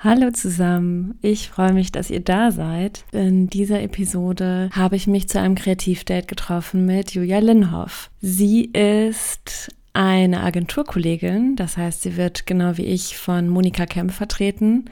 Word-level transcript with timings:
Hallo 0.00 0.30
zusammen, 0.30 1.18
ich 1.22 1.48
freue 1.48 1.72
mich, 1.72 1.90
dass 1.90 2.08
ihr 2.08 2.20
da 2.20 2.52
seid. 2.52 3.04
In 3.10 3.48
dieser 3.48 3.82
Episode 3.82 4.70
habe 4.72 4.94
ich 4.94 5.08
mich 5.08 5.28
zu 5.28 5.40
einem 5.40 5.56
Kreativdate 5.56 6.28
getroffen 6.28 6.86
mit 6.86 7.14
Julia 7.14 7.40
Linhoff. 7.40 8.08
Sie 8.20 8.66
ist 8.66 9.74
eine 9.94 10.44
Agenturkollegin, 10.44 11.56
das 11.56 11.76
heißt, 11.76 12.02
sie 12.02 12.16
wird 12.16 12.46
genau 12.46 12.76
wie 12.76 12.84
ich 12.84 13.16
von 13.18 13.48
Monika 13.48 13.86
Kemp 13.86 14.12
vertreten. 14.12 14.84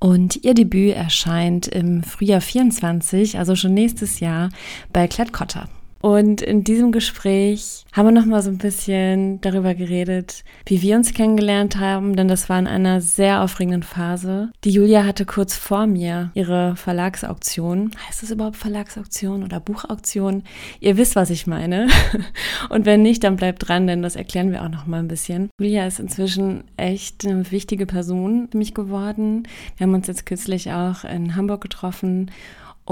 Und 0.00 0.42
ihr 0.42 0.54
Debüt 0.54 0.96
erscheint 0.96 1.68
im 1.68 2.02
Frühjahr 2.02 2.40
24, 2.40 3.38
also 3.38 3.54
schon 3.54 3.74
nächstes 3.74 4.18
Jahr, 4.18 4.48
bei 4.92 5.06
Klett-Cotta. 5.06 5.68
Und 6.02 6.42
in 6.42 6.64
diesem 6.64 6.90
Gespräch 6.90 7.84
haben 7.92 8.06
wir 8.06 8.12
nochmal 8.12 8.42
so 8.42 8.50
ein 8.50 8.58
bisschen 8.58 9.40
darüber 9.40 9.72
geredet, 9.74 10.42
wie 10.66 10.82
wir 10.82 10.96
uns 10.96 11.14
kennengelernt 11.14 11.78
haben, 11.78 12.16
denn 12.16 12.26
das 12.26 12.48
war 12.48 12.58
in 12.58 12.66
einer 12.66 13.00
sehr 13.00 13.40
aufregenden 13.40 13.84
Phase. 13.84 14.50
Die 14.64 14.70
Julia 14.70 15.04
hatte 15.04 15.24
kurz 15.24 15.54
vor 15.54 15.86
mir 15.86 16.32
ihre 16.34 16.74
Verlagsauktion. 16.74 17.92
Heißt 18.08 18.24
das 18.24 18.32
überhaupt 18.32 18.56
Verlagsauktion 18.56 19.44
oder 19.44 19.60
Buchauktion? 19.60 20.42
Ihr 20.80 20.96
wisst, 20.96 21.14
was 21.14 21.30
ich 21.30 21.46
meine. 21.46 21.86
Und 22.68 22.84
wenn 22.84 23.02
nicht, 23.02 23.22
dann 23.22 23.36
bleibt 23.36 23.68
dran, 23.68 23.86
denn 23.86 24.02
das 24.02 24.16
erklären 24.16 24.50
wir 24.50 24.64
auch 24.64 24.70
nochmal 24.70 24.98
ein 24.98 25.08
bisschen. 25.08 25.50
Julia 25.60 25.86
ist 25.86 26.00
inzwischen 26.00 26.64
echt 26.76 27.24
eine 27.24 27.48
wichtige 27.52 27.86
Person 27.86 28.48
für 28.50 28.58
mich 28.58 28.74
geworden. 28.74 29.46
Wir 29.76 29.86
haben 29.86 29.94
uns 29.94 30.08
jetzt 30.08 30.26
kürzlich 30.26 30.72
auch 30.72 31.04
in 31.04 31.36
Hamburg 31.36 31.60
getroffen 31.60 32.28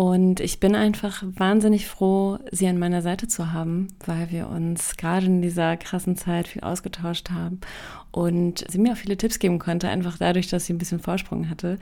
und 0.01 0.41
ich 0.41 0.61
bin 0.61 0.75
einfach 0.75 1.23
wahnsinnig 1.27 1.87
froh, 1.87 2.39
sie 2.51 2.67
an 2.67 2.79
meiner 2.79 3.03
Seite 3.03 3.29
zu 3.29 3.53
haben, 3.53 3.89
weil 4.07 4.31
wir 4.31 4.49
uns 4.49 4.97
gerade 4.97 5.27
in 5.27 5.43
dieser 5.43 5.77
krassen 5.77 6.17
Zeit 6.17 6.49
viel 6.49 6.63
ausgetauscht 6.63 7.29
haben 7.29 7.61
und 8.11 8.65
sie 8.67 8.79
mir 8.79 8.93
auch 8.93 8.97
viele 8.97 9.19
Tipps 9.19 9.39
geben 9.39 9.59
konnte, 9.59 9.91
einfach 9.91 10.17
dadurch, 10.17 10.49
dass 10.49 10.65
sie 10.65 10.73
ein 10.73 10.79
bisschen 10.79 11.01
Vorsprung 11.01 11.51
hatte. 11.51 11.79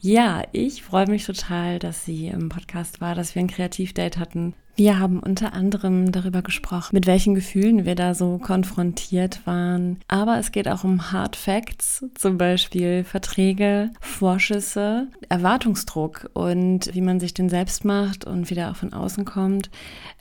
Ja, 0.00 0.42
ich 0.50 0.82
freue 0.82 1.06
mich 1.06 1.24
total, 1.24 1.78
dass 1.78 2.04
sie 2.04 2.26
im 2.26 2.48
Podcast 2.48 3.00
war, 3.00 3.14
dass 3.14 3.36
wir 3.36 3.42
ein 3.42 3.46
Kreativdate 3.46 4.18
hatten. 4.18 4.54
Wir 4.78 4.98
haben 4.98 5.20
unter 5.20 5.54
anderem 5.54 6.12
darüber 6.12 6.42
gesprochen, 6.42 6.90
mit 6.92 7.06
welchen 7.06 7.34
Gefühlen 7.34 7.86
wir 7.86 7.94
da 7.94 8.12
so 8.12 8.36
konfrontiert 8.36 9.46
waren. 9.46 10.00
Aber 10.06 10.38
es 10.38 10.52
geht 10.52 10.68
auch 10.68 10.84
um 10.84 11.12
Hard 11.12 11.34
Facts, 11.34 12.04
zum 12.14 12.36
Beispiel 12.36 13.02
Verträge, 13.02 13.90
Vorschüsse, 14.00 15.08
Erwartungsdruck 15.30 16.28
und 16.34 16.90
wie 16.92 17.00
man 17.00 17.20
sich 17.20 17.32
den 17.32 17.48
selbst 17.48 17.86
macht 17.86 18.26
und 18.26 18.50
wie 18.50 18.54
der 18.54 18.70
auch 18.70 18.76
von 18.76 18.92
außen 18.92 19.24
kommt. 19.24 19.70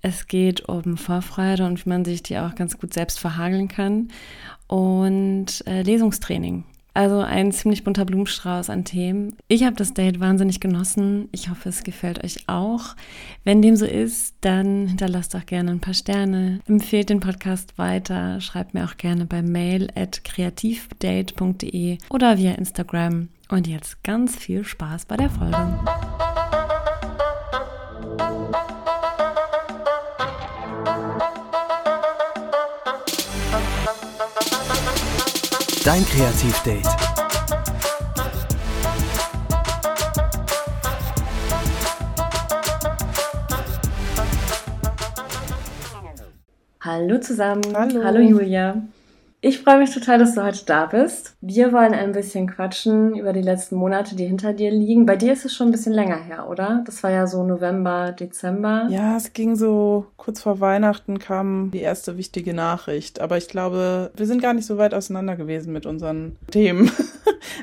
Es 0.01 0.27
geht 0.27 0.69
um 0.69 0.95
Vorfreude 0.95 1.65
und 1.65 1.85
wie 1.85 1.89
man 1.89 2.05
sich 2.05 2.23
die 2.23 2.37
auch 2.37 2.55
ganz 2.55 2.79
gut 2.79 2.93
selbst 2.93 3.19
verhageln 3.19 3.67
kann. 3.67 4.07
Und 4.67 5.67
äh, 5.67 5.81
Lesungstraining. 5.81 6.63
Also 6.95 7.19
ein 7.19 7.51
ziemlich 7.51 7.83
bunter 7.83 8.05
Blumenstrauß 8.05 8.69
an 8.69 8.85
Themen. 8.85 9.35
Ich 9.49 9.65
habe 9.65 9.75
das 9.75 9.93
Date 9.93 10.21
wahnsinnig 10.21 10.61
genossen. 10.61 11.27
Ich 11.33 11.49
hoffe, 11.49 11.67
es 11.67 11.83
gefällt 11.83 12.23
euch 12.23 12.45
auch. 12.47 12.95
Wenn 13.43 13.61
dem 13.61 13.75
so 13.75 13.85
ist, 13.85 14.35
dann 14.39 14.87
hinterlasst 14.87 15.33
doch 15.33 15.45
gerne 15.45 15.71
ein 15.71 15.81
paar 15.81 15.93
Sterne. 15.93 16.61
Empfehlt 16.65 17.09
den 17.09 17.19
Podcast 17.19 17.77
weiter. 17.77 18.39
Schreibt 18.39 18.73
mir 18.73 18.85
auch 18.85 18.95
gerne 18.95 19.25
bei 19.25 19.41
mail 19.41 19.89
at 19.93 20.23
kreativdate.de 20.23 21.97
oder 22.09 22.37
via 22.37 22.53
Instagram. 22.53 23.27
Und 23.49 23.67
jetzt 23.67 24.01
ganz 24.03 24.37
viel 24.37 24.63
Spaß 24.63 25.05
bei 25.05 25.17
der 25.17 25.29
Folge. 25.29 25.77
Dein 35.85 36.03
Kreativdate. 36.03 36.81
Hallo 46.81 47.19
zusammen. 47.19 47.61
Hallo. 47.75 48.03
Hallo 48.03 48.19
Julia. 48.19 48.81
Ich 49.41 49.59
freue 49.59 49.77
mich 49.77 49.93
total, 49.93 50.17
dass 50.17 50.33
du 50.33 50.43
heute 50.43 50.65
da 50.65 50.87
bist. 50.87 51.34
Wir 51.47 51.71
wollen 51.71 51.93
ein 51.93 52.11
bisschen 52.11 52.47
quatschen 52.47 53.15
über 53.15 53.31
die 53.31 53.43
letzten 53.43 53.75
Monate, 53.75 54.15
die 54.15 54.25
hinter 54.25 54.51
dir 54.53 54.71
liegen. 54.71 55.05
Bei 55.05 55.15
dir 55.15 55.31
ist 55.31 55.45
es 55.45 55.53
schon 55.53 55.67
ein 55.67 55.71
bisschen 55.71 55.93
länger 55.93 56.15
her, 56.17 56.49
oder? 56.49 56.81
Das 56.87 57.03
war 57.03 57.11
ja 57.11 57.27
so 57.27 57.43
November, 57.43 58.13
Dezember. 58.13 58.87
Ja, 58.89 59.15
es 59.15 59.31
ging 59.31 59.55
so 59.55 60.07
kurz 60.17 60.41
vor 60.41 60.59
Weihnachten 60.59 61.19
kam 61.19 61.69
die 61.71 61.81
erste 61.81 62.17
wichtige 62.17 62.55
Nachricht. 62.55 63.21
Aber 63.21 63.37
ich 63.37 63.47
glaube, 63.47 64.09
wir 64.15 64.25
sind 64.25 64.41
gar 64.41 64.55
nicht 64.55 64.65
so 64.65 64.79
weit 64.79 64.95
auseinander 64.95 65.35
gewesen 65.35 65.71
mit 65.71 65.85
unseren 65.85 66.35
Themen. 66.49 66.89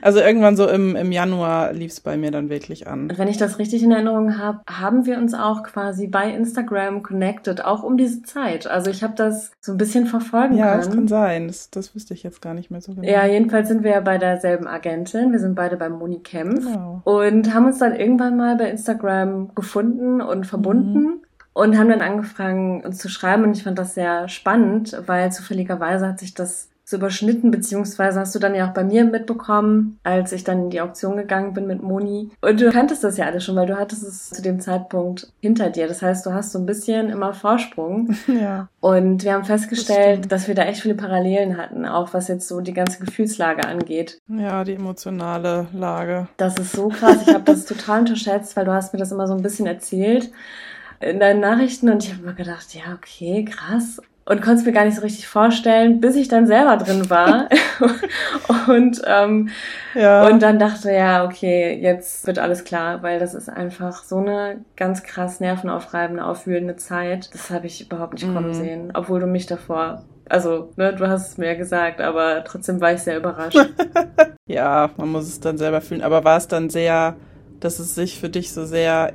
Also 0.00 0.20
irgendwann 0.20 0.56
so 0.56 0.69
im, 0.69 0.97
im 0.97 1.12
Januar 1.12 1.72
lief 1.72 1.93
es 1.93 2.00
bei 2.00 2.16
mir 2.16 2.31
dann 2.31 2.49
wirklich 2.49 2.87
an. 2.87 3.03
Und 3.10 3.19
wenn 3.19 3.28
ich 3.28 3.37
das 3.37 3.59
richtig 3.59 3.82
in 3.82 3.93
Erinnerung 3.93 4.38
habe, 4.38 4.60
haben 4.69 5.06
wir 5.06 5.19
uns 5.19 5.34
auch 5.34 5.62
quasi 5.64 6.06
bei 6.06 6.31
Instagram 6.32 7.03
connected, 7.03 7.64
auch 7.64 7.82
um 7.82 7.97
diese 7.97 8.22
Zeit. 8.22 8.66
Also 8.66 8.91
ich 8.91 9.03
habe 9.03 9.14
das 9.16 9.50
so 9.60 9.72
ein 9.72 9.78
bisschen 9.78 10.06
verfolgen 10.06 10.56
Ja, 10.56 10.70
können. 10.72 10.84
das 10.87 10.94
kann 10.94 11.09
sein. 11.09 11.47
Das, 11.49 11.70
das 11.70 11.94
wüsste 11.94 12.14
ich 12.14 12.22
jetzt 12.22 12.41
gar 12.41 12.54
nicht 12.54 12.70
mehr 12.70 12.81
so 12.81 12.94
genau. 12.94 13.06
Ja, 13.09 13.26
jedenfalls 13.26 13.69
sind 13.72 13.84
wir 13.84 13.93
ja 13.93 14.00
bei 14.00 14.19
derselben 14.19 14.66
Agentin. 14.66 15.33
Wir 15.33 15.38
sind 15.38 15.55
beide 15.55 15.77
bei 15.77 15.88
Moni 15.88 16.21
Kempf 16.21 16.66
Genau. 16.66 17.00
und 17.05 17.55
haben 17.55 17.66
uns 17.66 17.78
dann 17.78 17.94
irgendwann 17.94 18.37
mal 18.37 18.56
bei 18.56 18.71
Instagram 18.71 19.55
gefunden 19.55 20.21
und 20.21 20.47
verbunden. 20.47 21.00
Mhm. 21.00 21.12
Und 21.55 21.77
haben 21.78 21.91
dann 21.91 22.00
angefangen, 22.00 22.82
uns 22.82 22.97
zu 22.97 23.11
schreiben. 23.11 23.44
Und 23.44 23.56
ich 23.56 23.62
fand 23.62 23.78
das 23.78 23.93
sehr 23.94 24.27
spannend, 24.28 24.97
weil 25.06 25.31
zufälligerweise 25.32 26.09
hat 26.09 26.19
sich 26.19 26.32
das 26.32 26.71
so 26.93 26.97
überschnitten, 26.99 27.51
beziehungsweise 27.51 28.21
hast 28.21 28.35
du 28.35 28.39
dann 28.39 28.55
ja 28.55 28.69
auch 28.69 28.73
bei 28.75 28.85
mir 28.85 29.05
mitbekommen, 29.05 29.99
als 30.05 30.31
ich 30.31 30.45
dann 30.45 30.61
in 30.65 30.71
die 30.71 30.81
Auktion 30.81 31.17
gegangen 31.17 31.53
bin 31.53 31.67
mit 31.67 31.83
Moni. 31.83 32.31
Und 32.41 32.61
du 32.61 32.71
kanntest 32.71 33.03
das 33.03 33.17
ja 33.17 33.27
alles 33.27 33.45
schon, 33.45 33.57
weil 33.57 33.67
du 33.67 33.77
hattest 33.77 34.05
es 34.05 34.31
zu 34.31 34.41
dem 34.43 34.61
Zeitpunkt 34.61 35.33
hinter 35.41 35.71
dir. 35.71 35.89
Das 35.89 36.01
heißt, 36.03 36.25
du 36.25 36.33
hast 36.33 36.53
so 36.53 36.61
ein 36.61 36.67
bisschen 36.67 37.09
immer 37.11 37.35
Vorsprung. 37.35 38.15
Ja. 38.29 38.69
Und 38.81 39.25
wir 39.25 39.33
haben 39.35 39.41
Das 39.43 39.49
festgestellt, 39.49 40.19
stimmt. 40.19 40.33
dass 40.33 40.49
wir 40.49 40.55
da 40.55 40.63
echt 40.63 40.81
viele 40.83 40.95
Parallelen 40.95 41.57
hatten, 41.57 41.85
auch 41.87 42.13
was 42.15 42.29
jetzt 42.29 42.49
so 42.49 42.61
die 42.61 42.73
ganze 42.73 42.99
Gefühlslage 43.05 43.67
angeht. 43.67 44.19
ja, 44.29 44.65
die 44.65 44.75
emotionale 44.75 45.67
Lage. 45.73 46.29
Das 46.37 46.57
ist 46.59 46.73
so 46.73 46.89
krass. 46.89 47.19
Ich 47.27 47.33
habe 47.33 47.45
das 47.45 47.65
total 47.67 48.01
unterschätzt, 48.01 48.57
weil 48.57 48.65
du 48.65 48.73
hast 48.73 48.93
mir 48.93 48.99
das 48.99 49.13
immer 49.13 49.27
so 49.27 49.35
ein 49.35 49.43
bisschen 49.43 49.67
erzählt 49.67 50.31
in 51.01 51.19
deinen 51.21 51.41
Nachrichten 51.41 51.89
und 51.91 52.05
ich 52.05 52.13
habe 52.13 52.23
mir 52.25 52.35
gedacht, 52.35 52.75
ja, 52.75 52.95
okay, 52.95 53.45
krass. 53.45 54.01
Und 54.25 54.41
konnte 54.41 54.60
es 54.60 54.65
mir 54.65 54.72
gar 54.72 54.84
nicht 54.84 54.94
so 54.94 55.03
richtig 55.03 55.27
vorstellen, 55.27 56.00
bis 56.00 56.15
ich 56.15 56.28
dann 56.28 56.47
selber 56.47 56.77
drin 56.77 57.10
war. 57.10 57.49
und, 58.69 59.03
ähm, 59.05 59.49
Ja. 59.94 60.27
und 60.28 60.41
dann 60.43 60.59
dachte, 60.60 60.93
ja, 60.93 61.25
okay, 61.25 61.77
jetzt 61.81 62.27
wird 62.27 62.38
alles 62.38 62.62
klar, 62.65 63.03
weil 63.03 63.19
das 63.19 63.34
ist 63.34 63.49
einfach 63.49 64.05
so 64.05 64.19
eine 64.19 64.65
ganz 64.77 65.03
krass 65.03 65.41
nervenaufreibende, 65.41 66.25
aufwühlende 66.25 66.77
Zeit. 66.77 67.31
Das 67.34 67.50
habe 67.50 67.66
ich 67.66 67.87
überhaupt 67.87 68.15
nicht 68.15 68.32
kommen 68.32 68.49
Mhm. 68.50 68.55
sehen, 68.55 68.91
obwohl 68.94 69.19
du 69.21 69.27
mich 69.27 69.47
davor, 69.47 70.05
also, 70.28 70.72
ne, 70.77 70.94
du 70.94 71.09
hast 71.09 71.31
es 71.31 71.38
mir 71.38 71.47
ja 71.49 71.55
gesagt, 71.55 72.00
aber 72.00 72.44
trotzdem 72.44 72.81
war 72.81 72.93
ich 72.93 73.00
sehr 73.00 73.16
überrascht. 73.16 73.59
ja, 74.47 74.91
man 74.97 75.09
muss 75.11 75.27
es 75.27 75.41
dann 75.41 75.59
selber 75.59 75.81
fühlen. 75.81 76.03
Aber 76.03 76.25
war 76.25 76.37
es 76.37 76.47
dann 76.47 76.71
sehr, 76.71 77.16
dass 77.59 77.81
es 77.81 77.94
sich 77.97 78.21
für 78.21 78.28
dich 78.28 78.53
so 78.53 78.65
sehr 78.65 79.12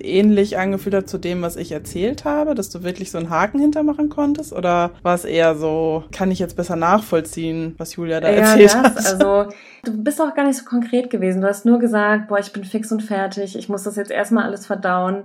ähnlich 0.00 0.58
angefühlt 0.58 0.94
hat 0.94 1.08
zu 1.08 1.18
dem, 1.18 1.42
was 1.42 1.56
ich 1.56 1.72
erzählt 1.72 2.24
habe, 2.24 2.54
dass 2.54 2.70
du 2.70 2.82
wirklich 2.82 3.10
so 3.10 3.18
einen 3.18 3.30
Haken 3.30 3.60
hintermachen 3.60 4.08
konntest? 4.08 4.52
Oder 4.52 4.90
war 5.02 5.14
es 5.14 5.24
eher 5.24 5.54
so, 5.54 6.04
kann 6.12 6.30
ich 6.30 6.38
jetzt 6.38 6.56
besser 6.56 6.76
nachvollziehen, 6.76 7.74
was 7.78 7.96
Julia 7.96 8.20
da 8.20 8.30
ja, 8.30 8.36
erzählt 8.36 8.74
das, 8.74 8.74
hat? 8.74 8.96
also 8.96 9.52
du 9.84 10.02
bist 10.02 10.20
auch 10.20 10.34
gar 10.34 10.46
nicht 10.46 10.58
so 10.58 10.64
konkret 10.64 11.10
gewesen. 11.10 11.40
Du 11.40 11.48
hast 11.48 11.64
nur 11.64 11.78
gesagt, 11.78 12.28
boah, 12.28 12.38
ich 12.38 12.52
bin 12.52 12.64
fix 12.64 12.92
und 12.92 13.02
fertig, 13.02 13.56
ich 13.56 13.68
muss 13.68 13.84
das 13.84 13.96
jetzt 13.96 14.10
erstmal 14.10 14.44
alles 14.44 14.66
verdauen. 14.66 15.24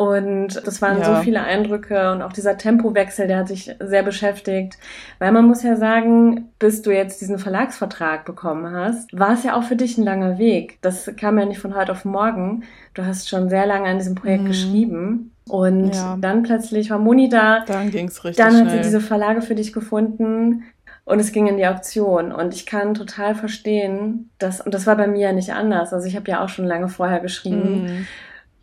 Und 0.00 0.64
das 0.64 0.80
waren 0.80 1.02
so 1.02 1.10
Ja. 1.10 1.20
viele 1.22 1.42
Eindrücke 1.42 2.12
und 2.12 2.22
auch 2.22 2.32
dieser 2.32 2.56
Tempowechsel, 2.56 3.26
der 3.26 3.38
hat 3.38 3.48
dich 3.50 3.74
sehr 3.80 4.04
beschäftigt. 4.04 4.78
Weil 5.18 5.32
man 5.32 5.44
muss 5.48 5.64
ja 5.64 5.74
sagen, 5.74 6.52
bis 6.60 6.82
du 6.82 6.92
jetzt 6.92 7.20
diesen 7.20 7.40
Verlagsvertrag 7.40 8.24
bekommen 8.24 8.72
hast, 8.72 9.10
war 9.18 9.32
es 9.32 9.42
ja 9.42 9.56
auch 9.56 9.64
für 9.64 9.74
dich 9.74 9.98
ein 9.98 10.04
langer 10.04 10.38
Weg. 10.38 10.78
Das 10.82 11.10
kam 11.16 11.36
ja 11.36 11.46
nicht 11.46 11.58
von 11.58 11.74
heute 11.74 11.90
auf 11.90 12.04
morgen. 12.04 12.62
Du 12.94 13.04
hast 13.04 13.28
schon 13.28 13.48
sehr 13.48 13.66
lange 13.66 13.88
an 13.88 13.98
diesem 13.98 14.14
Projekt 14.14 14.44
Mhm. 14.44 14.46
geschrieben. 14.46 15.32
Und 15.48 15.92
Ja. 15.92 16.16
dann 16.20 16.44
plötzlich 16.44 16.90
war 16.90 16.98
Moni 17.00 17.28
da, 17.28 17.64
Dann 17.66 17.90
ging's 17.90 18.22
richtig 18.22 18.36
dann 18.44 18.54
hat 18.54 18.64
sie 18.66 18.70
schnell. 18.70 18.82
diese 18.82 19.00
Verlage 19.00 19.42
für 19.42 19.56
dich 19.56 19.72
gefunden 19.72 20.62
und 21.06 21.18
es 21.18 21.32
ging 21.32 21.48
in 21.48 21.56
die 21.56 21.66
Auktion. 21.66 22.30
Und 22.30 22.54
ich 22.54 22.66
kann 22.66 22.94
total 22.94 23.34
verstehen, 23.34 24.30
dass, 24.38 24.60
und 24.60 24.74
das 24.74 24.86
war 24.86 24.94
bei 24.96 25.08
mir 25.08 25.18
ja 25.28 25.32
nicht 25.32 25.52
anders. 25.52 25.92
Also 25.92 26.06
ich 26.06 26.14
habe 26.14 26.30
ja 26.30 26.44
auch 26.44 26.50
schon 26.50 26.66
lange 26.66 26.88
vorher 26.88 27.18
geschrieben, 27.18 27.82
Mhm. 27.82 28.06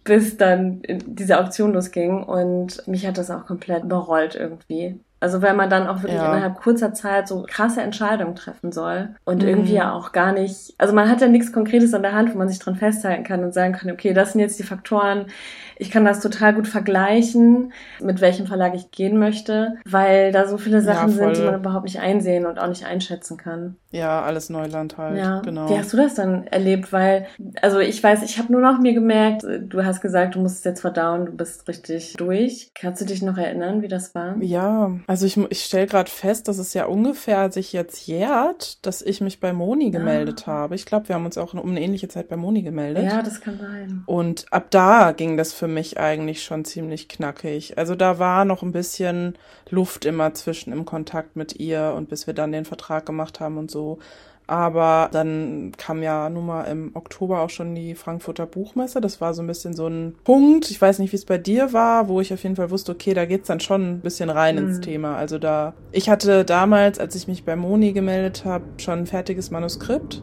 Bis 0.06 0.38
dann 0.38 0.82
diese 0.88 1.40
Auktion 1.40 1.74
losging. 1.74 2.24
Und 2.24 2.88
mich 2.88 3.06
hat 3.06 3.18
das 3.18 3.30
auch 3.30 3.46
komplett 3.46 3.84
überrollt 3.84 4.36
irgendwie. 4.36 5.00
Also 5.26 5.42
wenn 5.42 5.56
man 5.56 5.72
dann 5.72 5.88
auch 5.88 6.04
wirklich 6.04 6.22
ja. 6.22 6.32
innerhalb 6.32 6.62
kurzer 6.62 6.94
Zeit 6.94 7.28
so 7.28 7.48
krasse 7.50 7.82
Entscheidungen 7.82 8.36
treffen 8.36 8.72
soll 8.72 9.10
und 9.24 9.42
mhm. 9.42 9.50
irgendwie 9.50 9.74
ja 9.74 9.92
auch 9.92 10.12
gar 10.12 10.34
nicht, 10.34 10.76
also 10.78 10.94
man 10.94 11.10
hat 11.10 11.20
ja 11.20 11.28
nichts 11.28 11.52
Konkretes 11.52 11.96
an 11.96 12.04
der 12.04 12.14
Hand, 12.14 12.32
wo 12.32 12.38
man 12.38 12.48
sich 12.48 12.60
dran 12.60 12.76
festhalten 12.76 13.24
kann 13.24 13.44
und 13.44 13.52
sagen 13.52 13.74
kann, 13.74 13.90
okay, 13.90 14.14
das 14.14 14.34
sind 14.34 14.42
jetzt 14.42 14.60
die 14.60 14.64
Faktoren, 14.64 15.26
ich 15.78 15.92
kann 15.92 16.06
das 16.06 16.22
total 16.22 16.54
gut 16.54 16.68
vergleichen, 16.68 17.74
mit 18.00 18.22
welchem 18.22 18.46
Verlag 18.46 18.76
ich 18.76 18.92
gehen 18.92 19.18
möchte, 19.18 19.78
weil 19.86 20.32
da 20.32 20.48
so 20.48 20.58
viele 20.58 20.82
Sachen 20.82 21.10
ja, 21.10 21.16
sind, 21.16 21.38
die 21.38 21.42
man 21.42 21.56
überhaupt 21.56 21.86
nicht 21.86 22.00
einsehen 22.00 22.46
und 22.46 22.60
auch 22.60 22.68
nicht 22.68 22.86
einschätzen 22.86 23.38
kann. 23.38 23.76
Ja, 23.92 24.22
alles 24.22 24.50
Neuland 24.50 24.98
halt. 24.98 25.18
Ja. 25.18 25.40
Genau. 25.40 25.70
Wie 25.70 25.78
hast 25.78 25.94
du 25.94 25.98
das 25.98 26.16
dann 26.16 26.48
erlebt? 26.48 26.92
Weil, 26.92 27.28
also 27.62 27.80
ich 27.80 28.02
weiß, 28.04 28.24
ich 28.24 28.38
habe 28.38 28.52
nur 28.52 28.62
noch 28.62 28.80
mir 28.80 28.94
gemerkt, 28.94 29.44
du 29.44 29.84
hast 29.84 30.02
gesagt, 30.02 30.36
du 30.36 30.40
musst 30.40 30.58
es 30.58 30.64
jetzt 30.66 30.82
verdauen, 30.82 31.26
du 31.26 31.32
bist 31.32 31.68
richtig 31.68 32.14
durch. 32.18 32.72
Kannst 32.76 33.02
du 33.02 33.06
dich 33.06 33.22
noch 33.22 33.38
erinnern, 33.38 33.82
wie 33.82 33.88
das 33.88 34.14
war? 34.14 34.36
Ja, 34.42 34.92
also 35.08 35.15
ich, 35.24 35.38
ich 35.38 35.64
stelle 35.64 35.88
gerade 35.88 36.10
fest, 36.10 36.48
dass 36.48 36.58
es 36.58 36.74
ja 36.74 36.86
ungefähr 36.86 37.52
sich 37.52 37.72
jetzt 37.74 38.08
jährt, 38.08 38.86
dass 38.86 39.02
ich 39.02 39.22
mich 39.22 39.40
bei 39.40 39.54
Moni 39.54 39.92
gemeldet 39.92 40.44
ah. 40.48 40.52
habe. 40.52 40.76
Ich 40.76 40.86
glaube, 40.86 41.08
wir 41.08 41.16
haben 41.16 41.26
uns 41.26 41.38
auch 41.38 41.54
um 41.54 41.70
eine 41.70 41.82
ähnliche 41.82 42.08
Zeit 42.08 42.28
bei 42.28 42.36
Moni 42.36 42.64
gemeldet. 42.64 43.06
Ja, 43.06 43.22
das 43.22 43.42
kann 43.42 43.58
sein. 43.60 44.04
Und 44.06 44.46
ab 44.52 44.68
da 44.72 45.12
ging 45.12 45.38
das 45.38 45.54
für 45.54 45.68
mich 45.68 46.00
eigentlich 46.00 46.44
schon 46.44 46.66
ziemlich 46.66 47.08
knackig. 47.08 47.78
Also 47.78 47.96
da 47.96 48.20
war 48.20 48.46
noch 48.46 48.64
ein 48.64 48.72
bisschen 48.72 49.38
Luft 49.70 50.06
immer 50.06 50.34
zwischen 50.34 50.74
im 50.74 50.86
Kontakt 50.86 51.36
mit 51.36 51.60
ihr 51.60 51.94
und 51.96 52.10
bis 52.10 52.28
wir 52.28 52.34
dann 52.34 52.52
den 52.52 52.66
Vertrag 52.66 53.06
gemacht 53.06 53.40
haben 53.40 53.58
und 53.58 53.70
so. 53.70 54.00
Aber 54.48 55.10
dann 55.12 55.72
kam 55.78 56.04
ja 56.04 56.30
nun 56.30 56.46
mal 56.46 56.64
im 56.66 56.92
Oktober 56.94 57.42
auch 57.42 57.50
schon 57.50 57.74
die 57.74 57.96
Frankfurter 57.96 58.46
Buchmesse. 58.46 59.02
Das 59.02 59.20
war 59.20 59.34
so 59.34 59.42
ein 59.42 59.48
bisschen 59.48 59.74
so 59.74 59.88
ein 59.88 60.16
Punkt. 60.24 60.70
Ich 60.70 60.80
weiß 60.80 61.00
nicht, 61.00 61.12
wie 61.12 61.18
es 61.18 61.26
bei 61.26 61.40
dir 61.40 61.74
war, 61.74 62.08
wo 62.10 62.22
ich 62.22 62.32
auf 62.32 62.44
jeden 62.44 62.56
Fall 62.56 62.70
wusste, 62.70 62.92
okay, 62.92 63.16
da 63.16 63.26
geht's 63.26 63.48
dann 63.48 63.60
schon 63.60 63.96
ein 63.96 64.00
bisschen 64.02 64.30
rein 64.30 64.56
mhm. 64.56 64.62
ins 64.62 64.82
Thema. 64.82 65.16
Also 65.18 65.40
da, 65.40 65.74
ich 65.92 66.10
hatte 66.10 66.46
damals, 66.46 67.00
als 67.00 67.16
ich 67.16 67.28
mich 67.28 67.44
bei 67.44 67.56
Moni 67.56 67.94
gemeldet 67.94 68.46
habe, 68.46 68.66
schon 68.78 69.00
ein 69.00 69.08
fertiges 69.08 69.50
Manuskript 69.50 70.22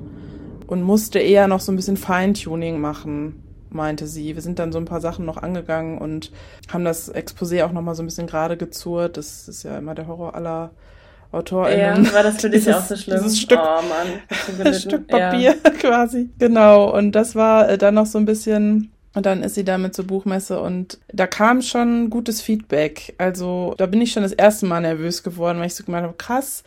und 0.68 0.82
musste 0.82 1.18
eher 1.18 1.48
noch 1.48 1.60
so 1.60 1.72
ein 1.72 1.76
bisschen 1.76 1.96
Feintuning 1.96 2.80
machen 2.80 3.42
meinte 3.74 4.06
sie. 4.06 4.34
Wir 4.34 4.42
sind 4.42 4.58
dann 4.58 4.70
so 4.70 4.78
ein 4.78 4.84
paar 4.84 5.00
Sachen 5.00 5.24
noch 5.24 5.38
angegangen 5.38 5.96
und 5.96 6.30
haben 6.70 6.84
das 6.84 7.12
Exposé 7.12 7.64
auch 7.64 7.72
nochmal 7.72 7.94
so 7.94 8.02
ein 8.02 8.06
bisschen 8.06 8.26
gerade 8.26 8.58
gezurrt. 8.58 9.16
Das 9.16 9.48
ist 9.48 9.62
ja 9.62 9.78
immer 9.78 9.94
der 9.94 10.06
Horror 10.06 10.34
aller 10.34 10.72
AutorInnen. 11.32 12.04
Ja, 12.04 12.12
war 12.12 12.22
das 12.22 12.40
für 12.40 12.50
dich 12.50 12.64
dieses, 12.64 12.74
auch 12.74 12.86
so 12.86 12.96
schlimm? 12.96 13.18
Dieses 13.18 13.40
Stück, 13.40 13.58
oh 13.60 13.82
Mann, 13.82 14.64
das 14.64 14.82
Stück 14.82 15.08
Papier 15.08 15.56
ja. 15.64 15.70
quasi. 15.80 16.30
Genau. 16.38 16.96
Und 16.96 17.12
das 17.12 17.34
war 17.34 17.68
äh, 17.68 17.78
dann 17.78 17.94
noch 17.94 18.06
so 18.06 18.18
ein 18.18 18.26
bisschen 18.26 18.92
und 19.14 19.26
dann 19.26 19.42
ist 19.42 19.56
sie 19.56 19.64
damit 19.64 19.94
zur 19.94 20.06
Buchmesse 20.06 20.60
und 20.60 20.98
da 21.12 21.26
kam 21.26 21.60
schon 21.60 22.08
gutes 22.08 22.40
Feedback. 22.40 23.14
Also 23.18 23.74
da 23.76 23.86
bin 23.86 24.00
ich 24.00 24.12
schon 24.12 24.22
das 24.22 24.32
erste 24.32 24.64
Mal 24.66 24.80
nervös 24.80 25.22
geworden, 25.22 25.58
weil 25.58 25.66
ich 25.66 25.74
so 25.74 25.84
gemeint 25.84 26.04
habe, 26.04 26.16
krass, 26.16 26.62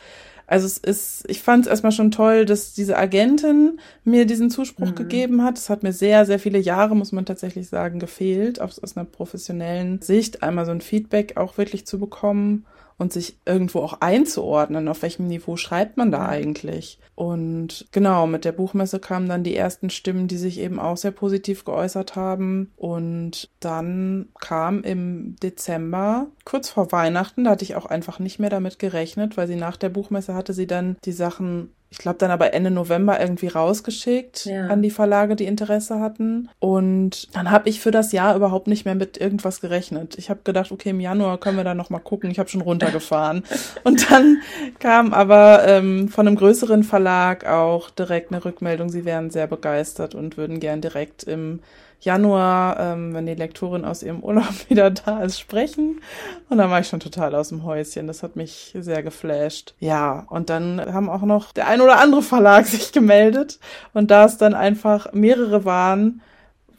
also 0.47 0.67
es 0.67 0.77
ist, 0.77 1.23
ich 1.27 1.41
fand 1.41 1.65
es 1.65 1.69
erstmal 1.69 1.91
schon 1.91 2.11
toll, 2.11 2.45
dass 2.45 2.73
diese 2.73 2.97
Agentin 2.97 3.79
mir 4.03 4.27
diesen 4.27 4.51
Zuspruch 4.51 4.91
mhm. 4.91 4.95
gegeben 4.95 5.43
hat. 5.43 5.57
Es 5.57 5.69
hat 5.69 5.81
mir 5.81 5.91
sehr, 5.91 6.25
sehr 6.25 6.37
viele 6.37 6.59
Jahre, 6.59 6.95
muss 6.95 7.11
man 7.11 7.25
tatsächlich 7.25 7.67
sagen, 7.67 7.97
gefehlt, 7.99 8.61
aus, 8.61 8.77
aus 8.77 8.95
einer 8.95 9.05
professionellen 9.05 10.01
Sicht, 10.01 10.43
einmal 10.43 10.65
so 10.65 10.71
ein 10.71 10.81
Feedback 10.81 11.37
auch 11.37 11.57
wirklich 11.57 11.87
zu 11.87 11.99
bekommen 11.99 12.65
und 12.97 13.11
sich 13.11 13.37
irgendwo 13.45 13.79
auch 13.79 14.01
einzuordnen, 14.01 14.87
auf 14.87 15.01
welchem 15.01 15.27
Niveau 15.27 15.57
schreibt 15.57 15.97
man 15.97 16.11
da 16.11 16.27
eigentlich. 16.27 16.99
Und 17.15 17.87
genau, 17.91 18.27
mit 18.27 18.45
der 18.45 18.51
Buchmesse 18.51 18.99
kamen 18.99 19.29
dann 19.29 19.43
die 19.43 19.55
ersten 19.55 19.89
Stimmen, 19.89 20.27
die 20.27 20.37
sich 20.37 20.59
eben 20.59 20.79
auch 20.79 20.97
sehr 20.97 21.11
positiv 21.11 21.63
geäußert 21.63 22.15
haben. 22.15 22.71
Und 22.75 23.49
dann 23.59 24.27
kam 24.39 24.83
im 24.83 25.37
Dezember, 25.41 26.27
kurz 26.43 26.69
vor 26.69 26.91
Weihnachten, 26.91 27.45
da 27.45 27.51
hatte 27.51 27.63
ich 27.63 27.75
auch 27.75 27.85
einfach 27.85 28.19
nicht 28.19 28.39
mehr 28.39 28.49
damit 28.49 28.79
gerechnet, 28.79 29.37
weil 29.37 29.47
sie 29.47 29.55
nach 29.55 29.77
der 29.77 29.89
Buchmesse 29.89 30.33
hatte 30.33 30.53
sie 30.53 30.67
dann 30.67 30.97
die 31.05 31.13
Sachen 31.13 31.71
ich 31.95 31.99
glaube, 31.99 32.17
dann 32.17 32.29
aber 32.29 32.53
Ende 32.53 32.71
November 32.71 33.21
irgendwie 33.21 33.47
rausgeschickt 33.47 34.45
ja. 34.45 34.67
an 34.67 34.81
die 34.81 34.89
Verlage, 34.89 35.37
die 35.37 35.45
Interesse 35.45 36.01
hatten. 36.01 36.49
Und 36.59 37.33
dann 37.33 37.51
habe 37.51 37.69
ich 37.69 37.79
für 37.79 37.91
das 37.91 38.11
Jahr 38.11 38.35
überhaupt 38.35 38.67
nicht 38.67 38.83
mehr 38.83 38.95
mit 38.95 39.17
irgendwas 39.17 39.61
gerechnet. 39.61 40.17
Ich 40.17 40.29
habe 40.29 40.41
gedacht, 40.43 40.73
okay, 40.73 40.89
im 40.89 40.99
Januar 40.99 41.37
können 41.37 41.55
wir 41.55 41.63
da 41.63 41.73
noch 41.73 41.89
mal 41.89 41.99
gucken. 41.99 42.29
Ich 42.29 42.37
habe 42.37 42.49
schon 42.49 42.59
runtergefahren. 42.59 43.43
und 43.85 44.11
dann 44.11 44.41
kam 44.79 45.13
aber 45.13 45.65
ähm, 45.67 46.09
von 46.09 46.27
einem 46.27 46.35
größeren 46.35 46.83
Verlag 46.83 47.04
auch 47.07 47.89
direkt 47.89 48.31
eine 48.31 48.43
Rückmeldung, 48.43 48.89
sie 48.89 49.05
wären 49.05 49.29
sehr 49.29 49.47
begeistert 49.47 50.15
und 50.15 50.37
würden 50.37 50.59
gern 50.59 50.81
direkt 50.81 51.23
im 51.23 51.59
Januar, 52.01 52.79
ähm, 52.79 53.13
wenn 53.13 53.25
die 53.25 53.33
Lektorin 53.33 53.83
aus 53.83 54.03
ihrem 54.03 54.21
Urlaub 54.21 54.53
wieder 54.69 54.91
da 54.91 55.23
ist, 55.23 55.39
sprechen. 55.39 56.01
Und 56.49 56.57
dann 56.57 56.69
war 56.69 56.79
ich 56.79 56.87
schon 56.87 56.99
total 56.99 57.35
aus 57.35 57.49
dem 57.49 57.63
Häuschen. 57.63 58.07
Das 58.07 58.23
hat 58.23 58.35
mich 58.35 58.73
sehr 58.77 59.03
geflasht. 59.03 59.73
Ja, 59.79 60.25
und 60.29 60.49
dann 60.49 60.93
haben 60.93 61.09
auch 61.09 61.23
noch 61.23 61.51
der 61.51 61.67
ein 61.67 61.81
oder 61.81 61.99
andere 61.99 62.21
Verlag 62.21 62.65
sich 62.67 62.91
gemeldet. 62.91 63.59
Und 63.93 64.11
da 64.11 64.25
es 64.25 64.37
dann 64.37 64.53
einfach 64.53 65.11
mehrere 65.13 65.65
waren, 65.65 66.21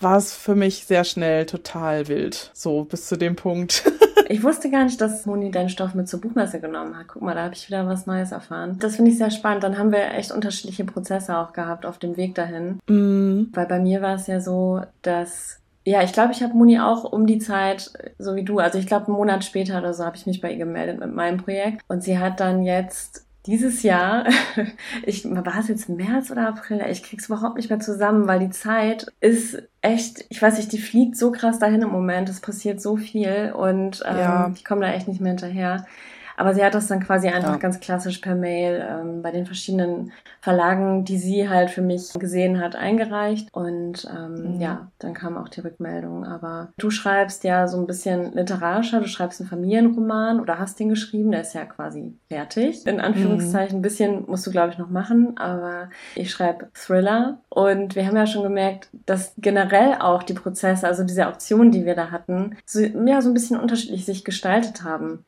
war 0.01 0.19
es 0.19 0.35
für 0.35 0.55
mich 0.55 0.85
sehr 0.85 1.05
schnell 1.05 1.47
total 1.47 2.09
wild. 2.09 2.51
So 2.55 2.85
bis 2.85 3.07
zu 3.07 3.17
dem 3.17 3.37
Punkt. 3.37 3.91
Ich 4.29 4.43
wusste 4.43 4.71
gar 4.71 4.85
nicht, 4.85 5.01
dass 5.01 5.27
Moni 5.27 5.51
deinen 5.51 5.69
Stoff 5.69 5.95
mit 5.95 6.09
zur 6.09 6.21
Buchmesse 6.21 6.61
genommen 6.61 6.97
hat. 6.97 7.09
Guck 7.09 7.23
mal, 7.23 7.35
da 7.35 7.45
habe 7.45 7.55
ich 7.55 7.69
wieder 7.69 7.87
was 7.87 8.07
Neues 8.07 8.33
erfahren. 8.33 8.77
Das 8.79 8.97
finde 8.97 9.11
ich 9.11 9.19
sehr 9.19 9.31
spannend. 9.31 9.63
Dann 9.63 9.79
haben 9.79 9.93
wir 9.93 10.13
echt 10.15 10.33
unterschiedliche 10.33 10.85
Prozesse 10.85 11.37
auch 11.37 11.53
gehabt 11.53 11.87
auf 11.87 11.99
dem 11.99 12.17
Weg 12.17 12.35
dahin. 12.35 12.81
Mhm. 12.89 13.51
Weil 13.53 13.67
bei 13.67 13.79
mir 13.79 14.03
war 14.03 14.15
es 14.15 14.27
ja 14.27 14.41
so, 14.41 14.83
dass 15.03 15.61
ja, 15.85 16.03
ich 16.03 16.13
glaube, 16.13 16.33
ich 16.33 16.43
habe 16.43 16.57
Moni 16.57 16.81
auch 16.81 17.05
um 17.05 17.29
die 17.29 17.39
Zeit, 17.39 17.93
so 18.19 18.35
wie 18.35 18.43
du, 18.43 18.59
also 18.59 18.77
ich 18.77 18.89
glaube, 18.89 19.07
einen 19.07 19.17
Monat 19.17 19.45
später 19.45 19.79
oder 19.79 19.95
so 19.95 20.05
habe 20.05 20.17
ich 20.17 20.27
mich 20.27 20.41
bei 20.41 20.51
ihr 20.51 20.59
gemeldet 20.59 20.99
mit 20.99 21.15
meinem 21.15 21.37
Projekt. 21.37 21.83
Und 21.87 22.03
sie 22.03 22.19
hat 22.19 22.41
dann 22.41 22.65
jetzt 22.65 23.26
dieses 23.47 23.83
Jahr, 23.83 24.27
ich, 25.05 25.25
war 25.25 25.59
es 25.59 25.69
jetzt 25.69 25.89
März 25.89 26.31
oder 26.31 26.49
April? 26.49 26.85
Ich 26.91 27.03
krieg's 27.03 27.27
überhaupt 27.27 27.57
nicht 27.57 27.71
mehr 27.71 27.81
zusammen, 27.81 28.27
weil 28.27 28.41
die 28.41 28.51
Zeit 28.51 29.07
ist 29.21 29.63
echt, 29.81 30.25
ich 30.29 30.43
weiß 30.43 30.57
nicht, 30.59 30.73
die 30.73 30.79
fliegt 30.79 31.17
so 31.17 31.31
krass 31.33 31.59
dahin 31.59 31.83
im 31.83 31.91
Moment. 31.91 32.29
Es 32.29 32.41
passiert 32.41 32.81
so 32.81 32.97
viel 32.97 33.53
und 33.57 34.03
ähm, 34.07 34.17
ja. 34.17 34.53
ich 34.55 34.65
komme 34.65 34.83
da 34.83 34.93
echt 34.93 35.09
nicht 35.09 35.21
mehr 35.21 35.31
hinterher. 35.31 35.87
Aber 36.37 36.55
sie 36.55 36.65
hat 36.65 36.75
das 36.75 36.87
dann 36.87 37.01
quasi 37.01 37.29
einfach 37.29 37.53
ja. 37.53 37.57
ganz 37.57 37.81
klassisch 37.81 38.19
per 38.19 38.35
Mail 38.35 38.87
ähm, 38.89 39.23
bei 39.23 39.31
den 39.31 39.47
verschiedenen 39.47 40.13
Verlagen, 40.41 41.05
die 41.05 41.19
sie 41.19 41.49
halt 41.49 41.71
für 41.71 41.83
mich 41.83 42.13
gesehen 42.13 42.61
hat, 42.61 42.77
eingereicht. 42.77 43.49
Und 43.53 44.09
ähm, 44.15 44.55
mhm. 44.55 44.61
ja, 44.61 44.91
dann 44.99 45.15
kam 45.15 45.37
auch 45.37 45.49
die 45.49 45.61
Rückmeldung. 45.61 46.25
Aber 46.25 46.69
du 46.79 46.91
schreibst 46.91 47.45
ja 47.45 47.67
so 47.67 47.79
ein 47.79 47.87
bisschen 47.87 48.33
literarischer, 48.33 49.01
du 49.01 49.09
schreibst 49.09 49.41
einen 49.41 49.49
Familienroman 49.49 50.41
oder 50.41 50.59
hast 50.59 50.79
den 50.79 50.89
geschrieben, 50.89 51.31
der 51.31 51.41
ist 51.41 51.55
ja 51.55 51.65
quasi 51.65 52.15
fertig. 52.29 52.87
In 52.87 53.01
Anführungszeichen, 53.01 53.77
mhm. 53.77 53.79
ein 53.79 53.83
bisschen 53.83 54.25
musst 54.27 54.47
du, 54.47 54.51
glaube 54.51 54.73
ich, 54.73 54.79
noch 54.79 54.91
machen, 54.91 55.37
aber 55.39 55.91
ich 56.15 56.31
schreibe 56.31 56.69
Thriller. 56.75 57.39
Und 57.49 57.97
wir 57.97 58.07
haben 58.07 58.17
ja 58.17 58.27
schon 58.27 58.43
gemerkt, 58.43 58.89
dass 59.07 59.33
generell 59.39 59.95
auch 59.99 60.23
die 60.23 60.35
Prozesse, 60.35 60.87
also 60.87 61.05
diese 61.05 61.27
Auktionen, 61.27 61.71
die 61.71 61.87
wir 61.87 61.95
da 61.95 62.11
hatten, 62.11 62.57
so, 62.67 62.81
ja, 62.81 63.23
so 63.23 63.31
ein 63.31 63.35
bisschen 63.35 63.59
unterschiedlich 63.59 64.05
sich 64.05 64.25
gestaltet 64.25 64.85
haben. 64.85 65.25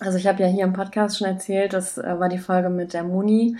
Also 0.00 0.16
ich 0.16 0.26
habe 0.26 0.42
ja 0.42 0.48
hier 0.48 0.64
im 0.64 0.72
Podcast 0.72 1.18
schon 1.18 1.28
erzählt, 1.28 1.74
das 1.74 1.98
äh, 1.98 2.18
war 2.18 2.30
die 2.30 2.38
Folge 2.38 2.70
mit 2.70 2.94
der 2.94 3.04
Moni. 3.04 3.56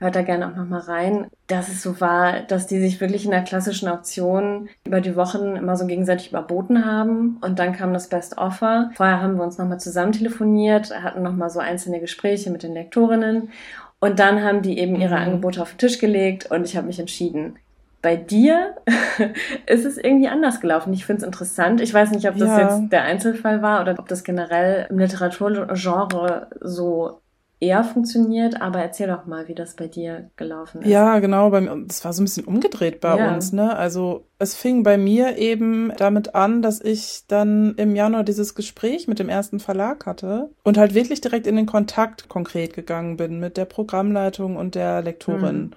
Hört 0.00 0.14
da 0.14 0.22
gerne 0.22 0.46
auch 0.46 0.54
nochmal 0.54 0.82
rein, 0.82 1.26
dass 1.48 1.68
es 1.68 1.82
so 1.82 2.00
war, 2.00 2.40
dass 2.42 2.66
die 2.66 2.78
sich 2.78 3.00
wirklich 3.00 3.24
in 3.24 3.32
der 3.32 3.42
klassischen 3.42 3.88
Auktion 3.88 4.68
über 4.86 5.00
die 5.00 5.16
Wochen 5.16 5.56
immer 5.56 5.76
so 5.76 5.86
gegenseitig 5.86 6.28
überboten 6.28 6.84
haben. 6.84 7.38
Und 7.40 7.58
dann 7.58 7.72
kam 7.72 7.92
das 7.92 8.08
Best 8.08 8.38
Offer. 8.38 8.90
Vorher 8.94 9.20
haben 9.20 9.36
wir 9.36 9.42
uns 9.42 9.58
nochmal 9.58 9.80
zusammen 9.80 10.12
telefoniert, 10.12 10.94
hatten 11.02 11.22
nochmal 11.22 11.50
so 11.50 11.58
einzelne 11.58 12.00
Gespräche 12.00 12.50
mit 12.50 12.62
den 12.62 12.74
Lektorinnen. 12.74 13.50
Und 13.98 14.20
dann 14.20 14.44
haben 14.44 14.62
die 14.62 14.78
eben 14.78 14.94
ihre 14.94 15.16
mhm. 15.16 15.22
Angebote 15.22 15.62
auf 15.62 15.72
den 15.72 15.78
Tisch 15.78 15.98
gelegt 15.98 16.50
und 16.50 16.64
ich 16.64 16.76
habe 16.76 16.86
mich 16.86 17.00
entschieden. 17.00 17.58
Bei 18.00 18.16
dir 18.16 18.76
ist 19.66 19.84
es 19.84 19.98
irgendwie 19.98 20.28
anders 20.28 20.60
gelaufen. 20.60 20.92
Ich 20.92 21.04
finde 21.04 21.22
es 21.22 21.26
interessant. 21.26 21.80
Ich 21.80 21.92
weiß 21.92 22.12
nicht, 22.12 22.28
ob 22.28 22.36
das 22.36 22.48
ja. 22.48 22.60
jetzt 22.60 22.92
der 22.92 23.02
Einzelfall 23.02 23.62
war 23.62 23.80
oder 23.80 23.96
ob 23.98 24.08
das 24.08 24.22
generell 24.22 24.86
im 24.88 24.98
Literaturgenre 24.98 26.48
so 26.60 27.20
eher 27.60 27.82
funktioniert, 27.82 28.60
aber 28.60 28.80
erzähl 28.80 29.08
doch 29.08 29.26
mal, 29.26 29.48
wie 29.48 29.54
das 29.54 29.74
bei 29.74 29.88
dir 29.88 30.30
gelaufen 30.36 30.82
ist. 30.82 30.88
Ja, 30.88 31.18
genau, 31.18 31.50
bei 31.50 31.60
mir, 31.60 31.76
das 31.86 32.04
war 32.04 32.12
so 32.12 32.22
ein 32.22 32.26
bisschen 32.26 32.44
umgedreht 32.44 33.00
bei 33.00 33.18
ja. 33.18 33.34
uns, 33.34 33.52
ne? 33.52 33.76
Also 33.76 34.26
es 34.38 34.54
fing 34.54 34.84
bei 34.84 34.96
mir 34.96 35.38
eben 35.38 35.92
damit 35.96 36.36
an, 36.36 36.62
dass 36.62 36.80
ich 36.80 37.24
dann 37.26 37.74
im 37.76 37.96
Januar 37.96 38.22
dieses 38.22 38.54
Gespräch 38.54 39.08
mit 39.08 39.18
dem 39.18 39.28
ersten 39.28 39.58
Verlag 39.58 40.06
hatte 40.06 40.50
und 40.62 40.78
halt 40.78 40.94
wirklich 40.94 41.20
direkt 41.20 41.48
in 41.48 41.56
den 41.56 41.66
Kontakt 41.66 42.28
konkret 42.28 42.74
gegangen 42.74 43.16
bin 43.16 43.40
mit 43.40 43.56
der 43.56 43.64
Programmleitung 43.64 44.56
und 44.56 44.76
der 44.76 45.02
Lektorin. 45.02 45.56
Mhm 45.56 45.70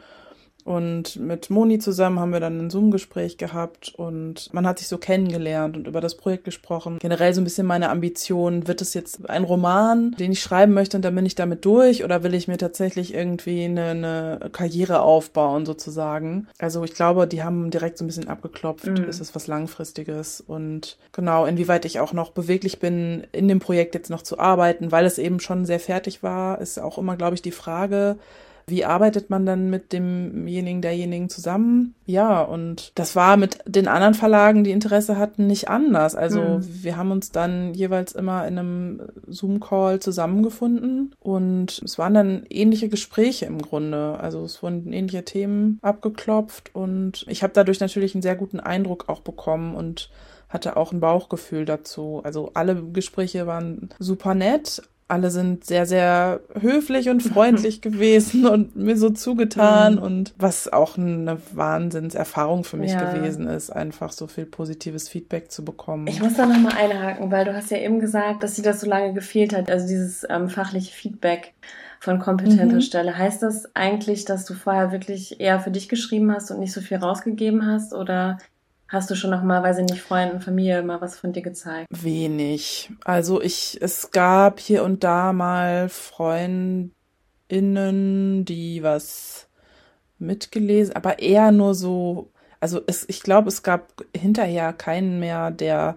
Und 0.65 1.17
mit 1.17 1.49
Moni 1.49 1.79
zusammen 1.79 2.19
haben 2.19 2.33
wir 2.33 2.39
dann 2.39 2.59
ein 2.59 2.69
Zoom-Gespräch 2.69 3.37
gehabt 3.37 3.93
und 3.95 4.53
man 4.53 4.67
hat 4.67 4.79
sich 4.79 4.87
so 4.87 4.97
kennengelernt 4.97 5.77
und 5.77 5.87
über 5.87 6.01
das 6.01 6.15
Projekt 6.15 6.43
gesprochen. 6.43 6.97
Generell 6.99 7.33
so 7.33 7.41
ein 7.41 7.43
bisschen 7.43 7.67
meine 7.67 7.89
Ambition, 7.89 8.67
wird 8.67 8.81
es 8.81 8.93
jetzt 8.93 9.29
ein 9.29 9.43
Roman, 9.43 10.11
den 10.11 10.31
ich 10.31 10.41
schreiben 10.41 10.73
möchte 10.73 10.97
und 10.97 11.03
dann 11.03 11.15
bin 11.15 11.25
ich 11.25 11.35
damit 11.35 11.65
durch 11.65 12.03
oder 12.03 12.23
will 12.23 12.33
ich 12.33 12.47
mir 12.47 12.57
tatsächlich 12.57 13.13
irgendwie 13.13 13.65
eine, 13.65 13.89
eine 13.89 14.49
Karriere 14.51 15.01
aufbauen 15.01 15.65
sozusagen? 15.65 16.47
Also 16.59 16.83
ich 16.83 16.93
glaube, 16.93 17.27
die 17.27 17.43
haben 17.43 17.71
direkt 17.71 17.97
so 17.97 18.03
ein 18.03 18.07
bisschen 18.07 18.27
abgeklopft, 18.27 18.87
mhm. 18.87 19.05
ist 19.05 19.21
es 19.21 19.35
was 19.35 19.47
Langfristiges 19.47 20.41
und 20.41 20.97
genau, 21.11 21.45
inwieweit 21.45 21.85
ich 21.85 21.99
auch 21.99 22.13
noch 22.13 22.31
beweglich 22.31 22.79
bin, 22.79 23.25
in 23.31 23.47
dem 23.47 23.59
Projekt 23.59 23.95
jetzt 23.95 24.09
noch 24.09 24.21
zu 24.21 24.39
arbeiten, 24.39 24.91
weil 24.91 25.05
es 25.05 25.17
eben 25.17 25.39
schon 25.39 25.65
sehr 25.65 25.79
fertig 25.79 26.23
war, 26.23 26.59
ist 26.59 26.79
auch 26.79 26.97
immer, 26.97 27.17
glaube 27.17 27.35
ich, 27.35 27.41
die 27.41 27.51
Frage, 27.51 28.17
wie 28.67 28.85
arbeitet 28.85 29.29
man 29.29 29.45
dann 29.45 29.69
mit 29.69 29.93
demjenigen, 29.93 30.81
derjenigen 30.81 31.29
zusammen? 31.29 31.95
Ja, 32.05 32.41
und 32.41 32.91
das 32.95 33.15
war 33.15 33.37
mit 33.37 33.59
den 33.65 33.87
anderen 33.87 34.13
Verlagen, 34.13 34.63
die 34.63 34.71
Interesse 34.71 35.17
hatten, 35.17 35.47
nicht 35.47 35.69
anders. 35.69 36.15
Also 36.15 36.41
mhm. 36.41 36.83
wir 36.83 36.97
haben 36.97 37.11
uns 37.11 37.31
dann 37.31 37.73
jeweils 37.73 38.13
immer 38.13 38.47
in 38.47 38.57
einem 38.57 39.01
Zoom-Call 39.27 39.99
zusammengefunden 39.99 41.15
und 41.19 41.81
es 41.83 41.97
waren 41.97 42.13
dann 42.13 42.45
ähnliche 42.49 42.89
Gespräche 42.89 43.45
im 43.45 43.61
Grunde. 43.61 44.17
Also 44.19 44.43
es 44.43 44.61
wurden 44.61 44.91
ähnliche 44.93 45.23
Themen 45.23 45.79
abgeklopft 45.81 46.73
und 46.73 47.25
ich 47.27 47.43
habe 47.43 47.53
dadurch 47.53 47.79
natürlich 47.79 48.15
einen 48.15 48.21
sehr 48.21 48.35
guten 48.35 48.59
Eindruck 48.59 49.09
auch 49.09 49.21
bekommen 49.21 49.75
und 49.75 50.09
hatte 50.51 50.75
auch 50.75 50.91
ein 50.91 50.99
Bauchgefühl 50.99 51.65
dazu. 51.65 52.21
Also 52.23 52.51
alle 52.53 52.75
Gespräche 52.75 53.47
waren 53.47 53.89
super 53.99 54.35
nett, 54.35 54.81
alle 55.11 55.29
sind 55.29 55.65
sehr, 55.65 55.85
sehr 55.85 56.39
höflich 56.57 57.09
und 57.09 57.21
freundlich 57.21 57.81
gewesen 57.81 58.47
und 58.47 58.77
mir 58.77 58.95
so 58.95 59.09
zugetan 59.09 59.95
mhm. 59.95 60.01
und 60.01 60.33
was 60.37 60.71
auch 60.71 60.97
eine 60.97 61.37
Wahnsinnserfahrung 61.51 62.63
für 62.63 62.77
mich 62.77 62.93
ja. 62.93 63.11
gewesen 63.11 63.45
ist, 63.45 63.71
einfach 63.71 64.13
so 64.13 64.27
viel 64.27 64.45
positives 64.45 65.09
Feedback 65.09 65.51
zu 65.51 65.65
bekommen. 65.65 66.07
Ich 66.07 66.21
muss 66.21 66.35
da 66.35 66.45
nochmal 66.45 66.77
einhaken, 66.77 67.29
weil 67.29 67.43
du 67.43 67.53
hast 67.53 67.71
ja 67.71 67.77
eben 67.77 67.99
gesagt, 67.99 68.41
dass 68.41 68.55
sie 68.55 68.61
das 68.61 68.79
so 68.79 68.87
lange 68.87 69.13
gefehlt 69.13 69.53
hat, 69.53 69.69
also 69.69 69.85
dieses 69.85 70.25
ähm, 70.29 70.47
fachliche 70.47 70.93
Feedback 70.93 71.53
von 71.99 72.17
kompetenter 72.17 72.75
mhm. 72.75 72.81
Stelle. 72.81 73.17
Heißt 73.17 73.43
das 73.43 73.75
eigentlich, 73.75 74.23
dass 74.23 74.45
du 74.45 74.53
vorher 74.53 74.93
wirklich 74.93 75.41
eher 75.41 75.59
für 75.59 75.71
dich 75.71 75.89
geschrieben 75.89 76.31
hast 76.33 76.51
und 76.51 76.59
nicht 76.59 76.71
so 76.71 76.79
viel 76.79 76.97
rausgegeben 76.97 77.65
hast 77.65 77.93
oder 77.93 78.37
Hast 78.91 79.09
du 79.09 79.15
schon 79.15 79.29
noch 79.29 79.41
mal, 79.41 79.63
weiß 79.63 79.77
ich 79.77 79.85
nicht, 79.85 80.01
Freunden, 80.01 80.41
Familie 80.41 80.83
mal 80.83 80.99
was 80.99 81.17
von 81.17 81.31
dir 81.31 81.41
gezeigt? 81.41 81.87
Wenig. 81.89 82.91
Also 83.05 83.41
ich, 83.41 83.77
es 83.79 84.11
gab 84.11 84.59
hier 84.59 84.83
und 84.83 85.05
da 85.05 85.31
mal 85.31 85.87
Freundinnen, 85.87 86.91
die 88.43 88.83
was 88.83 89.47
mitgelesen, 90.19 90.93
aber 90.93 91.19
eher 91.19 91.53
nur 91.53 91.73
so, 91.73 92.31
also 92.59 92.81
es, 92.85 93.07
ich 93.07 93.23
glaube, 93.23 93.47
es 93.47 93.63
gab 93.63 94.03
hinterher 94.13 94.73
keinen 94.73 95.21
mehr, 95.21 95.51
der 95.51 95.95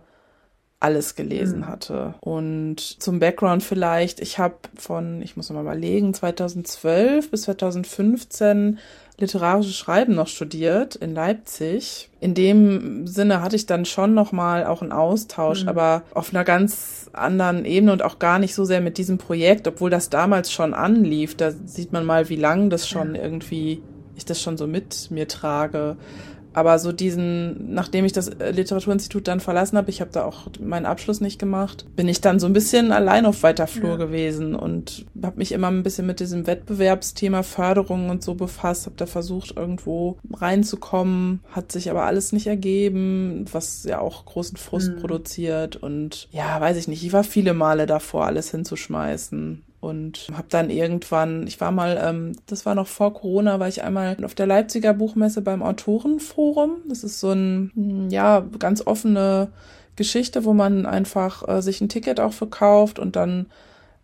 alles 0.78 1.16
gelesen 1.16 1.60
mhm. 1.60 1.66
hatte. 1.66 2.14
Und 2.20 2.78
zum 2.78 3.18
Background 3.18 3.64
vielleicht, 3.64 4.20
ich 4.20 4.38
habe 4.38 4.54
von, 4.76 5.20
ich 5.20 5.36
muss 5.36 5.50
mal 5.50 5.62
überlegen, 5.62 6.14
2012 6.14 7.28
bis 7.28 7.42
2015 7.42 8.78
literarisches 9.18 9.76
Schreiben 9.76 10.14
noch 10.14 10.26
studiert 10.26 10.96
in 10.96 11.14
Leipzig. 11.14 12.10
In 12.20 12.34
dem 12.34 13.06
Sinne 13.06 13.40
hatte 13.40 13.56
ich 13.56 13.66
dann 13.66 13.84
schon 13.84 14.12
noch 14.14 14.32
mal 14.32 14.66
auch 14.66 14.82
einen 14.82 14.92
Austausch, 14.92 15.62
mhm. 15.62 15.68
aber 15.68 16.02
auf 16.14 16.34
einer 16.34 16.44
ganz 16.44 17.08
anderen 17.12 17.64
Ebene 17.64 17.92
und 17.92 18.02
auch 18.02 18.18
gar 18.18 18.38
nicht 18.38 18.54
so 18.54 18.64
sehr 18.64 18.80
mit 18.80 18.98
diesem 18.98 19.18
Projekt, 19.18 19.68
obwohl 19.68 19.90
das 19.90 20.10
damals 20.10 20.50
schon 20.50 20.74
anlief. 20.74 21.36
Da 21.36 21.52
sieht 21.52 21.92
man 21.92 22.04
mal, 22.04 22.28
wie 22.28 22.36
lang 22.36 22.70
das 22.70 22.88
schon 22.88 23.14
ja. 23.14 23.22
irgendwie 23.22 23.82
ich 24.16 24.24
das 24.24 24.40
schon 24.40 24.56
so 24.56 24.66
mit 24.66 25.10
mir 25.10 25.28
trage. 25.28 25.96
Aber 26.54 26.78
so 26.78 26.92
diesen, 26.92 27.74
nachdem 27.74 28.04
ich 28.04 28.12
das 28.12 28.30
Literaturinstitut 28.30 29.26
dann 29.26 29.40
verlassen 29.40 29.76
habe, 29.76 29.90
ich 29.90 30.00
habe 30.00 30.12
da 30.12 30.24
auch 30.24 30.46
meinen 30.60 30.86
Abschluss 30.86 31.20
nicht 31.20 31.38
gemacht, 31.38 31.84
bin 31.96 32.08
ich 32.08 32.20
dann 32.20 32.38
so 32.38 32.46
ein 32.46 32.52
bisschen 32.52 32.92
allein 32.92 33.26
auf 33.26 33.42
weiter 33.42 33.66
Flur 33.66 33.90
ja. 33.90 33.96
gewesen 33.96 34.54
und 34.54 35.04
habe 35.20 35.38
mich 35.38 35.50
immer 35.50 35.68
ein 35.68 35.82
bisschen 35.82 36.06
mit 36.06 36.20
diesem 36.20 36.46
Wettbewerbsthema 36.46 37.42
Förderung 37.42 38.08
und 38.08 38.22
so 38.22 38.34
befasst, 38.34 38.86
habe 38.86 38.96
da 38.96 39.06
versucht 39.06 39.56
irgendwo 39.56 40.16
reinzukommen, 40.32 41.40
hat 41.50 41.72
sich 41.72 41.90
aber 41.90 42.04
alles 42.04 42.32
nicht 42.32 42.46
ergeben, 42.46 43.46
was 43.50 43.82
ja 43.82 43.98
auch 43.98 44.24
großen 44.24 44.56
Frust 44.56 44.92
mhm. 44.92 45.00
produziert 45.00 45.76
und 45.76 46.28
ja, 46.30 46.60
weiß 46.60 46.76
ich 46.76 46.86
nicht, 46.86 47.04
ich 47.04 47.12
war 47.12 47.24
viele 47.24 47.52
Male 47.52 47.86
davor, 47.86 48.26
alles 48.26 48.52
hinzuschmeißen 48.52 49.64
und 49.84 50.28
habe 50.32 50.46
dann 50.48 50.70
irgendwann, 50.70 51.46
ich 51.46 51.60
war 51.60 51.70
mal, 51.70 52.00
ähm, 52.02 52.32
das 52.46 52.64
war 52.64 52.74
noch 52.74 52.86
vor 52.86 53.12
Corona, 53.14 53.60
war 53.60 53.68
ich 53.68 53.82
einmal 53.82 54.16
auf 54.24 54.34
der 54.34 54.46
Leipziger 54.46 54.94
Buchmesse 54.94 55.42
beim 55.42 55.62
Autorenforum. 55.62 56.78
Das 56.88 57.04
ist 57.04 57.20
so 57.20 57.32
ein, 57.32 57.70
hm, 57.74 58.10
ja, 58.10 58.40
ganz 58.58 58.86
offene 58.86 59.48
Geschichte, 59.96 60.44
wo 60.44 60.54
man 60.54 60.86
einfach 60.86 61.46
äh, 61.46 61.62
sich 61.62 61.80
ein 61.80 61.88
Ticket 61.88 62.18
auch 62.18 62.32
verkauft 62.32 62.98
und 62.98 63.14
dann 63.16 63.46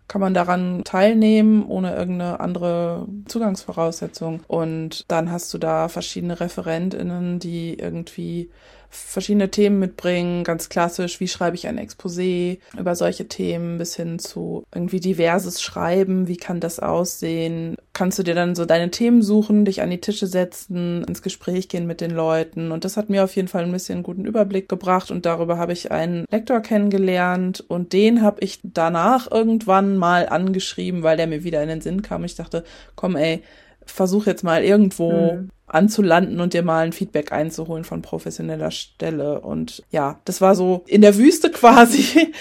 kann 0.07 0.21
man 0.21 0.35
daran 0.35 0.83
teilnehmen, 0.85 1.65
ohne 1.67 1.95
irgendeine 1.95 2.41
andere 2.41 3.07
Zugangsvoraussetzung. 3.27 4.41
Und 4.49 5.05
dann 5.09 5.31
hast 5.31 5.55
du 5.55 5.59
da 5.59 5.89
verschiedene 5.89 6.41
ReferentInnen, 6.41 7.39
die 7.39 7.75
irgendwie 7.75 8.51
verschiedene 8.91 9.51
Themen 9.51 9.79
mitbringen, 9.79 10.43
ganz 10.43 10.69
klassisch, 10.69 11.21
wie 11.21 11.29
schreibe 11.29 11.55
ich 11.55 11.69
ein 11.69 11.79
Exposé? 11.79 12.59
Über 12.77 12.97
solche 12.97 13.29
Themen 13.29 13.79
bis 13.79 13.95
hin 13.95 14.19
zu 14.19 14.65
irgendwie 14.75 14.99
diverses 14.99 15.63
Schreiben, 15.63 16.27
wie 16.27 16.37
kann 16.37 16.59
das 16.59 16.81
aussehen? 16.81 17.77
Kannst 17.93 18.19
du 18.19 18.25
dir 18.25 18.35
dann 18.35 18.57
so 18.57 18.65
deine 18.65 18.91
Themen 18.91 19.23
suchen, 19.23 19.65
dich 19.65 19.81
an 19.81 19.91
die 19.91 20.01
Tische 20.01 20.27
setzen, 20.27 21.05
ins 21.05 21.23
Gespräch 21.23 21.69
gehen 21.69 21.87
mit 21.87 22.01
den 22.01 22.11
Leuten? 22.11 22.73
Und 22.73 22.85
das 22.85 22.97
hat 22.97 23.11
mir 23.11 23.23
auf 23.23 23.37
jeden 23.37 23.49
Fall 23.49 23.65
ein 23.65 23.73
bisschen 23.73 23.97
einen 23.97 24.03
guten 24.03 24.25
Überblick 24.25 24.69
gebracht 24.69 25.11
und 25.11 25.25
darüber 25.25 25.57
habe 25.57 25.73
ich 25.73 25.93
einen 25.93 26.25
Lektor 26.31 26.61
kennengelernt 26.61 27.65
und 27.69 27.93
den 27.93 28.23
habe 28.23 28.41
ich 28.41 28.59
danach 28.65 29.31
irgendwann 29.31 29.97
mal 29.97 30.29
angeschrieben, 30.29 31.05
weil 31.05 31.17
der 31.17 31.29
mir 31.29 31.45
wieder 31.45 31.63
in 31.63 31.69
den 31.69 31.81
Sinn 31.81 32.03
kam. 32.03 32.25
Ich 32.25 32.35
dachte, 32.35 32.65
komm 32.97 33.15
ey, 33.15 33.43
versuch 33.87 34.27
jetzt 34.27 34.43
mal 34.43 34.65
irgendwo 34.65 35.35
mhm 35.35 35.51
anzulanden 35.71 36.41
und 36.41 36.53
dir 36.53 36.63
mal 36.63 36.85
ein 36.85 36.93
Feedback 36.93 37.33
einzuholen 37.33 37.85
von 37.85 38.03
professioneller 38.03 38.71
Stelle. 38.71 39.41
Und 39.41 39.83
ja, 39.91 40.19
das 40.25 40.41
war 40.41 40.55
so 40.55 40.83
in 40.87 41.01
der 41.01 41.17
Wüste 41.17 41.51
quasi 41.51 42.33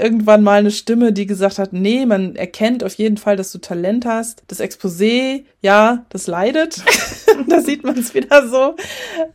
irgendwann 0.00 0.42
mal 0.42 0.58
eine 0.58 0.70
Stimme, 0.70 1.12
die 1.12 1.26
gesagt 1.26 1.58
hat, 1.58 1.72
nee, 1.72 2.06
man 2.06 2.36
erkennt 2.36 2.82
auf 2.82 2.94
jeden 2.94 3.16
Fall, 3.16 3.36
dass 3.36 3.52
du 3.52 3.58
Talent 3.58 4.06
hast. 4.06 4.42
Das 4.48 4.60
Exposé, 4.60 5.44
ja, 5.60 6.06
das 6.08 6.26
leidet. 6.26 6.82
da 7.48 7.60
sieht 7.60 7.84
man 7.84 7.98
es 7.98 8.14
wieder 8.14 8.48
so. 8.48 8.76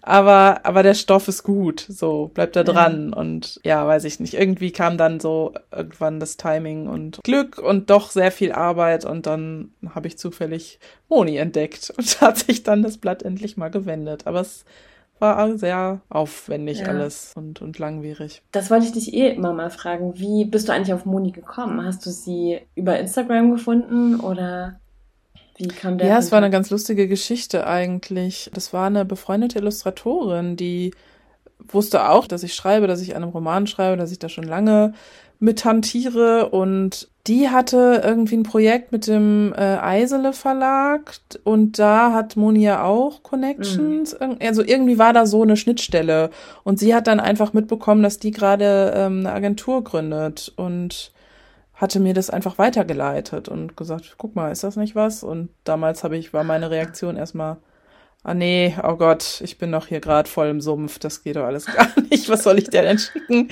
Aber, 0.02 0.62
aber 0.64 0.84
der 0.84 0.94
Stoff 0.94 1.28
ist 1.28 1.44
gut. 1.44 1.86
So, 1.88 2.32
bleibt 2.34 2.56
da 2.56 2.64
dran. 2.64 3.12
Ja. 3.12 3.18
Und 3.18 3.60
ja, 3.64 3.86
weiß 3.86 4.04
ich 4.06 4.20
nicht. 4.20 4.34
Irgendwie 4.34 4.72
kam 4.72 4.98
dann 4.98 5.20
so 5.20 5.54
irgendwann 5.72 6.20
das 6.20 6.38
Timing 6.38 6.88
und 6.88 7.20
Glück 7.24 7.58
und 7.58 7.90
doch 7.90 8.12
sehr 8.12 8.32
viel 8.32 8.52
Arbeit. 8.52 9.06
Und 9.06 9.26
dann 9.26 9.72
habe 9.94 10.08
ich 10.08 10.18
zufällig 10.18 10.80
Moni 11.10 11.38
entdeckt 11.38 11.94
und 11.96 12.22
hat 12.22 12.40
sich 12.40 12.64
dann 12.64 12.82
das 12.82 12.98
Blatt 12.98 13.24
endlich 13.24 13.43
endlich 13.44 13.58
mal 13.58 13.70
gewendet. 13.70 14.26
Aber 14.26 14.42
es 14.42 14.66
war 15.20 15.58
sehr 15.58 16.02
aufwendig 16.10 16.80
ja. 16.80 16.88
alles 16.88 17.34
und, 17.36 17.62
und 17.62 17.78
langwierig. 17.78 18.42
Das 18.52 18.72
wollte 18.72 18.86
ich 18.86 18.94
dich 18.94 19.14
eh 19.14 19.30
immer 19.30 19.54
mal 19.54 19.70
fragen. 19.70 20.18
Wie 20.18 20.46
bist 20.46 20.68
du 20.68 20.74
eigentlich 20.74 20.94
auf 20.94 21.06
Moni 21.06 21.32
gekommen? 21.32 21.86
Hast 21.86 22.06
du 22.06 22.10
sie 22.10 22.62
über 22.76 23.00
Instagram 23.00 23.52
gefunden 23.52 24.20
oder 24.20 24.80
wie 25.58 25.68
kam 25.68 25.98
der? 25.98 26.08
Ja, 26.08 26.18
es 26.18 26.32
war 26.32 26.40
eine 26.40 26.50
ganz 26.50 26.70
lustige 26.70 27.08
Geschichte 27.08 27.68
eigentlich. 27.68 28.50
Das 28.54 28.74
war 28.74 28.88
eine 28.88 29.06
befreundete 29.06 29.60
Illustratorin, 29.60 30.56
die 30.56 30.94
wusste 31.66 32.10
auch, 32.10 32.28
dass 32.28 32.44
ich 32.44 32.56
schreibe, 32.56 32.88
dass 32.88 33.02
ich 33.02 33.16
an 33.16 33.24
einem 33.24 33.32
Roman 33.32 33.68
schreibe, 33.68 33.96
dass 33.96 34.12
ich 34.12 34.20
da 34.20 34.28
schon 34.28 34.44
lange 34.44 34.94
mit 35.44 35.66
hantiere 35.66 36.50
und 36.50 37.10
die 37.28 37.50
hatte 37.50 38.02
irgendwie 38.02 38.38
ein 38.38 38.44
Projekt 38.44 38.94
mit 38.94 39.08
dem 39.08 39.54
äh, 39.54 39.78
Eisele 39.78 40.32
Verlag 40.32 41.16
und 41.44 41.78
da 41.80 42.14
hat 42.14 42.38
Monia 42.38 42.84
auch 42.84 43.24
Connections. 43.24 44.18
Mhm. 44.18 44.38
Also 44.42 44.64
irgendwie 44.64 44.98
war 44.98 45.12
da 45.12 45.26
so 45.26 45.44
eine 45.44 45.58
Schnittstelle 45.58 46.30
und 46.64 46.80
sie 46.80 46.96
hat 46.96 47.08
dann 47.08 47.20
einfach 47.20 47.52
mitbekommen, 47.52 48.04
dass 48.04 48.20
die 48.20 48.32
gerade 48.32 48.94
ähm, 48.96 49.20
eine 49.20 49.34
Agentur 49.34 49.84
gründet 49.84 50.54
und 50.56 51.12
hatte 51.74 52.00
mir 52.00 52.14
das 52.14 52.30
einfach 52.30 52.58
weitergeleitet 52.58 53.50
und 53.50 53.76
gesagt, 53.76 54.16
guck 54.18 54.36
mal, 54.36 54.50
ist 54.50 54.64
das 54.64 54.78
nicht 54.78 54.96
was? 54.96 55.24
Und 55.24 55.50
damals 55.66 56.06
habe 56.06 56.16
ich 56.16 56.34
war 56.34 56.46
meine 56.46 56.72
Reaktion 56.72 57.18
erstmal 57.18 57.58
Ah 58.26 58.34
nee, 58.34 58.74
oh 58.82 58.96
Gott, 58.96 59.42
ich 59.44 59.58
bin 59.58 59.74
doch 59.74 59.88
hier 59.88 60.00
gerade 60.00 60.30
voll 60.30 60.48
im 60.48 60.62
Sumpf, 60.62 60.98
das 60.98 61.24
geht 61.24 61.36
doch 61.36 61.44
alles 61.44 61.66
gar 61.76 61.90
nicht. 62.10 62.30
Was 62.30 62.44
soll 62.44 62.58
ich 62.58 62.70
dir 62.70 62.82
denn 62.82 62.98
schicken? 62.98 63.50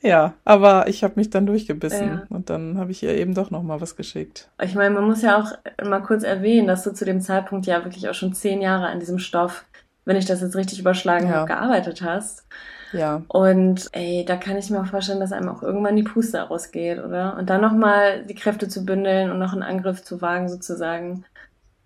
Ja, 0.00 0.34
aber 0.44 0.86
ich 0.88 1.02
habe 1.02 1.14
mich 1.16 1.30
dann 1.30 1.46
durchgebissen 1.46 2.08
ja. 2.08 2.22
und 2.28 2.50
dann 2.50 2.78
habe 2.78 2.92
ich 2.92 3.02
ihr 3.02 3.16
eben 3.16 3.34
doch 3.34 3.50
noch 3.50 3.62
mal 3.62 3.80
was 3.80 3.96
geschickt. 3.96 4.48
Ich 4.62 4.74
meine, 4.74 4.94
man 4.94 5.04
muss 5.04 5.22
ja 5.22 5.40
auch 5.40 5.52
mal 5.84 6.00
kurz 6.00 6.22
erwähnen, 6.22 6.68
dass 6.68 6.84
du 6.84 6.92
zu 6.92 7.04
dem 7.04 7.20
Zeitpunkt 7.20 7.66
ja 7.66 7.84
wirklich 7.84 8.08
auch 8.08 8.14
schon 8.14 8.32
zehn 8.32 8.60
Jahre 8.60 8.86
an 8.86 9.00
diesem 9.00 9.18
Stoff, 9.18 9.64
wenn 10.04 10.16
ich 10.16 10.26
das 10.26 10.40
jetzt 10.40 10.56
richtig 10.56 10.78
überschlagen 10.78 11.28
ja. 11.28 11.34
habe, 11.34 11.46
gearbeitet 11.48 12.02
hast. 12.02 12.46
Ja. 12.92 13.22
Und 13.28 13.88
ey, 13.92 14.24
da 14.26 14.36
kann 14.36 14.56
ich 14.56 14.70
mir 14.70 14.80
auch 14.80 14.86
vorstellen, 14.86 15.20
dass 15.20 15.32
einem 15.32 15.48
auch 15.48 15.62
irgendwann 15.62 15.96
die 15.96 16.04
Puste 16.04 16.50
ausgeht, 16.50 16.98
oder? 16.98 17.36
Und 17.36 17.50
dann 17.50 17.60
noch 17.60 17.72
mal 17.72 18.24
die 18.24 18.34
Kräfte 18.34 18.68
zu 18.68 18.84
bündeln 18.84 19.30
und 19.30 19.38
noch 19.38 19.52
einen 19.52 19.62
Angriff 19.62 20.02
zu 20.02 20.22
wagen, 20.22 20.48
sozusagen. 20.48 21.24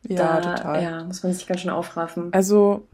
Ja, 0.06 0.40
da, 0.40 0.54
total. 0.56 0.82
Ja, 0.82 1.04
muss 1.04 1.22
man 1.22 1.32
sich 1.32 1.46
ganz 1.46 1.60
schön 1.60 1.70
aufraffen. 1.70 2.28
Also, 2.32 2.86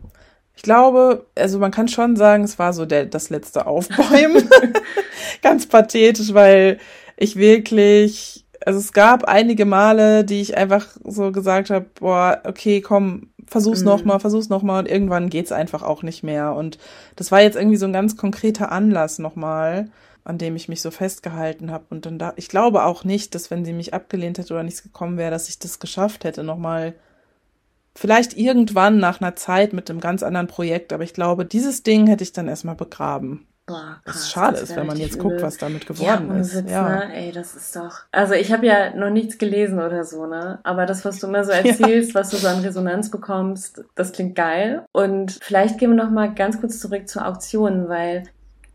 ich 0.58 0.62
glaube, 0.62 1.24
also 1.36 1.60
man 1.60 1.70
kann 1.70 1.86
schon 1.86 2.16
sagen, 2.16 2.42
es 2.42 2.58
war 2.58 2.72
so 2.72 2.84
der, 2.84 3.06
das 3.06 3.30
letzte 3.30 3.68
Aufbäumen. 3.68 4.50
ganz 5.42 5.68
pathetisch, 5.68 6.34
weil 6.34 6.78
ich 7.16 7.36
wirklich, 7.36 8.44
also 8.66 8.80
es 8.80 8.92
gab 8.92 9.22
einige 9.22 9.66
Male, 9.66 10.24
die 10.24 10.40
ich 10.40 10.56
einfach 10.56 10.88
so 11.04 11.30
gesagt 11.30 11.70
habe, 11.70 11.86
boah, 12.00 12.42
okay, 12.44 12.80
komm, 12.80 13.28
versuch's 13.46 13.82
mhm. 13.82 13.86
noch 13.86 14.04
mal, 14.04 14.18
versuch's 14.18 14.48
noch 14.48 14.64
mal 14.64 14.80
und 14.80 14.88
irgendwann 14.88 15.30
geht's 15.30 15.52
einfach 15.52 15.84
auch 15.84 16.02
nicht 16.02 16.24
mehr 16.24 16.52
und 16.54 16.78
das 17.14 17.30
war 17.30 17.40
jetzt 17.40 17.56
irgendwie 17.56 17.76
so 17.76 17.86
ein 17.86 17.92
ganz 17.92 18.16
konkreter 18.16 18.72
Anlass 18.72 19.20
noch 19.20 19.36
mal, 19.36 19.92
an 20.24 20.38
dem 20.38 20.56
ich 20.56 20.68
mich 20.68 20.82
so 20.82 20.90
festgehalten 20.90 21.70
habe 21.70 21.84
und 21.90 22.04
dann 22.04 22.18
da 22.18 22.32
ich 22.34 22.48
glaube 22.48 22.82
auch 22.82 23.04
nicht, 23.04 23.36
dass 23.36 23.52
wenn 23.52 23.64
sie 23.64 23.72
mich 23.72 23.94
abgelehnt 23.94 24.38
hätte 24.38 24.54
oder 24.54 24.64
nichts 24.64 24.82
gekommen 24.82 25.18
wäre, 25.18 25.30
dass 25.30 25.48
ich 25.48 25.60
das 25.60 25.78
geschafft 25.78 26.24
hätte 26.24 26.42
noch 26.42 26.58
mal 26.58 26.94
vielleicht 27.94 28.36
irgendwann 28.36 28.98
nach 28.98 29.20
einer 29.20 29.36
Zeit 29.36 29.72
mit 29.72 29.90
einem 29.90 30.00
ganz 30.00 30.22
anderen 30.22 30.46
Projekt, 30.46 30.92
aber 30.92 31.04
ich 31.04 31.14
glaube, 31.14 31.44
dieses 31.44 31.82
Ding 31.82 32.06
hätte 32.06 32.24
ich 32.24 32.32
dann 32.32 32.48
erstmal 32.48 32.76
begraben. 32.76 33.46
Boah, 33.68 34.00
krass, 34.02 34.16
was 34.16 34.30
schade 34.30 34.58
ist, 34.58 34.76
wenn 34.76 34.86
man 34.86 34.96
jetzt 34.96 35.16
übel. 35.16 35.30
guckt, 35.30 35.42
was 35.42 35.58
damit 35.58 35.86
geworden 35.86 36.30
ja, 36.30 36.40
ist. 36.40 36.52
Sitz, 36.52 36.70
ja, 36.70 36.88
ne? 36.88 37.14
ey, 37.14 37.32
das 37.32 37.54
ist 37.54 37.76
doch. 37.76 38.00
Also 38.12 38.32
ich 38.32 38.50
habe 38.50 38.64
ja 38.64 38.96
noch 38.96 39.10
nichts 39.10 39.36
gelesen 39.36 39.78
oder 39.78 40.04
so, 40.04 40.24
ne? 40.24 40.58
Aber 40.62 40.86
das, 40.86 41.04
was 41.04 41.18
du 41.18 41.26
immer 41.26 41.44
so 41.44 41.50
erzählst, 41.52 42.14
ja. 42.14 42.20
was 42.20 42.30
du 42.30 42.38
so 42.38 42.48
an 42.48 42.60
Resonanz 42.60 43.10
bekommst, 43.10 43.84
das 43.94 44.12
klingt 44.12 44.36
geil. 44.36 44.86
Und 44.92 45.38
vielleicht 45.42 45.76
gehen 45.76 45.90
wir 45.90 46.02
noch 46.02 46.10
mal 46.10 46.34
ganz 46.34 46.58
kurz 46.58 46.80
zurück 46.80 47.08
zur 47.08 47.26
Auktion, 47.26 47.90
weil 47.90 48.24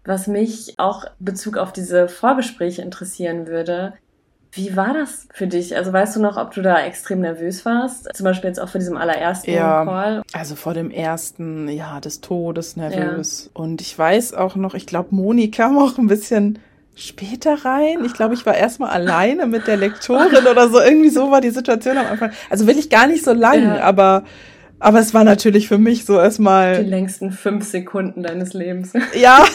was 0.05 0.27
mich 0.27 0.75
auch 0.77 1.05
Bezug 1.20 1.58
auf 1.58 1.74
diese 1.74 2.08
Vorgespräche 2.08 2.84
interessieren 2.84 3.48
würde, 3.48 3.93
wie 4.55 4.75
war 4.75 4.93
das 4.93 5.27
für 5.33 5.48
dich? 5.48 5.75
Also 5.75 5.91
weißt 5.91 6.15
du 6.15 6.19
noch, 6.19 6.38
ob 6.38 6.53
du 6.53 6.62
da 6.62 6.79
extrem 6.86 7.22
nervös 7.22 7.65
warst? 7.65 8.07
Zum 8.13 8.24
Beispiel 8.24 8.50
jetzt 8.50 8.60
auch 8.60 8.69
vor 8.69 8.79
diesem 8.79 8.98
allerersten 8.98 9.51
ja, 9.51 9.83
Call? 9.83 10.22
Also 10.31 10.55
vor 10.55 10.75
dem 10.75 10.91
ersten, 10.91 11.67
ja, 11.67 12.00
des 12.00 12.22
Todes 12.22 12.75
nervös. 12.75 13.50
Ja. 13.53 13.62
Und 13.62 13.81
ich 13.81 13.98
weiß 13.98 14.36
auch 14.36 14.55
noch, 14.55 14.75
ich 14.75 14.86
glaube, 14.86 15.15
Moni 15.15 15.50
kam 15.50 15.79
auch 15.79 15.98
ein 15.98 16.05
bisschen 16.05 16.60
später 16.95 17.65
rein. 17.65 18.05
Ich 18.05 18.13
glaube, 18.13 18.36
ich 18.36 18.45
war 18.45 18.55
erstmal 18.55 18.91
alleine 18.91 19.48
mit 19.48 19.65
der 19.65 19.77
Lektorin 19.77 20.45
oder 20.45 20.69
so. 20.69 20.79
Irgendwie 20.79 21.10
so 21.10 21.31
war 21.31 21.41
die 21.41 21.50
Situation 21.50 21.98
am 21.98 22.05
Anfang. 22.05 22.31
Also 22.51 22.67
will 22.67 22.77
ich 22.77 22.91
gar 22.91 23.07
nicht 23.07 23.25
so 23.25 23.33
lang, 23.33 23.63
ja. 23.63 23.81
aber 23.81 24.24
aber 24.80 25.00
es 25.00 25.13
war 25.13 25.24
natürlich 25.24 25.68
für 25.68 25.77
mich 25.77 26.06
so 26.06 26.20
erstmal. 26.20 26.84
Die 26.84 26.89
längsten 26.89 27.32
fünf 27.32 27.65
Sekunden 27.65 28.24
deines 28.24 28.53
Lebens. 28.53 28.94
Ja, 29.15 29.46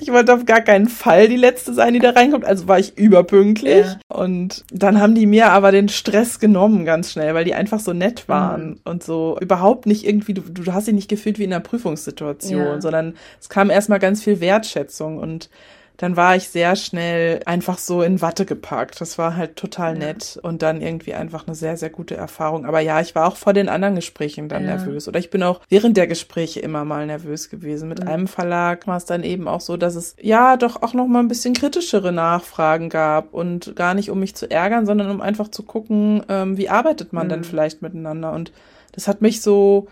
ich 0.00 0.12
wollte 0.12 0.32
auf 0.32 0.46
gar 0.46 0.60
keinen 0.60 0.88
Fall 0.88 1.28
die 1.28 1.36
letzte 1.36 1.74
sein, 1.74 1.92
die 1.94 1.98
da 1.98 2.10
reinkommt. 2.10 2.44
Also 2.44 2.68
war 2.68 2.78
ich 2.78 2.96
überpünktlich. 2.96 3.86
Ja. 3.86 3.98
Und 4.08 4.64
dann 4.70 5.00
haben 5.00 5.14
die 5.14 5.26
mir 5.26 5.50
aber 5.50 5.72
den 5.72 5.88
Stress 5.88 6.38
genommen 6.38 6.84
ganz 6.84 7.12
schnell, 7.12 7.34
weil 7.34 7.44
die 7.44 7.54
einfach 7.54 7.80
so 7.80 7.92
nett 7.92 8.28
waren 8.28 8.70
mhm. 8.70 8.80
und 8.84 9.02
so 9.02 9.36
überhaupt 9.40 9.86
nicht 9.86 10.06
irgendwie, 10.06 10.34
du, 10.34 10.42
du 10.42 10.72
hast 10.72 10.86
dich 10.86 10.94
nicht 10.94 11.08
gefühlt 11.08 11.38
wie 11.38 11.44
in 11.44 11.52
einer 11.52 11.60
Prüfungssituation, 11.60 12.60
ja. 12.60 12.80
sondern 12.80 13.14
es 13.40 13.48
kam 13.48 13.70
erstmal 13.70 13.98
ganz 13.98 14.22
viel 14.22 14.40
Wertschätzung 14.40 15.18
und 15.18 15.50
dann 15.98 16.16
war 16.16 16.36
ich 16.36 16.48
sehr 16.48 16.76
schnell 16.76 17.40
einfach 17.44 17.76
so 17.76 18.02
in 18.02 18.22
Watte 18.22 18.46
gepackt. 18.46 19.00
Das 19.00 19.18
war 19.18 19.34
halt 19.34 19.56
total 19.56 19.94
ja. 19.94 20.06
nett 20.06 20.38
und 20.40 20.62
dann 20.62 20.80
irgendwie 20.80 21.12
einfach 21.12 21.48
eine 21.48 21.56
sehr, 21.56 21.76
sehr 21.76 21.90
gute 21.90 22.16
Erfahrung. 22.16 22.66
Aber 22.66 22.78
ja, 22.78 23.00
ich 23.00 23.16
war 23.16 23.26
auch 23.26 23.34
vor 23.34 23.52
den 23.52 23.68
anderen 23.68 23.96
Gesprächen 23.96 24.48
dann 24.48 24.62
ja. 24.62 24.76
nervös. 24.76 25.08
Oder 25.08 25.18
ich 25.18 25.30
bin 25.30 25.42
auch 25.42 25.60
während 25.68 25.96
der 25.96 26.06
Gespräche 26.06 26.60
immer 26.60 26.84
mal 26.84 27.04
nervös 27.04 27.50
gewesen. 27.50 27.88
Mit 27.88 28.00
mhm. 28.00 28.08
einem 28.08 28.26
Verlag 28.28 28.86
war 28.86 28.96
es 28.96 29.06
dann 29.06 29.24
eben 29.24 29.48
auch 29.48 29.60
so, 29.60 29.76
dass 29.76 29.96
es 29.96 30.14
ja 30.20 30.56
doch 30.56 30.82
auch 30.82 30.94
noch 30.94 31.08
mal 31.08 31.18
ein 31.18 31.28
bisschen 31.28 31.52
kritischere 31.52 32.12
Nachfragen 32.12 32.90
gab 32.90 33.34
und 33.34 33.74
gar 33.74 33.94
nicht 33.94 34.12
um 34.12 34.20
mich 34.20 34.36
zu 34.36 34.48
ärgern, 34.48 34.86
sondern 34.86 35.10
um 35.10 35.20
einfach 35.20 35.48
zu 35.48 35.64
gucken, 35.64 36.22
ähm, 36.28 36.56
wie 36.56 36.68
arbeitet 36.68 37.12
man 37.12 37.26
mhm. 37.26 37.30
denn 37.30 37.44
vielleicht 37.44 37.82
miteinander. 37.82 38.32
Und 38.32 38.52
das 38.92 39.08
hat 39.08 39.20
mich 39.20 39.42
so 39.42 39.88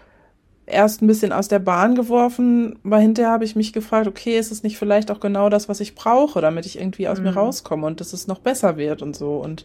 erst 0.67 1.01
ein 1.01 1.07
bisschen 1.07 1.33
aus 1.33 1.49
der 1.49 1.61
Bahn 1.61 1.95
geworfen, 1.95 2.79
aber 2.85 2.99
hinterher 2.99 3.33
habe 3.33 3.45
ich 3.45 3.57
mich 3.57 3.73
gefragt, 3.73 4.09
okay, 4.09 4.39
ist 4.39 4.51
es 4.51 4.63
nicht 4.63 4.79
vielleicht 4.79 5.11
auch 5.11 5.21
genau 5.21 5.49
das, 5.49 5.69
was 5.69 5.81
ich 5.81 5.95
brauche, 5.95 6.41
damit 6.41 6.67
ich 6.67 6.79
irgendwie 6.79 7.09
aus 7.09 7.19
mhm. 7.19 7.25
mir 7.25 7.35
rauskomme 7.35 7.87
und 7.87 8.01
dass 8.01 8.13
es 8.13 8.27
noch 8.27 8.41
besser 8.41 8.77
wird 8.77 9.01
und 9.03 9.15
so. 9.17 9.37
Und 9.37 9.65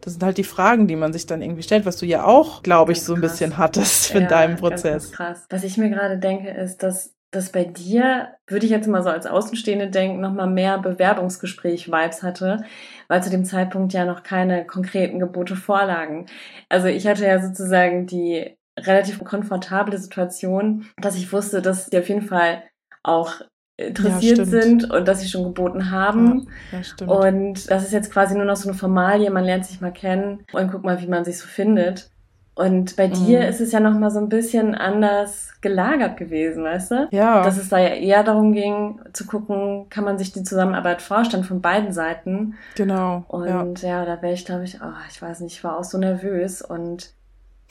das 0.00 0.14
sind 0.14 0.22
halt 0.22 0.38
die 0.38 0.44
Fragen, 0.44 0.88
die 0.88 0.96
man 0.96 1.12
sich 1.12 1.26
dann 1.26 1.42
irgendwie 1.42 1.62
stellt, 1.62 1.86
was 1.86 1.98
du 1.98 2.06
ja 2.06 2.24
auch, 2.24 2.62
glaube 2.62 2.92
ich, 2.92 3.02
so 3.02 3.14
ein 3.14 3.20
bisschen 3.20 3.58
hattest 3.58 4.10
ja, 4.10 4.20
in 4.20 4.28
deinem 4.28 4.56
Prozess. 4.56 4.82
Ganz, 4.82 5.12
ganz 5.12 5.12
krass. 5.12 5.46
Was 5.50 5.64
ich 5.64 5.76
mir 5.76 5.90
gerade 5.90 6.18
denke, 6.18 6.50
ist, 6.50 6.82
dass 6.82 7.14
das 7.30 7.52
bei 7.52 7.64
dir, 7.64 8.28
würde 8.48 8.66
ich 8.66 8.72
jetzt 8.72 8.88
mal 8.88 9.04
so 9.04 9.10
als 9.10 9.26
Außenstehende 9.26 9.88
denken, 9.88 10.20
nochmal 10.20 10.48
mehr 10.48 10.78
Bewerbungsgespräch-Vibes 10.78 12.24
hatte, 12.24 12.64
weil 13.06 13.22
zu 13.22 13.30
dem 13.30 13.44
Zeitpunkt 13.44 13.92
ja 13.92 14.04
noch 14.04 14.24
keine 14.24 14.66
konkreten 14.66 15.20
Gebote 15.20 15.54
vorlagen. 15.54 16.26
Also 16.68 16.88
ich 16.88 17.06
hatte 17.06 17.24
ja 17.24 17.40
sozusagen 17.40 18.06
die 18.06 18.56
relativ 18.78 19.22
komfortable 19.24 19.98
Situation, 19.98 20.86
dass 20.96 21.16
ich 21.16 21.32
wusste, 21.32 21.62
dass 21.62 21.86
sie 21.86 21.98
auf 21.98 22.08
jeden 22.08 22.22
Fall 22.22 22.62
auch 23.02 23.40
interessiert 23.76 24.38
ja, 24.38 24.44
sind 24.44 24.90
und 24.90 25.08
dass 25.08 25.20
sie 25.20 25.28
schon 25.28 25.44
geboten 25.44 25.90
haben. 25.90 26.48
Ja, 26.70 26.80
ja, 27.00 27.06
und 27.06 27.70
das 27.70 27.84
ist 27.84 27.92
jetzt 27.92 28.12
quasi 28.12 28.36
nur 28.36 28.44
noch 28.44 28.56
so 28.56 28.68
eine 28.68 28.76
Formalie, 28.76 29.30
man 29.30 29.44
lernt 29.44 29.66
sich 29.66 29.80
mal 29.80 29.92
kennen 29.92 30.44
und 30.52 30.70
guckt 30.70 30.84
mal, 30.84 31.00
wie 31.00 31.06
man 31.06 31.24
sich 31.24 31.38
so 31.38 31.46
findet. 31.46 32.10
Und 32.54 32.96
bei 32.96 33.08
mhm. 33.08 33.12
dir 33.14 33.48
ist 33.48 33.60
es 33.60 33.72
ja 33.72 33.80
noch 33.80 33.98
mal 33.98 34.10
so 34.10 34.18
ein 34.18 34.28
bisschen 34.28 34.74
anders 34.74 35.52
gelagert 35.62 36.18
gewesen, 36.18 36.62
weißt 36.62 36.90
du? 36.90 37.08
Ja. 37.10 37.42
Dass 37.42 37.56
es 37.56 37.70
da 37.70 37.78
ja 37.78 37.94
eher 37.94 38.22
darum 38.22 38.52
ging, 38.52 39.00
zu 39.14 39.24
gucken, 39.24 39.86
kann 39.88 40.04
man 40.04 40.18
sich 40.18 40.32
die 40.32 40.42
Zusammenarbeit 40.42 41.00
vorstellen 41.00 41.44
von 41.44 41.62
beiden 41.62 41.92
Seiten. 41.92 42.56
Genau. 42.74 43.24
Und 43.28 43.80
ja, 43.80 43.88
ja 43.88 44.04
da 44.04 44.20
wäre 44.20 44.34
ich, 44.34 44.44
glaube 44.44 44.64
ich, 44.64 44.78
oh, 44.82 44.92
ich 45.08 45.22
weiß 45.22 45.40
nicht, 45.40 45.54
ich 45.54 45.64
war 45.64 45.78
auch 45.78 45.84
so 45.84 45.96
nervös 45.96 46.60
und 46.60 47.14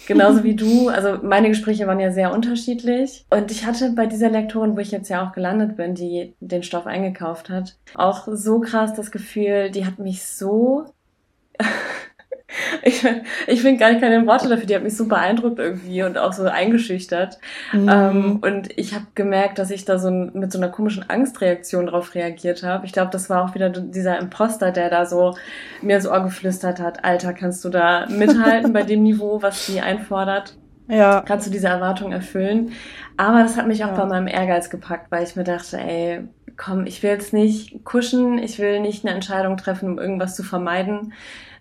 Genauso 0.08 0.44
wie 0.44 0.56
du. 0.56 0.90
Also 0.90 1.20
meine 1.24 1.50
Gespräche 1.50 1.88
waren 1.88 2.00
ja 2.00 2.12
sehr 2.12 2.34
unterschiedlich. 2.34 3.26
Und 3.30 3.52
ich 3.52 3.66
hatte 3.66 3.92
bei 3.92 4.06
dieser 4.06 4.30
Lektorin, 4.30 4.76
wo 4.76 4.80
ich 4.80 4.92
jetzt 4.92 5.10
ja 5.10 5.28
auch 5.28 5.34
gelandet 5.34 5.78
bin, 5.78 5.96
die 5.96 6.34
den 6.40 6.64
Stoff 6.64 6.88
eingekauft 6.88 7.50
hat, 7.50 7.78
auch 7.96 8.28
so 8.32 8.60
krass 8.60 8.94
das 8.94 9.12
Gefühl, 9.12 9.72
die 9.72 9.86
hat 9.86 10.00
mich 10.00 10.26
so 10.26 10.86
ich, 12.82 13.06
ich 13.48 13.62
finde 13.62 13.80
gar 13.80 13.94
keine 13.96 14.26
Worte 14.26 14.48
dafür. 14.50 14.66
Die 14.66 14.76
hat 14.76 14.84
mich 14.84 14.98
so 14.98 15.08
beeindruckt 15.08 15.60
irgendwie 15.60 16.04
und 16.04 16.18
auch 16.18 16.34
so 16.34 16.44
eingeschüchtert. 16.44 17.40
Mhm. 17.74 17.90
Ähm, 17.90 18.40
und 18.42 18.78
ich 18.78 18.94
habe 18.94 19.06
gemerkt, 19.16 19.60
dass 19.60 19.72
ich 19.72 19.86
da 19.86 20.00
so 20.00 20.10
mit 20.10 20.52
so 20.52 20.58
einer 20.60 20.70
komischen 20.70 21.10
Angstreaktion 21.10 21.88
drauf 21.88 22.16
reagiert 22.16 22.64
habe. 22.64 22.86
Ich 22.86 22.94
glaube, 22.94 23.12
das 23.12 23.30
war 23.30 23.44
auch 23.44 23.56
wieder 23.56 23.70
dieser 23.70 24.18
Imposter, 24.20 24.72
der 24.72 24.90
da 24.90 25.06
so 25.06 25.36
mir 25.82 25.98
ins 25.98 26.08
Ohr 26.08 26.24
geflüstert 26.24 26.80
hat. 26.80 27.06
Alter, 27.06 27.34
kannst 27.34 27.64
du 27.66 27.70
da 27.70 28.08
mithalten 28.10 28.74
bei 28.74 28.84
dem 28.84 29.04
Niveau, 29.10 29.42
was 29.42 29.66
sie 29.66 29.82
einfordert? 29.82 30.56
Ja. 30.88 31.22
Kannst 31.22 31.46
du 31.46 31.52
diese 31.52 31.68
Erwartung 31.68 32.12
erfüllen? 32.12 32.72
Aber 33.16 33.44
das 33.44 33.58
hat 33.58 33.68
mich 33.68 33.84
auch 33.84 33.90
ja. 33.90 33.96
bei 33.96 34.06
meinem 34.06 34.28
Ehrgeiz 34.28 34.72
gepackt, 34.72 35.12
weil 35.12 35.24
ich 35.24 35.36
mir 35.36 35.44
dachte, 35.44 35.78
ey, 35.78 36.22
komm, 36.58 36.88
ich 36.88 37.04
will 37.04 37.12
jetzt 37.12 37.32
nicht 37.32 37.84
kuschen, 37.86 38.40
ich 38.40 38.58
will 38.58 38.80
nicht 38.80 39.06
eine 39.06 39.14
Entscheidung 39.14 39.56
treffen, 39.56 39.90
um 39.92 40.00
irgendwas 40.00 40.36
zu 40.36 40.42
vermeiden 40.42 41.14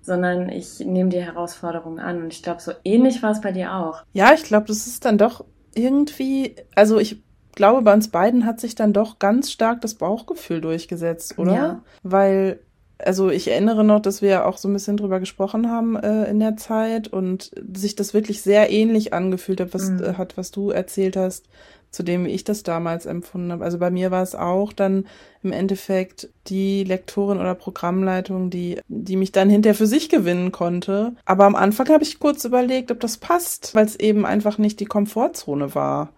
sondern 0.08 0.48
ich 0.48 0.80
nehme 0.80 1.10
die 1.10 1.22
Herausforderung 1.22 2.00
an. 2.00 2.22
Und 2.22 2.32
ich 2.32 2.42
glaube, 2.42 2.60
so 2.60 2.72
ähnlich 2.82 3.22
war 3.22 3.30
es 3.30 3.40
bei 3.40 3.52
dir 3.52 3.74
auch. 3.74 4.02
Ja, 4.12 4.34
ich 4.34 4.42
glaube, 4.42 4.66
das 4.66 4.88
ist 4.88 5.04
dann 5.04 5.18
doch 5.18 5.44
irgendwie, 5.74 6.56
also 6.74 6.98
ich 6.98 7.22
glaube, 7.54 7.82
bei 7.82 7.92
uns 7.92 8.08
beiden 8.08 8.44
hat 8.44 8.58
sich 8.58 8.74
dann 8.74 8.92
doch 8.92 9.20
ganz 9.20 9.52
stark 9.52 9.80
das 9.82 9.94
Bauchgefühl 9.94 10.60
durchgesetzt, 10.60 11.38
oder? 11.38 11.54
Ja. 11.54 11.82
Weil, 12.02 12.60
also 12.98 13.30
ich 13.30 13.48
erinnere 13.48 13.84
noch, 13.84 14.00
dass 14.00 14.22
wir 14.22 14.46
auch 14.46 14.56
so 14.56 14.68
ein 14.68 14.72
bisschen 14.72 14.96
drüber 14.96 15.20
gesprochen 15.20 15.70
haben 15.70 15.94
äh, 15.96 16.24
in 16.24 16.40
der 16.40 16.56
Zeit 16.56 17.08
und 17.08 17.52
sich 17.72 17.94
das 17.94 18.14
wirklich 18.14 18.42
sehr 18.42 18.70
ähnlich 18.70 19.12
angefühlt 19.12 19.60
hat, 19.60 19.74
was, 19.74 19.90
mhm. 19.90 20.02
äh, 20.02 20.14
hat, 20.14 20.36
was 20.36 20.50
du 20.50 20.70
erzählt 20.70 21.16
hast 21.16 21.46
zu 21.90 22.02
dem 22.02 22.26
ich 22.26 22.44
das 22.44 22.62
damals 22.62 23.06
empfunden 23.06 23.52
habe. 23.52 23.64
Also 23.64 23.78
bei 23.78 23.90
mir 23.90 24.10
war 24.10 24.22
es 24.22 24.34
auch 24.34 24.72
dann 24.72 25.06
im 25.42 25.52
Endeffekt 25.52 26.28
die 26.46 26.84
Lektorin 26.84 27.38
oder 27.38 27.54
Programmleitung, 27.54 28.50
die, 28.50 28.80
die 28.88 29.16
mich 29.16 29.32
dann 29.32 29.48
hinterher 29.48 29.74
für 29.74 29.86
sich 29.86 30.08
gewinnen 30.08 30.52
konnte. 30.52 31.12
Aber 31.24 31.44
am 31.46 31.54
Anfang 31.54 31.88
habe 31.88 32.04
ich 32.04 32.18
kurz 32.18 32.44
überlegt, 32.44 32.90
ob 32.90 33.00
das 33.00 33.16
passt, 33.16 33.74
weil 33.74 33.86
es 33.86 33.96
eben 33.96 34.26
einfach 34.26 34.58
nicht 34.58 34.80
die 34.80 34.86
Komfortzone 34.86 35.74
war. 35.74 36.10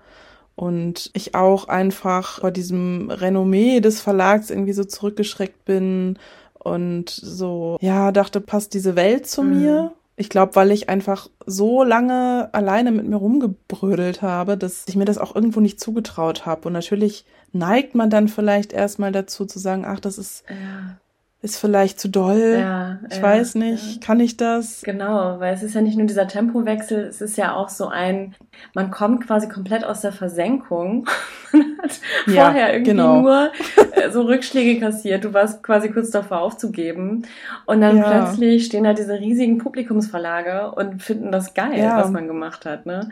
Und 0.56 1.10
ich 1.14 1.34
auch 1.34 1.68
einfach 1.68 2.40
vor 2.40 2.50
diesem 2.50 3.10
Renommee 3.10 3.80
des 3.80 4.00
Verlags 4.00 4.50
irgendwie 4.50 4.74
so 4.74 4.84
zurückgeschreckt 4.84 5.64
bin 5.64 6.18
und 6.54 7.08
so, 7.08 7.78
ja, 7.80 8.12
dachte, 8.12 8.40
passt 8.40 8.74
diese 8.74 8.94
Welt 8.96 9.26
zu 9.26 9.42
mhm. 9.42 9.60
mir? 9.60 9.92
Ich 10.20 10.28
glaube, 10.28 10.54
weil 10.54 10.70
ich 10.70 10.90
einfach 10.90 11.30
so 11.46 11.82
lange 11.82 12.50
alleine 12.52 12.92
mit 12.92 13.08
mir 13.08 13.16
rumgebrödelt 13.16 14.20
habe, 14.20 14.58
dass 14.58 14.84
ich 14.86 14.94
mir 14.94 15.06
das 15.06 15.16
auch 15.16 15.34
irgendwo 15.34 15.60
nicht 15.60 15.80
zugetraut 15.80 16.44
habe. 16.44 16.68
Und 16.68 16.74
natürlich 16.74 17.24
neigt 17.52 17.94
man 17.94 18.10
dann 18.10 18.28
vielleicht 18.28 18.74
erstmal 18.74 19.12
dazu 19.12 19.46
zu 19.46 19.58
sagen, 19.58 19.86
ach, 19.86 19.98
das 19.98 20.18
ist, 20.18 20.44
ja. 20.50 20.98
Ist 21.42 21.58
vielleicht 21.58 21.98
zu 21.98 22.08
doll. 22.08 22.58
Ja, 22.60 22.98
ich 23.08 23.16
ja, 23.16 23.22
weiß 23.22 23.54
nicht, 23.54 23.94
ja. 23.94 24.06
kann 24.06 24.20
ich 24.20 24.36
das? 24.36 24.82
Genau, 24.82 25.40
weil 25.40 25.54
es 25.54 25.62
ist 25.62 25.74
ja 25.74 25.80
nicht 25.80 25.96
nur 25.96 26.06
dieser 26.06 26.28
Tempowechsel, 26.28 27.04
es 27.04 27.22
ist 27.22 27.38
ja 27.38 27.54
auch 27.54 27.70
so 27.70 27.88
ein, 27.88 28.34
man 28.74 28.90
kommt 28.90 29.26
quasi 29.26 29.48
komplett 29.48 29.82
aus 29.84 30.02
der 30.02 30.12
Versenkung. 30.12 31.08
man 31.52 31.78
hat 31.82 32.00
ja, 32.26 32.44
vorher 32.44 32.72
irgendwie 32.74 32.90
genau. 32.90 33.20
nur 33.22 33.52
äh, 33.92 34.10
so 34.10 34.22
Rückschläge 34.22 34.80
kassiert. 34.80 35.24
Du 35.24 35.32
warst 35.32 35.62
quasi 35.62 35.90
kurz 35.90 36.10
davor 36.10 36.40
aufzugeben. 36.40 37.22
Und 37.64 37.80
dann 37.80 38.02
plötzlich 38.02 38.66
stehen 38.66 38.84
da 38.84 38.92
diese 38.92 39.18
riesigen 39.18 39.56
Publikumsverlage 39.56 40.72
und 40.72 41.02
finden 41.02 41.32
das 41.32 41.54
geil, 41.54 41.90
was 41.94 42.10
man 42.10 42.28
gemacht 42.28 42.66
hat. 42.66 42.84
Ne? 42.84 43.08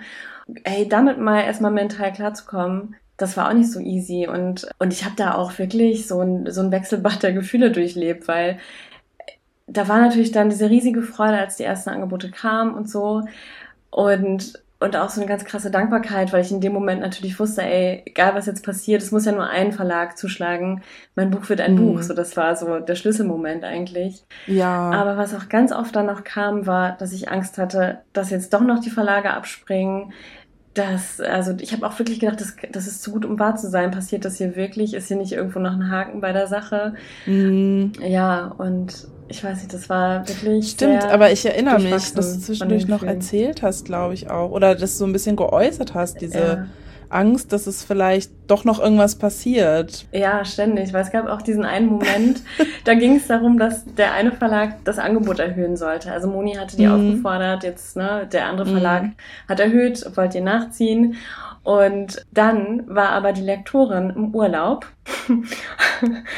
Ey, 0.64 0.86
damit 0.86 1.18
mal 1.18 1.44
erstmal 1.44 1.70
mental 1.70 2.12
klarzukommen, 2.12 2.94
das 3.18 3.36
war 3.36 3.48
auch 3.48 3.52
nicht 3.52 3.70
so 3.70 3.80
easy. 3.80 4.26
Und, 4.26 4.68
und 4.78 4.92
ich 4.92 5.04
habe 5.04 5.16
da 5.16 5.34
auch 5.34 5.58
wirklich 5.58 6.06
so 6.06 6.20
ein, 6.20 6.50
so 6.50 6.62
ein 6.62 6.72
Wechselbad 6.72 7.22
der 7.22 7.32
Gefühle 7.32 7.70
durchlebt, 7.70 8.26
weil 8.28 8.58
da 9.66 9.86
war 9.86 10.00
natürlich 10.00 10.32
dann 10.32 10.48
diese 10.48 10.70
riesige 10.70 11.02
Freude, 11.02 11.36
als 11.36 11.56
die 11.56 11.64
ersten 11.64 11.90
Angebote 11.90 12.30
kamen 12.30 12.74
und 12.74 12.88
so. 12.88 13.24
Und, 13.90 14.62
und 14.78 14.96
auch 14.96 15.10
so 15.10 15.20
eine 15.20 15.28
ganz 15.28 15.44
krasse 15.44 15.72
Dankbarkeit, 15.72 16.32
weil 16.32 16.42
ich 16.42 16.52
in 16.52 16.60
dem 16.60 16.72
Moment 16.72 17.00
natürlich 17.00 17.38
wusste, 17.40 17.62
ey, 17.62 18.02
egal 18.06 18.36
was 18.36 18.46
jetzt 18.46 18.64
passiert, 18.64 19.02
es 19.02 19.10
muss 19.10 19.24
ja 19.24 19.32
nur 19.32 19.48
ein 19.48 19.72
Verlag 19.72 20.16
zuschlagen. 20.16 20.82
Mein 21.16 21.30
Buch 21.30 21.48
wird 21.48 21.60
ein 21.60 21.74
mhm. 21.74 21.94
Buch. 21.94 22.02
So, 22.02 22.14
das 22.14 22.36
war 22.36 22.54
so 22.54 22.78
der 22.78 22.94
Schlüsselmoment 22.94 23.64
eigentlich. 23.64 24.24
Ja. 24.46 24.90
Aber 24.92 25.16
was 25.16 25.34
auch 25.34 25.48
ganz 25.48 25.72
oft 25.72 25.96
dann 25.96 26.06
noch 26.06 26.22
kam, 26.22 26.66
war, 26.66 26.96
dass 26.96 27.12
ich 27.12 27.28
Angst 27.28 27.58
hatte, 27.58 27.98
dass 28.12 28.30
jetzt 28.30 28.54
doch 28.54 28.62
noch 28.62 28.78
die 28.78 28.90
Verlage 28.90 29.30
abspringen, 29.30 30.12
das, 30.78 31.20
also 31.20 31.54
ich 31.60 31.72
habe 31.72 31.86
auch 31.86 31.98
wirklich 31.98 32.20
gedacht, 32.20 32.40
das, 32.40 32.54
das 32.72 32.86
ist 32.86 33.02
zu 33.02 33.12
gut, 33.12 33.24
um 33.24 33.38
wahr 33.38 33.56
zu 33.56 33.68
sein. 33.68 33.90
Passiert 33.90 34.24
das 34.24 34.38
hier 34.38 34.56
wirklich? 34.56 34.94
Ist 34.94 35.08
hier 35.08 35.16
nicht 35.16 35.32
irgendwo 35.32 35.58
noch 35.58 35.72
ein 35.72 35.90
Haken 35.90 36.20
bei 36.20 36.32
der 36.32 36.46
Sache? 36.46 36.94
Mhm. 37.26 37.92
Ja, 38.00 38.54
und 38.58 39.08
ich 39.28 39.42
weiß 39.42 39.58
nicht, 39.58 39.74
das 39.74 39.88
war 39.88 40.26
wirklich. 40.28 40.70
Stimmt, 40.70 41.04
aber 41.04 41.32
ich 41.32 41.44
erinnere 41.44 41.80
mich, 41.80 42.12
dass 42.12 42.34
du 42.34 42.40
zwischendurch 42.40 42.88
noch 42.88 43.02
erzählt 43.02 43.62
hast, 43.62 43.84
glaube 43.84 44.14
ich 44.14 44.30
auch. 44.30 44.50
Oder 44.50 44.74
dass 44.74 44.92
du 44.92 44.98
so 44.98 45.06
ein 45.06 45.12
bisschen 45.12 45.36
geäußert 45.36 45.94
hast, 45.94 46.20
diese. 46.20 46.38
Ja 46.38 46.66
Angst, 47.10 47.52
dass 47.52 47.66
es 47.66 47.84
vielleicht 47.84 48.30
doch 48.46 48.64
noch 48.64 48.80
irgendwas 48.80 49.16
passiert. 49.16 50.06
Ja, 50.12 50.44
ständig, 50.44 50.92
weil 50.92 51.02
es 51.02 51.10
gab 51.10 51.28
auch 51.28 51.42
diesen 51.42 51.64
einen 51.64 51.86
Moment, 51.86 52.42
da 52.84 52.94
ging 52.94 53.16
es 53.16 53.26
darum, 53.26 53.58
dass 53.58 53.84
der 53.94 54.12
eine 54.12 54.32
Verlag 54.32 54.84
das 54.84 54.98
Angebot 54.98 55.38
erhöhen 55.38 55.76
sollte. 55.76 56.12
Also 56.12 56.28
Moni 56.28 56.54
hatte 56.54 56.76
die 56.76 56.86
mhm. 56.86 56.92
aufgefordert, 56.92 57.64
jetzt, 57.64 57.96
ne, 57.96 58.28
der 58.32 58.46
andere 58.46 58.66
Verlag 58.66 59.02
mhm. 59.04 59.14
hat 59.48 59.60
erhöht, 59.60 60.04
wollte 60.16 60.38
ihr 60.38 60.44
nachziehen. 60.44 61.16
Und 61.64 62.24
dann 62.32 62.84
war 62.86 63.10
aber 63.10 63.32
die 63.32 63.42
Lektorin 63.42 64.10
im 64.10 64.34
Urlaub 64.34 64.86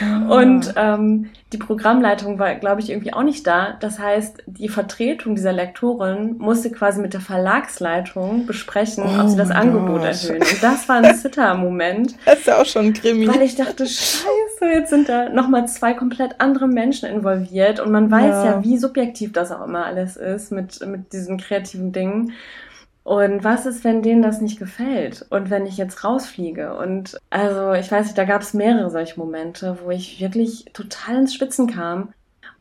ah. 0.00 0.40
und 0.40 0.74
ähm, 0.76 1.30
die 1.52 1.58
Programmleitung 1.58 2.38
war, 2.38 2.54
glaube 2.54 2.80
ich, 2.80 2.90
irgendwie 2.90 3.12
auch 3.12 3.24
nicht 3.24 3.44
da. 3.44 3.76
Das 3.80 3.98
heißt, 3.98 4.44
die 4.46 4.68
Vertretung 4.68 5.34
dieser 5.34 5.52
Lektorin 5.52 6.36
musste 6.38 6.70
quasi 6.70 7.00
mit 7.00 7.12
der 7.12 7.20
Verlagsleitung 7.20 8.46
besprechen, 8.46 9.04
oh 9.04 9.20
ob 9.20 9.28
sie 9.28 9.36
das 9.36 9.50
Angebot 9.50 10.02
Gott. 10.02 10.04
erhöhen. 10.04 10.42
Und 10.42 10.62
das 10.62 10.88
war 10.88 11.02
ein 11.02 11.14
Zitter-Moment. 11.16 12.14
Das 12.24 12.38
ist 12.38 12.46
ja 12.46 12.60
auch 12.60 12.66
schon 12.66 12.86
ein 12.86 12.92
Krimi. 12.92 13.26
Weil 13.26 13.42
ich 13.42 13.56
dachte, 13.56 13.84
scheiße, 13.84 14.72
jetzt 14.72 14.90
sind 14.90 15.08
da 15.08 15.28
nochmal 15.28 15.66
zwei 15.66 15.92
komplett 15.92 16.36
andere 16.38 16.68
Menschen 16.68 17.08
involviert. 17.08 17.80
Und 17.80 17.90
man 17.90 18.10
weiß 18.10 18.44
ja. 18.44 18.44
ja, 18.44 18.64
wie 18.64 18.78
subjektiv 18.78 19.32
das 19.32 19.50
auch 19.50 19.64
immer 19.64 19.84
alles 19.84 20.16
ist 20.16 20.52
mit, 20.52 20.86
mit 20.86 21.12
diesen 21.12 21.36
kreativen 21.36 21.90
Dingen. 21.90 22.32
Und 23.02 23.44
was 23.44 23.66
ist, 23.66 23.82
wenn 23.84 24.02
denen 24.02 24.22
das 24.22 24.40
nicht 24.40 24.58
gefällt? 24.58 25.26
Und 25.30 25.50
wenn 25.50 25.66
ich 25.66 25.76
jetzt 25.76 26.04
rausfliege? 26.04 26.76
Und 26.76 27.18
also, 27.30 27.72
ich 27.72 27.90
weiß 27.90 28.06
nicht, 28.06 28.18
da 28.18 28.24
gab 28.24 28.42
es 28.42 28.54
mehrere 28.54 28.90
solche 28.90 29.18
Momente, 29.18 29.78
wo 29.82 29.90
ich 29.90 30.20
wirklich 30.20 30.66
total 30.72 31.18
ins 31.20 31.34
Spitzen 31.34 31.66
kam. 31.66 32.12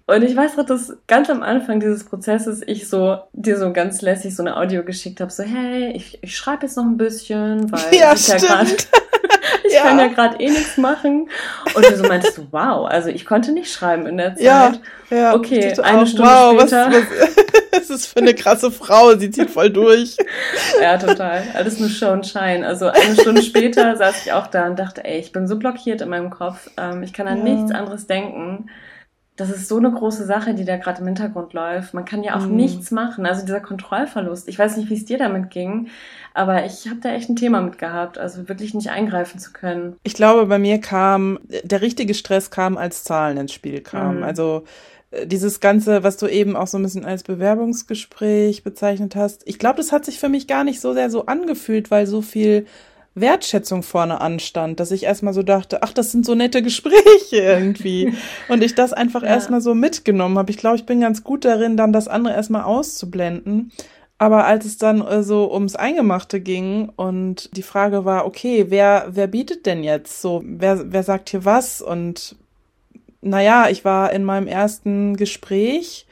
Und 0.10 0.24
ich 0.24 0.36
weiß 0.36 0.58
noch, 0.58 0.66
dass 0.66 0.98
ganz 1.06 1.30
am 1.30 1.44
Anfang 1.44 1.80
dieses 1.80 2.04
Prozesses 2.04 2.64
ich 2.66 2.90
so 2.90 3.18
dir 3.34 3.58
so 3.58 3.72
ganz 3.72 4.02
lässig 4.02 4.36
so 4.36 4.42
eine 4.42 4.58
Audio 4.58 4.84
geschickt 4.84 5.22
habe, 5.22 5.32
so 5.32 5.44
hey, 5.44 5.92
ich, 5.92 6.18
ich 6.24 6.36
schreibe 6.36 6.64
jetzt 6.64 6.78
noch 6.78 6.86
ein 6.86 6.98
bisschen, 6.98 7.72
weil 7.72 7.80
ja, 7.92 8.14
ich 8.14 8.28
ja 8.28 8.38
gerade 8.38 8.72
ich 9.64 9.74
ja. 9.74 9.84
kann 9.84 10.00
ja 10.00 10.08
gerade 10.08 10.40
eh 10.40 10.50
nichts 10.50 10.78
machen. 10.78 11.30
Und 11.76 11.86
du 11.86 11.96
so 11.96 12.04
meintest 12.06 12.40
du, 12.40 12.48
wow, 12.52 12.88
also 12.90 13.10
ich 13.10 13.24
konnte 13.24 13.52
nicht 13.52 13.72
schreiben 13.72 14.08
in 14.08 14.18
der 14.18 14.36
Zeit. 14.36 14.44
Ja, 14.44 14.74
ja. 15.12 15.36
Okay, 15.36 15.80
eine 15.80 16.02
auch, 16.02 16.08
Stunde 16.08 16.28
wow, 16.28 16.60
später. 16.60 16.88
Was, 16.88 16.96
was, 16.96 17.36
was 17.72 17.90
ist 17.92 18.06
für 18.08 18.20
eine 18.20 18.34
krasse 18.34 18.72
Frau, 18.72 19.16
sie 19.16 19.30
zieht 19.30 19.52
voll 19.52 19.70
durch. 19.70 20.18
ja, 20.82 20.98
total. 20.98 21.44
Alles 21.54 21.80
nur 21.80 21.90
Show 21.90 22.10
und 22.10 22.26
Schein. 22.26 22.64
Also 22.64 22.88
eine 22.88 23.14
Stunde 23.14 23.44
später 23.44 23.96
saß 23.96 24.26
ich 24.26 24.34
auch 24.34 24.48
da 24.48 24.66
und 24.66 24.80
dachte, 24.80 25.06
ey, 25.06 25.20
ich 25.20 25.32
bin 25.32 25.48
so 25.48 25.58
blockiert 25.58 26.02
in 26.02 26.10
meinem 26.10 26.32
Kopf, 26.32 26.68
ähm, 26.78 27.04
ich 27.04 27.14
kann 27.14 27.28
an 27.28 27.46
ja. 27.46 27.54
nichts 27.54 27.72
anderes 27.72 28.08
denken 28.08 28.72
das 29.40 29.50
ist 29.50 29.70
so 29.70 29.78
eine 29.78 29.92
große 29.92 30.26
Sache, 30.26 30.54
die 30.54 30.66
da 30.66 30.76
gerade 30.76 31.00
im 31.00 31.08
Hintergrund 31.08 31.54
läuft. 31.54 31.94
Man 31.94 32.04
kann 32.04 32.24
ja 32.24 32.36
auch 32.36 32.46
mhm. 32.46 32.58
nichts 32.58 32.92
machen. 32.92 33.26
Also 33.26 33.46
dieser 33.46 33.62
Kontrollverlust. 33.62 34.50
Ich 34.50 34.60
weiß 34.60 34.76
nicht, 34.76 34.90
wie 34.90 34.96
es 34.96 35.06
dir 35.06 35.18
damit 35.18 35.50
ging, 35.50 35.88
aber 36.34 36.66
ich 36.66 36.88
habe 36.88 37.00
da 37.02 37.14
echt 37.14 37.30
ein 37.30 37.38
Thema 37.38 37.62
mit 37.62 37.78
gehabt, 37.78 38.18
also 38.18 38.50
wirklich 38.50 38.74
nicht 38.74 38.90
eingreifen 38.90 39.40
zu 39.40 39.54
können. 39.54 39.96
Ich 40.04 40.14
glaube, 40.14 40.46
bei 40.46 40.60
mir 40.60 40.82
kam, 40.82 41.40
der 41.64 41.82
richtige 41.82 42.14
Stress 42.14 42.52
kam, 42.52 42.78
als 42.78 43.06
Zahlen 43.06 43.38
ins 43.38 43.54
Spiel 43.54 43.80
kamen. 43.80 44.18
Mhm. 44.18 44.24
Also 44.24 44.66
äh, 45.12 45.26
dieses 45.26 45.62
Ganze, 45.62 46.04
was 46.04 46.18
du 46.18 46.28
eben 46.28 46.58
auch 46.58 46.68
so 46.68 46.78
ein 46.78 46.84
bisschen 46.84 47.06
als 47.06 47.24
Bewerbungsgespräch 47.24 48.64
bezeichnet 48.64 49.16
hast. 49.16 49.44
Ich 49.46 49.58
glaube, 49.58 49.78
das 49.78 49.94
hat 49.94 50.04
sich 50.04 50.20
für 50.20 50.30
mich 50.30 50.48
gar 50.48 50.66
nicht 50.66 50.82
so 50.82 50.94
sehr 50.94 51.10
so 51.10 51.28
angefühlt, 51.28 51.92
weil 51.92 52.08
so 52.08 52.22
viel 52.22 52.66
Wertschätzung 53.16 53.84
vorne 53.84 54.22
anstand, 54.22 54.80
dass 54.80 54.92
ich 54.92 55.04
erstmal 55.04 55.34
so 55.34 55.44
dachte, 55.44 55.84
ach, 55.84 55.94
das 55.94 56.12
sind 56.12 56.26
so 56.26 56.36
nette 56.36 56.62
Gespräche 56.62 57.38
irgendwie. 57.38 58.14
und 58.50 58.64
ich 58.64 58.76
das 58.76 58.94
einfach 58.94 59.24
ja. 59.24 59.30
erstmal 59.30 59.62
so 59.62 59.76
mitgenommen 59.76 60.38
habe. 60.38 60.52
Ich 60.52 60.58
glaube, 60.58 60.78
ich 60.78 60.86
bin 60.86 61.02
ganz 61.02 61.24
gut 61.24 61.46
darin, 61.46 61.78
dann 61.78 61.94
das 61.94 62.08
andere 62.08 62.34
erstmal 62.34 62.64
auszublenden. 62.64 63.72
Aber 64.18 64.46
als 64.46 64.66
es 64.66 64.78
dann 64.78 65.02
äh, 65.02 65.24
so 65.24 65.52
ums 65.52 65.76
Eingemachte 65.76 66.42
ging 66.42 66.90
und 66.96 67.56
die 67.56 67.64
Frage 67.64 68.04
war, 68.04 68.26
okay, 68.26 68.66
wer, 68.68 69.08
wer 69.10 69.28
bietet 69.28 69.66
denn 69.66 69.84
jetzt 69.84 70.22
so, 70.22 70.44
wer, 70.46 70.92
wer 70.92 71.04
sagt 71.04 71.30
hier 71.30 71.46
was? 71.46 71.82
Und 71.82 72.36
naja, 73.22 73.70
ich 73.70 73.86
war 73.86 74.12
in 74.12 74.26
meinem 74.26 74.48
ersten 74.48 75.16
Gespräch 75.16 76.06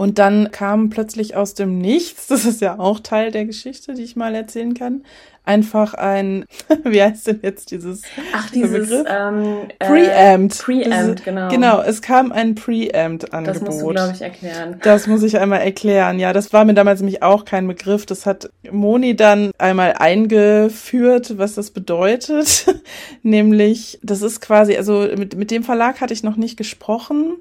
und 0.00 0.18
dann 0.18 0.50
kam 0.50 0.88
plötzlich 0.88 1.36
aus 1.36 1.52
dem 1.52 1.76
Nichts, 1.76 2.26
das 2.28 2.46
ist 2.46 2.62
ja 2.62 2.78
auch 2.78 3.00
Teil 3.00 3.30
der 3.30 3.44
Geschichte, 3.44 3.92
die 3.92 4.02
ich 4.02 4.16
mal 4.16 4.34
erzählen 4.34 4.72
kann, 4.72 5.04
einfach 5.44 5.92
ein, 5.92 6.46
wie 6.84 7.02
heißt 7.02 7.26
denn 7.26 7.40
jetzt 7.42 7.70
dieses 7.70 8.00
Ach, 8.32 8.48
dieses 8.48 8.88
Begriff? 8.88 9.06
Ähm, 9.06 9.68
äh, 9.78 9.86
Preampt. 9.86 10.58
Preampt, 10.58 11.22
genau. 11.22 11.48
Genau, 11.50 11.82
es 11.82 12.00
kam 12.00 12.32
ein 12.32 12.54
Preampt-Angebot. 12.54 13.56
Das 13.56 13.60
musst 13.60 13.82
du, 13.82 13.88
glaube 13.90 14.12
ich, 14.14 14.22
erklären. 14.22 14.80
Das 14.82 15.06
muss 15.06 15.22
ich 15.22 15.38
einmal 15.38 15.60
erklären. 15.60 16.18
Ja, 16.18 16.32
das 16.32 16.50
war 16.54 16.64
mir 16.64 16.72
damals 16.72 17.00
nämlich 17.00 17.22
auch 17.22 17.44
kein 17.44 17.68
Begriff. 17.68 18.06
Das 18.06 18.24
hat 18.24 18.48
Moni 18.70 19.16
dann 19.16 19.50
einmal 19.58 19.96
eingeführt, 19.98 21.36
was 21.36 21.56
das 21.56 21.72
bedeutet. 21.72 22.74
nämlich, 23.22 23.98
das 24.02 24.22
ist 24.22 24.40
quasi, 24.40 24.78
also 24.78 25.06
mit, 25.14 25.36
mit 25.36 25.50
dem 25.50 25.62
Verlag 25.62 26.00
hatte 26.00 26.14
ich 26.14 26.22
noch 26.22 26.36
nicht 26.36 26.56
gesprochen 26.56 27.36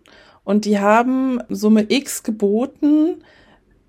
und 0.49 0.65
die 0.65 0.79
haben 0.79 1.43
Summe 1.49 1.85
X 1.89 2.23
geboten, 2.23 3.21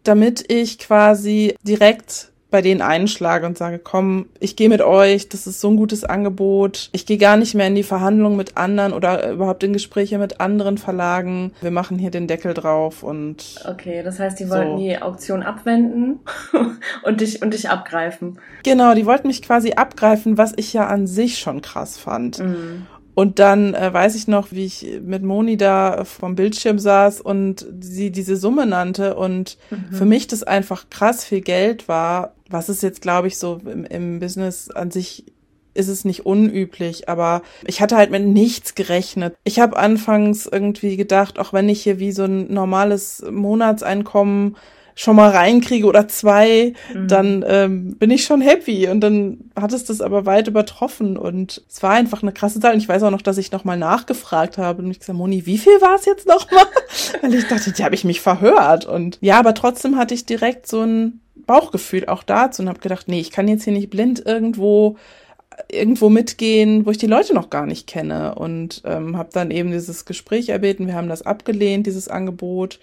damit 0.02 0.52
ich 0.52 0.78
quasi 0.78 1.54
direkt 1.62 2.32
bei 2.50 2.60
denen 2.60 2.82
einschlage 2.82 3.46
und 3.46 3.56
sage, 3.56 3.78
komm, 3.78 4.26
ich 4.40 4.56
gehe 4.56 4.68
mit 4.68 4.82
euch, 4.82 5.30
das 5.30 5.46
ist 5.46 5.62
so 5.62 5.70
ein 5.70 5.76
gutes 5.76 6.04
Angebot. 6.04 6.90
Ich 6.92 7.06
gehe 7.06 7.16
gar 7.16 7.38
nicht 7.38 7.54
mehr 7.54 7.66
in 7.66 7.76
die 7.76 7.82
Verhandlungen 7.82 8.36
mit 8.36 8.58
anderen 8.58 8.92
oder 8.92 9.30
überhaupt 9.30 9.64
in 9.64 9.72
Gespräche 9.72 10.18
mit 10.18 10.38
anderen 10.42 10.76
Verlagen. 10.76 11.52
Wir 11.62 11.70
machen 11.70 11.98
hier 11.98 12.10
den 12.10 12.26
Deckel 12.26 12.52
drauf 12.52 13.02
und. 13.02 13.64
Okay, 13.66 14.02
das 14.02 14.18
heißt, 14.18 14.38
die 14.38 14.44
so. 14.44 14.50
wollten 14.50 14.76
die 14.76 15.00
Auktion 15.00 15.42
abwenden 15.42 16.20
und 17.04 17.22
dich 17.22 17.40
und 17.40 17.54
dich 17.54 17.70
abgreifen. 17.70 18.38
Genau, 18.64 18.92
die 18.92 19.06
wollten 19.06 19.28
mich 19.28 19.40
quasi 19.40 19.72
abgreifen, 19.72 20.36
was 20.36 20.52
ich 20.56 20.74
ja 20.74 20.88
an 20.88 21.06
sich 21.06 21.38
schon 21.38 21.62
krass 21.62 21.96
fand. 21.96 22.38
Mhm. 22.40 22.86
Und 23.14 23.38
dann 23.38 23.74
äh, 23.74 23.92
weiß 23.92 24.14
ich 24.14 24.28
noch, 24.28 24.52
wie 24.52 24.64
ich 24.64 25.00
mit 25.02 25.22
Moni 25.22 25.56
da 25.56 26.04
vom 26.04 26.36
Bildschirm 26.36 26.78
saß 26.78 27.20
und 27.20 27.66
sie 27.80 28.10
diese 28.10 28.36
Summe 28.36 28.66
nannte 28.66 29.16
und 29.16 29.58
mhm. 29.70 29.94
für 29.94 30.04
mich 30.04 30.26
das 30.26 30.42
einfach 30.42 30.88
krass 30.90 31.24
viel 31.24 31.40
Geld 31.40 31.88
war, 31.88 32.34
was 32.48 32.68
ist 32.68 32.82
jetzt, 32.82 33.02
glaube 33.02 33.28
ich, 33.28 33.38
so 33.38 33.60
im, 33.64 33.84
im 33.84 34.20
Business 34.20 34.70
an 34.70 34.90
sich 34.90 35.24
ist 35.72 35.88
es 35.88 36.04
nicht 36.04 36.26
unüblich, 36.26 37.08
aber 37.08 37.42
ich 37.64 37.80
hatte 37.80 37.96
halt 37.96 38.10
mit 38.10 38.24
nichts 38.24 38.74
gerechnet. 38.74 39.36
Ich 39.44 39.60
habe 39.60 39.76
anfangs 39.76 40.46
irgendwie 40.46 40.96
gedacht, 40.96 41.38
auch 41.38 41.52
wenn 41.52 41.68
ich 41.68 41.82
hier 41.82 41.98
wie 41.98 42.12
so 42.12 42.24
ein 42.24 42.52
normales 42.52 43.24
Monatseinkommen 43.30 44.56
schon 44.94 45.16
mal 45.16 45.30
reinkriege 45.30 45.86
oder 45.86 46.08
zwei, 46.08 46.74
mhm. 46.92 47.08
dann 47.08 47.44
ähm, 47.46 47.96
bin 47.96 48.10
ich 48.10 48.24
schon 48.24 48.40
happy. 48.40 48.88
Und 48.88 49.00
dann 49.00 49.50
hat 49.56 49.72
es 49.72 49.84
das 49.84 50.00
aber 50.00 50.26
weit 50.26 50.48
übertroffen. 50.48 51.16
Und 51.16 51.62
es 51.68 51.82
war 51.82 51.92
einfach 51.92 52.22
eine 52.22 52.32
krasse 52.32 52.60
Zahl. 52.60 52.74
Und 52.74 52.80
ich 52.80 52.88
weiß 52.88 53.02
auch 53.02 53.10
noch, 53.10 53.22
dass 53.22 53.38
ich 53.38 53.52
nochmal 53.52 53.76
nachgefragt 53.76 54.58
habe 54.58 54.82
und 54.82 54.90
ich 54.90 55.00
gesagt, 55.00 55.18
Moni, 55.18 55.46
wie 55.46 55.58
viel 55.58 55.80
war 55.80 55.94
es 55.94 56.04
jetzt 56.04 56.26
nochmal? 56.26 56.66
Weil 57.22 57.34
ich 57.34 57.48
dachte, 57.48 57.72
die 57.72 57.84
habe 57.84 57.94
ich 57.94 58.04
mich 58.04 58.20
verhört. 58.20 58.86
Und 58.86 59.18
ja, 59.20 59.38
aber 59.38 59.54
trotzdem 59.54 59.96
hatte 59.96 60.14
ich 60.14 60.26
direkt 60.26 60.66
so 60.66 60.82
ein 60.82 61.20
Bauchgefühl 61.46 62.06
auch 62.06 62.22
dazu 62.22 62.62
und 62.62 62.68
habe 62.68 62.80
gedacht, 62.80 63.08
nee, 63.08 63.20
ich 63.20 63.30
kann 63.30 63.48
jetzt 63.48 63.64
hier 63.64 63.72
nicht 63.72 63.90
blind 63.90 64.24
irgendwo 64.24 64.96
irgendwo 65.68 66.08
mitgehen, 66.08 66.86
wo 66.86 66.90
ich 66.90 66.98
die 66.98 67.06
Leute 67.06 67.34
noch 67.34 67.50
gar 67.50 67.66
nicht 67.66 67.86
kenne 67.86 68.34
und 68.34 68.82
ähm, 68.84 69.16
habe 69.16 69.30
dann 69.32 69.50
eben 69.50 69.70
dieses 69.70 70.04
Gespräch 70.04 70.48
erbeten. 70.48 70.86
Wir 70.86 70.94
haben 70.94 71.08
das 71.08 71.22
abgelehnt, 71.22 71.86
dieses 71.86 72.08
Angebot 72.08 72.78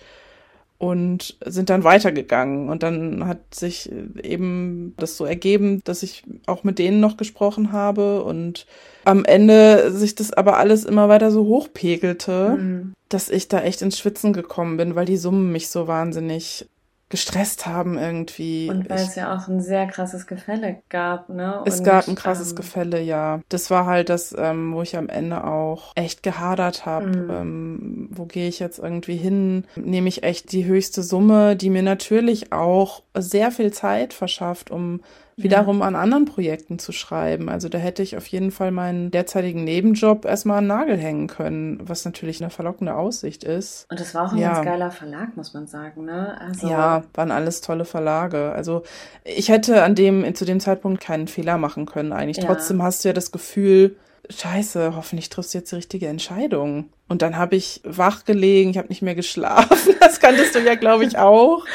und 0.77 1.37
sind 1.45 1.69
dann 1.69 1.83
weitergegangen. 1.83 2.69
Und 2.69 2.83
dann 2.83 3.27
hat 3.27 3.53
sich 3.53 3.91
eben 4.21 4.93
das 4.97 5.17
so 5.17 5.25
ergeben, 5.25 5.81
dass 5.83 6.03
ich 6.03 6.23
auch 6.45 6.63
mit 6.63 6.79
denen 6.79 6.99
noch 6.99 7.17
gesprochen 7.17 7.71
habe 7.71 8.23
und 8.23 8.67
am 9.03 9.25
Ende 9.25 9.91
sich 9.91 10.15
das 10.15 10.31
aber 10.31 10.57
alles 10.57 10.85
immer 10.85 11.09
weiter 11.09 11.31
so 11.31 11.45
hochpegelte, 11.45 12.57
mhm. 12.59 12.93
dass 13.09 13.29
ich 13.29 13.47
da 13.47 13.61
echt 13.61 13.81
ins 13.81 13.97
Schwitzen 13.97 14.33
gekommen 14.33 14.77
bin, 14.77 14.95
weil 14.95 15.05
die 15.05 15.17
Summen 15.17 15.51
mich 15.51 15.69
so 15.69 15.87
wahnsinnig 15.87 16.67
gestresst 17.09 17.65
haben 17.65 17.97
irgendwie. 17.97 18.69
Und 18.69 18.89
weil 18.89 18.99
ich, 18.99 19.07
es 19.07 19.15
ja 19.15 19.35
auch 19.35 19.47
ein 19.47 19.61
sehr 19.61 19.87
krasses 19.87 20.27
Gefälle 20.27 20.81
gab, 20.89 21.29
ne? 21.29 21.61
Es 21.65 21.79
und, 21.79 21.85
gab 21.85 22.07
ein 22.07 22.15
krasses 22.15 22.49
ähm, 22.49 22.55
Gefälle, 22.57 23.01
ja. 23.01 23.39
Das 23.47 23.69
war 23.69 23.85
halt 23.85 24.09
das, 24.09 24.35
ähm, 24.37 24.73
wo 24.73 24.81
ich 24.81 24.97
am 24.97 25.07
Ende 25.07 25.45
auch 25.45 25.93
echt 25.95 26.21
gehadert 26.21 26.85
habe. 26.85 27.07
Mhm. 27.07 27.29
Ähm, 27.29 28.09
wo 28.11 28.25
gehe 28.25 28.49
ich 28.49 28.59
jetzt 28.59 28.79
irgendwie 28.79 29.15
hin? 29.15 29.65
Nehme 29.75 30.09
ich 30.09 30.23
echt 30.23 30.51
die 30.51 30.65
höchste 30.65 31.01
Summe, 31.01 31.55
die 31.55 31.69
mir 31.69 31.83
natürlich 31.83 32.51
auch 32.51 33.03
sehr 33.17 33.51
viel 33.51 33.71
Zeit 33.71 34.13
verschafft, 34.13 34.69
um 34.69 35.01
wiederum 35.37 35.83
an 35.83 35.95
anderen 35.95 36.25
Projekten 36.25 36.79
zu 36.79 36.91
schreiben. 36.91 37.47
Also 37.47 37.69
da 37.69 37.77
hätte 37.77 38.01
ich 38.01 38.17
auf 38.17 38.25
jeden 38.27 38.49
Fall 38.49 38.71
meinen 38.71 39.11
derzeitigen 39.11 39.63
Nebenjob 39.63 40.25
erstmal 40.25 40.57
an 40.57 40.67
Nagel 40.67 40.97
hängen 40.97 41.27
können, 41.27 41.79
was 41.83 42.05
natürlich 42.05 42.41
eine 42.41 42.49
verlockende 42.49 42.95
Aussicht 42.95 43.43
ist. 43.43 43.85
Und 43.89 43.99
das 43.99 44.15
war 44.15 44.25
auch 44.25 44.31
ein 44.31 44.39
ja. 44.39 44.53
ganz 44.53 44.65
geiler 44.65 44.91
Verlag, 44.91 45.37
muss 45.37 45.53
man 45.53 45.67
sagen, 45.67 46.05
ne? 46.05 46.41
Also 46.41 46.67
ja, 46.67 47.03
waren 47.13 47.29
alles 47.29 47.61
tolle 47.61 47.85
Verlage. 47.85 48.51
Also 48.51 48.81
ich 49.23 49.49
hätte 49.49 49.83
an 49.83 49.93
dem, 49.93 50.33
zu 50.33 50.43
dem 50.43 50.59
Zeitpunkt 50.59 51.01
keinen 51.01 51.27
Fehler 51.27 51.59
machen 51.59 51.85
können 51.85 52.13
eigentlich. 52.13 52.37
Ja. 52.37 52.45
Trotzdem 52.45 52.81
hast 52.81 53.03
du 53.03 53.09
ja 53.09 53.13
das 53.13 53.31
Gefühl, 53.31 53.95
scheiße, 54.29 54.95
hoffentlich 54.95 55.29
triffst 55.29 55.53
du 55.53 55.59
jetzt 55.59 55.71
die 55.71 55.75
richtige 55.75 56.07
Entscheidung. 56.07 56.89
Und 57.09 57.21
dann 57.21 57.37
habe 57.37 57.55
ich 57.55 57.81
wach 57.83 58.25
gelegen, 58.25 58.71
ich 58.71 58.77
habe 58.77 58.89
nicht 58.89 59.01
mehr 59.01 59.15
geschlafen. 59.15 59.77
Das 59.99 60.21
kanntest 60.21 60.55
du 60.55 60.59
ja, 60.59 60.75
glaube 60.75 61.03
ich, 61.03 61.17
auch. 61.17 61.65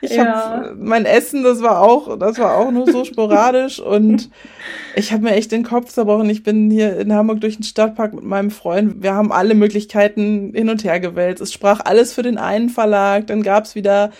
Ich 0.00 0.14
ja. 0.14 0.24
habe 0.24 0.74
mein 0.78 1.04
Essen, 1.04 1.42
das 1.42 1.60
war 1.60 1.82
auch, 1.82 2.18
das 2.18 2.38
war 2.38 2.56
auch 2.56 2.70
nur 2.70 2.90
so 2.90 3.04
sporadisch 3.04 3.80
und 3.80 4.30
ich 4.96 5.12
habe 5.12 5.24
mir 5.24 5.32
echt 5.32 5.52
den 5.52 5.62
Kopf 5.62 5.92
zerbrochen. 5.92 6.30
Ich 6.30 6.42
bin 6.42 6.70
hier 6.70 6.98
in 6.98 7.12
Hamburg 7.12 7.42
durch 7.42 7.56
den 7.56 7.64
Stadtpark 7.64 8.14
mit 8.14 8.24
meinem 8.24 8.50
Freund. 8.50 9.02
Wir 9.02 9.14
haben 9.14 9.30
alle 9.30 9.54
Möglichkeiten 9.54 10.52
hin 10.54 10.70
und 10.70 10.84
her 10.84 11.00
gewälzt. 11.00 11.42
Es 11.42 11.52
sprach 11.52 11.80
alles 11.84 12.14
für 12.14 12.22
den 12.22 12.38
einen 12.38 12.70
Verlag, 12.70 13.26
dann 13.26 13.42
gab's 13.42 13.74
wieder 13.74 14.10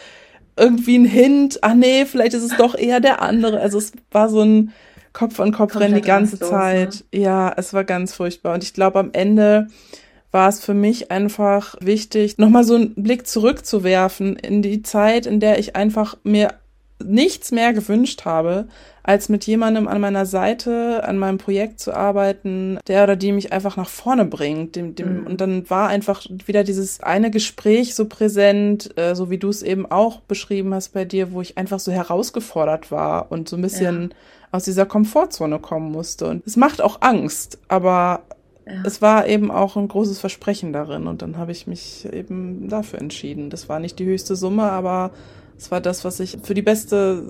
irgendwie 0.56 0.96
einen 0.96 1.06
Hint, 1.06 1.64
ah 1.64 1.74
nee, 1.74 2.04
vielleicht 2.04 2.34
ist 2.34 2.42
es 2.42 2.56
doch 2.56 2.74
eher 2.74 3.00
der 3.00 3.22
andere. 3.22 3.60
Also 3.60 3.78
es 3.78 3.92
war 4.10 4.28
so 4.28 4.42
ein 4.42 4.72
Kopf 5.12 5.40
an 5.40 5.52
Kopf 5.52 5.76
rennen 5.76 5.94
die 5.94 6.00
ganze 6.00 6.36
los, 6.38 6.48
Zeit. 6.48 7.04
Ne? 7.12 7.20
Ja, 7.20 7.52
es 7.56 7.72
war 7.74 7.84
ganz 7.84 8.14
furchtbar. 8.14 8.54
Und 8.54 8.62
ich 8.62 8.74
glaube, 8.74 8.98
am 8.98 9.10
Ende 9.12 9.68
war 10.30 10.48
es 10.48 10.64
für 10.64 10.74
mich 10.74 11.10
einfach 11.10 11.76
wichtig, 11.80 12.38
nochmal 12.38 12.64
so 12.64 12.74
einen 12.74 12.94
Blick 12.94 13.26
zurückzuwerfen 13.26 14.36
in 14.36 14.62
die 14.62 14.82
Zeit, 14.82 15.26
in 15.26 15.40
der 15.40 15.58
ich 15.58 15.76
einfach 15.76 16.16
mir 16.24 16.54
nichts 17.04 17.50
mehr 17.50 17.72
gewünscht 17.72 18.24
habe, 18.24 18.66
als 19.02 19.28
mit 19.28 19.44
jemandem 19.46 19.88
an 19.88 20.00
meiner 20.00 20.26
Seite, 20.26 21.02
an 21.04 21.18
meinem 21.18 21.38
Projekt 21.38 21.80
zu 21.80 21.92
arbeiten, 21.92 22.78
der 22.86 23.02
oder 23.02 23.16
die 23.16 23.32
mich 23.32 23.52
einfach 23.52 23.76
nach 23.76 23.88
vorne 23.88 24.24
bringt. 24.24 24.76
Dem, 24.76 24.94
dem, 24.94 25.20
mhm. 25.20 25.26
Und 25.26 25.40
dann 25.40 25.68
war 25.68 25.88
einfach 25.88 26.24
wieder 26.46 26.62
dieses 26.62 27.00
eine 27.00 27.30
Gespräch 27.30 27.94
so 27.94 28.06
präsent, 28.06 28.96
äh, 28.96 29.14
so 29.14 29.28
wie 29.30 29.38
du 29.38 29.48
es 29.48 29.62
eben 29.62 29.90
auch 29.90 30.20
beschrieben 30.20 30.72
hast 30.72 30.90
bei 30.90 31.04
dir, 31.04 31.32
wo 31.32 31.40
ich 31.40 31.58
einfach 31.58 31.80
so 31.80 31.90
herausgefordert 31.90 32.90
war 32.90 33.32
und 33.32 33.48
so 33.48 33.56
ein 33.56 33.62
bisschen 33.62 34.10
ja. 34.10 34.16
Aus 34.52 34.64
dieser 34.64 34.86
Komfortzone 34.86 35.58
kommen 35.58 35.90
musste. 35.90 36.28
Und 36.28 36.46
es 36.46 36.56
macht 36.56 36.80
auch 36.80 36.98
Angst, 37.00 37.58
aber 37.68 38.22
ja. 38.66 38.74
es 38.84 39.02
war 39.02 39.26
eben 39.26 39.50
auch 39.50 39.76
ein 39.76 39.88
großes 39.88 40.20
Versprechen 40.20 40.72
darin 40.72 41.06
und 41.06 41.22
dann 41.22 41.38
habe 41.38 41.50
ich 41.50 41.66
mich 41.66 42.06
eben 42.12 42.68
dafür 42.68 43.00
entschieden. 43.00 43.50
Das 43.50 43.68
war 43.68 43.80
nicht 43.80 43.98
die 43.98 44.04
höchste 44.04 44.36
Summe, 44.36 44.64
aber 44.64 45.10
es 45.58 45.70
war 45.70 45.80
das, 45.80 46.04
was 46.04 46.20
ich 46.20 46.38
für 46.42 46.54
die 46.54 46.62
beste, 46.62 47.24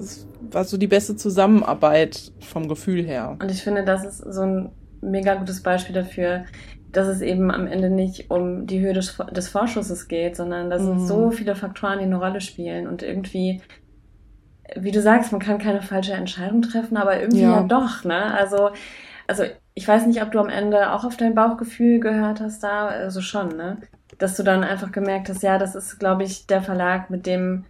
war 0.50 0.64
so 0.64 0.76
die 0.76 0.86
beste 0.86 1.16
Zusammenarbeit 1.16 2.32
vom 2.40 2.68
Gefühl 2.68 3.04
her. 3.04 3.36
Und 3.40 3.50
ich 3.50 3.62
finde, 3.62 3.84
das 3.84 4.04
ist 4.04 4.18
so 4.18 4.42
ein 4.42 4.70
mega 5.00 5.34
gutes 5.34 5.62
Beispiel 5.62 5.94
dafür, 5.94 6.44
dass 6.92 7.08
es 7.08 7.20
eben 7.20 7.50
am 7.50 7.66
Ende 7.66 7.88
nicht 7.88 8.30
um 8.30 8.66
die 8.66 8.80
Höhe 8.80 8.92
des, 8.92 9.16
des 9.32 9.48
Vorschusses 9.48 10.08
geht, 10.08 10.36
sondern 10.36 10.70
dass 10.70 10.82
mhm. 10.82 11.06
so 11.06 11.30
viele 11.30 11.54
Faktoren, 11.54 11.98
die 11.98 12.04
eine 12.04 12.16
Rolle 12.16 12.40
spielen 12.40 12.86
und 12.86 13.02
irgendwie, 13.02 13.60
wie 14.76 14.92
du 14.92 15.00
sagst, 15.00 15.32
man 15.32 15.40
kann 15.40 15.58
keine 15.58 15.82
falsche 15.82 16.12
Entscheidung 16.12 16.62
treffen, 16.62 16.96
aber 16.96 17.20
irgendwie 17.20 17.42
ja, 17.42 17.60
ja 17.60 17.62
doch, 17.62 18.04
ne? 18.04 18.34
Also, 18.34 18.70
also 19.26 19.44
ich 19.74 19.86
weiß 19.86 20.06
nicht, 20.06 20.22
ob 20.22 20.32
du 20.32 20.38
am 20.38 20.48
Ende 20.48 20.92
auch 20.92 21.04
auf 21.04 21.16
dein 21.16 21.34
Bauchgefühl 21.34 22.00
gehört 22.00 22.40
hast 22.40 22.62
da, 22.62 22.86
also 22.88 23.20
schon, 23.20 23.56
ne? 23.56 23.78
Dass 24.18 24.36
du 24.36 24.42
dann 24.42 24.62
einfach 24.62 24.92
gemerkt 24.92 25.28
hast, 25.28 25.42
ja, 25.42 25.58
das 25.58 25.74
ist, 25.74 25.98
glaube 25.98 26.24
ich, 26.24 26.46
der 26.46 26.62
Verlag, 26.62 27.10
mit 27.10 27.26
dem 27.26 27.64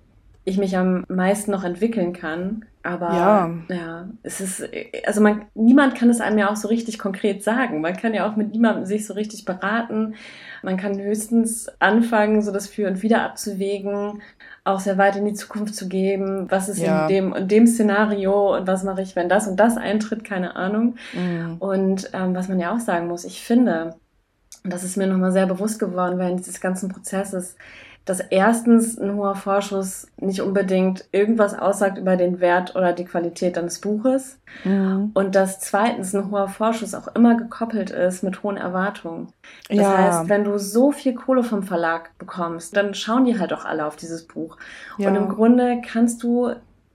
ich 0.44 0.58
mich 0.58 0.76
am 0.76 1.04
meisten 1.08 1.52
noch 1.52 1.64
entwickeln 1.64 2.12
kann. 2.12 2.64
Aber 2.82 3.14
ja, 3.14 3.50
ja 3.68 4.08
es 4.24 4.40
ist, 4.40 4.68
also 5.06 5.20
man, 5.20 5.44
niemand 5.54 5.94
kann 5.94 6.10
es 6.10 6.20
einem 6.20 6.38
ja 6.38 6.50
auch 6.50 6.56
so 6.56 6.66
richtig 6.66 6.98
konkret 6.98 7.44
sagen. 7.44 7.80
Man 7.80 7.96
kann 7.96 8.12
ja 8.12 8.28
auch 8.28 8.34
mit 8.34 8.50
niemandem 8.50 8.84
sich 8.84 9.06
so 9.06 9.14
richtig 9.14 9.44
beraten. 9.44 10.16
Man 10.62 10.76
kann 10.76 11.00
höchstens 11.00 11.68
anfangen, 11.78 12.42
so 12.42 12.50
das 12.50 12.66
Für 12.66 12.88
und 12.88 13.02
Wider 13.02 13.22
abzuwägen, 13.22 14.20
auch 14.64 14.80
sehr 14.80 14.96
weit 14.98 15.16
in 15.16 15.24
die 15.24 15.34
Zukunft 15.34 15.74
zu 15.74 15.88
geben. 15.88 16.50
Was 16.50 16.68
ist 16.68 16.78
ja. 16.78 17.02
in 17.02 17.08
dem 17.08 17.34
in 17.34 17.48
dem 17.48 17.66
Szenario 17.66 18.56
und 18.56 18.66
was 18.66 18.84
mache 18.84 19.02
ich, 19.02 19.16
wenn 19.16 19.28
das 19.28 19.48
und 19.48 19.56
das 19.58 19.76
eintritt? 19.76 20.24
Keine 20.24 20.56
Ahnung. 20.56 20.96
Mhm. 21.12 21.56
Und 21.58 22.10
ähm, 22.12 22.34
was 22.34 22.48
man 22.48 22.60
ja 22.60 22.74
auch 22.74 22.80
sagen 22.80 23.08
muss, 23.08 23.24
ich 23.24 23.42
finde, 23.42 23.96
und 24.64 24.72
das 24.72 24.84
ist 24.84 24.96
mir 24.96 25.06
nochmal 25.06 25.32
sehr 25.32 25.46
bewusst 25.46 25.80
geworden 25.80 26.18
während 26.18 26.38
dieses 26.38 26.60
ganzen 26.60 26.88
Prozesses, 26.88 27.56
dass 28.04 28.20
erstens 28.20 28.98
ein 28.98 29.14
hoher 29.14 29.36
Vorschuss 29.36 30.08
nicht 30.16 30.42
unbedingt 30.42 31.04
irgendwas 31.12 31.56
aussagt 31.56 31.98
über 31.98 32.16
den 32.16 32.40
Wert 32.40 32.74
oder 32.74 32.92
die 32.92 33.04
Qualität 33.04 33.56
deines 33.56 33.80
Buches 33.80 34.38
mhm. 34.64 35.10
und 35.14 35.34
dass 35.34 35.60
zweitens 35.60 36.14
ein 36.14 36.30
hoher 36.30 36.48
Vorschuss 36.48 36.94
auch 36.94 37.08
immer 37.14 37.36
gekoppelt 37.36 37.90
ist 37.90 38.24
mit 38.24 38.42
hohen 38.42 38.56
Erwartungen. 38.56 39.28
Das 39.68 39.78
ja. 39.78 39.98
heißt, 39.98 40.28
wenn 40.28 40.44
du 40.44 40.58
so 40.58 40.90
viel 40.90 41.14
Kohle 41.14 41.44
vom 41.44 41.62
Verlag 41.62 42.16
bekommst, 42.18 42.76
dann 42.76 42.94
schauen 42.94 43.24
die 43.24 43.38
halt 43.38 43.52
auch 43.52 43.64
alle 43.64 43.86
auf 43.86 43.96
dieses 43.96 44.24
Buch. 44.26 44.56
Ja. 44.98 45.08
Und 45.08 45.16
im 45.16 45.28
Grunde 45.28 45.80
kannst 45.86 46.22
du 46.22 46.52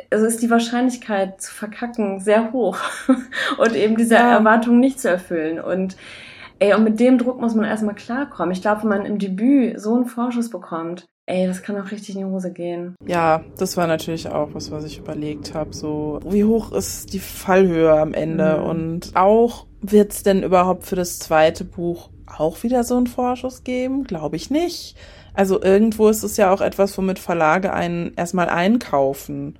also 0.09 0.25
ist 0.25 0.41
die 0.41 0.49
Wahrscheinlichkeit 0.49 1.41
zu 1.41 1.53
verkacken 1.53 2.19
sehr 2.19 2.53
hoch 2.53 2.77
und 3.57 3.75
eben 3.75 3.97
diese 3.97 4.15
ja. 4.15 4.37
Erwartungen 4.37 4.79
nicht 4.79 4.99
zu 4.99 5.09
erfüllen. 5.09 5.59
Und 5.59 5.97
Ey, 6.59 6.73
und 6.73 6.83
mit 6.83 6.99
dem 6.99 7.17
Druck 7.17 7.39
muss 7.39 7.55
man 7.55 7.65
erstmal 7.65 7.95
klarkommen. 7.95 8.51
Ich 8.51 8.61
glaube, 8.61 8.81
wenn 8.81 8.89
man 8.89 9.05
im 9.05 9.19
Debüt 9.19 9.79
so 9.79 9.93
einen 9.95 10.05
Vorschuss 10.05 10.49
bekommt, 10.49 11.05
ey, 11.27 11.45
das 11.45 11.61
kann 11.61 11.79
auch 11.79 11.91
richtig 11.91 12.15
in 12.15 12.21
die 12.21 12.31
Hose 12.31 12.51
gehen. 12.51 12.95
Ja, 13.05 13.43
das 13.57 13.77
war 13.77 13.85
natürlich 13.85 14.29
auch 14.29 14.49
was, 14.53 14.71
was 14.71 14.85
ich 14.85 14.97
überlegt 14.97 15.53
habe. 15.53 15.73
So, 15.73 16.19
wie 16.25 16.45
hoch 16.45 16.71
ist 16.71 17.13
die 17.13 17.19
Fallhöhe 17.19 17.99
am 17.99 18.13
Ende? 18.13 18.57
Mhm. 18.57 18.65
Und 18.65 19.11
auch 19.15 19.67
wird's 19.81 20.23
denn 20.23 20.41
überhaupt 20.41 20.85
für 20.85 20.95
das 20.95 21.19
zweite 21.19 21.63
Buch 21.63 22.09
auch 22.25 22.63
wieder 22.63 22.83
so 22.83 22.97
einen 22.97 23.07
Vorschuss 23.07 23.63
geben? 23.63 24.03
Glaube 24.03 24.35
ich 24.35 24.49
nicht. 24.49 24.95
Also 25.33 25.61
irgendwo 25.61 26.07
ist 26.07 26.23
es 26.23 26.37
ja 26.37 26.51
auch 26.51 26.61
etwas, 26.61 26.97
womit 26.97 27.19
Verlage 27.19 27.71
einen 27.71 28.13
erstmal 28.15 28.49
einkaufen. 28.49 29.59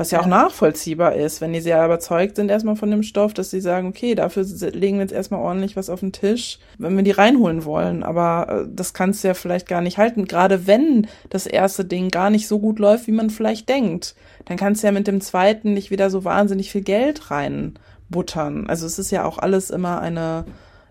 Was 0.00 0.12
ja 0.12 0.22
auch 0.22 0.26
nachvollziehbar 0.26 1.14
ist, 1.14 1.42
wenn 1.42 1.52
die 1.52 1.60
sehr 1.60 1.84
überzeugt 1.84 2.36
sind 2.36 2.50
erstmal 2.50 2.74
von 2.74 2.90
dem 2.90 3.02
Stoff, 3.02 3.34
dass 3.34 3.50
sie 3.50 3.60
sagen, 3.60 3.86
okay, 3.86 4.14
dafür 4.14 4.44
legen 4.72 4.96
wir 4.96 5.02
jetzt 5.02 5.12
erstmal 5.12 5.42
ordentlich 5.42 5.76
was 5.76 5.90
auf 5.90 6.00
den 6.00 6.10
Tisch, 6.10 6.58
wenn 6.78 6.96
wir 6.96 7.02
die 7.02 7.10
reinholen 7.10 7.66
wollen. 7.66 8.02
Aber 8.02 8.62
äh, 8.64 8.68
das 8.74 8.94
kannst 8.94 9.22
du 9.22 9.28
ja 9.28 9.34
vielleicht 9.34 9.68
gar 9.68 9.82
nicht 9.82 9.98
halten. 9.98 10.24
Gerade 10.24 10.66
wenn 10.66 11.06
das 11.28 11.46
erste 11.46 11.84
Ding 11.84 12.08
gar 12.08 12.30
nicht 12.30 12.48
so 12.48 12.60
gut 12.60 12.78
läuft, 12.78 13.08
wie 13.08 13.12
man 13.12 13.28
vielleicht 13.28 13.68
denkt, 13.68 14.14
dann 14.46 14.56
kannst 14.56 14.82
du 14.82 14.86
ja 14.86 14.92
mit 14.92 15.06
dem 15.06 15.20
zweiten 15.20 15.74
nicht 15.74 15.90
wieder 15.90 16.08
so 16.08 16.24
wahnsinnig 16.24 16.72
viel 16.72 16.80
Geld 16.80 17.30
reinbuttern. 17.30 18.70
Also 18.70 18.86
es 18.86 18.98
ist 18.98 19.10
ja 19.10 19.26
auch 19.26 19.36
alles 19.36 19.68
immer 19.68 20.00
eine 20.00 20.46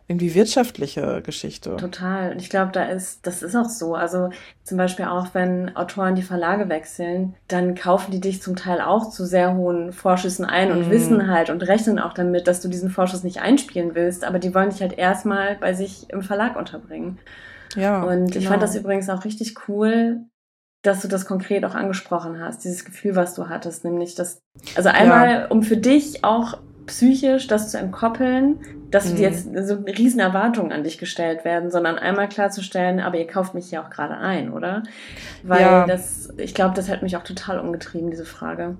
irgendwie 0.10 0.34
wirtschaftliche 0.34 1.22
Geschichte. 1.22 1.78
Total. 1.78 2.32
Und 2.32 2.42
ich 2.42 2.50
glaube, 2.50 2.72
da 2.72 2.86
ist, 2.86 3.28
das 3.28 3.44
ist 3.44 3.56
auch 3.56 3.70
so. 3.70 3.94
Also 3.94 4.32
zum 4.64 4.76
Beispiel 4.80 5.06
auch, 5.06 5.28
wenn 5.34 5.76
Autoren 5.76 6.16
die 6.16 6.24
Verlage 6.24 6.68
wechseln, 6.68 7.36
dann 7.48 7.76
kaufen 7.76 8.10
die 8.10 8.20
dich 8.20 8.42
zum 8.42 8.56
Teil 8.56 8.82
auch 8.82 9.12
zu 9.12 9.24
sehr 9.24 9.54
hohen 9.54 9.94
Vorschüssen 9.94 10.46
ein 10.46 10.72
und 10.72 10.88
mm. 10.88 10.90
wissen 10.90 11.28
halt 11.32 11.52
und 11.52 11.62
rechnen 11.62 12.00
auch 12.00 12.14
damit, 12.14 12.48
dass 12.48 12.60
du 12.60 12.70
diesen 12.70 12.90
Vorschuss 12.90 13.24
nicht 13.24 13.42
einspielen 13.42 13.94
willst, 13.94 14.24
aber 14.24 14.40
die 14.40 14.56
wollen 14.56 14.72
dich 14.72 14.82
halt 14.82 14.98
erstmal 14.98 15.58
bei 15.58 15.76
sich 15.76 16.10
im 16.10 16.24
Verlag 16.24 16.56
unterbringen. 16.56 17.20
Ja. 17.76 18.02
Und 18.02 18.32
genau. 18.32 18.40
ich 18.40 18.48
fand 18.48 18.64
das 18.64 18.76
übrigens 18.76 19.10
auch 19.10 19.26
richtig 19.26 19.70
cool, 19.70 20.22
dass 20.82 21.02
du 21.02 21.08
das 21.08 21.28
konkret 21.28 21.64
auch 21.66 21.76
angesprochen 21.76 22.40
hast, 22.40 22.64
dieses 22.64 22.84
Gefühl, 22.84 23.16
was 23.16 23.36
du 23.36 23.48
hattest, 23.48 23.84
nämlich 23.84 24.16
das, 24.16 24.42
also 24.76 24.90
einmal, 24.90 25.30
ja. 25.30 25.48
um 25.50 25.62
für 25.62 25.78
dich 25.78 26.24
auch 26.24 26.58
psychisch 26.88 27.46
das 27.46 27.70
zu 27.70 27.78
entkoppeln, 27.78 28.60
dass 28.92 29.14
mhm. 29.14 29.18
jetzt 29.18 29.50
so 29.68 29.76
riesen 29.76 30.20
Erwartungen 30.20 30.72
an 30.72 30.84
dich 30.84 30.98
gestellt 30.98 31.46
werden, 31.46 31.70
sondern 31.72 31.98
einmal 31.98 32.30
klarzustellen, 32.30 33.00
aber 33.00 33.18
ihr 33.18 33.28
kauft 33.28 33.54
mich 33.54 33.72
ja 33.72 33.84
auch 33.84 33.90
gerade 33.90 34.18
ein, 34.18 34.52
oder? 34.52 34.84
Weil 35.44 35.62
ja. 35.62 35.86
das, 35.86 36.34
ich 36.38 36.54
glaube, 36.54 36.76
das 36.76 36.90
hat 36.90 37.02
mich 37.02 37.16
auch 37.18 37.24
total 37.24 37.60
umgetrieben, 37.60 38.10
diese 38.10 38.26
Frage. 38.26 38.78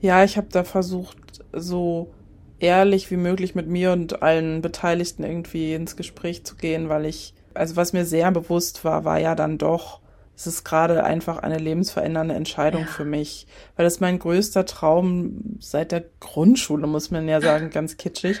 Ja, 0.00 0.24
ich 0.24 0.36
habe 0.36 0.48
da 0.50 0.64
versucht, 0.64 1.44
so 1.52 2.12
ehrlich 2.58 3.10
wie 3.10 3.16
möglich 3.16 3.54
mit 3.54 3.68
mir 3.68 3.92
und 3.92 4.22
allen 4.22 4.62
Beteiligten 4.62 5.24
irgendwie 5.24 5.74
ins 5.74 5.96
Gespräch 5.96 6.44
zu 6.44 6.56
gehen, 6.56 6.88
weil 6.88 7.06
ich, 7.06 7.34
also 7.54 7.76
was 7.76 7.92
mir 7.92 8.04
sehr 8.04 8.30
bewusst 8.30 8.84
war, 8.84 9.04
war 9.04 9.18
ja 9.18 9.34
dann 9.34 9.58
doch, 9.58 10.00
es 10.36 10.46
ist 10.46 10.64
gerade 10.64 11.02
einfach 11.02 11.38
eine 11.38 11.58
lebensverändernde 11.58 12.34
Entscheidung 12.34 12.82
ja. 12.82 12.86
für 12.86 13.06
mich, 13.06 13.46
weil 13.74 13.84
das 13.84 14.00
mein 14.00 14.18
größter 14.18 14.66
Traum 14.66 15.56
seit 15.60 15.92
der 15.92 16.04
Grundschule, 16.20 16.86
muss 16.86 17.10
man 17.10 17.26
ja 17.26 17.40
sagen, 17.40 17.70
ganz 17.70 17.96
kitschig, 17.96 18.38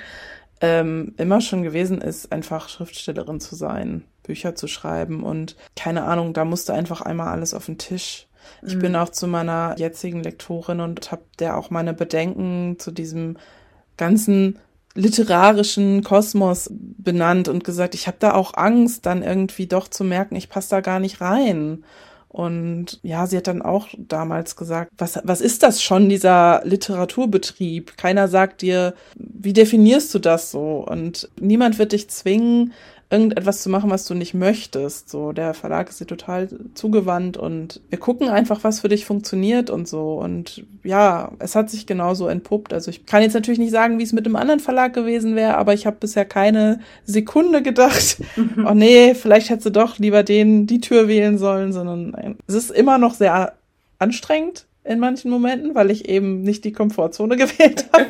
ähm, 0.60 1.14
immer 1.16 1.40
schon 1.40 1.62
gewesen 1.62 2.00
ist, 2.00 2.32
einfach 2.32 2.68
Schriftstellerin 2.68 3.40
zu 3.40 3.54
sein, 3.54 4.04
Bücher 4.22 4.54
zu 4.54 4.68
schreiben 4.68 5.22
und 5.22 5.56
keine 5.74 6.04
Ahnung, 6.04 6.32
da 6.32 6.44
musste 6.44 6.72
einfach 6.72 7.00
einmal 7.02 7.28
alles 7.28 7.54
auf 7.54 7.66
den 7.66 7.78
Tisch. 7.78 8.26
Ich 8.62 8.76
mhm. 8.76 8.80
bin 8.80 8.96
auch 8.96 9.10
zu 9.10 9.26
meiner 9.26 9.74
jetzigen 9.76 10.22
Lektorin 10.22 10.80
und 10.80 11.10
habe 11.12 11.22
der 11.38 11.56
auch 11.56 11.70
meine 11.70 11.94
Bedenken 11.94 12.76
zu 12.78 12.90
diesem 12.90 13.36
ganzen 13.96 14.58
literarischen 14.94 16.02
Kosmos 16.02 16.70
benannt 16.72 17.48
und 17.48 17.64
gesagt, 17.64 17.94
ich 17.94 18.06
habe 18.06 18.16
da 18.18 18.32
auch 18.34 18.54
Angst, 18.54 19.04
dann 19.04 19.22
irgendwie 19.22 19.66
doch 19.66 19.88
zu 19.88 20.04
merken, 20.04 20.36
ich 20.36 20.48
passe 20.48 20.70
da 20.70 20.80
gar 20.80 21.00
nicht 21.00 21.20
rein. 21.20 21.84
Und 22.36 23.00
ja, 23.02 23.26
sie 23.26 23.38
hat 23.38 23.46
dann 23.46 23.62
auch 23.62 23.88
damals 23.96 24.56
gesagt, 24.56 24.92
was, 24.98 25.18
was 25.24 25.40
ist 25.40 25.62
das 25.62 25.82
schon, 25.82 26.10
dieser 26.10 26.60
Literaturbetrieb? 26.64 27.96
Keiner 27.96 28.28
sagt 28.28 28.60
dir, 28.60 28.92
wie 29.14 29.54
definierst 29.54 30.12
du 30.12 30.18
das 30.18 30.50
so? 30.50 30.84
Und 30.86 31.30
niemand 31.40 31.78
wird 31.78 31.92
dich 31.92 32.10
zwingen, 32.10 32.74
irgendetwas 33.08 33.62
zu 33.62 33.70
machen, 33.70 33.90
was 33.90 34.04
du 34.06 34.14
nicht 34.14 34.34
möchtest. 34.34 35.08
So, 35.08 35.32
der 35.32 35.54
Verlag 35.54 35.88
ist 35.88 36.00
dir 36.00 36.06
total 36.06 36.48
zugewandt 36.74 37.36
und 37.36 37.80
wir 37.88 37.98
gucken 37.98 38.28
einfach, 38.28 38.64
was 38.64 38.80
für 38.80 38.88
dich 38.88 39.06
funktioniert 39.06 39.70
und 39.70 39.86
so. 39.86 40.14
Und 40.14 40.64
ja, 40.82 41.30
es 41.38 41.54
hat 41.54 41.70
sich 41.70 41.86
genauso 41.86 42.26
entpuppt. 42.26 42.72
Also 42.72 42.90
ich 42.90 43.06
kann 43.06 43.22
jetzt 43.22 43.34
natürlich 43.34 43.60
nicht 43.60 43.70
sagen, 43.70 43.98
wie 43.98 44.02
es 44.02 44.12
mit 44.12 44.26
einem 44.26 44.36
anderen 44.36 44.60
Verlag 44.60 44.92
gewesen 44.92 45.36
wäre, 45.36 45.56
aber 45.56 45.72
ich 45.72 45.86
habe 45.86 45.98
bisher 46.00 46.24
keine 46.24 46.80
Sekunde 47.04 47.62
gedacht, 47.62 48.18
oh 48.66 48.74
nee, 48.74 49.14
vielleicht 49.14 49.50
hättest 49.50 49.66
du 49.66 49.70
doch 49.70 49.98
lieber 49.98 50.24
den, 50.24 50.66
die 50.66 50.80
Tür 50.80 51.06
wählen 51.06 51.38
sollen, 51.38 51.72
sondern 51.72 52.36
es 52.48 52.54
ist 52.54 52.70
immer 52.72 52.98
noch 52.98 53.14
sehr 53.14 53.52
anstrengend 53.98 54.65
in 54.86 54.98
manchen 55.00 55.30
Momenten, 55.30 55.74
weil 55.74 55.90
ich 55.90 56.08
eben 56.08 56.42
nicht 56.42 56.64
die 56.64 56.72
Komfortzone 56.72 57.36
gewählt 57.36 57.86
habe. 57.92 58.06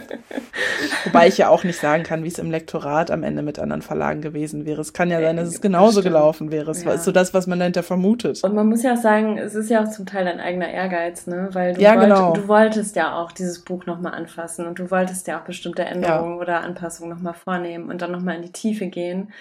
Wobei 1.04 1.28
ich 1.28 1.38
ja 1.38 1.48
auch 1.48 1.64
nicht 1.64 1.78
sagen 1.78 2.02
kann, 2.02 2.24
wie 2.24 2.28
es 2.28 2.38
im 2.38 2.50
Lektorat 2.50 3.10
am 3.10 3.22
Ende 3.22 3.42
mit 3.42 3.58
anderen 3.58 3.82
Verlagen 3.82 4.20
gewesen 4.20 4.66
wäre. 4.66 4.80
Es 4.80 4.92
kann 4.92 5.10
ja 5.10 5.20
sein, 5.20 5.36
dass 5.36 5.48
es 5.48 5.60
genauso 5.60 6.02
gelaufen 6.02 6.50
wäre. 6.50 6.70
Es 6.70 6.84
ja. 6.84 6.92
ist 6.92 7.04
so 7.04 7.12
das, 7.12 7.32
was 7.32 7.46
man 7.46 7.58
dahinter 7.58 7.82
vermutet. 7.82 8.42
Und 8.42 8.54
man 8.54 8.68
muss 8.68 8.82
ja 8.82 8.94
auch 8.94 9.00
sagen, 9.00 9.38
es 9.38 9.54
ist 9.54 9.70
ja 9.70 9.82
auch 9.82 9.90
zum 9.90 10.06
Teil 10.06 10.24
dein 10.24 10.40
eigener 10.40 10.68
Ehrgeiz, 10.68 11.26
ne? 11.26 11.48
Weil 11.52 11.74
du, 11.74 11.80
ja, 11.80 11.94
wollt, 11.94 12.02
genau. 12.02 12.32
du 12.34 12.48
wolltest 12.48 12.96
ja 12.96 13.16
auch 13.16 13.32
dieses 13.32 13.60
Buch 13.60 13.86
nochmal 13.86 14.14
anfassen 14.14 14.66
und 14.66 14.78
du 14.78 14.90
wolltest 14.90 15.26
ja 15.26 15.40
auch 15.40 15.44
bestimmte 15.44 15.84
Änderungen 15.84 16.36
ja. 16.36 16.40
oder 16.40 16.60
Anpassungen 16.60 17.10
nochmal 17.10 17.34
vornehmen 17.34 17.88
und 17.90 18.02
dann 18.02 18.12
nochmal 18.12 18.36
in 18.36 18.42
die 18.42 18.52
Tiefe 18.52 18.86
gehen. 18.86 19.32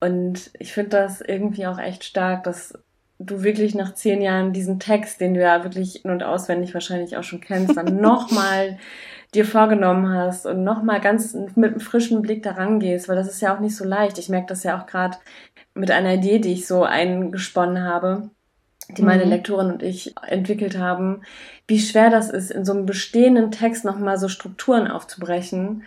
Und 0.00 0.50
ich 0.58 0.72
finde 0.72 0.90
das 0.90 1.20
irgendwie 1.20 1.66
auch 1.66 1.78
echt 1.78 2.04
stark, 2.04 2.44
dass 2.44 2.74
du 3.18 3.42
wirklich 3.42 3.74
nach 3.74 3.94
zehn 3.94 4.22
Jahren 4.22 4.52
diesen 4.52 4.78
Text, 4.78 5.20
den 5.20 5.34
du 5.34 5.40
ja 5.40 5.64
wirklich 5.64 6.04
in- 6.04 6.10
und 6.10 6.22
auswendig 6.22 6.74
wahrscheinlich 6.74 7.16
auch 7.16 7.24
schon 7.24 7.40
kennst, 7.40 7.76
dann 7.76 7.96
nochmal 8.00 8.78
dir 9.34 9.44
vorgenommen 9.44 10.08
hast 10.08 10.46
und 10.46 10.64
nochmal 10.64 11.00
ganz 11.00 11.34
mit 11.34 11.72
einem 11.72 11.80
frischen 11.80 12.22
Blick 12.22 12.42
daran 12.42 12.80
gehst, 12.80 13.08
weil 13.08 13.16
das 13.16 13.28
ist 13.28 13.42
ja 13.42 13.54
auch 13.54 13.60
nicht 13.60 13.76
so 13.76 13.84
leicht. 13.84 14.18
Ich 14.18 14.28
merke 14.28 14.46
das 14.46 14.62
ja 14.62 14.80
auch 14.80 14.86
gerade 14.86 15.18
mit 15.74 15.90
einer 15.90 16.14
Idee, 16.14 16.38
die 16.38 16.52
ich 16.52 16.66
so 16.66 16.84
eingesponnen 16.84 17.84
habe, 17.84 18.30
die 18.96 19.02
meine 19.02 19.24
mhm. 19.24 19.30
Lektorin 19.30 19.70
und 19.72 19.82
ich 19.82 20.14
entwickelt 20.26 20.78
haben, 20.78 21.22
wie 21.66 21.78
schwer 21.78 22.08
das 22.08 22.30
ist, 22.30 22.50
in 22.50 22.64
so 22.64 22.72
einem 22.72 22.86
bestehenden 22.86 23.50
Text 23.50 23.84
nochmal 23.84 24.18
so 24.18 24.28
Strukturen 24.28 24.88
aufzubrechen 24.88 25.82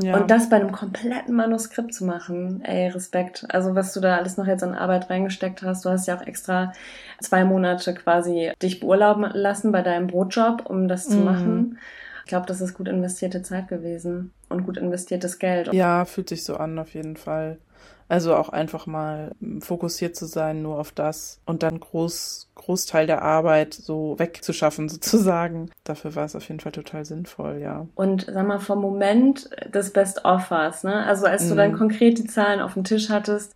ja. 0.00 0.16
Und 0.16 0.30
das 0.30 0.48
bei 0.48 0.56
einem 0.56 0.72
kompletten 0.72 1.34
Manuskript 1.34 1.94
zu 1.94 2.04
machen, 2.04 2.62
ey, 2.64 2.88
Respekt. 2.88 3.46
Also 3.48 3.74
was 3.74 3.92
du 3.92 4.00
da 4.00 4.16
alles 4.16 4.36
noch 4.36 4.46
jetzt 4.46 4.62
an 4.62 4.74
Arbeit 4.74 5.10
reingesteckt 5.10 5.62
hast, 5.62 5.84
du 5.84 5.90
hast 5.90 6.06
ja 6.06 6.16
auch 6.16 6.26
extra 6.26 6.72
zwei 7.20 7.44
Monate 7.44 7.94
quasi 7.94 8.52
dich 8.62 8.80
beurlauben 8.80 9.24
lassen 9.32 9.72
bei 9.72 9.82
deinem 9.82 10.06
Brotjob, 10.06 10.66
um 10.66 10.88
das 10.88 11.08
zu 11.08 11.16
mhm. 11.16 11.24
machen. 11.24 11.78
Ich 12.24 12.28
glaube, 12.28 12.46
das 12.46 12.60
ist 12.60 12.74
gut 12.74 12.88
investierte 12.88 13.42
Zeit 13.42 13.68
gewesen 13.68 14.32
und 14.48 14.64
gut 14.64 14.78
investiertes 14.78 15.38
Geld. 15.38 15.72
Ja, 15.72 16.04
fühlt 16.06 16.30
sich 16.30 16.44
so 16.44 16.56
an, 16.56 16.78
auf 16.78 16.94
jeden 16.94 17.16
Fall. 17.16 17.58
Also 18.08 18.36
auch 18.36 18.50
einfach 18.50 18.86
mal 18.86 19.32
fokussiert 19.60 20.14
zu 20.14 20.26
sein, 20.26 20.62
nur 20.62 20.78
auf 20.78 20.92
das 20.92 21.40
und 21.46 21.62
dann 21.62 21.80
groß, 21.80 22.50
Großteil 22.54 23.06
der 23.06 23.22
Arbeit 23.22 23.74
so 23.74 24.18
wegzuschaffen 24.18 24.88
sozusagen. 24.90 25.70
Dafür 25.84 26.14
war 26.14 26.24
es 26.24 26.36
auf 26.36 26.48
jeden 26.48 26.60
Fall 26.60 26.72
total 26.72 27.04
sinnvoll, 27.04 27.60
ja. 27.60 27.86
Und 27.94 28.26
sag 28.30 28.46
mal, 28.46 28.60
vom 28.60 28.80
Moment 28.80 29.50
des 29.72 29.92
Best-Offers, 29.92 30.84
ne? 30.84 31.04
Also 31.06 31.26
als 31.26 31.48
du 31.48 31.54
dann 31.54 31.72
mhm. 31.72 31.78
konkret 31.78 32.18
die 32.18 32.26
Zahlen 32.26 32.60
auf 32.60 32.74
dem 32.74 32.84
Tisch 32.84 33.08
hattest, 33.08 33.54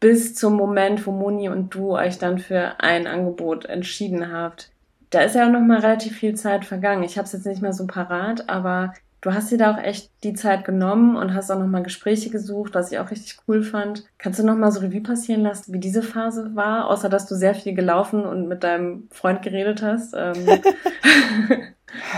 bis 0.00 0.34
zum 0.34 0.54
Moment, 0.54 1.06
wo 1.06 1.12
Moni 1.12 1.48
und 1.48 1.74
du 1.74 1.92
euch 1.92 2.18
dann 2.18 2.38
für 2.38 2.80
ein 2.80 3.06
Angebot 3.06 3.64
entschieden 3.64 4.32
habt. 4.32 4.70
Da 5.10 5.22
ist 5.22 5.34
ja 5.34 5.46
auch 5.46 5.50
noch 5.52 5.60
mal 5.60 5.80
relativ 5.80 6.16
viel 6.16 6.34
Zeit 6.34 6.64
vergangen. 6.64 7.04
Ich 7.04 7.16
habe 7.16 7.26
es 7.26 7.32
jetzt 7.32 7.46
nicht 7.46 7.62
mehr 7.62 7.72
so 7.72 7.86
parat, 7.86 8.48
aber 8.48 8.92
Du 9.24 9.32
hast 9.32 9.50
dir 9.50 9.56
da 9.56 9.72
auch 9.72 9.82
echt 9.82 10.10
die 10.22 10.34
Zeit 10.34 10.66
genommen 10.66 11.16
und 11.16 11.32
hast 11.32 11.50
auch 11.50 11.58
nochmal 11.58 11.82
Gespräche 11.82 12.28
gesucht, 12.28 12.74
was 12.74 12.92
ich 12.92 12.98
auch 12.98 13.10
richtig 13.10 13.38
cool 13.48 13.62
fand. 13.62 14.04
Kannst 14.18 14.38
du 14.38 14.44
nochmal 14.44 14.70
so 14.70 14.80
Revue 14.80 15.00
passieren 15.00 15.40
lassen, 15.40 15.72
wie 15.72 15.78
diese 15.78 16.02
Phase 16.02 16.54
war, 16.54 16.90
außer 16.90 17.08
dass 17.08 17.24
du 17.24 17.34
sehr 17.34 17.54
viel 17.54 17.72
gelaufen 17.72 18.26
und 18.26 18.48
mit 18.48 18.62
deinem 18.62 19.08
Freund 19.10 19.40
geredet 19.40 19.80
hast? 19.80 20.12
Ähm. 20.14 20.34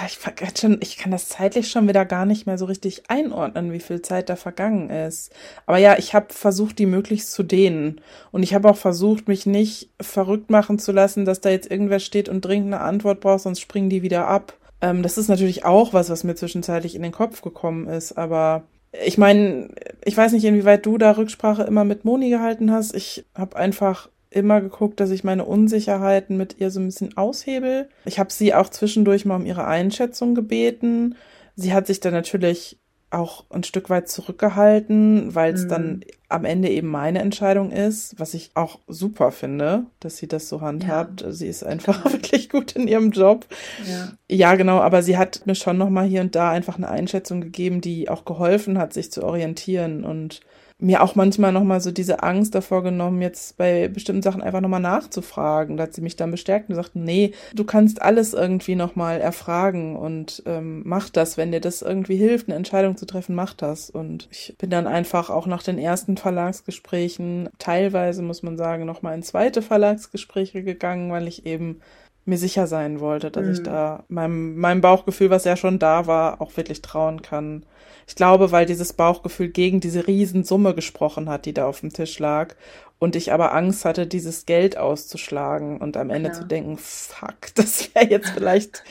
ich, 0.06 0.18
schon, 0.58 0.78
ich 0.80 0.96
kann 0.96 1.12
das 1.12 1.28
zeitlich 1.28 1.70
schon 1.70 1.86
wieder 1.86 2.04
gar 2.04 2.26
nicht 2.26 2.44
mehr 2.44 2.58
so 2.58 2.64
richtig 2.64 3.04
einordnen, 3.08 3.70
wie 3.70 3.78
viel 3.78 4.02
Zeit 4.02 4.28
da 4.28 4.34
vergangen 4.34 4.90
ist. 4.90 5.32
Aber 5.64 5.78
ja, 5.78 5.96
ich 5.98 6.12
habe 6.12 6.34
versucht, 6.34 6.76
die 6.80 6.86
möglichst 6.86 7.30
zu 7.30 7.44
dehnen. 7.44 8.00
Und 8.32 8.42
ich 8.42 8.52
habe 8.52 8.68
auch 8.68 8.76
versucht, 8.76 9.28
mich 9.28 9.46
nicht 9.46 9.90
verrückt 10.00 10.50
machen 10.50 10.80
zu 10.80 10.90
lassen, 10.90 11.24
dass 11.24 11.40
da 11.40 11.50
jetzt 11.50 11.70
irgendwer 11.70 12.00
steht 12.00 12.28
und 12.28 12.44
dringend 12.44 12.74
eine 12.74 12.82
Antwort 12.82 13.20
braucht, 13.20 13.42
sonst 13.42 13.60
springen 13.60 13.90
die 13.90 14.02
wieder 14.02 14.26
ab. 14.26 14.54
Ähm, 14.80 15.02
das 15.02 15.18
ist 15.18 15.28
natürlich 15.28 15.64
auch 15.64 15.92
was, 15.92 16.10
was 16.10 16.24
mir 16.24 16.34
zwischenzeitlich 16.34 16.94
in 16.94 17.02
den 17.02 17.12
Kopf 17.12 17.42
gekommen 17.42 17.86
ist, 17.88 18.12
aber 18.12 18.64
ich 19.04 19.18
meine, 19.18 19.68
ich 20.04 20.16
weiß 20.16 20.32
nicht, 20.32 20.44
inwieweit 20.44 20.86
du 20.86 20.98
da 20.98 21.12
Rücksprache 21.12 21.64
immer 21.64 21.84
mit 21.84 22.04
Moni 22.04 22.30
gehalten 22.30 22.72
hast. 22.72 22.94
Ich 22.94 23.26
habe 23.34 23.56
einfach 23.56 24.08
immer 24.30 24.60
geguckt, 24.60 25.00
dass 25.00 25.10
ich 25.10 25.24
meine 25.24 25.44
Unsicherheiten 25.44 26.36
mit 26.36 26.58
ihr 26.58 26.70
so 26.70 26.80
ein 26.80 26.86
bisschen 26.86 27.16
aushebel. 27.16 27.88
Ich 28.04 28.18
habe 28.18 28.32
sie 28.32 28.54
auch 28.54 28.68
zwischendurch 28.68 29.24
mal 29.24 29.36
um 29.36 29.46
ihre 29.46 29.66
Einschätzung 29.66 30.34
gebeten. 30.34 31.16
Sie 31.54 31.72
hat 31.72 31.86
sich 31.86 32.00
dann 32.00 32.12
natürlich 32.12 32.78
auch 33.10 33.44
ein 33.50 33.62
Stück 33.62 33.88
weit 33.88 34.08
zurückgehalten, 34.08 35.34
weil 35.34 35.54
es 35.54 35.64
mhm. 35.64 35.68
dann 35.68 36.00
am 36.28 36.44
Ende 36.44 36.68
eben 36.68 36.88
meine 36.88 37.20
Entscheidung 37.20 37.70
ist, 37.70 38.18
was 38.18 38.34
ich 38.34 38.50
auch 38.54 38.80
super 38.88 39.30
finde, 39.30 39.86
dass 40.00 40.16
sie 40.16 40.26
das 40.26 40.48
so 40.48 40.60
handhabt. 40.60 41.22
Ja. 41.22 41.30
Sie 41.30 41.46
ist 41.46 41.64
einfach 41.64 42.04
wirklich 42.12 42.48
gut 42.48 42.72
in 42.72 42.88
ihrem 42.88 43.12
Job. 43.12 43.46
Ja. 43.88 44.12
ja, 44.28 44.54
genau, 44.56 44.80
aber 44.80 45.02
sie 45.02 45.16
hat 45.16 45.46
mir 45.46 45.54
schon 45.54 45.78
noch 45.78 45.90
mal 45.90 46.06
hier 46.06 46.20
und 46.20 46.34
da 46.34 46.50
einfach 46.50 46.76
eine 46.76 46.88
Einschätzung 46.88 47.40
gegeben, 47.40 47.80
die 47.80 48.08
auch 48.08 48.24
geholfen 48.24 48.76
hat, 48.76 48.92
sich 48.92 49.12
zu 49.12 49.22
orientieren 49.22 50.04
und 50.04 50.40
mir 50.78 51.02
auch 51.02 51.14
manchmal 51.14 51.52
nochmal 51.52 51.80
so 51.80 51.90
diese 51.90 52.22
Angst 52.22 52.54
davor 52.54 52.82
genommen, 52.82 53.22
jetzt 53.22 53.56
bei 53.56 53.88
bestimmten 53.88 54.22
Sachen 54.22 54.42
einfach 54.42 54.60
nochmal 54.60 54.80
nachzufragen. 54.80 55.76
Da 55.76 55.84
hat 55.84 55.94
sie 55.94 56.02
mich 56.02 56.16
dann 56.16 56.30
bestärkt 56.30 56.68
und 56.68 56.74
gesagt, 56.74 56.94
nee, 56.94 57.32
du 57.54 57.64
kannst 57.64 58.02
alles 58.02 58.34
irgendwie 58.34 58.74
nochmal 58.74 59.20
erfragen 59.20 59.96
und 59.96 60.42
ähm, 60.44 60.82
mach 60.84 61.08
das, 61.08 61.38
wenn 61.38 61.50
dir 61.50 61.60
das 61.60 61.80
irgendwie 61.80 62.16
hilft, 62.16 62.48
eine 62.48 62.56
Entscheidung 62.56 62.96
zu 62.98 63.06
treffen, 63.06 63.34
mach 63.34 63.54
das. 63.54 63.88
Und 63.88 64.28
ich 64.30 64.54
bin 64.58 64.68
dann 64.68 64.86
einfach 64.86 65.30
auch 65.30 65.46
nach 65.46 65.62
den 65.62 65.78
ersten 65.78 66.18
Verlagsgesprächen 66.18 67.48
teilweise, 67.58 68.20
muss 68.20 68.42
man 68.42 68.58
sagen, 68.58 68.84
nochmal 68.84 69.14
in 69.14 69.22
zweite 69.22 69.62
Verlagsgespräche 69.62 70.62
gegangen, 70.62 71.10
weil 71.10 71.26
ich 71.26 71.46
eben 71.46 71.80
mir 72.26 72.38
sicher 72.38 72.66
sein 72.66 73.00
wollte, 73.00 73.30
dass 73.30 73.46
mhm. 73.46 73.52
ich 73.52 73.62
da 73.62 74.04
meinem, 74.08 74.56
meinem 74.56 74.80
Bauchgefühl, 74.80 75.30
was 75.30 75.44
ja 75.44 75.56
schon 75.56 75.78
da 75.78 76.06
war, 76.06 76.40
auch 76.40 76.56
wirklich 76.56 76.82
trauen 76.82 77.22
kann. 77.22 77.64
Ich 78.08 78.14
glaube, 78.14 78.52
weil 78.52 78.66
dieses 78.66 78.92
Bauchgefühl 78.92 79.48
gegen 79.48 79.80
diese 79.80 80.06
Riesensumme 80.06 80.74
gesprochen 80.74 81.28
hat, 81.28 81.44
die 81.46 81.54
da 81.54 81.66
auf 81.66 81.80
dem 81.80 81.92
Tisch 81.92 82.18
lag. 82.18 82.54
Und 82.98 83.14
ich 83.14 83.32
aber 83.32 83.52
Angst 83.52 83.84
hatte, 83.84 84.06
dieses 84.06 84.46
Geld 84.46 84.78
auszuschlagen 84.78 85.78
und 85.78 85.96
am 85.96 86.10
Ende 86.10 86.30
ja. 86.30 86.34
zu 86.34 86.44
denken, 86.44 86.78
fuck, 86.78 87.36
das 87.54 87.94
wäre 87.94 88.08
jetzt 88.08 88.30
vielleicht 88.30 88.84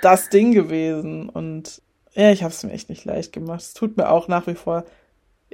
das 0.00 0.28
Ding 0.28 0.52
gewesen. 0.52 1.28
Und 1.28 1.82
ja, 2.14 2.30
ich 2.30 2.42
habe 2.42 2.52
es 2.52 2.62
mir 2.62 2.72
echt 2.72 2.88
nicht 2.88 3.04
leicht 3.04 3.32
gemacht. 3.32 3.60
Es 3.60 3.74
tut 3.74 3.96
mir 3.96 4.10
auch 4.10 4.28
nach 4.28 4.46
wie 4.46 4.54
vor 4.54 4.84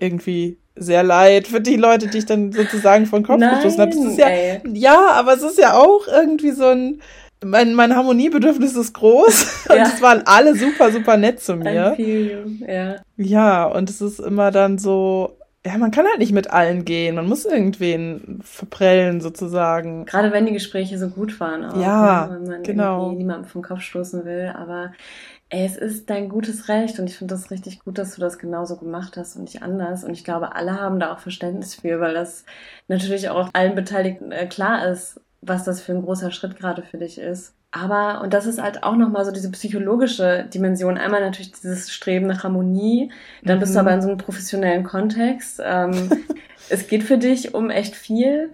irgendwie 0.00 0.58
sehr 0.76 1.02
leid 1.02 1.48
für 1.48 1.60
die 1.60 1.76
Leute, 1.76 2.06
die 2.06 2.18
ich 2.18 2.26
dann 2.26 2.52
sozusagen 2.52 3.06
von 3.06 3.22
Kopf 3.24 3.40
Nein, 3.40 3.54
gestoßen 3.62 3.80
habe. 3.80 3.96
Ja, 4.16 4.60
ja, 4.72 5.10
aber 5.12 5.34
es 5.34 5.42
ist 5.42 5.58
ja 5.58 5.74
auch 5.74 6.06
irgendwie 6.06 6.52
so 6.52 6.66
ein, 6.66 7.00
mein, 7.44 7.74
mein 7.74 7.94
Harmoniebedürfnis 7.94 8.76
ist 8.76 8.94
groß 8.94 9.66
ja. 9.68 9.74
und 9.74 9.82
es 9.82 10.02
waren 10.02 10.22
alle 10.24 10.54
super, 10.54 10.90
super 10.90 11.16
nett 11.16 11.40
zu 11.40 11.56
mir. 11.56 11.96
Ja. 11.98 12.96
ja, 13.16 13.64
und 13.64 13.90
es 13.90 14.00
ist 14.00 14.20
immer 14.20 14.50
dann 14.50 14.78
so, 14.78 15.38
ja, 15.66 15.76
man 15.76 15.90
kann 15.90 16.06
halt 16.06 16.18
nicht 16.18 16.32
mit 16.32 16.50
allen 16.50 16.84
gehen. 16.84 17.16
Man 17.16 17.28
muss 17.28 17.44
irgendwen 17.44 18.40
verprellen, 18.42 19.20
sozusagen. 19.20 20.06
Gerade 20.06 20.32
wenn 20.32 20.46
die 20.46 20.52
Gespräche 20.52 20.98
so 20.98 21.08
gut 21.08 21.38
waren. 21.40 21.64
Auch, 21.64 21.80
ja, 21.80 22.26
ne? 22.26 22.34
wenn 22.34 22.48
man 22.48 22.62
genau. 22.62 23.12
niemandem 23.12 23.44
vom 23.50 23.62
Kopf 23.62 23.80
stoßen 23.80 24.24
will. 24.24 24.52
Aber 24.56 24.92
es 25.50 25.76
ist 25.76 26.10
dein 26.10 26.28
gutes 26.28 26.68
Recht 26.68 26.98
und 26.98 27.08
ich 27.08 27.16
finde 27.16 27.34
das 27.34 27.50
richtig 27.50 27.80
gut, 27.80 27.96
dass 27.96 28.14
du 28.14 28.20
das 28.20 28.38
genauso 28.38 28.76
gemacht 28.76 29.16
hast 29.16 29.36
und 29.36 29.44
nicht 29.44 29.62
anders. 29.62 30.04
Und 30.04 30.12
ich 30.12 30.24
glaube, 30.24 30.54
alle 30.54 30.78
haben 30.78 31.00
da 31.00 31.12
auch 31.12 31.20
Verständnis 31.20 31.76
für, 31.76 32.00
weil 32.00 32.14
das 32.14 32.44
natürlich 32.86 33.30
auch 33.30 33.48
allen 33.54 33.74
Beteiligten 33.74 34.30
äh, 34.30 34.46
klar 34.46 34.86
ist, 34.86 35.20
was 35.40 35.64
das 35.64 35.80
für 35.80 35.92
ein 35.92 36.02
großer 36.02 36.32
Schritt 36.32 36.58
gerade 36.58 36.82
für 36.82 36.98
dich 36.98 37.18
ist. 37.18 37.54
Aber, 37.70 38.22
und 38.22 38.32
das 38.34 38.46
ist 38.46 38.62
halt 38.62 38.82
auch 38.82 38.96
nochmal 38.96 39.24
so 39.24 39.30
diese 39.30 39.50
psychologische 39.50 40.46
Dimension. 40.52 40.98
Einmal 40.98 41.20
natürlich 41.20 41.52
dieses 41.52 41.92
Streben 41.92 42.26
nach 42.26 42.44
Harmonie, 42.44 43.12
dann 43.42 43.58
bist 43.58 43.74
du 43.74 43.78
mhm. 43.78 43.86
aber 43.86 43.94
in 43.94 44.02
so 44.02 44.08
einem 44.08 44.18
professionellen 44.18 44.84
Kontext. 44.84 45.60
Ähm, 45.62 46.10
es 46.68 46.88
geht 46.88 47.02
für 47.02 47.18
dich 47.18 47.54
um 47.54 47.70
echt 47.70 47.94
viel. 47.94 48.50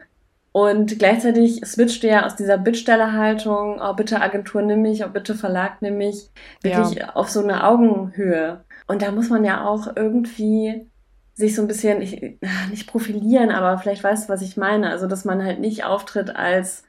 Und 0.57 1.01
gleichzeitig 1.01 1.63
switcht 1.65 2.05
ja 2.05 2.25
aus 2.25 2.37
dieser 2.37 2.59
Bittstellerhaltung, 2.59 3.81
oh 3.83 3.93
bitte 3.95 4.21
Agentur 4.21 4.63
nimm 4.63 4.83
mich, 4.83 5.05
oh 5.05 5.09
bitte 5.09 5.35
Verlag 5.35 5.83
nimm 5.83 5.99
mich, 5.99 6.31
wirklich 6.63 6.97
ja. 6.97 7.17
auf 7.17 7.29
so 7.29 7.43
eine 7.43 7.67
Augenhöhe. 7.67 8.63
Und 8.87 9.03
da 9.03 9.11
muss 9.11 9.31
man 9.31 9.45
ja 9.45 9.67
auch 9.67 9.97
irgendwie 9.97 10.89
sich 11.35 11.57
so 11.57 11.63
ein 11.63 11.67
bisschen, 11.67 12.01
ich, 12.01 12.39
nicht 12.71 12.87
profilieren, 12.87 13.51
aber 13.51 13.79
vielleicht 13.79 14.05
weißt 14.05 14.29
du, 14.29 14.33
was 14.33 14.43
ich 14.43 14.57
meine. 14.57 14.91
Also, 14.91 15.09
dass 15.09 15.25
man 15.25 15.45
halt 15.45 15.59
nicht 15.59 15.85
auftritt 15.85 16.37
als 16.37 16.85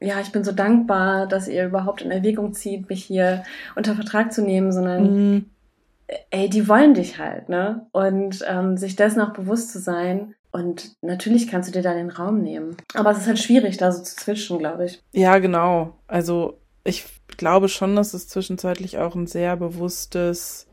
ja, 0.00 0.18
ich 0.20 0.32
bin 0.32 0.42
so 0.42 0.52
dankbar, 0.52 1.26
dass 1.26 1.48
ihr 1.48 1.66
überhaupt 1.66 2.00
in 2.00 2.10
Erwägung 2.10 2.54
zieht, 2.54 2.88
mich 2.88 3.04
hier 3.04 3.44
unter 3.76 3.94
Vertrag 3.94 4.32
zu 4.32 4.42
nehmen, 4.42 4.72
sondern 4.72 5.02
mhm. 5.02 5.44
ey, 6.30 6.48
die 6.48 6.66
wollen 6.66 6.94
dich 6.94 7.18
halt, 7.18 7.50
ne? 7.50 7.86
Und 7.92 8.42
ähm, 8.48 8.78
sich 8.78 8.96
dessen 8.96 9.20
auch 9.20 9.34
bewusst 9.34 9.70
zu 9.70 9.80
sein. 9.80 10.34
Und 10.52 10.96
natürlich 11.00 11.48
kannst 11.48 11.68
du 11.68 11.72
dir 11.72 11.82
da 11.82 11.94
den 11.94 12.10
Raum 12.10 12.42
nehmen. 12.42 12.76
Aber 12.94 13.10
es 13.10 13.18
ist 13.18 13.26
halt 13.26 13.38
schwierig, 13.38 13.78
da 13.78 13.90
so 13.90 14.02
zu 14.02 14.16
zwischen, 14.16 14.58
glaube 14.58 14.84
ich. 14.84 15.02
Ja, 15.12 15.38
genau. 15.38 15.94
Also 16.06 16.58
ich 16.84 17.06
glaube 17.38 17.68
schon, 17.68 17.96
dass 17.96 18.12
es 18.12 18.28
zwischenzeitlich 18.28 18.98
auch 18.98 19.14
ein 19.14 19.26
sehr 19.26 19.56
bewusstes, 19.56 20.66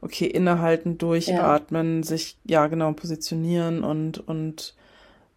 okay, 0.00 0.26
innehalten, 0.26 0.98
durchatmen, 0.98 1.98
ja. 1.98 2.02
sich 2.02 2.38
ja 2.44 2.66
genau 2.66 2.92
positionieren 2.92 3.84
und 3.84 4.18
und 4.18 4.74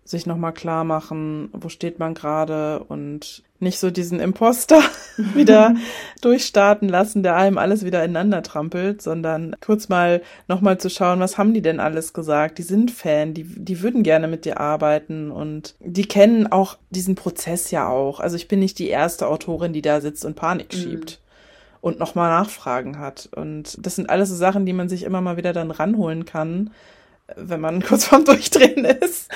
sich 0.06 0.26
nochmal 0.26 0.54
klar 0.54 0.84
machen, 0.84 1.50
wo 1.54 1.70
steht 1.70 2.00
man 2.00 2.14
gerade 2.14 2.84
und 2.84 3.44
nicht 3.64 3.80
so 3.80 3.90
diesen 3.90 4.20
Imposter 4.20 4.82
wieder 5.18 5.76
durchstarten 6.22 6.90
lassen, 6.90 7.24
der 7.24 7.36
einem 7.36 7.58
alles 7.58 7.84
wieder 7.84 8.04
ineinander 8.04 8.44
trampelt, 8.44 9.02
sondern 9.02 9.56
kurz 9.62 9.90
mal 9.90 10.22
nochmal 10.48 10.78
zu 10.78 10.90
schauen, 10.90 11.20
was 11.20 11.38
haben 11.38 11.54
die 11.54 11.62
denn 11.62 11.80
alles 11.80 12.14
gesagt? 12.14 12.58
Die 12.58 12.64
sind 12.64 12.92
Fan, 12.92 13.34
die, 13.34 13.44
die 13.44 13.82
würden 13.82 14.04
gerne 14.04 14.28
mit 14.28 14.46
dir 14.46 14.60
arbeiten 14.60 15.32
und 15.32 15.76
die 15.80 16.06
kennen 16.06 16.52
auch 16.52 16.78
diesen 16.90 17.16
Prozess 17.16 17.72
ja 17.72 17.88
auch. 17.88 18.20
Also 18.20 18.36
ich 18.36 18.48
bin 18.48 18.60
nicht 18.60 18.78
die 18.80 18.90
erste 18.90 19.28
Autorin, 19.28 19.74
die 19.74 19.82
da 19.82 20.02
sitzt 20.02 20.26
und 20.26 20.36
Panik 20.36 20.74
mhm. 20.74 20.78
schiebt. 20.78 21.20
Und 21.82 22.00
nochmal 22.00 22.30
Nachfragen 22.30 22.98
hat. 22.98 23.28
Und 23.36 23.78
das 23.86 23.98
sind 23.98 24.10
alles 24.10 24.30
so 24.30 24.36
Sachen, 24.36 24.66
die 24.66 24.72
man 24.72 24.88
sich 24.88 25.04
immer 25.04 25.20
mal 25.20 25.36
wieder 25.36 25.52
dann 25.52 25.70
ranholen 25.70 26.24
kann, 26.24 26.70
wenn 27.36 27.60
man 27.60 27.84
kurz 27.86 28.06
vorm 28.06 28.24
Durchdrehen 28.24 28.86
ist 28.86 29.30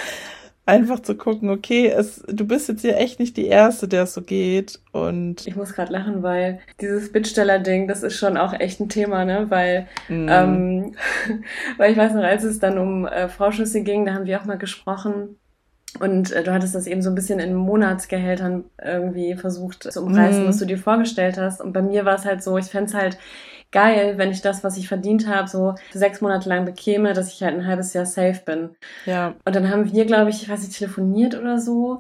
einfach 0.68 0.99
zu 0.99 1.15
gucken, 1.15 1.49
okay, 1.49 1.88
es, 1.88 2.22
du 2.28 2.45
bist 2.45 2.68
jetzt 2.68 2.82
hier 2.82 2.97
echt 2.97 3.20
nicht 3.20 3.38
die 3.38 3.47
Erste, 3.47 3.88
der 3.88 4.03
es 4.03 4.13
so 4.13 4.22
geht. 4.22 4.80
Und 4.91 5.47
ich 5.47 5.55
muss 5.55 5.74
gerade 5.74 5.93
lachen, 5.93 6.24
weil 6.24 6.59
dieses 6.82 7.11
Bittsteller-Ding, 7.11 7.88
das 7.88 8.03
ist 8.03 8.18
schon 8.18 8.38
auch 8.38 8.53
echt 8.53 8.82
ein 8.82 8.89
Thema, 8.89 9.24
ne? 9.24 9.45
Weil, 9.49 9.88
mm. 10.09 10.28
ähm, 10.30 10.95
weil 11.78 11.91
ich 11.91 11.97
weiß 11.97 12.13
noch, 12.13 12.24
als 12.24 12.43
es 12.43 12.59
dann 12.59 12.78
um 12.78 13.07
äh, 13.07 13.30
Vorschüsse 13.30 13.82
ging, 13.82 14.05
da 14.05 14.13
haben 14.13 14.26
wir 14.26 14.39
auch 14.39 14.45
mal 14.45 14.57
gesprochen. 14.57 15.38
Und 16.01 16.34
äh, 16.34 16.43
du 16.43 16.51
hattest 16.53 16.76
das 16.76 16.86
eben 16.86 17.01
so 17.01 17.09
ein 17.09 17.15
bisschen 17.15 17.39
in 17.39 17.55
Monatsgehältern 17.55 18.65
irgendwie 18.84 19.36
versucht 19.36 19.91
zu 19.91 20.01
umreißen, 20.03 20.43
mm. 20.43 20.47
was 20.47 20.57
du 20.57 20.65
dir 20.65 20.78
vorgestellt 20.78 21.38
hast. 21.38 21.61
Und 21.61 21.72
bei 21.72 21.82
mir 21.82 22.03
war 22.03 22.15
es 22.15 22.26
halt 22.26 22.43
so, 22.43 22.57
ich 22.57 22.65
fände 22.65 22.91
halt 22.93 23.18
geil, 23.72 24.18
wenn 24.18 24.32
ich 24.32 24.41
das, 24.41 24.63
was 24.63 24.78
ich 24.78 24.88
verdient 24.88 25.28
habe, 25.28 25.47
so 25.47 25.76
sechs 25.93 26.22
Monate 26.22 26.49
lang 26.49 26.65
bekäme, 26.65 27.13
dass 27.13 27.32
ich 27.34 27.43
halt 27.43 27.55
ein 27.55 27.68
halbes 27.68 27.93
Jahr 27.93 28.05
safe 28.05 28.41
bin. 28.45 28.76
Ja. 29.05 29.36
Und 29.45 29.55
dann 29.55 29.70
haben 29.70 29.91
wir, 29.91 30.05
glaube 30.05 30.30
ich, 30.30 30.43
ich 30.43 30.49
weiß 30.49 30.61
nicht, 30.61 30.78
telefoniert 30.78 31.36
oder 31.36 31.59
so 31.59 31.99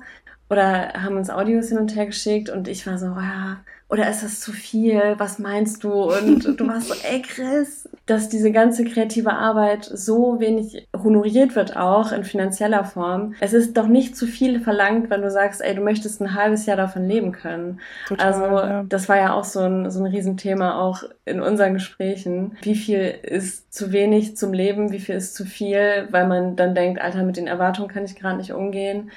oder 0.49 0.93
haben 0.93 1.17
uns 1.17 1.29
Audios 1.29 1.69
hin 1.69 1.77
und 1.77 1.95
her 1.95 2.05
geschickt 2.05 2.49
und 2.49 2.67
ich 2.67 2.87
war 2.87 2.97
so, 2.97 3.07
ja, 3.07 3.57
oder 3.89 4.09
ist 4.09 4.21
das 4.21 4.41
zu 4.41 4.51
viel? 4.51 5.15
Was 5.17 5.39
meinst 5.39 5.83
du? 5.83 5.91
Und 5.91 6.59
du 6.59 6.67
warst 6.67 6.89
so, 6.89 6.93
ey 7.09 7.21
Chris, 7.21 7.87
dass 8.05 8.27
diese 8.27 8.51
ganze 8.51 8.83
kreative 8.83 9.33
Arbeit 9.33 9.85
so 9.85 10.39
wenig 10.39 10.87
honoriert 10.93 11.55
wird, 11.55 11.77
auch 11.77 12.11
in 12.11 12.25
finanzieller 12.25 12.83
Form. 12.83 13.35
Es 13.39 13.53
ist 13.53 13.77
doch 13.77 13.87
nicht 13.87 14.17
zu 14.17 14.27
viel 14.27 14.59
verlangt, 14.59 15.09
wenn 15.09 15.21
du 15.21 15.31
sagst, 15.31 15.61
ey, 15.61 15.73
du 15.73 15.81
möchtest 15.81 16.21
ein 16.21 16.33
halbes 16.33 16.65
Jahr 16.65 16.77
davon 16.77 17.07
leben 17.07 17.31
können. 17.31 17.79
Total, 18.07 18.25
also 18.25 18.45
ja. 18.45 18.83
das 18.83 19.07
war 19.07 19.17
ja 19.17 19.33
auch 19.33 19.45
so 19.45 19.61
ein, 19.61 19.89
so 19.89 20.03
ein 20.03 20.11
Riesenthema 20.11 20.81
auch 20.81 21.03
in 21.23 21.39
unseren 21.41 21.73
Gesprächen. 21.73 22.57
Wie 22.61 22.75
viel 22.75 23.13
ist 23.23 23.73
zu 23.73 23.93
wenig 23.93 24.35
zum 24.35 24.51
Leben? 24.51 24.91
Wie 24.91 24.99
viel 24.99 25.15
ist 25.15 25.33
zu 25.33 25.45
viel? 25.45 26.07
Weil 26.11 26.27
man 26.27 26.57
dann 26.57 26.75
denkt, 26.75 27.01
Alter, 27.01 27.23
mit 27.23 27.37
den 27.37 27.47
Erwartungen 27.47 27.87
kann 27.87 28.03
ich 28.03 28.15
gerade 28.15 28.37
nicht 28.37 28.51
umgehen. 28.51 29.11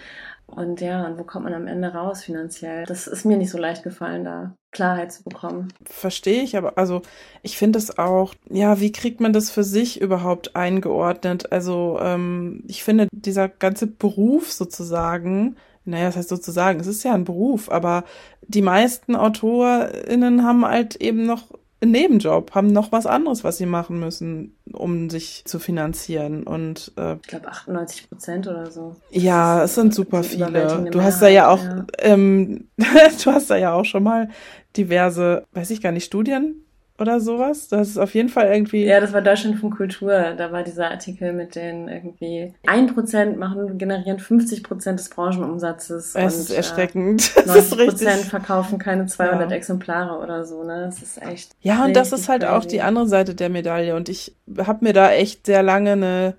Und 0.55 0.81
ja, 0.81 1.07
und 1.07 1.19
wo 1.19 1.25
kommt 1.25 1.45
man 1.45 1.55
am 1.55 1.67
Ende 1.67 1.89
raus 1.89 2.23
finanziell? 2.23 2.85
Das 2.87 3.07
ist 3.07 3.25
mir 3.25 3.37
nicht 3.37 3.51
so 3.51 3.59
leicht 3.59 3.83
gefallen, 3.83 4.25
da 4.25 4.55
Klarheit 4.73 5.13
zu 5.13 5.25
bekommen. 5.25 5.73
Verstehe 5.85 6.43
ich, 6.43 6.57
aber 6.57 6.79
also 6.79 7.03
ich 7.43 7.57
finde 7.57 7.79
es 7.79 7.99
auch, 7.99 8.35
ja, 8.49 8.81
wie 8.81 8.93
kriegt 8.93 9.21
man 9.21 9.33
das 9.33 9.51
für 9.51 9.65
sich 9.65 10.01
überhaupt 10.01 10.57
eingeordnet? 10.57 11.53
Also 11.53 11.99
ähm, 12.01 12.65
ich 12.69 12.85
finde, 12.85 13.09
dieser 13.13 13.49
ganze 13.49 13.87
Beruf 13.87 14.53
sozusagen, 14.53 15.57
naja, 15.85 16.07
das 16.07 16.17
heißt 16.17 16.29
sozusagen, 16.29 16.81
es 16.81 16.87
ist 16.87 17.03
ja 17.03 17.15
ein 17.15 17.25
Beruf, 17.25 17.71
aber 17.71 18.05
die 18.43 18.63
meisten 18.63 19.17
AutorInnen 19.17 20.45
haben 20.45 20.65
halt 20.65 20.97
eben 20.97 21.27
noch 21.27 21.49
einen 21.83 21.93
Nebenjob, 21.93 22.55
haben 22.55 22.73
noch 22.73 22.93
was 22.93 23.07
anderes, 23.07 23.43
was 23.43 23.59
sie 23.59 23.67
machen 23.67 23.99
müssen, 23.99 24.57
um 24.73 25.09
sich 25.09 25.45
zu 25.47 25.59
finanzieren. 25.59 26.43
Und 26.43 26.93
äh, 26.97 27.17
ich 27.17 27.29
glaube 27.29 27.49
98 27.49 28.09
Prozent 28.09 28.47
oder 28.49 28.71
so. 28.71 28.97
Ja, 29.11 29.65
es 29.65 29.75
sind 29.75 29.95
super 29.95 30.23
viele. 30.23 30.91
Du 30.91 31.03
hast 31.03 31.23
da 31.23 31.29
ja 31.29 31.49
auch, 31.49 31.63
ja. 31.63 31.87
Ähm, 31.99 32.69
du 32.77 33.33
hast 33.33 33.51
da 33.51 33.57
ja 33.57 33.73
auch 33.73 33.85
schon 33.85 34.03
mal 34.03 34.29
diverse, 34.77 35.45
weiß 35.53 35.71
ich 35.71 35.81
gar 35.81 35.93
nicht, 35.93 36.05
Studien 36.05 36.65
oder 37.01 37.21
sowas. 37.21 37.69
Das 37.69 37.89
ist 37.89 37.99
auf 37.99 38.15
jeden 38.15 38.29
Fall 38.29 38.53
irgendwie. 38.53 38.85
Ja, 38.85 39.01
das 39.01 39.13
war 39.13 39.23
Deutschland 39.23 39.59
von 39.59 39.71
Kultur. 39.71 40.35
Da 40.37 40.53
war 40.53 40.63
dieser 40.63 40.91
Artikel 40.91 41.33
mit 41.33 41.55
den 41.55 41.89
irgendwie 41.89 42.53
ein 42.67 42.87
Prozent 42.95 43.39
machen, 43.39 43.79
generieren 43.79 44.19
50 44.19 44.63
Prozent 44.63 45.01
des 45.01 45.09
Branchenumsatzes. 45.09 46.15
Es 46.15 46.35
und, 46.35 46.41
ist 46.41 46.51
erschreckend. 46.51 47.37
Äh, 47.37 47.47
90 47.47 47.79
Prozent 47.79 48.21
verkaufen 48.25 48.79
keine 48.79 49.07
200 49.07 49.51
ja. 49.51 49.57
Exemplare 49.57 50.23
oder 50.23 50.45
so, 50.45 50.63
ne? 50.63 50.83
Das 50.87 51.03
ist 51.03 51.23
echt. 51.23 51.57
Ja, 51.61 51.85
und 51.85 51.95
das 51.95 52.13
ist 52.13 52.29
halt 52.29 52.43
crazy. 52.43 52.55
auch 52.55 52.65
die 52.65 52.83
andere 52.83 53.07
Seite 53.07 53.35
der 53.35 53.49
Medaille. 53.49 53.97
Und 53.97 54.09
ich 54.09 54.37
habe 54.59 54.85
mir 54.85 54.93
da 54.93 55.11
echt 55.11 55.47
sehr 55.47 55.63
lange 55.63 55.93
eine 55.93 56.35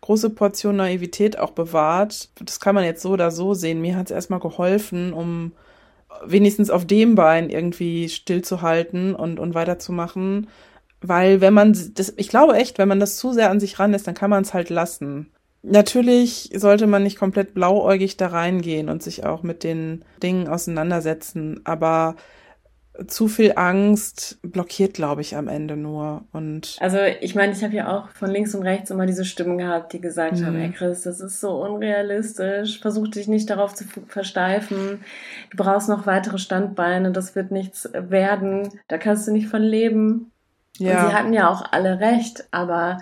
große 0.00 0.30
Portion 0.30 0.76
Naivität 0.76 1.38
auch 1.38 1.50
bewahrt. 1.50 2.28
Das 2.40 2.60
kann 2.60 2.74
man 2.74 2.84
jetzt 2.84 3.02
so 3.02 3.10
oder 3.10 3.30
so 3.30 3.54
sehen. 3.54 3.80
Mir 3.80 3.96
hat 3.96 4.06
es 4.06 4.12
erstmal 4.12 4.40
geholfen, 4.40 5.12
um 5.12 5.52
wenigstens 6.24 6.70
auf 6.70 6.86
dem 6.86 7.14
Bein 7.14 7.50
irgendwie 7.50 8.08
stillzuhalten 8.08 9.14
und, 9.14 9.38
und 9.38 9.54
weiterzumachen. 9.54 10.48
Weil 11.00 11.40
wenn 11.40 11.54
man 11.54 11.76
das, 11.94 12.14
ich 12.16 12.28
glaube 12.28 12.56
echt, 12.56 12.78
wenn 12.78 12.88
man 12.88 13.00
das 13.00 13.16
zu 13.16 13.32
sehr 13.32 13.50
an 13.50 13.60
sich 13.60 13.78
ranlässt, 13.78 14.06
dann 14.06 14.14
kann 14.14 14.30
man 14.30 14.42
es 14.42 14.54
halt 14.54 14.70
lassen. 14.70 15.30
Natürlich 15.62 16.50
sollte 16.54 16.86
man 16.86 17.02
nicht 17.02 17.18
komplett 17.18 17.52
blauäugig 17.52 18.16
da 18.16 18.28
reingehen 18.28 18.88
und 18.88 19.02
sich 19.02 19.24
auch 19.24 19.42
mit 19.42 19.64
den 19.64 20.04
Dingen 20.22 20.48
auseinandersetzen, 20.48 21.60
aber 21.64 22.14
zu 23.06 23.28
viel 23.28 23.52
Angst 23.56 24.38
blockiert, 24.42 24.94
glaube 24.94 25.20
ich, 25.20 25.36
am 25.36 25.48
Ende 25.48 25.76
nur. 25.76 26.24
Und 26.32 26.76
also 26.80 26.98
ich 27.20 27.34
meine, 27.34 27.52
ich 27.52 27.62
habe 27.62 27.74
ja 27.74 27.96
auch 27.96 28.08
von 28.10 28.30
links 28.30 28.54
und 28.54 28.62
rechts 28.62 28.90
immer 28.90 29.06
diese 29.06 29.24
Stimmen 29.24 29.58
gehabt, 29.58 29.92
die 29.92 30.00
gesagt 30.00 30.40
mhm. 30.40 30.46
haben, 30.46 30.56
ey 30.56 30.70
Chris, 30.70 31.02
das 31.02 31.20
ist 31.20 31.40
so 31.40 31.62
unrealistisch, 31.62 32.80
versuch 32.80 33.08
dich 33.08 33.28
nicht 33.28 33.50
darauf 33.50 33.74
zu 33.74 33.84
versteifen, 34.08 35.04
du 35.50 35.56
brauchst 35.56 35.88
noch 35.88 36.06
weitere 36.06 36.38
Standbeine, 36.38 37.12
das 37.12 37.34
wird 37.34 37.50
nichts 37.50 37.88
werden, 37.92 38.68
da 38.88 38.98
kannst 38.98 39.26
du 39.28 39.32
nicht 39.32 39.48
von 39.48 39.62
leben. 39.62 40.32
Ja. 40.78 41.04
Und 41.04 41.08
sie 41.10 41.14
hatten 41.14 41.32
ja 41.32 41.48
auch 41.48 41.72
alle 41.72 42.00
recht, 42.00 42.46
aber 42.50 42.98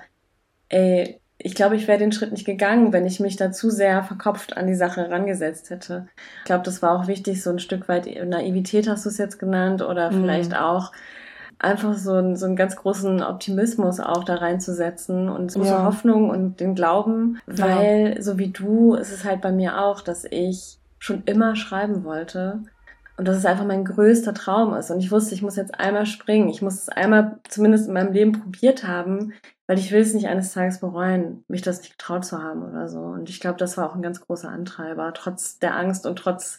ey, 0.68 1.20
ich 1.38 1.54
glaube, 1.54 1.76
ich 1.76 1.88
wäre 1.88 1.98
den 1.98 2.12
Schritt 2.12 2.32
nicht 2.32 2.44
gegangen, 2.44 2.92
wenn 2.92 3.06
ich 3.06 3.20
mich 3.20 3.36
da 3.36 3.50
zu 3.50 3.70
sehr 3.70 4.02
verkopft 4.04 4.56
an 4.56 4.66
die 4.66 4.74
Sache 4.74 5.02
herangesetzt 5.02 5.70
hätte. 5.70 6.06
Ich 6.38 6.44
glaube, 6.44 6.64
das 6.64 6.80
war 6.80 6.98
auch 6.98 7.08
wichtig, 7.08 7.42
so 7.42 7.50
ein 7.50 7.58
Stück 7.58 7.88
weit 7.88 8.06
Naivität 8.24 8.88
hast 8.88 9.04
du 9.04 9.08
es 9.08 9.18
jetzt 9.18 9.38
genannt 9.38 9.82
oder 9.82 10.10
mhm. 10.10 10.22
vielleicht 10.22 10.56
auch 10.56 10.92
einfach 11.58 11.94
so, 11.94 12.14
ein, 12.14 12.36
so 12.36 12.46
einen 12.46 12.56
ganz 12.56 12.76
großen 12.76 13.22
Optimismus 13.22 14.00
auch 14.00 14.24
da 14.24 14.36
reinzusetzen 14.36 15.28
und 15.28 15.50
so 15.50 15.64
ja. 15.64 15.84
Hoffnung 15.84 16.30
und 16.30 16.60
den 16.60 16.74
Glauben, 16.74 17.40
weil 17.46 18.14
ja. 18.16 18.22
so 18.22 18.38
wie 18.38 18.50
du 18.50 18.94
ist 18.94 19.12
es 19.12 19.24
halt 19.24 19.40
bei 19.40 19.52
mir 19.52 19.80
auch, 19.80 20.00
dass 20.00 20.24
ich 20.24 20.78
schon 20.98 21.22
immer 21.26 21.56
schreiben 21.56 22.04
wollte 22.04 22.60
und 23.16 23.28
dass 23.28 23.36
es 23.36 23.46
einfach 23.46 23.64
mein 23.64 23.84
größter 23.84 24.34
Traum 24.34 24.74
ist 24.74 24.90
und 24.90 24.98
ich 24.98 25.10
wusste, 25.10 25.34
ich 25.34 25.42
muss 25.42 25.56
jetzt 25.56 25.78
einmal 25.78 26.06
springen, 26.06 26.48
ich 26.48 26.62
muss 26.62 26.74
es 26.74 26.88
einmal 26.88 27.38
zumindest 27.48 27.88
in 27.88 27.94
meinem 27.94 28.12
Leben 28.12 28.32
probiert 28.32 28.86
haben, 28.86 29.32
weil 29.66 29.78
ich 29.78 29.90
will 29.92 30.00
es 30.00 30.14
nicht 30.14 30.28
eines 30.28 30.52
Tages 30.52 30.80
bereuen, 30.80 31.44
mich 31.48 31.62
das 31.62 31.80
nicht 31.80 31.98
getraut 31.98 32.24
zu 32.24 32.42
haben 32.42 32.62
oder 32.62 32.88
so. 32.88 33.00
Und 33.00 33.30
ich 33.30 33.40
glaube, 33.40 33.58
das 33.58 33.76
war 33.76 33.90
auch 33.90 33.94
ein 33.94 34.02
ganz 34.02 34.20
großer 34.20 34.48
Antreiber, 34.48 35.12
trotz 35.14 35.58
der 35.58 35.76
Angst 35.76 36.06
und 36.06 36.16
trotz 36.16 36.58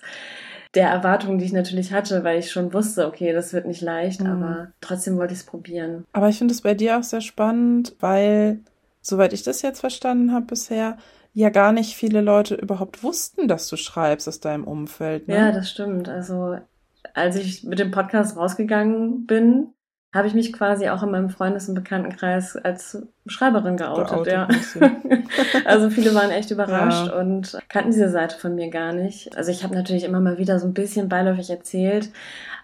der 0.73 0.89
Erwartungen, 0.89 1.37
die 1.37 1.45
ich 1.45 1.53
natürlich 1.53 1.93
hatte, 1.93 2.23
weil 2.23 2.39
ich 2.39 2.51
schon 2.51 2.73
wusste, 2.73 3.07
okay, 3.07 3.31
das 3.31 3.53
wird 3.53 3.65
nicht 3.65 3.81
leicht, 3.81 4.21
mhm. 4.21 4.27
aber 4.27 4.67
trotzdem 4.81 5.17
wollte 5.17 5.33
ich 5.33 5.39
es 5.39 5.45
probieren. 5.45 6.05
Aber 6.11 6.29
ich 6.29 6.37
finde 6.37 6.53
es 6.53 6.61
bei 6.61 6.73
dir 6.73 6.97
auch 6.97 7.03
sehr 7.03 7.21
spannend, 7.21 7.95
weil, 7.99 8.59
soweit 9.01 9.33
ich 9.33 9.43
das 9.43 9.61
jetzt 9.61 9.79
verstanden 9.79 10.33
habe 10.33 10.47
bisher, 10.47 10.97
ja 11.33 11.49
gar 11.49 11.73
nicht 11.73 11.95
viele 11.95 12.21
Leute 12.21 12.55
überhaupt 12.55 13.03
wussten, 13.03 13.47
dass 13.47 13.67
du 13.67 13.75
schreibst 13.75 14.27
aus 14.27 14.39
deinem 14.39 14.63
Umfeld. 14.63 15.27
Ne? 15.27 15.35
Ja, 15.35 15.51
das 15.51 15.69
stimmt. 15.69 16.09
Also 16.09 16.57
als 17.13 17.35
ich 17.35 17.63
mit 17.63 17.79
dem 17.79 17.91
Podcast 17.91 18.35
rausgegangen 18.37 19.25
bin, 19.25 19.67
habe 20.15 20.27
ich 20.27 20.33
mich 20.33 20.53
quasi 20.53 20.89
auch 20.89 21.03
in 21.03 21.11
meinem 21.11 21.29
Freundes- 21.29 21.69
und 21.69 21.75
Bekanntenkreis 21.75 22.55
als 22.57 23.05
Schreiberin 23.27 23.77
geoutet, 23.77 24.09
geoutet 24.09 24.33
ja. 24.33 24.47
also 25.65 25.89
viele 25.89 26.13
waren 26.13 26.31
echt 26.31 26.51
überrascht 26.51 27.07
ja. 27.07 27.19
und 27.19 27.57
kannten 27.69 27.91
diese 27.91 28.09
Seite 28.09 28.37
von 28.37 28.55
mir 28.55 28.69
gar 28.69 28.93
nicht. 28.93 29.35
Also 29.35 29.51
ich 29.51 29.63
habe 29.63 29.73
natürlich 29.73 30.03
immer 30.03 30.19
mal 30.19 30.37
wieder 30.37 30.59
so 30.59 30.67
ein 30.67 30.73
bisschen 30.73 31.09
beiläufig 31.09 31.49
erzählt, 31.49 32.09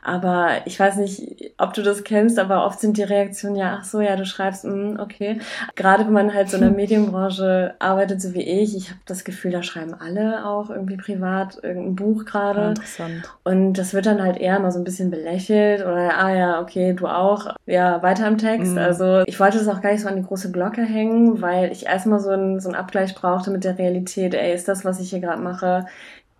aber 0.04 0.50
ich 0.66 0.80
weiß 0.80 0.98
nicht, 0.98 1.54
ob 1.58 1.74
du 1.74 1.84
das 1.84 2.04
kennst, 2.04 2.40
aber 2.40 2.66
oft 2.66 2.80
sind 2.80 2.98
die 2.98 3.04
Reaktionen 3.04 3.56
ja, 3.56 3.78
ach 3.80 3.86
so, 3.86 4.02
ja, 4.02 4.16
du 4.16 4.26
schreibst, 4.26 4.66
mh, 4.66 5.02
okay. 5.02 5.40
Gerade 5.76 6.06
wenn 6.06 6.14
man 6.14 6.34
halt 6.34 6.50
so 6.50 6.58
in 6.58 6.64
der 6.64 6.72
Medienbranche 6.76 7.76
arbeitet, 7.78 8.22
so 8.22 8.34
wie 8.34 8.42
ich, 8.42 8.76
ich 8.76 8.90
habe 8.90 9.00
das 9.06 9.24
Gefühl, 9.24 9.52
da 9.52 9.62
schreiben 9.62 9.94
alle 9.94 10.46
auch 10.46 10.72
irgendwie 10.72 10.98
privat 10.98 11.60
irgendein 11.62 11.96
Buch 11.96 12.26
gerade. 12.26 12.70
interessant. 12.70 13.30
Und 13.44 13.74
das 13.74 13.94
wird 13.94 14.08
dann 14.08 14.24
halt 14.24 14.38
eher 14.38 14.60
mal 14.60 14.72
so 14.72 14.80
ein 14.80 14.84
bisschen 14.84 15.12
belächelt 15.12 15.82
oder, 15.82 16.18
ah 16.18 16.34
ja, 16.34 16.62
okay, 16.62 16.94
du 16.94 17.08
auch. 17.08 17.56
Ja, 17.68 18.02
weiter 18.02 18.28
im 18.28 18.40
Text. 18.40 18.72
Mhm. 18.72 18.80
Also 18.80 19.22
ich 19.28 19.40
wollte 19.40 19.60
das 19.60 19.68
auch 19.68 19.82
gar 19.82 19.92
nicht 19.92 20.02
so 20.02 20.08
an 20.08 20.16
die 20.16 20.24
große 20.24 20.51
Glocke 20.52 20.84
hängen, 20.84 21.42
weil 21.42 21.72
ich 21.72 21.86
erstmal 21.86 22.20
so 22.20 22.30
einen, 22.30 22.60
so 22.60 22.70
einen 22.70 22.78
Abgleich 22.78 23.16
brauchte 23.16 23.52
mit 23.52 23.64
der 23.64 23.78
Realität. 23.78 24.34
Ey, 24.34 24.54
ist 24.54 24.68
das, 24.68 24.86
was 24.86 25.00
ich 25.00 25.10
hier 25.10 25.20
gerade 25.20 25.42
mache, 25.42 25.86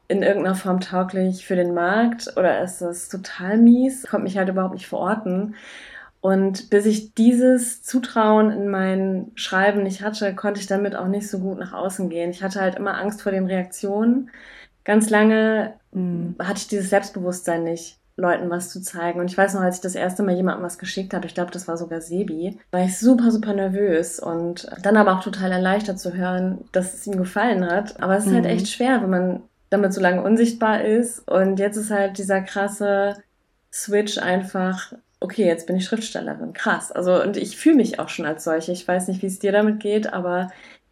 in 0.08 0.24
irgendeiner 0.24 0.56
Form 0.56 0.82
tauglich 0.82 1.46
für 1.46 1.56
den 1.56 1.74
Markt 1.74 2.34
oder 2.38 2.62
ist 2.62 2.82
das 2.82 3.10
total 3.10 3.58
mies? 3.58 4.08
Konnte 4.10 4.26
mich 4.26 4.38
halt 4.38 4.50
überhaupt 4.50 4.74
nicht 4.74 4.88
verorten. 4.88 5.56
Und 6.22 6.70
bis 6.70 6.86
ich 6.86 7.16
dieses 7.16 7.82
Zutrauen 7.82 8.52
in 8.52 8.70
mein 8.70 9.32
Schreiben 9.36 9.84
nicht 9.84 10.04
hatte, 10.04 10.36
konnte 10.36 10.60
ich 10.60 10.68
damit 10.68 10.96
auch 10.96 11.08
nicht 11.08 11.28
so 11.30 11.40
gut 11.40 11.58
nach 11.58 11.74
außen 11.74 12.10
gehen. 12.10 12.30
Ich 12.30 12.44
hatte 12.44 12.62
halt 12.62 12.76
immer 12.76 12.98
Angst 12.98 13.22
vor 13.24 13.32
den 13.32 13.48
Reaktionen. 13.48 14.30
Ganz 14.84 15.10
lange 15.10 15.74
mhm. 15.92 16.36
hatte 16.40 16.58
ich 16.60 16.68
dieses 16.68 16.90
Selbstbewusstsein 16.90 17.64
nicht, 17.64 17.98
Leuten 18.22 18.50
was 18.50 18.70
zu 18.70 18.82
zeigen. 18.82 19.20
Und 19.20 19.30
ich 19.30 19.38
weiß 19.38 19.54
noch, 19.54 19.62
als 19.62 19.78
ich 19.78 19.82
das 19.82 19.96
erste 19.96 20.24
Mal 20.24 20.36
jemandem 20.36 20.64
was 20.64 20.78
geschickt 20.78 21.14
habe, 21.14 21.26
ich 21.26 21.34
glaube, 21.34 21.52
das 21.52 21.68
war 21.68 21.78
sogar 21.78 22.02
Sebi, 22.02 22.58
war 22.72 22.84
ich 22.84 22.98
super, 22.98 23.32
super 23.32 23.54
nervös 23.54 24.20
und 24.20 24.70
dann 24.84 24.98
aber 24.98 25.14
auch 25.14 25.24
total 25.24 25.52
erleichtert 25.52 26.00
zu 26.00 26.14
hören, 26.14 26.60
dass 26.72 26.94
es 26.94 27.08
ihm 27.08 27.18
gefallen 27.18 27.66
hat. 27.70 28.02
Aber 28.02 28.16
es 28.16 28.26
ist 28.26 28.34
halt 28.34 28.44
mhm. 28.44 28.50
halt 28.50 28.62
echt 28.62 28.70
schwer, 28.70 29.02
wenn 29.02 29.10
man 29.10 29.42
damit 29.70 29.94
so 29.94 30.02
lange 30.02 30.22
unsichtbar 30.22 30.82
ist. 30.82 31.28
Und 31.28 31.60
jetzt 31.60 31.78
ist 31.78 31.92
halt 31.92 32.18
dieser 32.18 32.42
krasse 32.42 33.16
Switch 33.74 34.18
einfach, 34.18 34.94
okay, 35.20 35.46
jetzt 35.46 35.68
bin 35.68 35.78
ich 35.78 35.86
Schriftstellerin. 35.86 36.54
Krass. 36.54 36.92
Also, 36.92 37.22
und 37.22 37.38
ich 37.38 37.58
fühle 37.58 37.78
mich 37.78 38.00
auch 38.00 38.10
schon 38.10 38.26
als 38.26 38.44
solche. 38.44 38.72
Ich 38.72 38.88
weiß 38.88 39.08
nicht, 39.08 39.22
wie 39.22 39.28
es 39.28 39.40
dir 39.40 39.52
damit 39.52 39.80
geht, 39.80 40.14
aber 40.14 40.50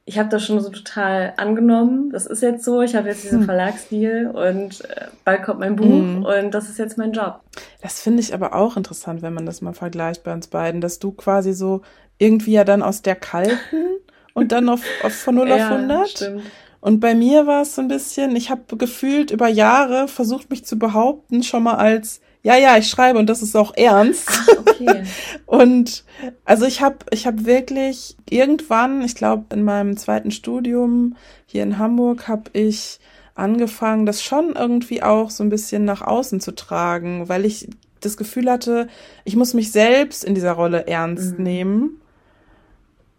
ich 0.09 0.17
habe 0.17 0.27
das 0.27 0.43
schon 0.43 0.59
so 0.59 0.69
total 0.69 1.33
angenommen. 1.37 2.09
Das 2.11 2.25
ist 2.25 2.41
jetzt 2.41 2.65
so. 2.65 2.81
Ich 2.81 2.95
habe 2.95 3.09
jetzt 3.09 3.23
diesen 3.23 3.41
hm. 3.41 3.45
Verlagsdeal 3.45 4.25
und 4.25 4.83
äh, 4.89 5.05
bald 5.23 5.43
kommt 5.43 5.59
mein 5.59 5.75
Buch 5.75 5.85
hm. 5.85 6.25
und 6.25 6.51
das 6.51 6.67
ist 6.67 6.79
jetzt 6.79 6.97
mein 6.97 7.13
Job. 7.13 7.41
Das 7.83 8.01
finde 8.01 8.21
ich 8.21 8.33
aber 8.33 8.55
auch 8.55 8.75
interessant, 8.75 9.21
wenn 9.21 9.35
man 9.35 9.45
das 9.45 9.61
mal 9.61 9.73
vergleicht 9.73 10.23
bei 10.23 10.33
uns 10.33 10.47
beiden, 10.47 10.81
dass 10.81 10.97
du 10.97 11.11
quasi 11.11 11.53
so 11.53 11.83
irgendwie 12.17 12.53
ja 12.53 12.63
dann 12.63 12.81
aus 12.81 13.03
der 13.03 13.15
kalten 13.15 13.59
und 14.33 14.51
dann 14.51 14.67
auf, 14.69 14.81
auf 15.03 15.13
von 15.13 15.35
0 15.35 15.51
auf 15.51 15.61
100 15.61 16.09
stimmt. 16.09 16.41
Und 16.81 17.01
bei 17.01 17.13
mir 17.13 17.45
war 17.45 17.61
es 17.61 17.75
so 17.75 17.81
ein 17.83 17.87
bisschen, 17.87 18.35
ich 18.35 18.49
habe 18.49 18.77
gefühlt 18.77 19.29
über 19.29 19.47
Jahre 19.47 20.07
versucht, 20.07 20.49
mich 20.49 20.65
zu 20.65 20.79
behaupten, 20.79 21.43
schon 21.43 21.61
mal 21.61 21.75
als, 21.75 22.19
ja, 22.41 22.57
ja, 22.57 22.77
ich 22.77 22.89
schreibe 22.89 23.19
und 23.19 23.27
das 23.27 23.41
ist 23.41 23.55
auch 23.55 23.75
ernst. 23.75 24.29
Ach, 24.29 24.47
okay. 24.59 25.03
und 25.45 26.03
also 26.45 26.65
ich 26.65 26.81
habe 26.81 26.97
ich 27.11 27.27
hab 27.27 27.45
wirklich 27.45 28.15
irgendwann, 28.29 29.01
ich 29.01 29.15
glaube 29.15 29.53
in 29.53 29.63
meinem 29.63 29.97
zweiten 29.97 30.31
Studium 30.31 31.15
hier 31.45 31.63
in 31.63 31.77
Hamburg, 31.77 32.27
habe 32.27 32.49
ich 32.53 32.99
angefangen, 33.35 34.05
das 34.05 34.23
schon 34.23 34.55
irgendwie 34.55 35.03
auch 35.03 35.29
so 35.29 35.43
ein 35.43 35.49
bisschen 35.49 35.85
nach 35.85 36.01
außen 36.01 36.39
zu 36.39 36.53
tragen, 36.55 37.29
weil 37.29 37.45
ich 37.45 37.69
das 38.01 38.15
Gefühl 38.15 38.49
hatte, 38.49 38.87
ich 39.25 39.35
muss 39.35 39.53
mich 39.53 39.71
selbst 39.71 40.23
in 40.23 40.35
dieser 40.35 40.53
Rolle 40.53 40.87
ernst 40.87 41.37
mhm. 41.37 41.43
nehmen 41.43 42.01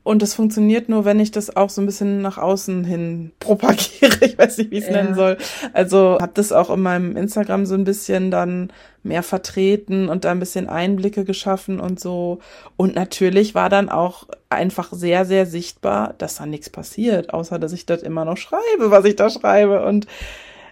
und 0.03 0.22
das 0.22 0.34
funktioniert 0.34 0.88
nur, 0.88 1.05
wenn 1.05 1.20
ich 1.20 1.30
das 1.30 1.55
auch 1.55 1.68
so 1.68 1.82
ein 1.82 1.86
bisschen 1.86 2.22
nach 2.22 2.38
außen 2.38 2.84
hin 2.84 3.32
propagiere. 3.38 4.11
Ich 4.22 4.38
weiß 4.38 4.59
nicht, 4.59 4.70
wie 4.70 4.78
ich 4.78 4.84
es 4.84 4.90
ja. 4.90 5.03
nennen 5.03 5.14
soll. 5.14 5.36
Also 5.72 6.18
habe 6.20 6.32
das 6.34 6.53
auch 6.53 6.70
in 6.70 6.80
meinem 6.80 7.16
Instagram 7.16 7.66
so 7.66 7.74
ein 7.74 7.84
bisschen 7.84 8.30
dann 8.30 8.72
mehr 9.03 9.22
vertreten 9.22 10.09
und 10.09 10.24
da 10.24 10.30
ein 10.30 10.40
bisschen 10.40 10.68
Einblicke 10.68 11.24
geschaffen 11.24 11.80
und 11.80 12.01
so. 12.01 12.38
Und 12.76 12.94
natürlich 12.94 13.55
war 13.55 13.68
dann 13.68 13.88
auch 13.88 14.26
einfach 14.48 14.92
sehr, 14.92 15.24
sehr 15.24 15.46
sichtbar, 15.46 16.14
dass 16.18 16.36
da 16.36 16.46
nichts 16.46 16.70
passiert, 16.70 17.32
außer 17.34 17.59
dass 17.59 17.72
ich 17.72 17.86
das 17.86 18.03
immer 18.03 18.24
noch 18.24 18.36
schreibe, 18.36 18.90
was 18.90 19.05
ich 19.05 19.16
da 19.16 19.28
schreibe. 19.28 19.84
Und 19.84 20.07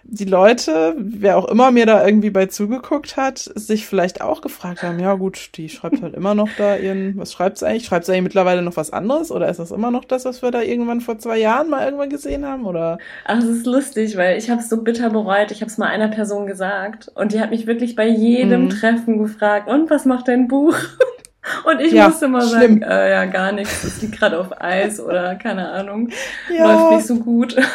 die 0.03 0.25
Leute, 0.25 0.95
wer 0.97 1.37
auch 1.37 1.47
immer 1.47 1.71
mir 1.71 1.85
da 1.85 2.05
irgendwie 2.05 2.29
bei 2.29 2.45
zugeguckt 2.47 3.17
hat, 3.17 3.37
sich 3.37 3.85
vielleicht 3.85 4.21
auch 4.21 4.41
gefragt 4.41 4.83
haben, 4.83 4.99
ja 4.99 5.13
gut, 5.15 5.51
die 5.55 5.69
schreibt 5.69 6.01
halt 6.01 6.15
immer 6.15 6.35
noch 6.35 6.49
da 6.57 6.75
ihren, 6.75 7.17
was 7.17 7.33
schreibt 7.33 7.57
sie 7.57 7.67
eigentlich? 7.67 7.85
Schreibt 7.85 8.05
sie 8.05 8.11
eigentlich 8.11 8.23
mittlerweile 8.23 8.61
noch 8.61 8.77
was 8.77 8.91
anderes? 8.91 9.31
Oder 9.31 9.49
ist 9.49 9.59
das 9.59 9.71
immer 9.71 9.91
noch 9.91 10.05
das, 10.05 10.25
was 10.25 10.41
wir 10.41 10.51
da 10.51 10.61
irgendwann 10.61 11.01
vor 11.01 11.19
zwei 11.19 11.37
Jahren 11.37 11.69
mal 11.69 11.85
irgendwann 11.85 12.09
gesehen 12.09 12.45
haben? 12.45 12.65
Oder? 12.65 12.97
Ach, 13.25 13.39
das 13.39 13.49
ist 13.49 13.65
lustig, 13.65 14.17
weil 14.17 14.37
ich 14.37 14.49
habe 14.49 14.61
es 14.61 14.69
so 14.69 14.81
bitter 14.81 15.09
bereut. 15.09 15.51
Ich 15.51 15.61
habe 15.61 15.69
es 15.69 15.77
mal 15.77 15.87
einer 15.87 16.07
Person 16.07 16.47
gesagt 16.47 17.11
und 17.15 17.33
die 17.33 17.39
hat 17.39 17.51
mich 17.51 17.67
wirklich 17.67 17.95
bei 17.95 18.07
jedem 18.07 18.65
mhm. 18.65 18.69
Treffen 18.69 19.19
gefragt, 19.19 19.69
und 19.69 19.89
was 19.89 20.05
macht 20.05 20.27
dein 20.27 20.47
Buch? 20.47 20.75
Und 21.65 21.79
ich 21.79 21.93
ja, 21.93 22.07
musste 22.07 22.27
mal 22.27 22.41
schlimm. 22.41 22.79
sagen, 22.79 22.81
äh, 22.81 23.11
ja, 23.11 23.25
gar 23.25 23.51
nichts, 23.51 23.81
das 23.81 24.01
liegt 24.01 24.17
gerade 24.17 24.39
auf 24.39 24.61
Eis 24.61 24.99
oder 24.99 25.35
keine 25.35 25.69
Ahnung, 25.69 26.09
ja. 26.55 26.65
läuft 26.65 26.91
nicht 26.93 27.07
so 27.07 27.15
gut. 27.15 27.55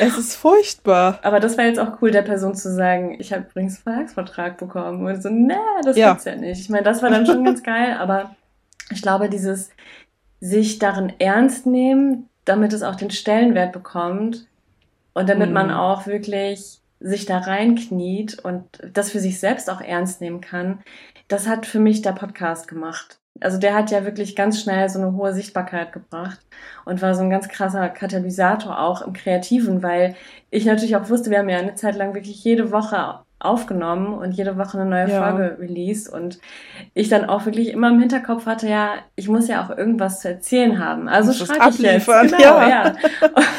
Es 0.00 0.18
ist 0.18 0.34
furchtbar. 0.34 1.20
Aber 1.22 1.38
das 1.38 1.56
war 1.56 1.66
jetzt 1.66 1.78
auch 1.78 2.02
cool, 2.02 2.10
der 2.10 2.22
Person 2.22 2.56
zu 2.56 2.74
sagen, 2.74 3.16
ich 3.20 3.32
habe 3.32 3.46
übrigens 3.48 3.76
einen 3.76 3.82
Verlagsvertrag 3.82 4.58
bekommen. 4.58 5.06
Und 5.06 5.22
so, 5.22 5.28
nee, 5.28 5.54
das 5.84 5.96
ja. 5.96 6.10
gibt's 6.10 6.24
ja 6.24 6.34
nicht. 6.34 6.60
Ich 6.60 6.68
meine, 6.68 6.82
das 6.82 7.00
war 7.00 7.10
dann 7.10 7.26
schon 7.26 7.44
ganz 7.44 7.62
geil, 7.62 7.96
aber 7.96 8.34
ich 8.90 9.02
glaube, 9.02 9.28
dieses 9.28 9.70
sich 10.40 10.80
darin 10.80 11.12
ernst 11.20 11.66
nehmen, 11.66 12.28
damit 12.44 12.72
es 12.72 12.82
auch 12.82 12.96
den 12.96 13.10
Stellenwert 13.10 13.72
bekommt 13.72 14.46
und 15.14 15.28
damit 15.28 15.48
mhm. 15.48 15.54
man 15.54 15.70
auch 15.70 16.06
wirklich 16.06 16.80
sich 17.00 17.26
da 17.26 17.38
reinkniet 17.38 18.38
und 18.38 18.64
das 18.92 19.10
für 19.10 19.20
sich 19.20 19.38
selbst 19.38 19.68
auch 19.70 19.80
ernst 19.80 20.20
nehmen 20.20 20.40
kann, 20.40 20.80
das 21.28 21.48
hat 21.48 21.66
für 21.66 21.80
mich 21.80 22.02
der 22.02 22.12
Podcast 22.12 22.68
gemacht. 22.68 23.18
Also 23.40 23.58
der 23.58 23.74
hat 23.74 23.90
ja 23.90 24.04
wirklich 24.04 24.34
ganz 24.34 24.60
schnell 24.60 24.88
so 24.88 24.98
eine 24.98 25.12
hohe 25.12 25.34
Sichtbarkeit 25.34 25.92
gebracht 25.92 26.38
und 26.84 27.02
war 27.02 27.14
so 27.14 27.22
ein 27.22 27.30
ganz 27.30 27.48
krasser 27.48 27.88
Katalysator 27.88 28.80
auch 28.80 29.02
im 29.02 29.12
Kreativen, 29.12 29.82
weil 29.82 30.14
ich 30.50 30.64
natürlich 30.64 30.96
auch 30.96 31.10
wusste, 31.10 31.30
wir 31.30 31.38
haben 31.38 31.48
ja 31.48 31.58
eine 31.58 31.74
Zeit 31.74 31.96
lang 31.96 32.14
wirklich 32.14 32.42
jede 32.42 32.72
Woche 32.72 33.20
aufgenommen 33.38 34.14
und 34.14 34.32
jede 34.32 34.56
Woche 34.56 34.78
eine 34.80 34.88
neue 34.88 35.10
ja. 35.10 35.22
Folge 35.22 35.58
released 35.60 36.10
und 36.10 36.38
ich 36.94 37.08
dann 37.08 37.26
auch 37.26 37.44
wirklich 37.44 37.68
immer 37.68 37.90
im 37.90 38.00
Hinterkopf 38.00 38.46
hatte, 38.46 38.68
ja, 38.68 38.94
ich 39.14 39.28
muss 39.28 39.48
ja 39.48 39.64
auch 39.64 39.76
irgendwas 39.76 40.20
zu 40.20 40.28
erzählen 40.28 40.78
haben. 40.78 41.06
Also 41.08 41.32
schreibe 41.32 41.68
ich 41.68 41.78
jetzt. 41.78 42.06
Genau, 42.06 42.38
ja. 42.38 42.68
ja. 42.68 42.92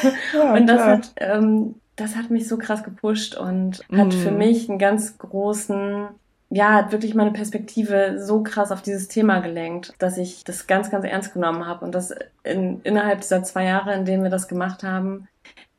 ja 0.33 0.53
und 0.53 0.65
das 0.65 0.81
hat, 0.81 1.11
ähm, 1.17 1.75
das 1.95 2.15
hat 2.15 2.31
mich 2.31 2.47
so 2.47 2.57
krass 2.57 2.83
gepusht 2.83 3.35
und 3.35 3.83
hat 3.95 4.13
für 4.13 4.31
mhm. 4.31 4.37
mich 4.37 4.67
einen 4.67 4.79
ganz 4.79 5.17
großen 5.19 6.07
ja, 6.49 6.73
hat 6.73 6.91
wirklich 6.91 7.13
meine 7.13 7.31
Perspektive 7.31 8.23
so 8.23 8.41
krass 8.41 8.71
auf 8.71 8.81
dieses 8.81 9.07
Thema 9.07 9.39
gelenkt, 9.39 9.93
dass 9.99 10.17
ich 10.17 10.43
das 10.43 10.65
ganz, 10.65 10.89
ganz 10.89 11.05
ernst 11.05 11.33
genommen 11.33 11.65
habe 11.65 11.83
und 11.83 11.93
dass 11.93 12.13
in, 12.43 12.81
innerhalb 12.83 13.21
dieser 13.21 13.43
zwei 13.43 13.65
Jahre, 13.65 13.93
in 13.93 14.05
denen 14.05 14.23
wir 14.23 14.29
das 14.29 14.47
gemacht 14.47 14.83
haben, 14.83 15.27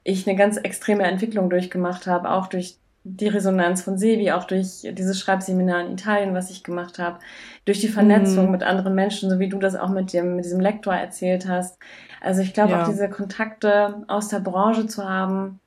ich 0.05 0.29
eine 0.29 0.37
ganz 0.37 0.57
extreme 0.59 1.05
Entwicklung 1.05 1.49
durchgemacht 1.49 2.07
habe, 2.07 2.31
auch 2.31 2.49
durch 2.49 2.77
die 3.05 3.29
Resonanz 3.29 3.83
von 3.83 3.97
Sevi, 3.97 4.33
auch 4.33 4.45
durch 4.45 4.83
dieses 4.83 5.19
Schreibseminar 5.19 5.87
in 5.87 5.93
Italien, 5.93 6.35
was 6.35 6.51
ich 6.51 6.63
gemacht 6.63 6.99
habe, 6.99 7.19
durch 7.65 7.81
die 7.81 7.89
Vernetzung 7.89 8.47
mhm. 8.47 8.53
mit 8.53 8.63
anderen 8.63 8.95
Menschen, 8.95 9.31
so 9.31 9.39
wie 9.39 9.49
du 9.49 9.59
das 9.59 9.77
auch 9.77 9.89
mit 9.89 10.13
dem 10.13 10.37
mit 10.37 10.45
diesem 10.45 10.61
Lektor 10.61 10.95
erzählt 10.95 11.49
hast. 11.49 11.79
Also 12.21 12.43
ich 12.43 12.53
glaube 12.53 12.73
ja. 12.73 12.83
auch 12.83 12.89
diese 12.89 13.09
Kontakte 13.09 14.03
aus 14.09 14.29
der 14.29 14.41
Branche 14.41 14.87
zu 14.87 15.09
haben, 15.09 15.61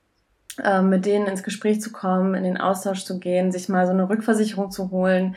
äh, 0.62 0.82
mit 0.82 1.06
denen 1.06 1.26
ins 1.26 1.42
Gespräch 1.42 1.80
zu 1.80 1.92
kommen, 1.92 2.34
in 2.34 2.44
den 2.44 2.58
Austausch 2.58 3.04
zu 3.04 3.18
gehen, 3.18 3.52
sich 3.52 3.68
mal 3.68 3.86
so 3.86 3.92
eine 3.92 4.08
Rückversicherung 4.08 4.70
zu 4.70 4.90
holen, 4.90 5.36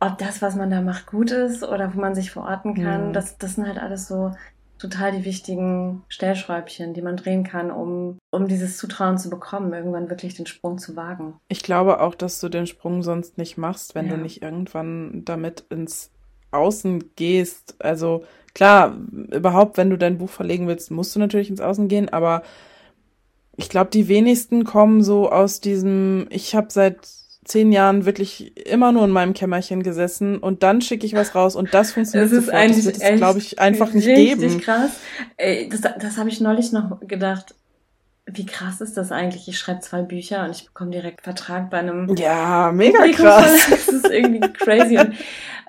ob 0.00 0.18
das, 0.18 0.42
was 0.42 0.56
man 0.56 0.70
da 0.70 0.80
macht, 0.80 1.06
gut 1.06 1.30
ist 1.30 1.62
oder 1.62 1.94
wo 1.94 2.00
man 2.00 2.14
sich 2.14 2.30
verorten 2.30 2.74
kann. 2.74 3.08
Mhm. 3.08 3.12
Das, 3.12 3.38
das 3.38 3.54
sind 3.54 3.66
halt 3.66 3.78
alles 3.78 4.06
so 4.08 4.32
total 4.78 5.12
die 5.12 5.24
wichtigen 5.24 6.02
Stellschräubchen, 6.08 6.94
die 6.94 7.02
man 7.02 7.16
drehen 7.16 7.44
kann, 7.44 7.70
um, 7.70 8.18
um 8.30 8.48
dieses 8.48 8.76
Zutrauen 8.76 9.18
zu 9.18 9.30
bekommen, 9.30 9.72
irgendwann 9.72 10.10
wirklich 10.10 10.34
den 10.34 10.46
Sprung 10.46 10.78
zu 10.78 10.96
wagen. 10.96 11.34
Ich 11.48 11.62
glaube 11.62 12.00
auch, 12.00 12.14
dass 12.14 12.40
du 12.40 12.48
den 12.48 12.66
Sprung 12.66 13.02
sonst 13.02 13.38
nicht 13.38 13.56
machst, 13.56 13.94
wenn 13.94 14.08
ja. 14.08 14.16
du 14.16 14.20
nicht 14.20 14.42
irgendwann 14.42 15.22
damit 15.24 15.64
ins 15.70 16.10
Außen 16.50 17.14
gehst. 17.16 17.76
Also 17.78 18.24
klar, 18.52 18.96
überhaupt, 19.32 19.76
wenn 19.76 19.90
du 19.90 19.96
dein 19.96 20.18
Buch 20.18 20.30
verlegen 20.30 20.66
willst, 20.66 20.90
musst 20.90 21.14
du 21.14 21.20
natürlich 21.20 21.50
ins 21.50 21.60
Außen 21.60 21.88
gehen, 21.88 22.08
aber 22.10 22.42
Ich 23.56 23.68
glaube, 23.68 23.90
die 23.90 24.08
wenigsten 24.08 24.64
kommen 24.64 25.02
so 25.02 25.30
aus 25.30 25.60
diesem, 25.60 26.26
ich 26.30 26.54
habe 26.54 26.68
seit 26.70 26.98
zehn 27.44 27.72
Jahren 27.72 28.06
wirklich 28.06 28.56
immer 28.66 28.92
nur 28.92 29.04
in 29.04 29.10
meinem 29.10 29.34
Kämmerchen 29.34 29.82
gesessen 29.82 30.38
und 30.38 30.62
dann 30.62 30.80
schicke 30.80 31.06
ich 31.06 31.14
was 31.14 31.34
raus 31.34 31.56
und 31.56 31.74
das 31.74 31.92
funktioniert 31.92 32.32
das 32.32 32.38
ist 32.38 32.46
sofort. 32.46 32.70
Das 32.70 32.84
wird 32.84 33.00
es, 33.00 33.16
glaube 33.16 33.38
ich, 33.38 33.58
einfach 33.58 33.92
nicht 33.92 34.06
geben. 34.06 34.40
Richtig 34.40 34.64
krass. 34.64 34.92
Ey, 35.36 35.68
das 35.68 35.82
das 35.82 36.16
habe 36.16 36.28
ich 36.28 36.40
neulich 36.40 36.72
noch 36.72 37.00
gedacht. 37.00 37.54
Wie 38.26 38.46
krass 38.46 38.80
ist 38.80 38.96
das 38.96 39.12
eigentlich? 39.12 39.46
Ich 39.48 39.58
schreibe 39.58 39.80
zwei 39.80 40.00
Bücher 40.00 40.44
und 40.44 40.52
ich 40.52 40.64
bekomme 40.64 40.90
direkt 40.90 41.20
Vertrag 41.20 41.68
bei 41.68 41.78
einem. 41.78 42.14
Ja, 42.16 42.72
mega 42.72 43.06
krass. 43.12 43.66
Das 43.68 43.88
ist 43.88 44.08
irgendwie 44.08 44.40
crazy. 44.40 44.98
Und 44.98 45.12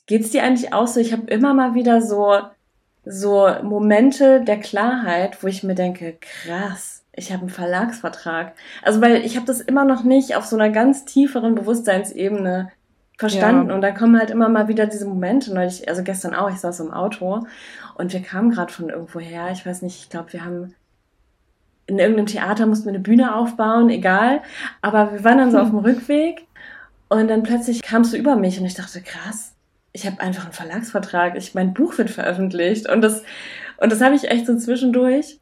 geht's 0.06 0.30
dir 0.30 0.44
eigentlich 0.44 0.74
auch 0.74 0.88
so? 0.88 1.02
Ich 1.02 1.12
habe 1.12 1.30
immer 1.30 1.54
mal 1.54 1.76
wieder 1.76 2.02
so 2.02 2.38
so 3.06 3.48
Momente 3.62 4.42
der 4.42 4.60
Klarheit, 4.60 5.44
wo 5.44 5.48
ich 5.48 5.64
mir 5.64 5.76
denke, 5.76 6.18
krass, 6.20 6.95
ich 7.16 7.32
habe 7.32 7.42
einen 7.42 7.50
Verlagsvertrag. 7.50 8.54
Also 8.84 9.02
weil 9.02 9.26
ich 9.26 9.36
habe 9.36 9.46
das 9.46 9.62
immer 9.62 9.86
noch 9.86 10.04
nicht 10.04 10.36
auf 10.36 10.46
so 10.46 10.56
einer 10.56 10.70
ganz 10.70 11.06
tieferen 11.06 11.56
Bewusstseinsebene 11.56 12.72
verstanden. 13.18 13.70
Ja. 13.70 13.76
und 13.76 13.82
da 13.82 13.92
kommen 13.92 14.20
halt 14.20 14.30
immer 14.30 14.50
mal 14.50 14.68
wieder 14.68 14.88
diese 14.88 15.06
Momente, 15.06 15.54
neulich, 15.54 15.88
also 15.88 16.04
gestern 16.04 16.36
auch, 16.36 16.50
ich 16.50 16.58
saß 16.58 16.82
im 16.82 16.92
Auto 16.92 17.46
und 17.98 18.12
wir 18.12 18.22
kamen 18.22 18.52
gerade 18.52 18.74
von 18.74 18.90
irgendwo 18.90 19.20
her, 19.20 19.50
ich 19.54 19.66
weiß 19.66 19.84
nicht, 19.84 20.02
ich 20.02 20.10
glaube, 20.10 20.34
wir 20.34 20.44
haben 20.44 20.74
in 21.88 22.00
irgendeinem 22.00 22.26
Theater 22.26 22.66
mussten 22.66 22.86
wir 22.86 22.94
eine 22.94 23.00
Bühne 23.00 23.36
aufbauen, 23.36 23.90
egal, 23.90 24.42
aber 24.82 25.14
wir 25.14 25.24
waren 25.24 25.38
dann 25.38 25.52
so 25.52 25.60
auf 25.60 25.70
dem 25.70 25.80
Rückweg 25.86 26.46
und 27.08 27.30
dann 27.30 27.44
plötzlich 27.44 27.82
kamst 27.82 28.12
du 28.12 28.18
über 28.18 28.36
mich 28.36 28.60
und 28.60 28.66
ich 28.66 28.74
dachte, 28.74 29.02
krass, 29.02 29.54
ich 29.94 30.06
habe 30.06 30.20
einfach 30.20 30.44
einen 30.44 30.54
Verlagsvertrag, 30.54 31.38
ich 31.38 31.56
mein 31.56 31.74
Buch 31.74 31.98
wird 31.98 32.10
veröffentlicht. 32.10 32.90
Und 32.90 33.02
das 33.02 33.24
und 33.78 33.92
das 33.92 34.02
habe 34.02 34.16
ich 34.16 34.30
echt 34.30 34.46
so 34.46 34.58
zwischendurch 34.58 35.40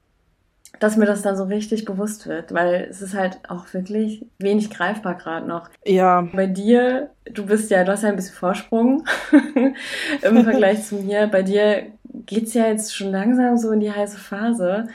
dass 0.84 0.98
mir 0.98 1.06
das 1.06 1.22
dann 1.22 1.38
so 1.38 1.46
richtig 1.46 1.86
bewusst 1.86 2.28
wird, 2.28 2.54
weil 2.54 2.88
es 2.90 3.02
ist 3.02 3.16
halt 3.16 3.40
auch 3.48 3.74
wirklich 3.74 4.26
wenig 4.38 4.70
greifbar 4.70 5.16
gerade 5.16 5.48
noch. 5.48 5.70
Ja. 5.86 6.28
Bei 6.34 6.46
dir, 6.46 7.12
du 7.24 7.46
bist 7.46 7.72
ja, 7.72 7.86
du 7.86 7.94
hast 7.94 8.04
ja 8.04 8.10
ein 8.10 8.18
bisschen 8.18 8.36
Vorsprung 8.36 9.06
im 10.22 10.44
Vergleich 10.44 10.84
zu 10.84 10.96
mir. 10.96 11.28
Bei 11.28 11.42
dir 11.42 11.88
geht's 12.26 12.54
ja 12.54 12.68
jetzt 12.68 12.94
schon 12.94 13.12
langsam 13.12 13.58
so 13.58 13.72
in 13.72 13.80
die 13.80 13.94
heiße 13.94 14.18
Phase. 14.18 14.88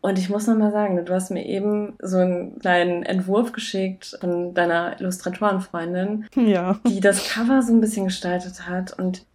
Und 0.00 0.18
ich 0.18 0.30
muss 0.30 0.46
noch 0.46 0.56
mal 0.56 0.72
sagen, 0.72 1.04
du 1.04 1.12
hast 1.12 1.30
mir 1.30 1.44
eben 1.44 1.98
so 2.00 2.16
einen 2.16 2.58
kleinen 2.58 3.02
Entwurf 3.02 3.52
geschickt 3.52 4.16
von 4.20 4.54
deiner 4.54 4.98
Illustratorenfreundin, 5.00 6.28
ja. 6.34 6.80
die 6.86 7.00
das 7.00 7.28
Cover 7.28 7.60
so 7.60 7.74
ein 7.74 7.82
bisschen 7.82 8.06
gestaltet 8.06 8.66
hat. 8.66 8.98
Und, 8.98 9.26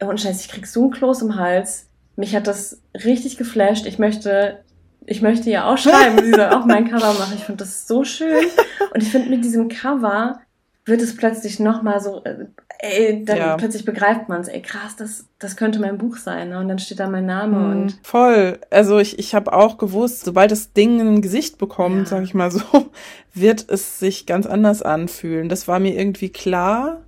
und 0.00 0.20
scheiße, 0.20 0.40
ich 0.40 0.48
krieg 0.48 0.66
so 0.66 0.82
einen 0.82 0.90
Kloß 0.90 1.22
im 1.22 1.36
Hals. 1.36 1.86
Mich 2.16 2.34
hat 2.34 2.48
das 2.48 2.82
richtig 3.04 3.36
geflasht. 3.36 3.86
Ich 3.86 4.00
möchte 4.00 4.58
ich 5.06 5.22
möchte 5.22 5.50
ja 5.50 5.70
auch 5.70 5.78
schreiben, 5.78 6.24
sie 6.24 6.30
soll 6.30 6.50
auch 6.50 6.64
mein 6.66 6.88
Cover 6.88 7.12
machen. 7.14 7.34
Ich 7.34 7.44
finde 7.44 7.64
das 7.64 7.86
so 7.86 8.04
schön. 8.04 8.46
Und 8.94 9.02
ich 9.02 9.10
finde, 9.10 9.30
mit 9.30 9.44
diesem 9.44 9.68
Cover 9.68 10.40
wird 10.84 11.02
es 11.02 11.16
plötzlich 11.16 11.60
nochmal 11.60 12.00
so, 12.00 12.22
äh, 12.24 12.46
ey, 12.78 13.24
dann 13.24 13.36
ja. 13.36 13.56
plötzlich 13.56 13.84
begreift 13.84 14.28
man 14.28 14.40
es, 14.40 14.48
ey, 14.48 14.62
krass, 14.62 14.96
das, 14.96 15.26
das 15.38 15.56
könnte 15.56 15.78
mein 15.78 15.98
Buch 15.98 16.16
sein. 16.16 16.50
Ne? 16.50 16.58
Und 16.58 16.68
dann 16.68 16.78
steht 16.78 17.00
da 17.00 17.08
mein 17.08 17.26
Name 17.26 17.58
mhm. 17.58 17.70
und. 17.70 17.98
Voll. 18.02 18.58
Also 18.70 18.98
ich, 18.98 19.18
ich 19.18 19.34
habe 19.34 19.52
auch 19.52 19.78
gewusst, 19.78 20.24
sobald 20.24 20.50
das 20.50 20.72
Ding 20.72 21.00
ein 21.00 21.22
Gesicht 21.22 21.58
bekommt, 21.58 21.98
ja. 21.98 22.06
sag 22.06 22.22
ich 22.24 22.34
mal 22.34 22.50
so, 22.50 22.62
wird 23.34 23.66
es 23.68 23.98
sich 23.98 24.26
ganz 24.26 24.46
anders 24.46 24.82
anfühlen. 24.82 25.48
Das 25.48 25.68
war 25.68 25.78
mir 25.78 25.98
irgendwie 25.98 26.30
klar. 26.30 27.02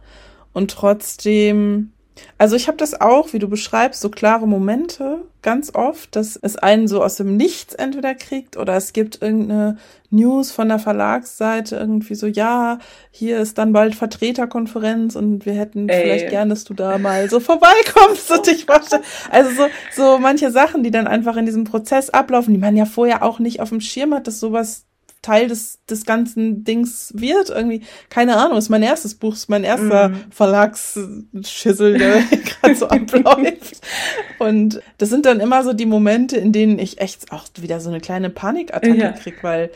Und 0.52 0.70
trotzdem 0.70 1.92
also 2.38 2.56
ich 2.56 2.68
habe 2.68 2.76
das 2.76 3.00
auch, 3.00 3.32
wie 3.32 3.38
du 3.38 3.48
beschreibst, 3.48 4.00
so 4.00 4.10
klare 4.10 4.46
Momente 4.46 5.22
ganz 5.42 5.74
oft, 5.74 6.14
dass 6.14 6.36
es 6.36 6.56
einen 6.56 6.86
so 6.86 7.02
aus 7.02 7.16
dem 7.16 7.36
Nichts 7.36 7.74
entweder 7.74 8.14
kriegt 8.14 8.56
oder 8.56 8.76
es 8.76 8.92
gibt 8.92 9.22
irgendeine 9.22 9.76
News 10.10 10.52
von 10.52 10.68
der 10.68 10.78
Verlagsseite 10.78 11.76
irgendwie 11.76 12.14
so, 12.14 12.26
ja, 12.26 12.78
hier 13.10 13.40
ist 13.40 13.58
dann 13.58 13.72
bald 13.72 13.94
Vertreterkonferenz 13.94 15.16
und 15.16 15.46
wir 15.46 15.54
hätten 15.54 15.88
Ey. 15.88 16.02
vielleicht 16.02 16.28
gern, 16.28 16.48
dass 16.48 16.64
du 16.64 16.74
da 16.74 16.98
mal 16.98 17.28
so 17.30 17.40
vorbeikommst 17.40 18.30
und 18.30 18.46
dich 18.46 18.66
vorstellst. 18.66 19.06
Also 19.30 19.50
so, 19.50 19.66
so 19.94 20.18
manche 20.18 20.50
Sachen, 20.50 20.82
die 20.82 20.90
dann 20.90 21.06
einfach 21.06 21.36
in 21.36 21.46
diesem 21.46 21.64
Prozess 21.64 22.10
ablaufen, 22.10 22.54
die 22.54 22.60
man 22.60 22.76
ja 22.76 22.84
vorher 22.84 23.22
auch 23.22 23.38
nicht 23.38 23.60
auf 23.60 23.70
dem 23.70 23.80
Schirm 23.80 24.14
hat, 24.14 24.26
dass 24.26 24.38
sowas 24.38 24.84
Teil 25.22 25.48
des, 25.48 25.78
des 25.88 26.04
ganzen 26.04 26.64
Dings 26.64 27.12
wird. 27.16 27.48
Irgendwie, 27.50 27.82
keine 28.10 28.36
Ahnung, 28.36 28.58
ist 28.58 28.68
mein 28.68 28.82
erstes 28.82 29.14
Buch, 29.14 29.34
ist 29.34 29.48
mein 29.48 29.64
erster 29.64 30.10
mm. 30.10 30.24
Verlagsschissel, 30.30 31.98
der 31.98 32.22
gerade 32.60 32.74
so 32.74 32.88
abläuft. 32.88 33.80
Und 34.38 34.82
das 34.98 35.08
sind 35.08 35.24
dann 35.24 35.40
immer 35.40 35.62
so 35.62 35.72
die 35.72 35.86
Momente, 35.86 36.36
in 36.36 36.52
denen 36.52 36.78
ich 36.78 37.00
echt 37.00 37.32
auch 37.32 37.44
wieder 37.60 37.80
so 37.80 37.88
eine 37.88 38.00
kleine 38.00 38.30
Panikattacke 38.30 38.96
ja. 38.96 39.12
krieg, 39.12 39.42
weil 39.42 39.70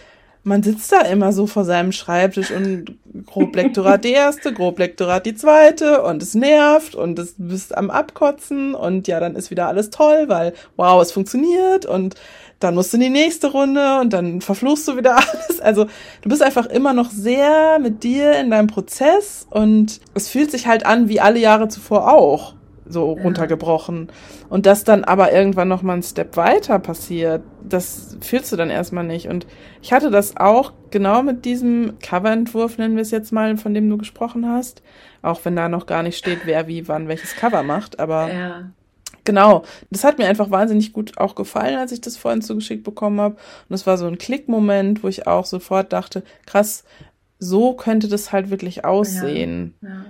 man 0.47 0.63
sitzt 0.63 0.93
da 0.93 1.01
immer 1.01 1.33
so 1.33 1.49
vor 1.49 1.65
seinem 1.65 1.91
Schreibtisch 1.91 2.53
und 2.53 2.99
Groblektorat 3.27 4.05
die 4.05 4.13
erste, 4.13 4.53
Groblektorat 4.53 5.27
die 5.27 5.35
zweite 5.35 6.03
und 6.03 6.23
es 6.23 6.37
nervt 6.37 6.95
und 6.95 7.19
es 7.19 7.35
bist 7.37 7.77
am 7.77 7.91
Abkotzen 7.91 8.77
und 8.77 9.09
ja, 9.09 9.19
dann 9.19 9.35
ist 9.35 9.51
wieder 9.51 9.67
alles 9.67 9.91
toll, 9.91 10.27
weil 10.29 10.53
wow, 10.77 11.03
es 11.03 11.11
funktioniert 11.11 11.85
und 11.85 12.15
dann 12.59 12.75
musst 12.75 12.93
du 12.93 12.97
in 12.97 13.03
die 13.03 13.11
nächste 13.11 13.51
Runde 13.51 14.01
und 14.01 14.13
dann 14.13 14.41
verfluchst 14.41 14.89
du 14.89 14.97
wieder 14.97 15.17
alles. 15.17 15.61
Also 15.61 15.87
du 16.23 16.29
bist 16.29 16.43
einfach 16.43 16.67
immer 16.67 16.93
noch 16.93 17.11
sehr 17.11 17.79
mit 17.79 18.03
dir 18.03 18.39
in 18.39 18.51
deinem 18.51 18.67
Prozess 18.67 19.47
und 19.51 20.01
es 20.15 20.29
fühlt 20.29 20.51
sich 20.51 20.67
halt 20.67 20.87
an 20.87 21.09
wie 21.09 21.21
alle 21.21 21.39
Jahre 21.39 21.69
zuvor 21.69 22.13
auch 22.13 22.55
so 22.89 23.13
runtergebrochen. 23.13 24.09
Und 24.49 24.67
dass 24.67 24.85
dann 24.85 25.05
aber 25.05 25.33
irgendwann 25.33 25.69
noch 25.69 25.83
mal 25.83 25.95
ein 25.95 26.03
Step 26.03 26.37
weiter 26.37 26.79
passiert, 26.79 27.43
das 27.63 28.17
fühlst 28.21 28.53
du 28.53 28.57
dann 28.57 28.71
erstmal 28.71 29.05
nicht. 29.05 29.29
Und 29.29 29.47
ich 29.83 29.93
hatte 29.93 30.11
das 30.11 30.37
auch 30.37 30.73
genau 30.91 31.23
mit 31.23 31.45
diesem 31.45 31.99
Coverentwurf, 32.01 32.79
nennen 32.79 32.95
wir 32.95 33.03
es 33.03 33.11
jetzt 33.11 33.33
mal, 33.33 33.57
von 33.57 33.75
dem 33.75 33.91
du 33.91 33.99
gesprochen 33.99 34.49
hast. 34.49 34.83
Auch 35.23 35.41
wenn 35.45 35.57
da 35.57 35.69
noch 35.69 35.87
gar 35.87 36.03
nicht 36.03 36.17
steht, 36.17 36.41
wer 36.45 36.69
wie 36.69 36.87
wann 36.87 37.09
welches 37.09 37.35
Cover 37.35 37.63
macht. 37.65 37.99
Aber 37.99 38.33
ja. 38.33 38.71
Genau, 39.27 39.65
das 39.91 40.05
hat 40.05 40.19
mir 40.19 40.27
einfach 40.27 40.51
wahnsinnig 40.51 40.93
gut 40.95 41.19
auch 41.19 41.35
gefallen, 41.35 41.77
als 41.77 41.93
ich 41.93 42.01
das 42.01 42.17
vorhin 42.17 42.41
zugeschickt 42.41 42.85
bekommen 42.85 43.21
habe. 43.21 43.37
Und 43.69 43.75
es 43.75 43.87
war 43.87 43.99
so 43.99 44.07
ein 44.07 44.17
Klickmoment, 44.17 45.03
wo 45.03 45.09
ich 45.09 45.27
auch 45.27 45.45
sofort 45.45 45.93
dachte, 45.93 46.23
krass, 46.47 46.85
so 47.39 47.75
könnte 47.75 48.09
das 48.09 48.33
halt 48.33 48.49
wirklich 48.49 48.85
aussehen. 48.85 49.75
Ja, 49.83 49.89
ja. 49.89 50.05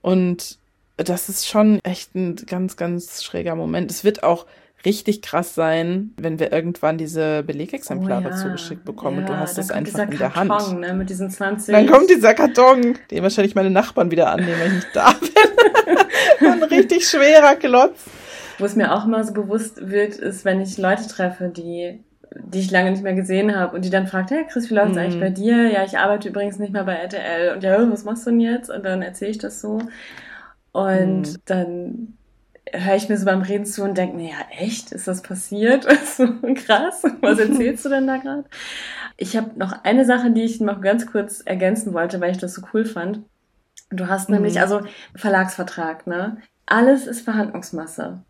Und 0.00 0.58
das 0.96 1.28
ist 1.28 1.48
schon 1.48 1.80
echt 1.82 2.14
ein 2.14 2.36
ganz, 2.36 2.76
ganz 2.76 3.22
schräger 3.24 3.56
Moment. 3.56 3.90
Es 3.90 4.04
wird 4.04 4.22
auch 4.22 4.46
richtig 4.84 5.22
krass 5.22 5.54
sein, 5.54 6.12
wenn 6.16 6.38
wir 6.38 6.52
irgendwann 6.52 6.96
diese 6.96 7.42
Belegexemplare 7.42 8.26
oh 8.26 8.30
ja. 8.30 8.36
zugeschickt 8.36 8.84
bekommen 8.84 9.18
und 9.18 9.28
du 9.28 9.36
hast 9.36 9.58
es 9.58 9.70
einfach 9.70 9.98
in 9.98 10.18
der 10.18 10.30
Karton, 10.30 10.50
Hand. 10.50 10.80
Ne, 10.80 10.94
mit 10.94 11.10
diesen 11.10 11.30
20. 11.30 11.74
Dann 11.74 11.86
kommt 11.86 12.10
dieser 12.10 12.34
Karton, 12.34 12.98
den 13.10 13.22
wahrscheinlich 13.22 13.54
meine 13.54 13.70
Nachbarn 13.70 14.10
wieder 14.10 14.30
annehmen, 14.30 14.60
wenn 14.60 14.66
ich 14.68 14.84
nicht 14.84 14.88
da 14.94 15.12
bin. 15.12 16.48
ein 16.52 16.62
richtig 16.64 17.08
schwerer 17.08 17.56
Klotz. 17.56 18.04
Wo 18.58 18.64
es 18.64 18.76
mir 18.76 18.92
auch 18.94 19.04
immer 19.06 19.24
so 19.24 19.32
bewusst 19.32 19.90
wird, 19.90 20.16
ist, 20.16 20.44
wenn 20.44 20.60
ich 20.60 20.78
Leute 20.78 21.06
treffe, 21.08 21.48
die 21.48 22.04
die 22.36 22.58
ich 22.58 22.70
lange 22.72 22.90
nicht 22.90 23.02
mehr 23.02 23.14
gesehen 23.14 23.54
habe 23.54 23.76
und 23.76 23.84
die 23.84 23.90
dann 23.90 24.08
fragt, 24.08 24.32
hey 24.32 24.44
Chris, 24.48 24.68
wie 24.68 24.74
läuft's 24.74 24.94
mhm. 24.94 25.02
eigentlich 25.02 25.20
bei 25.20 25.30
dir? 25.30 25.70
Ja, 25.70 25.84
ich 25.84 25.98
arbeite 25.98 26.28
übrigens 26.28 26.58
nicht 26.58 26.72
mehr 26.72 26.82
bei 26.82 26.94
RTL 26.94 27.54
und 27.54 27.62
ja, 27.62 27.90
was 27.90 28.04
machst 28.04 28.26
du 28.26 28.30
denn 28.30 28.40
jetzt? 28.40 28.70
Und 28.70 28.84
dann 28.84 29.02
erzähle 29.02 29.30
ich 29.30 29.38
das 29.38 29.60
so 29.60 29.80
und 30.72 31.32
mhm. 31.32 31.36
dann 31.44 32.16
höre 32.72 32.96
ich 32.96 33.08
mir 33.08 33.16
so 33.16 33.24
beim 33.24 33.42
Reden 33.42 33.66
zu 33.66 33.84
und 33.84 33.96
denke 33.96 34.16
mir, 34.16 34.30
ja, 34.30 34.46
echt? 34.58 34.90
Ist 34.90 35.06
das 35.06 35.22
passiert? 35.22 35.86
so 36.16 36.26
krass. 36.54 37.04
Was 37.20 37.38
erzählst 37.38 37.84
du 37.84 37.88
denn 37.88 38.06
da 38.06 38.16
gerade? 38.16 38.44
Ich 39.16 39.36
habe 39.36 39.50
noch 39.56 39.84
eine 39.84 40.04
Sache, 40.04 40.32
die 40.32 40.42
ich 40.42 40.60
noch 40.60 40.80
ganz 40.80 41.06
kurz 41.06 41.40
ergänzen 41.40 41.92
wollte, 41.92 42.20
weil 42.20 42.32
ich 42.32 42.38
das 42.38 42.54
so 42.54 42.62
cool 42.72 42.84
fand. 42.84 43.20
Du 43.90 44.08
hast 44.08 44.28
mhm. 44.28 44.36
nämlich, 44.36 44.60
also 44.60 44.80
Verlagsvertrag, 45.14 46.06
ne? 46.08 46.38
Alles 46.66 47.06
ist 47.06 47.20
Verhandlungsmasse. 47.20 48.22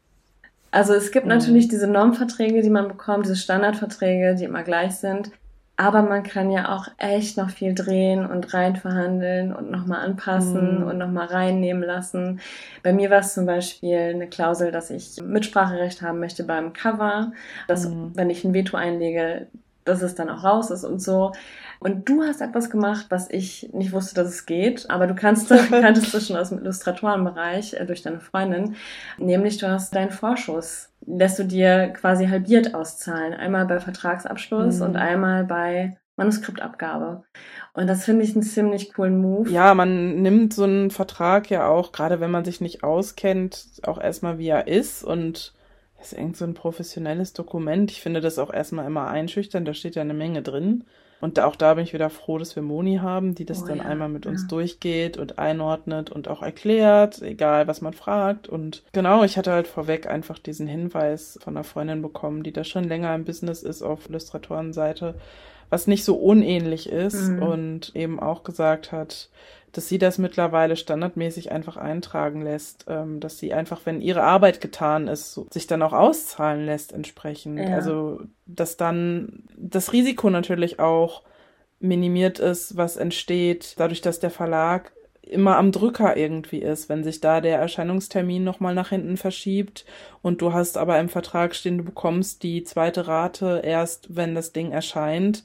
Also 0.75 0.93
es 0.93 1.13
gibt 1.13 1.27
mhm. 1.27 1.33
natürlich 1.33 1.69
diese 1.69 1.87
Normverträge, 1.87 2.61
die 2.61 2.69
man 2.69 2.89
bekommt, 2.89 3.27
diese 3.27 3.37
Standardverträge, 3.37 4.35
die 4.35 4.43
immer 4.43 4.65
gleich 4.65 4.97
sind. 4.97 5.31
Aber 5.77 6.03
man 6.03 6.25
kann 6.25 6.51
ja 6.51 6.75
auch 6.75 6.89
echt 6.99 7.37
noch 7.37 7.51
viel 7.51 7.75
drehen 7.75 8.27
und 8.27 8.55
rein 8.55 8.75
verhandeln 8.75 9.55
und 9.55 9.71
nochmal 9.71 10.01
anpassen 10.01 10.81
mhm. 10.81 10.87
und 10.87 10.99
nochmal 10.99 11.27
reinnehmen 11.27 11.85
lassen. 11.85 12.41
Bei 12.83 12.93
mir 12.93 13.09
war 13.11 13.21
es 13.21 13.35
zum 13.35 13.47
Beispiel 13.47 13.99
eine 13.99 14.27
Klausel, 14.27 14.73
dass 14.73 14.91
ich 14.91 15.17
Mitspracherecht 15.23 16.03
haben 16.03 16.19
möchte 16.19 16.43
beim 16.43 16.73
Cover, 16.73 17.33
dass 17.69 17.89
mhm. 17.89 18.11
wenn 18.15 18.31
ich 18.31 18.45
ein 18.45 18.53
Veto 18.53 18.77
einlege, 18.77 19.47
dass 19.85 20.03
es 20.03 20.17
dann 20.17 20.29
auch 20.29 20.43
raus 20.43 20.73
ist 20.73 20.83
und 20.83 21.01
so. 21.01 21.33
Und 21.85 22.09
du 22.09 22.23
hast 22.23 22.41
etwas 22.41 22.71
gemacht, 22.71 23.07
was 23.11 23.31
ich 23.31 23.69
nicht 23.75 23.93
wusste, 23.93 24.15
dass 24.15 24.29
es 24.29 24.47
geht, 24.47 24.89
aber 24.89 25.07
du 25.07 25.15
kannst, 25.15 25.51
kanntest 25.71 26.15
das 26.15 26.27
schon 26.27 26.37
aus 26.37 26.49
dem 26.49 26.61
Illustratorenbereich 26.61 27.75
äh, 27.75 27.85
durch 27.85 28.01
deine 28.01 28.21
Freundin. 28.21 28.77
Nämlich 29.19 29.59
du 29.59 29.69
hast 29.69 29.95
deinen 29.95 30.11
Vorschuss, 30.11 30.89
lässt 31.05 31.39
du 31.39 31.45
dir 31.45 31.89
quasi 31.89 32.27
halbiert 32.27 32.75
auszahlen. 32.75 33.35
Einmal 33.35 33.67
bei 33.67 33.81
Vertragsabschluss 33.81 34.77
mhm. 34.77 34.83
und 34.83 34.97
einmal 34.97 35.45
bei 35.45 35.99
Manuskriptabgabe. 36.17 37.25
Und 37.75 37.87
das 37.87 38.07
finde 38.07 38.25
ich 38.25 38.35
einen 38.35 38.45
ziemlich 38.45 38.95
coolen 38.95 39.21
Move. 39.21 39.51
Ja, 39.51 39.75
man 39.75 40.23
nimmt 40.23 40.55
so 40.55 40.65
einen 40.65 40.91
Vertrag 40.91 41.51
ja 41.51 41.69
auch, 41.69 41.93
gerade 41.93 42.19
wenn 42.19 42.31
man 42.31 42.47
sich 42.47 42.63
nicht 42.63 42.83
auskennt, 42.83 43.83
auch 43.83 44.01
erstmal 44.01 44.39
wie 44.39 44.49
er 44.49 44.69
ist 44.69 45.05
und 45.05 45.53
das 45.99 46.13
ist 46.13 46.19
irgend 46.19 46.39
so 46.39 46.47
ein 46.47 46.55
professionelles 46.55 47.35
Dokument. 47.35 47.91
Ich 47.91 48.01
finde 48.01 48.23
das 48.23 48.39
auch 48.39 48.51
erstmal 48.51 48.87
immer 48.87 49.09
einschüchtern, 49.09 49.67
da 49.67 49.75
steht 49.75 49.97
ja 49.97 50.03
eine 50.03 50.15
Menge 50.15 50.41
drin. 50.41 50.85
Und 51.21 51.41
auch 51.41 51.57
da 51.57 51.75
bin 51.75 51.85
ich 51.85 51.95
wieder 51.95 52.11
froh, 52.11 52.39
dass 52.39 52.55
wir 52.55 52.63
Moni 52.63 52.97
haben, 52.97 53.35
die 53.35 53.45
das 53.45 53.63
oh, 53.63 53.67
dann 53.67 53.79
ja, 53.79 53.85
einmal 53.85 54.09
mit 54.09 54.25
ja. 54.25 54.31
uns 54.31 54.47
durchgeht 54.47 55.17
und 55.17 55.39
einordnet 55.39 56.11
und 56.11 56.29
auch 56.29 56.43
erklärt, 56.43 57.23
egal 57.23 57.67
was 57.67 57.81
man 57.81 57.95
fragt. 57.95 58.49
Und 58.49 58.83
genau, 58.93 59.25
ich 59.25 59.39
hatte 59.39 59.53
halt 59.53 59.67
vorweg 59.67 60.07
einfach 60.07 60.39
diesen 60.39 60.67
Hinweis 60.67 61.39
von 61.43 61.57
einer 61.57 61.65
Freundin 61.65 62.03
bekommen, 62.03 62.43
die 62.43 62.53
da 62.53 62.65
schon 62.65 62.85
länger 62.85 63.15
im 63.15 63.25
Business 63.25 63.63
ist 63.63 63.83
auf 63.83 64.09
Illustratorenseite, 64.09 65.15
was 65.71 65.87
nicht 65.87 66.05
so 66.05 66.17
unähnlich 66.17 66.89
ist 66.89 67.29
mhm. 67.29 67.43
und 67.43 67.97
eben 67.97 68.21
auch 68.21 68.45
gesagt 68.45 68.93
hat, 68.93 69.29
dass 69.77 69.89
sie 69.89 69.99
das 69.99 70.19
mittlerweile 70.19 70.77
standardmäßig 70.77 71.51
einfach 71.51 71.77
eintragen 71.77 72.43
lässt, 72.43 72.87
ähm, 72.89 73.21
dass 73.21 73.39
sie 73.39 73.53
einfach, 73.53 73.81
wenn 73.85 74.01
ihre 74.01 74.23
Arbeit 74.23 74.61
getan 74.61 75.09
ist, 75.09 75.33
so, 75.33 75.47
sich 75.51 75.67
dann 75.67 75.83
auch 75.83 75.93
auszahlen 75.93 76.65
lässt 76.65 76.93
entsprechend. 76.93 77.59
Ja. 77.59 77.75
Also, 77.75 78.21
dass 78.47 78.77
dann 78.77 79.43
das 79.57 79.93
Risiko 79.93 80.31
natürlich 80.31 80.79
auch 80.79 81.23
minimiert 81.81 82.39
ist, 82.39 82.77
was 82.77 82.97
entsteht, 82.97 83.75
dadurch, 83.79 84.01
dass 84.01 84.21
der 84.21 84.31
Verlag 84.31 84.93
immer 85.23 85.57
am 85.57 85.73
Drücker 85.73 86.17
irgendwie 86.17 86.59
ist, 86.59 86.89
wenn 86.89 87.03
sich 87.03 87.21
da 87.21 87.41
der 87.41 87.59
Erscheinungstermin 87.59 88.45
nochmal 88.45 88.75
nach 88.75 88.91
hinten 88.91 89.17
verschiebt 89.17 89.85
und 90.23 90.41
du 90.41 90.53
hast 90.53 90.77
aber 90.77 90.99
im 91.01 91.09
Vertrag 91.09 91.55
stehen, 91.55 91.79
du 91.79 91.85
bekommst 91.85 92.43
die 92.43 92.63
zweite 92.63 93.07
Rate 93.07 93.63
erst, 93.65 94.15
wenn 94.15 94.35
das 94.35 94.53
Ding 94.53 94.71
erscheint, 94.71 95.45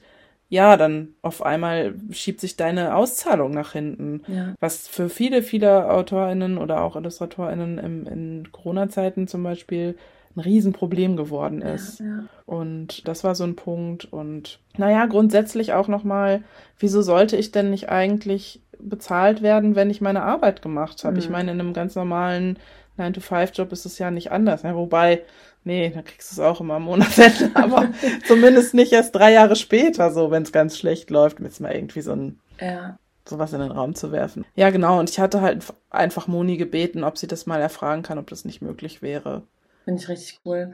ja, 0.50 0.76
dann 0.76 1.14
auf 1.22 1.42
einmal 1.42 1.94
schiebt 2.10 2.40
sich 2.40 2.56
deine 2.56 2.96
Auszahlung 2.96 3.52
nach 3.52 3.72
hinten. 3.72 4.22
Ja. 4.26 4.54
Was 4.58 4.88
für 4.88 5.08
viele, 5.08 5.42
viele 5.42 5.88
AutorInnen 5.88 6.58
oder 6.58 6.82
auch 6.82 6.96
IllustratorInnen 6.96 7.78
im, 7.78 8.06
in 8.06 8.48
Corona-Zeiten 8.50 9.28
zum 9.28 9.44
Beispiel 9.44 9.96
ein 10.34 10.40
Riesenproblem 10.40 11.16
geworden 11.16 11.62
ist. 11.62 12.00
Ja, 12.00 12.06
ja. 12.06 12.24
Und 12.46 13.06
das 13.06 13.22
war 13.22 13.36
so 13.36 13.44
ein 13.44 13.54
Punkt. 13.54 14.12
Und 14.12 14.58
naja, 14.76 15.06
grundsätzlich 15.06 15.72
auch 15.72 15.86
nochmal, 15.86 16.42
wieso 16.80 17.00
sollte 17.00 17.36
ich 17.36 17.52
denn 17.52 17.70
nicht 17.70 17.88
eigentlich 17.88 18.60
bezahlt 18.80 19.42
werden, 19.42 19.76
wenn 19.76 19.88
ich 19.88 20.00
meine 20.00 20.22
Arbeit 20.22 20.62
gemacht 20.62 21.04
habe? 21.04 21.14
Mhm. 21.14 21.20
Ich 21.20 21.30
meine, 21.30 21.52
in 21.52 21.60
einem 21.60 21.74
ganz 21.74 21.94
normalen 21.94 22.58
9-to-5-Job 22.98 23.70
ist 23.70 23.86
es 23.86 23.98
ja 23.98 24.10
nicht 24.10 24.32
anders. 24.32 24.62
Ja, 24.62 24.74
wobei, 24.74 25.22
Nee, 25.64 25.90
dann 25.90 26.04
kriegst 26.04 26.30
du 26.30 26.34
es 26.34 26.40
auch 26.40 26.60
immer 26.60 26.74
am 26.74 26.84
Monatsende, 26.84 27.50
aber 27.54 27.90
zumindest 28.26 28.74
nicht 28.74 28.92
erst 28.92 29.14
drei 29.14 29.32
Jahre 29.32 29.56
später, 29.56 30.10
so 30.10 30.30
wenn 30.30 30.42
es 30.42 30.52
ganz 30.52 30.78
schlecht 30.78 31.10
läuft, 31.10 31.40
mit 31.40 31.58
mal 31.60 31.74
irgendwie 31.74 32.00
so 32.00 32.12
ein 32.12 32.40
ja. 32.60 32.98
sowas 33.28 33.52
in 33.52 33.60
den 33.60 33.70
Raum 33.70 33.94
zu 33.94 34.10
werfen. 34.12 34.46
Ja, 34.54 34.70
genau, 34.70 34.98
und 34.98 35.10
ich 35.10 35.20
hatte 35.20 35.42
halt 35.42 35.64
einfach 35.90 36.26
Moni 36.26 36.56
gebeten, 36.56 37.04
ob 37.04 37.18
sie 37.18 37.26
das 37.26 37.46
mal 37.46 37.60
erfragen 37.60 38.02
kann, 38.02 38.18
ob 38.18 38.28
das 38.28 38.44
nicht 38.44 38.62
möglich 38.62 39.02
wäre. 39.02 39.42
Finde 39.84 40.00
ich 40.00 40.08
richtig 40.08 40.40
cool. 40.44 40.72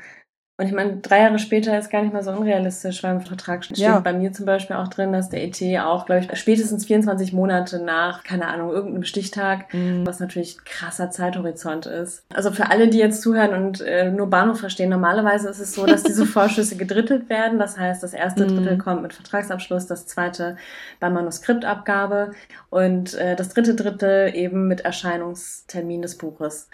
Und 0.59 0.67
ich 0.67 0.73
meine, 0.73 0.97
drei 0.99 1.21
Jahre 1.21 1.39
später 1.39 1.79
ist 1.79 1.91
gar 1.91 2.01
nicht 2.01 2.15
mal 2.15 2.23
so 2.23 2.31
unrealistisch, 2.31 3.03
weil 3.03 3.17
im 3.17 3.21
Vertrag 3.21 3.63
steht 3.63 3.77
ja. 3.77 4.01
bei 4.01 4.15
mir 4.15 4.33
zum 4.33 4.47
Beispiel 4.47 4.77
auch 4.77 4.89
drin, 4.89 5.13
dass 5.13 5.29
der 5.29 5.45
ET 5.45 5.61
auch, 5.81 6.07
glaube 6.07 6.23
ich, 6.23 6.39
spätestens 6.39 6.87
24 6.87 7.35
Monate 7.35 7.79
nach, 7.79 8.25
keine 8.25 8.49
Ahnung, 8.49 8.71
irgendeinem 8.71 9.05
Stichtag, 9.05 9.75
mhm. 9.75 10.07
was 10.07 10.19
natürlich 10.19 10.65
krasser 10.65 11.11
Zeithorizont 11.11 11.85
ist. 11.85 12.25
Also 12.33 12.53
für 12.53 12.71
alle, 12.71 12.89
die 12.89 12.97
jetzt 12.97 13.21
zuhören 13.21 13.53
und 13.53 13.83
äh, 13.83 14.11
nur 14.11 14.31
Bahnhof 14.31 14.61
verstehen, 14.61 14.89
normalerweise 14.89 15.51
ist 15.51 15.61
es 15.61 15.75
so, 15.75 15.85
dass 15.85 16.05
diese 16.05 16.25
Vorschüsse 16.27 16.77
gedrittelt 16.77 17.29
werden. 17.29 17.59
Das 17.59 17.79
heißt, 17.79 18.03
das 18.03 18.15
erste 18.15 18.47
mhm. 18.47 18.57
Drittel 18.57 18.79
kommt 18.79 19.03
mit 19.03 19.13
Vertragsabschluss, 19.13 19.87
das 19.87 20.07
zweite 20.07 20.57
bei 21.01 21.11
Manuskriptabgabe 21.11 22.31
und 22.71 23.13
äh, 23.13 23.37
das 23.37 23.51
dritte 23.51 23.75
Drittel 23.75 24.35
eben 24.35 24.69
mit 24.69 24.81
Erscheinungstermin 24.81 26.01
des 26.01 26.17
Buches 26.17 26.71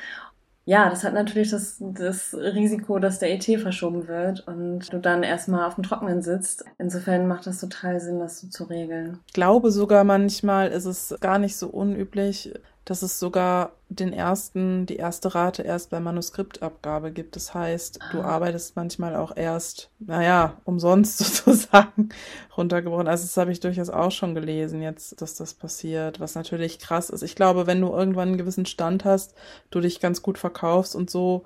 ja, 0.64 0.88
das 0.88 1.02
hat 1.02 1.14
natürlich 1.14 1.50
das, 1.50 1.76
das 1.80 2.34
Risiko, 2.34 2.98
dass 2.98 3.18
der 3.18 3.32
ET 3.32 3.44
verschoben 3.60 4.06
wird 4.06 4.46
und 4.46 4.92
du 4.92 4.98
dann 4.98 5.24
erstmal 5.24 5.66
auf 5.66 5.74
dem 5.74 5.82
Trockenen 5.82 6.22
sitzt. 6.22 6.64
Insofern 6.78 7.26
macht 7.26 7.46
das 7.46 7.60
total 7.60 7.98
Sinn, 7.98 8.20
das 8.20 8.40
so 8.40 8.48
zu 8.48 8.64
regeln. 8.64 9.18
Ich 9.26 9.32
glaube 9.32 9.72
sogar 9.72 10.04
manchmal 10.04 10.70
ist 10.70 10.84
es 10.84 11.14
gar 11.20 11.38
nicht 11.38 11.56
so 11.56 11.68
unüblich, 11.68 12.52
dass 12.84 13.02
es 13.02 13.20
sogar 13.20 13.72
den 13.88 14.12
ersten, 14.12 14.86
die 14.86 14.96
erste 14.96 15.34
Rate 15.34 15.62
erst 15.62 15.90
bei 15.90 16.00
Manuskriptabgabe 16.00 17.12
gibt. 17.12 17.36
Das 17.36 17.54
heißt, 17.54 18.00
du 18.10 18.20
ah. 18.20 18.24
arbeitest 18.24 18.74
manchmal 18.74 19.14
auch 19.14 19.36
erst, 19.36 19.90
naja, 20.00 20.54
umsonst 20.64 21.18
sozusagen 21.44 22.08
runtergebrochen. 22.56 23.06
Also 23.06 23.24
das 23.24 23.36
habe 23.36 23.52
ich 23.52 23.60
durchaus 23.60 23.88
auch 23.88 24.10
schon 24.10 24.34
gelesen 24.34 24.82
jetzt, 24.82 25.20
dass 25.20 25.34
das 25.34 25.54
passiert, 25.54 26.18
was 26.18 26.34
natürlich 26.34 26.80
krass 26.80 27.10
ist. 27.10 27.22
Ich 27.22 27.36
glaube, 27.36 27.66
wenn 27.68 27.80
du 27.80 27.88
irgendwann 27.88 28.28
einen 28.28 28.38
gewissen 28.38 28.66
Stand 28.66 29.04
hast, 29.04 29.34
du 29.70 29.80
dich 29.80 30.00
ganz 30.00 30.22
gut 30.22 30.38
verkaufst 30.38 30.96
und 30.96 31.08
so, 31.08 31.44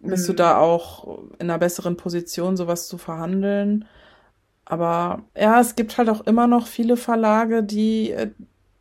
bist 0.00 0.24
mhm. 0.24 0.32
du 0.32 0.36
da 0.36 0.58
auch 0.58 1.18
in 1.38 1.50
einer 1.50 1.58
besseren 1.58 1.96
Position, 1.96 2.56
sowas 2.56 2.88
zu 2.88 2.98
verhandeln. 2.98 3.84
Aber 4.64 5.22
ja, 5.36 5.60
es 5.60 5.76
gibt 5.76 5.98
halt 5.98 6.08
auch 6.08 6.22
immer 6.22 6.46
noch 6.46 6.66
viele 6.66 6.96
Verlage, 6.96 7.62
die 7.62 8.10
äh, 8.10 8.30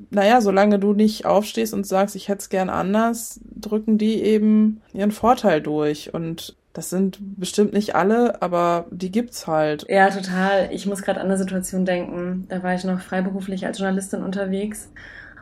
naja, 0.09 0.41
solange 0.41 0.79
du 0.79 0.93
nicht 0.93 1.25
aufstehst 1.25 1.73
und 1.73 1.85
sagst, 1.85 2.15
ich 2.15 2.27
hätte 2.27 2.39
es 2.39 2.49
gern 2.49 2.69
anders, 2.69 3.39
drücken 3.55 3.97
die 3.97 4.21
eben 4.21 4.81
ihren 4.93 5.11
Vorteil 5.11 5.61
durch. 5.61 6.13
Und 6.13 6.55
das 6.73 6.89
sind 6.89 7.19
bestimmt 7.37 7.73
nicht 7.73 7.95
alle, 7.95 8.41
aber 8.41 8.85
die 8.89 9.11
gibt's 9.11 9.47
halt. 9.47 9.85
Ja, 9.89 10.09
total. 10.09 10.69
Ich 10.71 10.85
muss 10.85 11.03
gerade 11.03 11.19
an 11.19 11.27
eine 11.27 11.37
Situation 11.37 11.85
denken. 11.85 12.45
Da 12.49 12.63
war 12.63 12.73
ich 12.73 12.83
noch 12.83 12.99
freiberuflich 12.99 13.65
als 13.65 13.79
Journalistin 13.79 14.23
unterwegs 14.23 14.89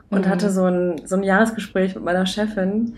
und 0.09 0.26
mhm. 0.26 0.30
hatte 0.30 0.49
so 0.49 0.66
ein, 0.66 1.01
so 1.05 1.16
ein 1.16 1.24
Jahresgespräch 1.24 1.95
mit 1.95 2.03
meiner 2.03 2.26
Chefin. 2.26 2.97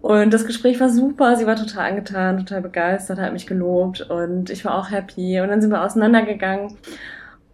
Und 0.00 0.32
das 0.32 0.46
Gespräch 0.46 0.78
war 0.78 0.88
super. 0.88 1.36
Sie 1.36 1.46
war 1.46 1.56
total 1.56 1.90
angetan, 1.90 2.38
total 2.38 2.62
begeistert, 2.62 3.18
hat 3.18 3.32
mich 3.32 3.46
gelobt 3.46 4.02
und 4.02 4.48
ich 4.48 4.64
war 4.64 4.76
auch 4.76 4.90
happy. 4.90 5.40
Und 5.40 5.48
dann 5.48 5.60
sind 5.60 5.70
wir 5.70 5.84
auseinandergegangen. 5.84 6.76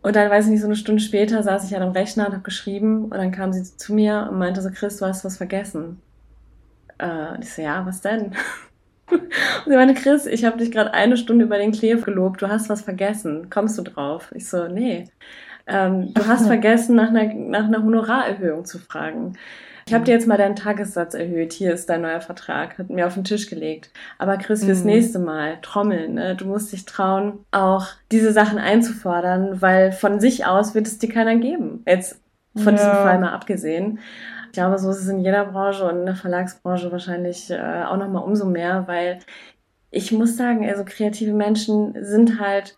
Und 0.05 0.17
dann, 0.17 0.31
weiß 0.31 0.45
ich 0.45 0.51
nicht, 0.51 0.61
so 0.61 0.67
eine 0.67 0.77
Stunde 0.77 1.01
später 1.01 1.43
saß 1.43 1.65
ich 1.65 1.75
an 1.75 1.81
einem 1.81 1.93
Rechner 1.93 2.27
und 2.27 2.35
habe 2.35 2.43
geschrieben 2.43 3.05
und 3.05 3.15
dann 3.15 3.33
kam 3.33 3.55
sie 3.55 3.63
zu 3.63 3.95
mir 3.95 4.29
und 4.31 4.39
meinte 4.39 4.61
so, 4.61 4.69
Chris, 4.69 4.99
du 4.99 5.07
hast 5.07 5.25
was 5.25 5.39
vergessen. 5.39 5.99
Äh, 6.99 7.29
und 7.35 7.43
ich 7.43 7.51
so, 7.51 7.63
ja, 7.63 7.87
was 7.87 8.03
denn? 8.03 8.33
und 9.11 9.23
sie 9.67 9.75
meinte, 9.75 9.95
Chris, 9.95 10.27
ich 10.27 10.45
habe 10.45 10.59
dich 10.59 10.71
gerade 10.71 10.93
eine 10.93 11.17
Stunde 11.17 11.47
über 11.47 11.57
den 11.57 11.73
Klee 11.73 11.95
gelobt, 11.95 12.43
du 12.43 12.49
hast 12.49 12.69
was 12.69 12.83
vergessen. 12.83 13.49
Kommst 13.49 13.79
du 13.79 13.83
drauf? 13.83 14.31
Ich 14.35 14.47
so, 14.47 14.69
nee. 14.69 15.09
Ähm, 15.67 16.13
du 16.13 16.27
hast 16.27 16.49
vergessen, 16.49 16.97
nach 16.97 17.09
einer, 17.09 17.33
nach 17.33 17.65
einer 17.65 17.83
Honorarerhöhung 17.83 18.67
zu 18.67 18.79
fragen. 18.79 19.39
Ich 19.87 19.93
habe 19.93 20.05
dir 20.05 20.13
jetzt 20.13 20.27
mal 20.27 20.39
deinen 20.39 20.57
Tagessatz 20.57 21.15
erhöht. 21.15 21.53
Hier 21.53 21.75
ist 21.75 21.89
dein 21.91 22.03
neuer 22.03 22.21
Vertrag. 22.21 22.79
Hat 22.79 22.91
mir 22.91 23.07
auf 23.07 23.15
den 23.15 23.25
Tisch 23.25 23.49
gelegt. 23.49 23.91
Aber 24.19 24.39
Chris, 24.39 24.65
fürs 24.65 24.81
mhm. 24.81 24.87
nächste 24.87 25.19
Mal 25.19 25.59
trommeln. 25.61 26.15
Ne? 26.15 26.37
Du 26.37 26.47
musst 26.47 26.73
dich 26.73 26.87
trauen, 26.87 27.45
auch 27.51 27.87
diese 28.11 28.33
Sachen 28.33 28.59
einzufordern, 28.59 29.61
weil 29.61 29.93
von 29.93 30.21
sich 30.21 30.47
aus 30.47 30.75
wird 30.75 30.87
es 30.87 30.99
dir 30.99 31.11
keiner 31.11 31.37
geben. 31.37 31.83
Jetzt 31.87 32.21
von 32.57 32.77
ja. 32.77 32.81
diesem 32.83 32.93
Fall 32.93 33.19
mal 33.19 33.33
abgesehen. 33.33 33.99
Ich 34.47 34.53
glaube, 34.53 34.79
so 34.79 34.91
ist 34.91 35.01
es 35.01 35.09
in 35.09 35.19
jeder 35.19 35.45
Branche 35.47 35.85
und 35.85 36.01
in 36.01 36.07
der 36.07 36.15
Verlagsbranche 36.15 36.93
wahrscheinlich 36.93 37.51
äh, 37.51 37.85
auch 37.85 37.97
nochmal 37.97 38.23
umso 38.23 38.47
mehr, 38.47 38.85
weil 38.87 39.19
ich 39.91 40.13
muss 40.13 40.37
sagen, 40.37 40.69
also 40.69 40.85
kreative 40.85 41.33
Menschen 41.33 41.95
sind 42.05 42.41
halt 42.41 42.77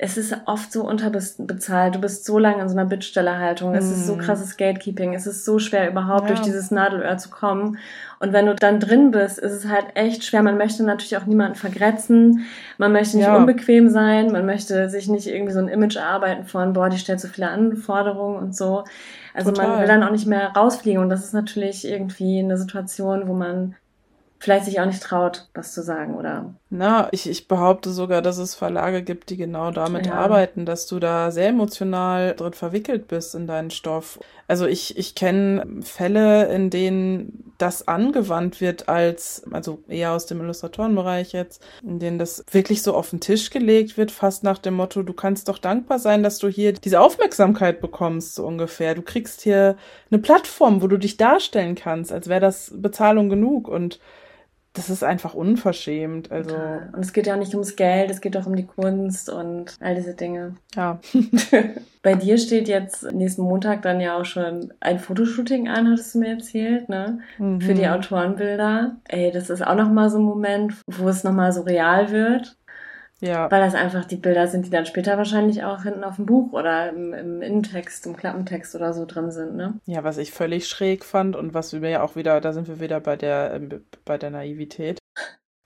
es 0.00 0.16
ist 0.16 0.32
oft 0.46 0.70
so 0.70 0.86
unterbezahlt. 0.86 1.96
Du 1.96 2.00
bist 2.00 2.24
so 2.24 2.38
lange 2.38 2.62
in 2.62 2.68
so 2.68 2.76
einer 2.76 2.88
Bittstellerhaltung. 2.88 3.74
Es 3.74 3.90
ist 3.90 4.06
so 4.06 4.14
mhm. 4.14 4.20
krasses 4.20 4.56
Gatekeeping. 4.56 5.12
Es 5.12 5.26
ist 5.26 5.44
so 5.44 5.58
schwer, 5.58 5.90
überhaupt 5.90 6.22
ja. 6.22 6.28
durch 6.28 6.40
dieses 6.40 6.70
Nadelöhr 6.70 7.18
zu 7.18 7.30
kommen. 7.30 7.78
Und 8.20 8.32
wenn 8.32 8.46
du 8.46 8.54
dann 8.54 8.78
drin 8.78 9.10
bist, 9.10 9.40
ist 9.40 9.52
es 9.52 9.66
halt 9.66 9.86
echt 9.94 10.22
schwer. 10.22 10.44
Man 10.44 10.56
möchte 10.56 10.84
natürlich 10.84 11.16
auch 11.16 11.26
niemanden 11.26 11.56
vergrätzen. 11.56 12.46
Man 12.78 12.92
möchte 12.92 13.16
nicht 13.16 13.26
ja. 13.26 13.36
unbequem 13.36 13.90
sein. 13.90 14.30
Man 14.30 14.46
möchte 14.46 14.88
sich 14.88 15.08
nicht 15.08 15.26
irgendwie 15.26 15.52
so 15.52 15.58
ein 15.58 15.68
Image 15.68 15.96
erarbeiten 15.96 16.44
von, 16.44 16.74
boah, 16.74 16.88
die 16.88 16.98
stellt 16.98 17.18
so 17.18 17.26
viele 17.26 17.50
Anforderungen 17.50 18.36
und 18.36 18.54
so. 18.54 18.84
Also 19.34 19.50
Total. 19.50 19.68
man 19.68 19.80
will 19.80 19.88
dann 19.88 20.04
auch 20.04 20.12
nicht 20.12 20.28
mehr 20.28 20.52
rausfliegen. 20.52 21.02
Und 21.02 21.08
das 21.08 21.24
ist 21.24 21.34
natürlich 21.34 21.84
irgendwie 21.84 22.38
eine 22.38 22.56
Situation, 22.56 23.26
wo 23.26 23.34
man 23.34 23.74
vielleicht 24.38 24.66
sich 24.66 24.80
auch 24.80 24.86
nicht 24.86 25.02
traut, 25.02 25.48
was 25.54 25.74
zu 25.74 25.82
sagen, 25.82 26.14
oder? 26.14 26.54
Na, 26.70 27.08
ich, 27.12 27.26
ich 27.26 27.48
behaupte 27.48 27.90
sogar, 27.90 28.20
dass 28.20 28.36
es 28.36 28.54
Verlage 28.54 29.02
gibt, 29.02 29.30
die 29.30 29.38
genau 29.38 29.70
damit 29.70 30.06
ja. 30.06 30.12
arbeiten, 30.12 30.66
dass 30.66 30.86
du 30.86 30.98
da 30.98 31.30
sehr 31.30 31.48
emotional 31.48 32.34
drin 32.34 32.52
verwickelt 32.52 33.08
bist 33.08 33.34
in 33.34 33.46
deinen 33.46 33.70
Stoff. 33.70 34.20
Also 34.48 34.66
ich, 34.66 34.98
ich 34.98 35.14
kenne 35.14 35.80
Fälle, 35.82 36.52
in 36.52 36.68
denen 36.68 37.54
das 37.56 37.88
angewandt 37.88 38.60
wird 38.60 38.86
als, 38.86 39.44
also 39.50 39.78
eher 39.88 40.12
aus 40.12 40.26
dem 40.26 40.42
Illustratorenbereich 40.42 41.32
jetzt, 41.32 41.62
in 41.82 42.00
denen 42.00 42.18
das 42.18 42.44
wirklich 42.50 42.82
so 42.82 42.94
auf 42.94 43.10
den 43.10 43.20
Tisch 43.20 43.48
gelegt 43.48 43.96
wird, 43.96 44.10
fast 44.10 44.44
nach 44.44 44.58
dem 44.58 44.74
Motto, 44.74 45.02
du 45.02 45.14
kannst 45.14 45.48
doch 45.48 45.58
dankbar 45.58 45.98
sein, 45.98 46.22
dass 46.22 46.36
du 46.36 46.48
hier 46.48 46.74
diese 46.74 47.00
Aufmerksamkeit 47.00 47.80
bekommst, 47.80 48.34
so 48.34 48.46
ungefähr. 48.46 48.94
Du 48.94 49.02
kriegst 49.02 49.40
hier 49.40 49.78
eine 50.10 50.20
Plattform, 50.20 50.82
wo 50.82 50.86
du 50.86 50.98
dich 50.98 51.16
darstellen 51.16 51.76
kannst, 51.76 52.12
als 52.12 52.28
wäre 52.28 52.40
das 52.40 52.74
Bezahlung 52.76 53.30
genug 53.30 53.68
und 53.68 54.00
das 54.74 54.90
ist 54.90 55.02
einfach 55.02 55.34
unverschämt. 55.34 56.30
Also 56.30 56.54
und 56.92 57.00
es 57.00 57.12
geht 57.12 57.26
ja 57.26 57.36
nicht 57.36 57.54
ums 57.54 57.76
Geld, 57.76 58.10
es 58.10 58.20
geht 58.20 58.36
auch 58.36 58.46
um 58.46 58.54
die 58.54 58.66
Kunst 58.66 59.30
und 59.30 59.76
all 59.80 59.94
diese 59.94 60.14
Dinge. 60.14 60.54
Ja. 60.74 61.00
Bei 62.02 62.14
dir 62.14 62.38
steht 62.38 62.68
jetzt 62.68 63.10
nächsten 63.12 63.42
Montag 63.42 63.82
dann 63.82 64.00
ja 64.00 64.16
auch 64.16 64.24
schon 64.24 64.72
ein 64.80 64.98
Fotoshooting 64.98 65.68
an, 65.68 65.90
hattest 65.90 66.14
du 66.14 66.20
mir 66.20 66.28
erzählt, 66.28 66.88
ne? 66.88 67.20
Mhm. 67.38 67.60
Für 67.60 67.74
die 67.74 67.88
Autorenbilder. 67.88 68.96
Ey, 69.08 69.32
das 69.32 69.50
ist 69.50 69.66
auch 69.66 69.74
nochmal 69.74 70.10
so 70.10 70.18
ein 70.18 70.24
Moment, 70.24 70.74
wo 70.86 71.08
es 71.08 71.24
nochmal 71.24 71.52
so 71.52 71.62
real 71.62 72.10
wird. 72.10 72.56
Ja. 73.20 73.50
Weil 73.50 73.60
das 73.60 73.74
einfach 73.74 74.04
die 74.04 74.16
Bilder 74.16 74.46
sind, 74.46 74.66
die 74.66 74.70
dann 74.70 74.86
später 74.86 75.16
wahrscheinlich 75.16 75.64
auch 75.64 75.82
hinten 75.82 76.04
auf 76.04 76.16
dem 76.16 76.26
Buch 76.26 76.52
oder 76.52 76.90
im, 76.90 77.12
im 77.12 77.42
Innentext, 77.42 78.06
im 78.06 78.16
Klappentext 78.16 78.74
oder 78.74 78.92
so 78.92 79.06
drin 79.06 79.30
sind, 79.32 79.56
ne? 79.56 79.74
Ja, 79.86 80.04
was 80.04 80.18
ich 80.18 80.30
völlig 80.30 80.68
schräg 80.68 81.04
fand 81.04 81.34
und 81.34 81.52
was 81.52 81.72
wir 81.72 81.88
ja 81.88 82.02
auch 82.02 82.14
wieder, 82.14 82.40
da 82.40 82.52
sind 82.52 82.68
wir 82.68 82.80
wieder 82.80 83.00
bei 83.00 83.16
der, 83.16 83.54
äh, 83.54 83.80
bei 84.04 84.18
der 84.18 84.30
Naivität. 84.30 84.98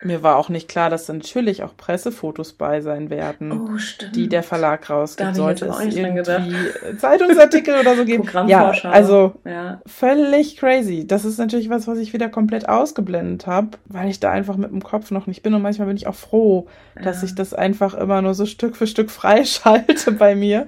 Mir 0.04 0.22
war 0.22 0.36
auch 0.36 0.48
nicht 0.48 0.68
klar, 0.68 0.90
dass 0.90 1.08
natürlich 1.08 1.62
auch 1.62 1.76
Pressefotos 1.76 2.52
bei 2.54 2.80
sein 2.80 3.10
werden, 3.10 3.52
oh, 3.52 3.78
die 4.14 4.28
der 4.28 4.42
Verlag 4.42 4.88
rausgibt. 4.90 5.36
Sollte 5.36 5.66
es 5.66 5.96
irgendwie 5.96 6.96
Zeitungsartikel 6.98 7.78
oder 7.78 7.96
so 7.96 8.04
geben. 8.04 8.28
Ja, 8.46 8.72
also 8.84 9.34
ja. 9.44 9.80
völlig 9.86 10.56
crazy. 10.56 11.06
Das 11.06 11.24
ist 11.24 11.38
natürlich 11.38 11.70
was, 11.70 11.86
was 11.86 11.98
ich 11.98 12.12
wieder 12.12 12.28
komplett 12.28 12.68
ausgeblendet 12.68 13.46
habe, 13.46 13.78
weil 13.86 14.10
ich 14.10 14.20
da 14.20 14.30
einfach 14.30 14.56
mit 14.56 14.70
dem 14.70 14.82
Kopf 14.82 15.10
noch 15.10 15.26
nicht 15.26 15.42
bin. 15.42 15.54
Und 15.54 15.62
manchmal 15.62 15.86
bin 15.86 15.96
ich 15.96 16.06
auch 16.06 16.14
froh, 16.14 16.66
ja. 16.96 17.02
dass 17.02 17.22
ich 17.22 17.34
das 17.34 17.54
einfach 17.54 17.94
immer 17.94 18.22
nur 18.22 18.34
so 18.34 18.46
Stück 18.46 18.76
für 18.76 18.86
Stück 18.86 19.10
freischalte 19.22 20.12
bei 20.12 20.34
mir, 20.34 20.66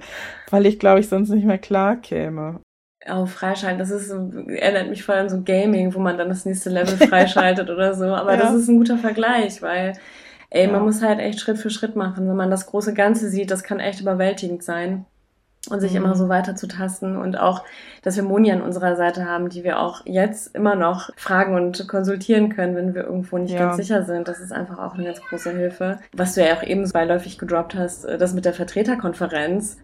weil 0.51 0.65
ich 0.65 0.79
glaube 0.79 0.99
ich 0.99 1.09
sonst 1.09 1.29
nicht 1.29 1.45
mehr 1.45 1.57
klar 1.57 1.95
käme. 1.97 2.59
Oh, 3.07 3.27
freischalten, 3.27 3.77
das 3.77 3.91
ist, 3.91 4.09
erinnert 4.09 4.89
mich 4.89 5.03
voll 5.03 5.15
an 5.15 5.29
so 5.29 5.41
Gaming, 5.43 5.93
wo 5.93 5.99
man 5.99 6.17
dann 6.17 6.29
das 6.29 6.45
nächste 6.45 6.71
Level 6.71 6.97
freischaltet 6.97 7.69
oder 7.71 7.93
so. 7.93 8.05
Aber 8.05 8.33
ja. 8.33 8.37
das 8.37 8.55
ist 8.55 8.67
ein 8.67 8.77
guter 8.77 8.97
Vergleich, 8.97 9.61
weil, 9.61 9.93
ey, 10.49 10.65
ja. 10.65 10.71
man 10.71 10.81
muss 10.81 11.03
halt 11.03 11.19
echt 11.19 11.39
Schritt 11.39 11.59
für 11.59 11.69
Schritt 11.69 11.95
machen. 11.95 12.27
Wenn 12.27 12.35
man 12.35 12.49
das 12.49 12.65
große 12.65 12.95
Ganze 12.95 13.29
sieht, 13.29 13.51
das 13.51 13.63
kann 13.63 13.79
echt 13.79 14.01
überwältigend 14.01 14.63
sein. 14.63 15.05
Und 15.69 15.79
sich 15.79 15.91
mhm. 15.91 15.97
immer 15.97 16.15
so 16.15 16.29
weiter 16.29 16.55
zu 16.55 16.67
tasten 16.67 17.17
und 17.17 17.39
auch, 17.39 17.63
dass 18.03 18.15
wir 18.15 18.23
Moni 18.23 18.51
an 18.51 18.61
unserer 18.61 18.95
Seite 18.95 19.25
haben, 19.25 19.49
die 19.49 19.63
wir 19.63 19.79
auch 19.79 20.01
jetzt 20.05 20.53
immer 20.55 20.75
noch 20.75 21.09
fragen 21.15 21.55
und 21.55 21.87
konsultieren 21.87 22.49
können, 22.49 22.75
wenn 22.75 22.93
wir 22.93 23.03
irgendwo 23.03 23.39
nicht 23.39 23.55
ja. 23.55 23.61
ganz 23.61 23.77
sicher 23.77 24.03
sind. 24.03 24.27
Das 24.27 24.39
ist 24.39 24.51
einfach 24.51 24.77
auch 24.77 24.93
eine 24.93 25.05
ganz 25.05 25.21
große 25.21 25.51
Hilfe. 25.51 25.97
Was 26.13 26.35
du 26.35 26.45
ja 26.45 26.53
auch 26.55 26.61
eben 26.61 26.85
so 26.85 26.93
beiläufig 26.93 27.39
gedroppt 27.39 27.73
hast, 27.73 28.05
äh, 28.05 28.19
das 28.19 28.33
mit 28.33 28.45
der 28.45 28.53
Vertreterkonferenz, 28.53 29.77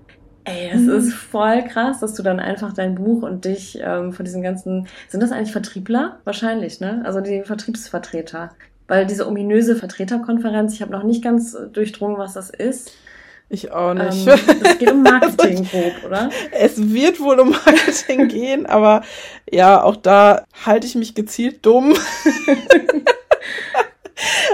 Ey, 0.44 0.72
das 0.72 0.82
mhm. 0.82 0.90
ist 0.90 1.14
voll 1.14 1.64
krass, 1.64 2.00
dass 2.00 2.14
du 2.14 2.24
dann 2.24 2.40
einfach 2.40 2.74
dein 2.74 2.96
Buch 2.96 3.22
und 3.24 3.46
dich 3.46 3.80
ähm, 3.82 4.12
von 4.14 4.26
diesen 4.26 4.42
ganzen. 4.42 4.88
Sind 5.08 5.22
das 5.22 5.32
eigentlich 5.32 5.52
Vertriebler? 5.52 6.20
Wahrscheinlich, 6.24 6.80
ne? 6.80 7.02
Also 7.06 7.22
die 7.22 7.44
Vertriebsvertreter. 7.44 8.52
Weil 8.88 9.06
diese 9.06 9.28
ominöse 9.28 9.76
Vertreterkonferenz, 9.76 10.74
ich 10.74 10.82
habe 10.82 10.92
noch 10.92 11.04
nicht 11.04 11.24
ganz 11.24 11.56
durchdrungen, 11.72 12.18
was 12.18 12.34
das 12.34 12.50
ist. 12.50 12.92
Ich 13.54 13.72
auch 13.72 13.94
nicht. 13.94 14.28
Ähm, 14.28 14.40
es 14.64 14.78
geht 14.80 14.92
um 14.92 15.04
Marketing 15.04 15.66
grob, 15.66 15.94
oder? 16.06 16.30
Es 16.52 16.92
wird 16.92 17.20
wohl 17.20 17.40
um 17.40 17.50
Marketing 17.50 18.28
gehen, 18.30 18.66
aber 18.66 19.02
ja, 19.52 19.84
auch 19.84 19.98
da 19.98 20.46
halte 20.66 20.88
ich 20.88 20.96
mich 20.96 21.16
gezielt 21.16 21.66
dumm. 21.66 21.94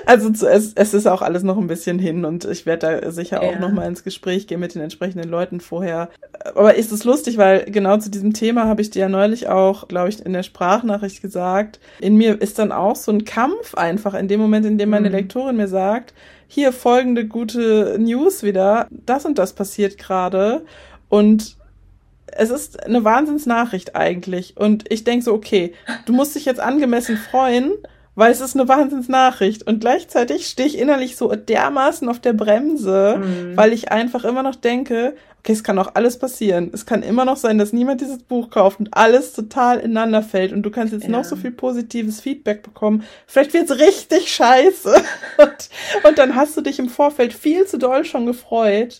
Also 0.05 0.29
es, 0.29 0.73
es 0.73 0.93
ist 0.93 1.07
auch 1.07 1.21
alles 1.21 1.43
noch 1.43 1.57
ein 1.57 1.67
bisschen 1.67 1.99
hin 1.99 2.25
und 2.25 2.45
ich 2.45 2.65
werde 2.65 3.01
da 3.01 3.11
sicher 3.11 3.41
auch 3.41 3.53
ja. 3.53 3.59
noch 3.59 3.71
mal 3.71 3.87
ins 3.87 4.03
Gespräch 4.03 4.47
gehen 4.47 4.59
mit 4.59 4.75
den 4.75 4.81
entsprechenden 4.81 5.29
Leuten 5.29 5.59
vorher. 5.59 6.09
Aber 6.55 6.75
ist 6.75 6.91
es 6.91 7.03
lustig, 7.03 7.37
weil 7.37 7.65
genau 7.65 7.97
zu 7.97 8.09
diesem 8.09 8.33
Thema 8.33 8.65
habe 8.65 8.81
ich 8.81 8.89
dir 8.89 9.01
ja 9.01 9.09
neulich 9.09 9.49
auch, 9.49 9.87
glaube 9.87 10.09
ich, 10.09 10.25
in 10.25 10.33
der 10.33 10.43
Sprachnachricht 10.43 11.21
gesagt. 11.21 11.79
In 11.99 12.15
mir 12.15 12.41
ist 12.41 12.59
dann 12.59 12.71
auch 12.71 12.95
so 12.95 13.11
ein 13.11 13.25
Kampf 13.25 13.75
einfach 13.75 14.13
in 14.13 14.27
dem 14.27 14.39
Moment, 14.39 14.65
in 14.65 14.77
dem 14.77 14.89
meine 14.89 15.09
mhm. 15.09 15.15
Lektorin 15.15 15.57
mir 15.57 15.67
sagt, 15.67 16.13
hier 16.47 16.71
folgende 16.71 17.25
gute 17.25 17.97
News 17.99 18.43
wieder, 18.43 18.87
das 18.89 19.25
und 19.25 19.37
das 19.37 19.53
passiert 19.53 19.97
gerade 19.97 20.63
und 21.09 21.57
es 22.27 22.49
ist 22.49 22.83
eine 22.83 23.03
Wahnsinnsnachricht 23.03 23.95
eigentlich. 23.95 24.57
Und 24.57 24.91
ich 24.91 25.03
denke 25.03 25.25
so, 25.25 25.33
okay, 25.33 25.73
du 26.05 26.13
musst 26.13 26.35
dich 26.35 26.45
jetzt 26.45 26.59
angemessen 26.59 27.17
freuen, 27.17 27.73
weil 28.17 28.31
es 28.31 28.41
ist 28.41 28.55
eine 28.55 28.67
Wahnsinnsnachricht. 28.67 29.67
Und 29.67 29.79
gleichzeitig 29.79 30.47
stehe 30.47 30.67
ich 30.67 30.79
innerlich 30.79 31.15
so 31.15 31.33
dermaßen 31.33 32.09
auf 32.09 32.19
der 32.19 32.33
Bremse, 32.33 33.19
mhm. 33.19 33.55
weil 33.55 33.71
ich 33.71 33.91
einfach 33.91 34.25
immer 34.25 34.41
noch 34.41 34.55
denke, 34.55 35.15
okay, 35.37 35.51
es 35.53 35.63
kann 35.63 35.77
auch 35.77 35.91
alles 35.93 36.17
passieren. 36.17 36.71
Es 36.73 36.87
kann 36.87 37.03
immer 37.03 37.25
noch 37.25 37.37
sein, 37.37 37.59
dass 37.59 37.73
niemand 37.73 38.01
dieses 38.01 38.17
Buch 38.17 38.49
kauft 38.49 38.79
und 38.79 38.91
alles 38.95 39.33
total 39.33 39.79
ineinander 39.79 40.23
fällt 40.23 40.51
und 40.51 40.63
du 40.63 40.71
kannst 40.71 40.93
jetzt 40.93 41.03
ja. 41.03 41.09
noch 41.09 41.25
so 41.25 41.35
viel 41.35 41.51
positives 41.51 42.19
Feedback 42.19 42.63
bekommen. 42.63 43.03
Vielleicht 43.27 43.53
wird's 43.53 43.77
richtig 43.77 44.33
scheiße. 44.33 44.95
und, 45.37 45.69
und 46.03 46.17
dann 46.17 46.35
hast 46.35 46.57
du 46.57 46.61
dich 46.61 46.79
im 46.79 46.89
Vorfeld 46.89 47.33
viel 47.33 47.65
zu 47.65 47.77
doll 47.77 48.03
schon 48.03 48.25
gefreut. 48.25 48.99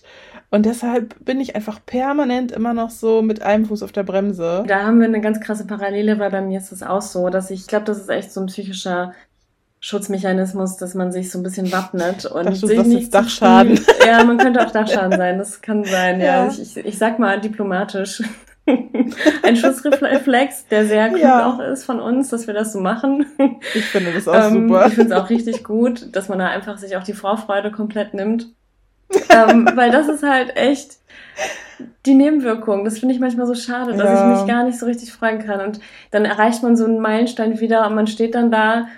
Und 0.50 0.64
deshalb 0.64 1.14
bin 1.24 1.40
ich 1.40 1.56
einfach 1.56 1.78
permanent 1.84 2.52
immer 2.52 2.72
noch 2.72 2.90
so 2.90 3.20
mit 3.20 3.42
einem 3.42 3.66
Fuß 3.66 3.82
auf 3.82 3.92
der 3.92 4.02
Bremse. 4.02 4.64
Da 4.66 4.84
haben 4.84 4.98
wir 4.98 5.06
eine 5.06 5.20
ganz 5.20 5.40
krasse 5.40 5.66
Parallele, 5.66 6.18
weil 6.18 6.30
bei 6.30 6.40
mir 6.40 6.58
ist 6.58 6.72
es 6.72 6.82
auch 6.82 7.02
so, 7.02 7.28
dass 7.28 7.50
ich, 7.50 7.60
ich 7.60 7.66
glaube, 7.66 7.84
das 7.84 7.98
ist 7.98 8.08
echt 8.08 8.32
so 8.32 8.40
ein 8.40 8.46
psychischer 8.46 9.12
Schutzmechanismus, 9.80 10.76
dass 10.76 10.94
man 10.94 11.12
sich 11.12 11.30
so 11.30 11.38
ein 11.38 11.42
bisschen 11.42 11.70
wappnet 11.70 12.24
und 12.24 12.46
Dachte, 12.46 12.66
sich 12.66 12.82
nicht 12.84 13.14
Dachschaden. 13.14 13.78
ja, 14.06 14.24
man 14.24 14.38
könnte 14.38 14.66
auch 14.66 14.70
Dachschaden 14.70 15.16
sein, 15.16 15.38
das 15.38 15.60
kann 15.60 15.84
sein, 15.84 16.20
ja. 16.20 16.46
ja. 16.46 16.50
Ich, 16.50 16.76
ich 16.76 16.98
sag 16.98 17.18
mal 17.18 17.40
diplomatisch. 17.40 18.22
ein 19.42 19.56
Schutzreflex, 19.56 20.66
der 20.68 20.86
sehr 20.86 21.08
klug 21.08 21.20
ja. 21.20 21.50
auch 21.50 21.60
ist 21.60 21.84
von 21.84 22.00
uns, 22.00 22.28
dass 22.28 22.46
wir 22.46 22.54
das 22.54 22.72
so 22.72 22.80
machen. 22.80 23.26
Ich 23.74 23.84
finde 23.84 24.12
das 24.12 24.28
auch 24.28 24.34
ähm, 24.34 24.68
super. 24.68 24.86
Ich 24.88 24.94
finde 24.94 25.14
es 25.14 25.20
auch 25.20 25.30
richtig 25.30 25.64
gut, 25.64 26.14
dass 26.14 26.28
man 26.28 26.38
da 26.38 26.48
einfach 26.48 26.76
sich 26.76 26.96
auch 26.96 27.02
die 27.02 27.14
Vorfreude 27.14 27.70
komplett 27.70 28.14
nimmt 28.14 28.48
ähm, 29.30 29.68
weil 29.74 29.90
das 29.90 30.08
ist 30.08 30.22
halt 30.22 30.56
echt 30.56 30.98
die 32.06 32.14
Nebenwirkung. 32.14 32.84
Das 32.84 32.98
finde 32.98 33.14
ich 33.14 33.20
manchmal 33.20 33.46
so 33.46 33.54
schade, 33.54 33.92
dass 33.92 34.04
ja. 34.08 34.32
ich 34.32 34.38
mich 34.38 34.48
gar 34.48 34.64
nicht 34.64 34.78
so 34.78 34.86
richtig 34.86 35.12
freuen 35.12 35.44
kann. 35.44 35.60
Und 35.60 35.80
dann 36.10 36.24
erreicht 36.24 36.62
man 36.62 36.76
so 36.76 36.84
einen 36.84 37.00
Meilenstein 37.00 37.60
wieder 37.60 37.86
und 37.86 37.94
man 37.94 38.06
steht 38.06 38.34
dann 38.34 38.50
da 38.50 38.88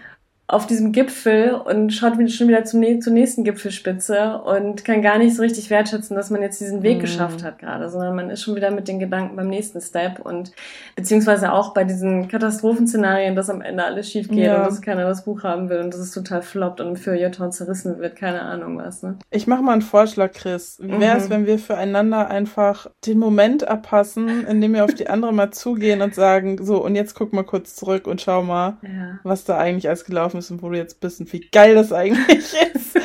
auf 0.51 0.67
diesem 0.67 0.91
Gipfel 0.91 1.53
und 1.53 1.91
schaut 1.93 2.15
schon 2.33 2.49
wieder 2.49 2.65
zum, 2.65 3.01
zur 3.01 3.13
nächsten 3.13 3.45
Gipfelspitze 3.45 4.41
und 4.45 4.85
kann 4.85 5.01
gar 5.01 5.17
nicht 5.17 5.37
so 5.37 5.43
richtig 5.43 5.71
wertschätzen, 5.71 6.17
dass 6.17 6.31
man 6.31 6.43
jetzt 6.43 6.61
diesen 6.61 6.83
Weg 6.83 6.97
mhm. 6.97 7.03
geschafft 7.03 7.45
hat 7.45 7.61
gerade, 7.61 7.89
sondern 7.89 8.17
man 8.17 8.31
ist 8.31 8.43
schon 8.43 8.57
wieder 8.57 8.73
mit 8.73 8.89
den 8.89 8.99
Gedanken 8.99 9.37
beim 9.37 9.49
nächsten 9.49 9.81
Step 9.81 10.19
und 10.19 10.51
beziehungsweise 10.97 11.53
auch 11.53 11.73
bei 11.73 11.85
diesen 11.85 12.27
Katastrophenszenarien, 12.27 13.37
dass 13.37 13.49
am 13.49 13.61
Ende 13.61 13.85
alles 13.85 14.11
schief 14.11 14.29
geht 14.29 14.39
ja. 14.39 14.57
und 14.57 14.67
dass 14.67 14.83
keiner 14.83 15.05
das 15.05 15.25
Buch 15.25 15.45
haben 15.45 15.69
will 15.69 15.79
und 15.79 15.95
dass 15.95 16.01
es 16.01 16.11
total 16.11 16.43
floppt 16.43 16.81
und 16.81 16.89
im 16.89 16.97
Feuilleton 16.97 17.53
zerrissen 17.53 18.01
wird, 18.01 18.17
keine 18.17 18.43
Ahnung 18.43 18.77
was. 18.79 19.05
Ne? 19.05 19.19
Ich 19.31 19.47
mache 19.47 19.63
mal 19.63 19.75
einen 19.75 19.83
Vorschlag, 19.83 20.33
Chris. 20.33 20.79
Wie 20.83 20.99
wäre 20.99 21.17
es, 21.17 21.29
mhm. 21.29 21.31
wenn 21.31 21.47
wir 21.47 21.61
füreinander 21.61 22.29
einfach 22.29 22.89
den 23.07 23.19
Moment 23.19 23.69
abpassen, 23.69 24.49
in 24.49 24.61
dem 24.61 24.75
wir 24.75 24.85
auf 24.85 24.95
die 24.95 25.09
andere 25.09 25.33
mal 25.33 25.53
zugehen 25.53 26.03
und 26.03 26.17
sagen, 26.17 26.59
so 26.61 26.85
und 26.85 26.97
jetzt 26.97 27.15
guck 27.15 27.33
mal 27.33 27.45
kurz 27.45 27.77
zurück 27.77 28.09
und 28.09 28.21
schau 28.21 28.43
mal, 28.43 28.79
ja. 28.83 29.21
was 29.23 29.45
da 29.45 29.57
eigentlich 29.57 29.87
alles 29.87 30.05
gelaufen 30.05 30.40
ist 30.40 30.40
müssen, 30.41 30.63
wo 30.63 30.71
du 30.71 30.77
jetzt 30.79 31.01
bist 31.01 31.21
und 31.21 31.31
wie 31.33 31.41
geil 31.53 31.75
das 31.75 31.93
eigentlich 31.93 32.55
ist. 32.75 32.99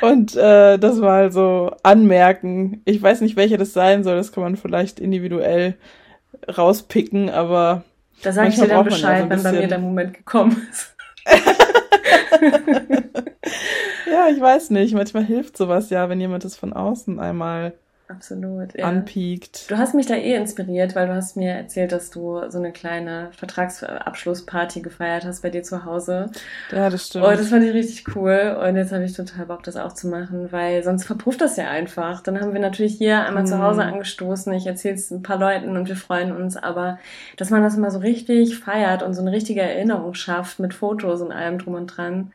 und 0.00 0.34
äh, 0.34 0.78
das 0.78 1.00
war 1.00 1.18
also 1.18 1.70
anmerken. 1.84 2.82
Ich 2.84 3.00
weiß 3.00 3.20
nicht, 3.20 3.36
welche 3.36 3.56
das 3.56 3.72
sein 3.72 4.02
soll, 4.02 4.16
das 4.16 4.32
kann 4.32 4.42
man 4.42 4.56
vielleicht 4.56 4.98
individuell 4.98 5.76
rauspicken, 6.48 7.30
aber. 7.30 7.84
Da 8.22 8.32
sage 8.32 8.48
ich 8.48 8.56
dir 8.56 8.66
dann 8.66 8.84
Bescheid, 8.84 9.30
ja 9.30 9.38
so 9.38 9.44
wenn 9.44 9.54
bei 9.54 9.60
mir 9.60 9.68
der 9.68 9.78
Moment 9.78 10.14
gekommen 10.14 10.66
ist. 10.70 10.94
ja, 14.10 14.28
ich 14.28 14.40
weiß 14.40 14.70
nicht. 14.70 14.94
Manchmal 14.94 15.24
hilft 15.24 15.56
sowas 15.56 15.90
ja, 15.90 16.08
wenn 16.08 16.20
jemand 16.20 16.44
das 16.44 16.56
von 16.56 16.72
außen 16.72 17.20
einmal 17.20 17.74
Absolut, 18.10 18.76
ja. 18.76 18.86
anpiekt. 18.86 19.70
Du 19.70 19.78
hast 19.78 19.94
mich 19.94 20.06
da 20.06 20.14
eh 20.14 20.34
inspiriert, 20.34 20.96
weil 20.96 21.06
du 21.06 21.14
hast 21.14 21.36
mir 21.36 21.52
erzählt, 21.52 21.92
dass 21.92 22.10
du 22.10 22.42
so 22.48 22.58
eine 22.58 22.72
kleine 22.72 23.28
Vertragsabschlussparty 23.36 24.80
gefeiert 24.80 25.24
hast 25.24 25.42
bei 25.42 25.50
dir 25.50 25.62
zu 25.62 25.84
Hause. 25.84 26.28
Ja, 26.72 26.90
das 26.90 27.06
stimmt. 27.06 27.24
Und 27.24 27.38
das 27.38 27.48
fand 27.48 27.64
ich 27.64 27.72
richtig 27.72 28.16
cool. 28.16 28.58
Und 28.66 28.74
jetzt 28.74 28.90
habe 28.90 29.04
ich 29.04 29.12
total 29.12 29.46
Bock, 29.46 29.62
das 29.62 29.76
auch 29.76 29.92
zu 29.92 30.08
machen, 30.08 30.50
weil 30.50 30.82
sonst 30.82 31.04
verpufft 31.04 31.40
das 31.40 31.56
ja 31.56 31.70
einfach. 31.70 32.20
Dann 32.20 32.40
haben 32.40 32.52
wir 32.52 32.60
natürlich 32.60 32.96
hier 32.96 33.24
einmal 33.24 33.44
mm. 33.44 33.46
zu 33.46 33.62
Hause 33.62 33.82
mhm. 33.82 33.92
angestoßen. 33.94 34.52
Ich 34.54 34.66
erzähle 34.66 34.96
es 34.96 35.12
ein 35.12 35.22
paar 35.22 35.38
Leuten 35.38 35.76
und 35.76 35.88
wir 35.88 35.96
freuen 35.96 36.32
uns. 36.34 36.56
Aber 36.56 36.98
dass 37.36 37.50
man 37.50 37.62
das 37.62 37.76
mal 37.76 37.92
so 37.92 38.00
richtig 38.00 38.58
feiert 38.58 39.04
und 39.04 39.14
so 39.14 39.22
eine 39.22 39.30
richtige 39.30 39.62
Erinnerung 39.62 40.14
schafft 40.14 40.58
mit 40.58 40.74
Fotos 40.74 41.20
und 41.20 41.30
allem 41.30 41.58
drum 41.58 41.74
und 41.74 41.86
dran, 41.86 42.32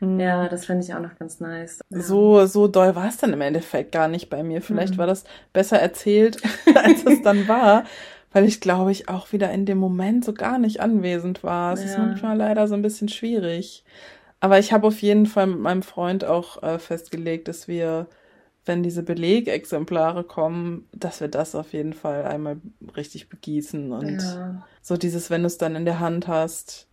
Mhm. 0.00 0.20
Ja, 0.20 0.48
das 0.48 0.66
fände 0.66 0.84
ich 0.84 0.94
auch 0.94 1.00
noch 1.00 1.16
ganz 1.18 1.40
nice. 1.40 1.80
So, 1.90 2.46
so 2.46 2.68
doll 2.68 2.94
war 2.94 3.08
es 3.08 3.16
dann 3.16 3.32
im 3.32 3.40
Endeffekt 3.40 3.92
gar 3.92 4.08
nicht 4.08 4.28
bei 4.28 4.42
mir. 4.42 4.62
Vielleicht 4.62 4.94
mhm. 4.94 4.98
war 4.98 5.06
das 5.06 5.24
besser 5.52 5.78
erzählt, 5.78 6.42
als 6.74 7.04
es 7.04 7.22
dann 7.22 7.48
war, 7.48 7.84
weil 8.32 8.44
ich 8.44 8.60
glaube 8.60 8.92
ich 8.92 9.08
auch 9.08 9.32
wieder 9.32 9.50
in 9.50 9.66
dem 9.66 9.78
Moment 9.78 10.24
so 10.24 10.32
gar 10.32 10.58
nicht 10.58 10.80
anwesend 10.80 11.42
war. 11.42 11.72
Es 11.72 11.80
ja. 11.80 11.86
ist 11.86 11.98
manchmal 11.98 12.36
leider 12.36 12.68
so 12.68 12.74
ein 12.74 12.82
bisschen 12.82 13.08
schwierig. 13.08 13.84
Aber 14.40 14.58
ich 14.58 14.72
habe 14.72 14.86
auf 14.86 15.00
jeden 15.00 15.26
Fall 15.26 15.46
mit 15.46 15.60
meinem 15.60 15.82
Freund 15.82 16.24
auch 16.24 16.62
äh, 16.62 16.78
festgelegt, 16.78 17.48
dass 17.48 17.68
wir, 17.68 18.06
wenn 18.66 18.82
diese 18.82 19.02
Belegexemplare 19.02 20.24
kommen, 20.24 20.88
dass 20.92 21.20
wir 21.20 21.28
das 21.28 21.54
auf 21.54 21.72
jeden 21.72 21.94
Fall 21.94 22.24
einmal 22.24 22.58
richtig 22.96 23.28
begießen 23.30 23.92
und 23.92 24.22
ja. 24.22 24.66
so 24.82 24.96
dieses, 24.96 25.30
wenn 25.30 25.40
du 25.40 25.46
es 25.46 25.56
dann 25.56 25.74
in 25.74 25.86
der 25.86 26.00
Hand 26.00 26.28
hast, 26.28 26.85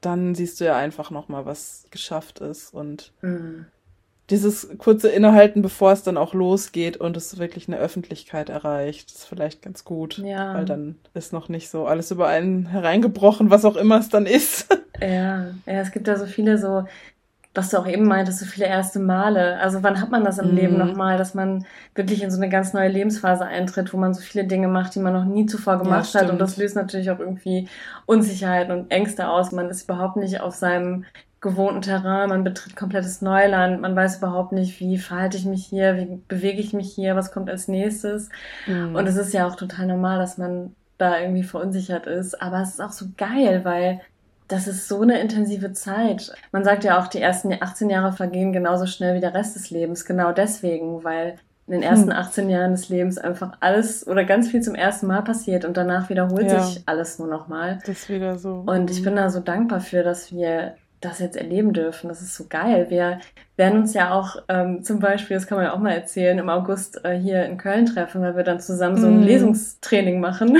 dann 0.00 0.34
siehst 0.34 0.60
du 0.60 0.64
ja 0.64 0.76
einfach 0.76 1.10
nochmal, 1.10 1.46
was 1.46 1.86
geschafft 1.90 2.40
ist 2.40 2.72
und 2.72 3.12
mhm. 3.22 3.66
dieses 4.30 4.68
kurze 4.78 5.08
Innehalten, 5.08 5.62
bevor 5.62 5.92
es 5.92 6.02
dann 6.02 6.16
auch 6.16 6.34
losgeht 6.34 6.96
und 6.96 7.16
es 7.16 7.38
wirklich 7.38 7.68
eine 7.68 7.78
Öffentlichkeit 7.78 8.48
erreicht, 8.48 9.10
ist 9.10 9.26
vielleicht 9.26 9.62
ganz 9.62 9.84
gut, 9.84 10.18
ja. 10.18 10.54
weil 10.54 10.64
dann 10.64 10.96
ist 11.14 11.32
noch 11.32 11.48
nicht 11.48 11.68
so 11.68 11.86
alles 11.86 12.10
über 12.10 12.28
einen 12.28 12.66
hereingebrochen, 12.66 13.50
was 13.50 13.64
auch 13.64 13.76
immer 13.76 13.98
es 13.98 14.08
dann 14.08 14.26
ist. 14.26 14.68
Ja, 15.00 15.46
ja, 15.64 15.80
es 15.80 15.92
gibt 15.92 16.08
da 16.08 16.18
so 16.18 16.26
viele 16.26 16.58
so 16.58 16.84
was 17.54 17.70
du 17.70 17.78
auch 17.78 17.86
eben 17.86 18.06
meintest, 18.06 18.38
so 18.38 18.46
viele 18.46 18.66
erste 18.66 19.00
Male. 19.00 19.58
Also 19.58 19.82
wann 19.82 20.00
hat 20.00 20.10
man 20.10 20.24
das 20.24 20.38
im 20.38 20.50
mhm. 20.50 20.56
Leben 20.56 20.78
nochmal, 20.78 21.18
dass 21.18 21.34
man 21.34 21.66
wirklich 21.94 22.22
in 22.22 22.30
so 22.30 22.36
eine 22.36 22.48
ganz 22.48 22.72
neue 22.72 22.88
Lebensphase 22.88 23.44
eintritt, 23.44 23.92
wo 23.92 23.96
man 23.96 24.14
so 24.14 24.20
viele 24.20 24.44
Dinge 24.44 24.68
macht, 24.68 24.94
die 24.94 25.00
man 25.00 25.12
noch 25.12 25.24
nie 25.24 25.46
zuvor 25.46 25.78
gemacht 25.78 26.14
ja, 26.14 26.20
hat. 26.20 26.30
Und 26.30 26.40
das 26.40 26.56
löst 26.56 26.76
natürlich 26.76 27.10
auch 27.10 27.18
irgendwie 27.18 27.68
Unsicherheiten 28.06 28.72
und 28.72 28.90
Ängste 28.92 29.28
aus. 29.28 29.50
Man 29.50 29.68
ist 29.68 29.82
überhaupt 29.84 30.16
nicht 30.16 30.40
auf 30.40 30.54
seinem 30.54 31.04
gewohnten 31.40 31.80
Terrain, 31.80 32.28
man 32.28 32.44
betritt 32.44 32.76
komplettes 32.76 33.22
Neuland, 33.22 33.80
man 33.80 33.96
weiß 33.96 34.18
überhaupt 34.18 34.52
nicht, 34.52 34.78
wie 34.78 34.98
verhalte 34.98 35.38
ich 35.38 35.46
mich 35.46 35.64
hier, 35.64 35.96
wie 35.96 36.20
bewege 36.28 36.60
ich 36.60 36.74
mich 36.74 36.92
hier, 36.92 37.16
was 37.16 37.32
kommt 37.32 37.48
als 37.48 37.66
nächstes. 37.66 38.28
Mhm. 38.66 38.94
Und 38.94 39.06
es 39.06 39.16
ist 39.16 39.32
ja 39.32 39.48
auch 39.48 39.56
total 39.56 39.86
normal, 39.86 40.18
dass 40.18 40.38
man 40.38 40.74
da 40.98 41.18
irgendwie 41.18 41.42
verunsichert 41.42 42.06
ist. 42.06 42.40
Aber 42.40 42.60
es 42.60 42.70
ist 42.70 42.80
auch 42.80 42.92
so 42.92 43.06
geil, 43.16 43.64
weil 43.64 44.00
das 44.50 44.66
ist 44.66 44.88
so 44.88 45.02
eine 45.02 45.20
intensive 45.20 45.72
Zeit. 45.72 46.32
Man 46.52 46.64
sagt 46.64 46.84
ja 46.84 47.00
auch, 47.00 47.06
die 47.06 47.20
ersten 47.20 47.52
18 47.52 47.88
Jahre 47.88 48.12
vergehen 48.12 48.52
genauso 48.52 48.86
schnell 48.86 49.14
wie 49.14 49.20
der 49.20 49.34
Rest 49.34 49.54
des 49.54 49.70
Lebens. 49.70 50.04
Genau 50.04 50.32
deswegen, 50.32 51.04
weil 51.04 51.36
in 51.66 51.74
den 51.74 51.82
ersten 51.82 52.10
18 52.10 52.44
hm. 52.44 52.50
Jahren 52.50 52.70
des 52.72 52.88
Lebens 52.88 53.16
einfach 53.16 53.52
alles 53.60 54.04
oder 54.06 54.24
ganz 54.24 54.48
viel 54.48 54.60
zum 54.60 54.74
ersten 54.74 55.06
Mal 55.06 55.22
passiert 55.22 55.64
und 55.64 55.76
danach 55.76 56.10
wiederholt 56.10 56.50
ja. 56.50 56.62
sich 56.62 56.82
alles 56.86 57.20
nur 57.20 57.28
nochmal. 57.28 57.78
Das 57.86 58.00
ist 58.00 58.08
wieder 58.08 58.38
so. 58.38 58.64
Und 58.66 58.90
ich 58.90 58.98
hm. 58.98 59.04
bin 59.04 59.16
da 59.16 59.30
so 59.30 59.38
dankbar 59.38 59.80
für, 59.80 60.02
dass 60.02 60.32
wir 60.32 60.74
das 61.00 61.20
jetzt 61.20 61.36
erleben 61.36 61.72
dürfen. 61.72 62.08
Das 62.08 62.20
ist 62.20 62.34
so 62.34 62.46
geil. 62.48 62.86
Wir 62.90 63.20
werden 63.56 63.80
uns 63.80 63.94
ja 63.94 64.12
auch 64.12 64.36
ähm, 64.48 64.82
zum 64.82 64.98
Beispiel, 64.98 65.36
das 65.36 65.46
kann 65.46 65.56
man 65.56 65.66
ja 65.66 65.72
auch 65.72 65.78
mal 65.78 65.92
erzählen, 65.92 66.38
im 66.38 66.48
August 66.48 67.04
äh, 67.04 67.16
hier 67.16 67.44
in 67.46 67.56
Köln 67.56 67.86
treffen, 67.86 68.20
weil 68.20 68.36
wir 68.36 68.42
dann 68.42 68.60
zusammen 68.60 68.96
so 68.96 69.06
ein 69.06 69.20
mm. 69.20 69.22
Lesungstraining 69.22 70.20
machen. 70.20 70.58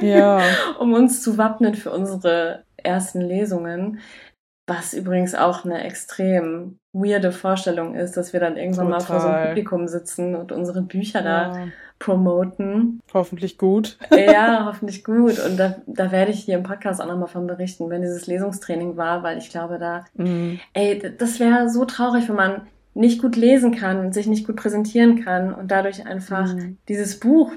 Ja. 0.00 0.40
um 0.78 0.94
uns 0.94 1.22
zu 1.22 1.36
wappnen 1.36 1.74
für 1.74 1.90
unsere 1.90 2.62
ersten 2.84 3.20
Lesungen. 3.20 4.00
Was 4.66 4.94
übrigens 4.94 5.34
auch 5.34 5.66
eine 5.66 5.84
extrem 5.84 6.78
weirde 6.94 7.32
Vorstellung 7.32 7.94
ist, 7.94 8.16
dass 8.16 8.32
wir 8.32 8.40
dann 8.40 8.56
irgendwann 8.56 8.86
Total. 8.86 9.00
mal 9.00 9.04
vor 9.04 9.20
so 9.20 9.28
einem 9.28 9.48
Publikum 9.48 9.88
sitzen 9.88 10.34
und 10.34 10.52
unsere 10.52 10.80
Bücher 10.80 11.22
ja. 11.22 11.50
da 11.50 11.66
promoten. 11.98 13.00
Hoffentlich 13.12 13.58
gut. 13.58 13.98
ja, 14.10 14.64
hoffentlich 14.66 15.04
gut. 15.04 15.38
Und 15.38 15.58
da, 15.58 15.76
da 15.86 16.10
werde 16.10 16.30
ich 16.30 16.44
hier 16.44 16.56
im 16.56 16.62
Podcast 16.62 17.00
auch 17.00 17.06
nochmal 17.06 17.28
von 17.28 17.46
berichten, 17.46 17.90
wenn 17.90 18.02
dieses 18.02 18.26
Lesungstraining 18.26 18.96
war, 18.96 19.22
weil 19.22 19.38
ich 19.38 19.50
glaube, 19.50 19.78
da, 19.78 20.04
mhm. 20.14 20.60
ey, 20.72 21.14
das 21.18 21.40
wäre 21.40 21.68
so 21.68 21.84
traurig, 21.84 22.28
wenn 22.28 22.36
man 22.36 22.66
nicht 22.96 23.20
gut 23.20 23.34
lesen 23.34 23.74
kann 23.74 23.98
und 23.98 24.14
sich 24.14 24.28
nicht 24.28 24.46
gut 24.46 24.54
präsentieren 24.54 25.24
kann 25.24 25.52
und 25.52 25.72
dadurch 25.72 26.06
einfach 26.06 26.54
mhm. 26.54 26.78
dieses 26.88 27.18
Buch 27.18 27.50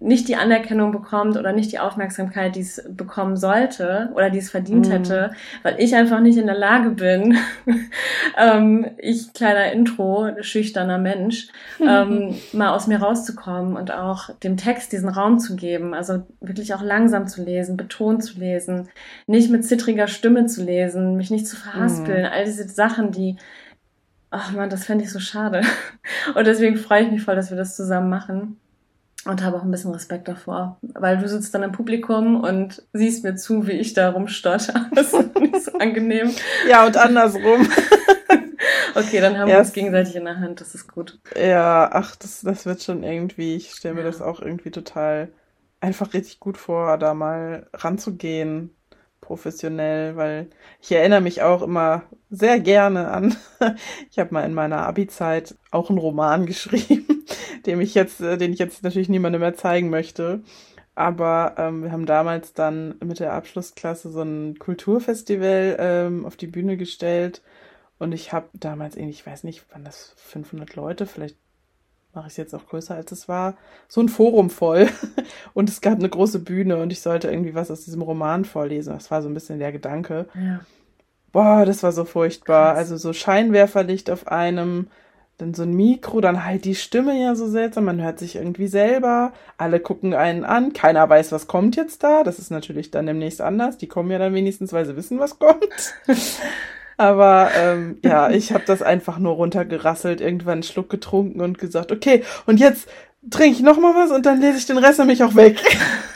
nicht 0.00 0.28
die 0.28 0.36
Anerkennung 0.36 0.92
bekommt 0.92 1.36
oder 1.36 1.52
nicht 1.52 1.72
die 1.72 1.78
Aufmerksamkeit, 1.78 2.56
die 2.56 2.60
es 2.62 2.82
bekommen 2.88 3.36
sollte 3.36 4.10
oder 4.14 4.30
die 4.30 4.38
es 4.38 4.50
verdient 4.50 4.88
mhm. 4.88 4.92
hätte, 4.92 5.30
weil 5.62 5.76
ich 5.78 5.94
einfach 5.94 6.20
nicht 6.20 6.38
in 6.38 6.46
der 6.46 6.56
Lage 6.56 6.90
bin, 6.90 7.36
ähm, 8.38 8.86
ich 8.96 9.34
kleiner 9.34 9.72
Intro, 9.72 10.30
schüchterner 10.40 10.98
Mensch, 10.98 11.48
ähm, 11.86 12.34
mal 12.54 12.70
aus 12.70 12.86
mir 12.86 13.02
rauszukommen 13.02 13.76
und 13.76 13.92
auch 13.92 14.30
dem 14.42 14.56
Text 14.56 14.92
diesen 14.92 15.10
Raum 15.10 15.38
zu 15.38 15.54
geben, 15.54 15.92
also 15.92 16.22
wirklich 16.40 16.72
auch 16.72 16.82
langsam 16.82 17.26
zu 17.26 17.44
lesen, 17.44 17.76
betont 17.76 18.24
zu 18.24 18.38
lesen, 18.38 18.88
nicht 19.26 19.50
mit 19.50 19.66
zittriger 19.66 20.06
Stimme 20.06 20.46
zu 20.46 20.64
lesen, 20.64 21.18
mich 21.18 21.30
nicht 21.30 21.46
zu 21.46 21.56
verhaspeln, 21.56 22.22
mhm. 22.22 22.32
all 22.32 22.44
diese 22.46 22.66
Sachen, 22.68 23.12
die 23.12 23.36
ach 24.32 24.52
man, 24.52 24.70
das 24.70 24.84
fände 24.84 25.04
ich 25.04 25.12
so 25.12 25.20
schade. 25.20 25.62
Und 26.34 26.46
deswegen 26.46 26.76
freue 26.76 27.04
ich 27.04 27.10
mich 27.10 27.22
voll, 27.22 27.36
dass 27.36 27.50
wir 27.50 27.56
das 27.56 27.76
zusammen 27.76 28.10
machen. 28.10 28.58
Und 29.24 29.44
habe 29.44 29.56
auch 29.56 29.62
ein 29.62 29.70
bisschen 29.70 29.92
Respekt 29.92 30.26
davor. 30.26 30.78
Weil 30.82 31.18
du 31.18 31.28
sitzt 31.28 31.54
dann 31.54 31.62
im 31.62 31.70
Publikum 31.70 32.40
und 32.40 32.82
siehst 32.92 33.22
mir 33.22 33.36
zu, 33.36 33.68
wie 33.68 33.72
ich 33.72 33.94
da 33.94 34.10
rumstotter. 34.10 34.86
Das 34.96 35.12
ist 35.12 35.38
nicht 35.38 35.62
so 35.62 35.72
angenehm. 35.74 36.32
Ja, 36.68 36.84
und 36.84 36.96
andersrum. 36.96 37.68
okay, 38.96 39.20
dann 39.20 39.38
haben 39.38 39.48
ja, 39.48 39.54
wir 39.54 39.60
uns 39.60 39.72
gegenseitig 39.72 40.16
in 40.16 40.24
der 40.24 40.40
Hand. 40.40 40.60
Das 40.60 40.74
ist 40.74 40.92
gut. 40.92 41.20
Ja, 41.36 41.88
ach, 41.92 42.16
das, 42.16 42.40
das 42.40 42.66
wird 42.66 42.82
schon 42.82 43.04
irgendwie. 43.04 43.54
Ich 43.54 43.70
stelle 43.70 43.94
mir 43.94 44.00
ja. 44.00 44.06
das 44.06 44.20
auch 44.20 44.40
irgendwie 44.40 44.72
total 44.72 45.28
einfach 45.78 46.14
richtig 46.14 46.40
gut 46.40 46.58
vor, 46.58 46.98
da 46.98 47.14
mal 47.14 47.68
ranzugehen 47.74 48.74
professionell, 49.22 50.16
weil 50.16 50.48
ich 50.82 50.92
erinnere 50.92 51.22
mich 51.22 51.40
auch 51.40 51.62
immer 51.62 52.02
sehr 52.28 52.60
gerne 52.60 53.08
an, 53.08 53.34
ich 54.10 54.18
habe 54.18 54.34
mal 54.34 54.44
in 54.44 54.52
meiner 54.52 54.86
Abi-Zeit 54.86 55.56
auch 55.70 55.88
einen 55.88 55.98
Roman 55.98 56.44
geschrieben, 56.46 57.24
dem 57.64 57.80
ich 57.80 57.94
jetzt, 57.94 58.20
äh, 58.20 58.36
den 58.36 58.52
ich 58.52 58.58
jetzt 58.58 58.82
natürlich 58.82 59.08
niemandem 59.08 59.40
mehr 59.40 59.54
zeigen 59.54 59.88
möchte. 59.88 60.42
Aber 60.94 61.54
ähm, 61.56 61.84
wir 61.84 61.92
haben 61.92 62.04
damals 62.04 62.52
dann 62.52 62.96
mit 63.02 63.18
der 63.18 63.32
Abschlussklasse 63.32 64.10
so 64.10 64.20
ein 64.20 64.58
Kulturfestival 64.58 65.76
ähm, 65.78 66.26
auf 66.26 66.36
die 66.36 66.48
Bühne 66.48 66.76
gestellt. 66.76 67.40
Und 67.98 68.12
ich 68.12 68.32
habe 68.34 68.48
damals 68.52 68.96
ich 68.96 69.26
weiß 69.26 69.44
nicht, 69.44 69.70
waren 69.72 69.84
das 69.84 70.12
500 70.16 70.74
Leute, 70.74 71.06
vielleicht 71.06 71.36
mache 72.14 72.26
ich 72.26 72.32
es 72.32 72.36
jetzt 72.36 72.54
auch 72.54 72.66
größer 72.66 72.94
als 72.94 73.12
es 73.12 73.28
war, 73.28 73.54
so 73.88 74.00
ein 74.00 74.08
Forum 74.08 74.50
voll. 74.50 74.88
Und 75.54 75.68
es 75.68 75.80
gab 75.80 75.98
eine 75.98 76.08
große 76.08 76.40
Bühne 76.40 76.76
und 76.78 76.92
ich 76.92 77.00
sollte 77.00 77.30
irgendwie 77.30 77.54
was 77.54 77.70
aus 77.70 77.84
diesem 77.84 78.02
Roman 78.02 78.44
vorlesen. 78.44 78.92
Das 78.94 79.10
war 79.10 79.22
so 79.22 79.28
ein 79.28 79.34
bisschen 79.34 79.58
der 79.58 79.72
Gedanke. 79.72 80.26
Ja. 80.34 80.60
Boah, 81.32 81.64
das 81.64 81.82
war 81.82 81.92
so 81.92 82.04
furchtbar. 82.04 82.74
Krass. 82.74 82.78
Also 82.78 82.96
so 82.96 83.12
Scheinwerferlicht 83.12 84.10
auf 84.10 84.28
einem, 84.28 84.88
dann 85.38 85.54
so 85.54 85.62
ein 85.62 85.74
Mikro, 85.74 86.20
dann 86.20 86.44
halt 86.44 86.64
die 86.66 86.74
Stimme 86.74 87.20
ja 87.20 87.34
so 87.34 87.48
seltsam. 87.48 87.84
Man 87.84 88.02
hört 88.02 88.18
sich 88.18 88.36
irgendwie 88.36 88.66
selber. 88.66 89.32
Alle 89.56 89.80
gucken 89.80 90.12
einen 90.14 90.44
an. 90.44 90.72
Keiner 90.74 91.08
weiß, 91.08 91.32
was 91.32 91.46
kommt 91.46 91.76
jetzt 91.76 92.02
da. 92.02 92.22
Das 92.22 92.38
ist 92.38 92.50
natürlich 92.50 92.90
dann 92.90 93.06
demnächst 93.06 93.40
anders. 93.40 93.78
Die 93.78 93.88
kommen 93.88 94.10
ja 94.10 94.18
dann 94.18 94.34
wenigstens, 94.34 94.72
weil 94.72 94.84
sie 94.84 94.96
wissen, 94.96 95.18
was 95.18 95.38
kommt. 95.38 95.94
Aber 97.02 97.50
ähm, 97.56 97.98
ja, 98.04 98.30
ich 98.30 98.52
habe 98.52 98.62
das 98.64 98.80
einfach 98.80 99.18
nur 99.18 99.34
runtergerasselt, 99.34 100.20
irgendwann 100.20 100.52
einen 100.52 100.62
Schluck 100.62 100.88
getrunken 100.88 101.40
und 101.40 101.58
gesagt, 101.58 101.90
okay, 101.90 102.22
und 102.46 102.60
jetzt 102.60 102.88
trinke 103.28 103.56
ich 103.56 103.62
noch 103.62 103.80
mal 103.80 103.92
was 103.96 104.12
und 104.12 104.24
dann 104.24 104.40
lese 104.40 104.58
ich 104.58 104.66
den 104.66 104.78
Rest 104.78 105.00
nämlich 105.00 105.24
auch 105.24 105.34
weg. 105.34 105.60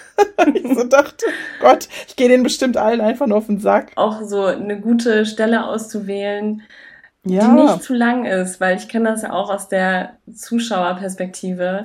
ich 0.55 0.77
so 0.77 0.85
dachte, 0.85 1.27
Gott, 1.61 1.89
ich 2.07 2.15
gehe 2.15 2.29
den 2.29 2.45
bestimmt 2.45 2.77
allen 2.77 3.01
einfach 3.01 3.27
nur 3.27 3.39
auf 3.39 3.47
den 3.47 3.59
Sack. 3.59 3.91
Auch 3.97 4.23
so 4.23 4.45
eine 4.45 4.81
gute 4.81 5.27
Stelle 5.27 5.67
auszuwählen, 5.67 6.63
ja. 7.25 7.49
die 7.49 7.63
nicht 7.63 7.83
zu 7.83 7.93
lang 7.93 8.25
ist, 8.25 8.61
weil 8.61 8.77
ich 8.77 8.89
kenne 8.89 9.11
das 9.11 9.23
ja 9.23 9.33
auch 9.33 9.51
aus 9.51 9.69
der 9.69 10.19
Zuschauerperspektive. 10.33 11.83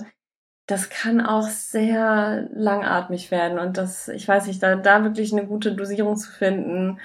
Das 0.68 0.92
kann 0.92 1.22
auch 1.22 1.48
sehr 1.48 2.48
langatmig 2.54 3.32
werden 3.32 3.58
und 3.58 3.80
das, 3.80 4.10
ich 4.10 4.28
weiß 4.28 4.46
nicht, 4.46 4.62
da, 4.62 4.76
da 4.76 5.04
wirklich 5.04 5.34
eine 5.34 5.48
gute 5.48 5.72
Dosierung 5.72 6.18
zu 6.18 6.30
finden, 6.30 7.00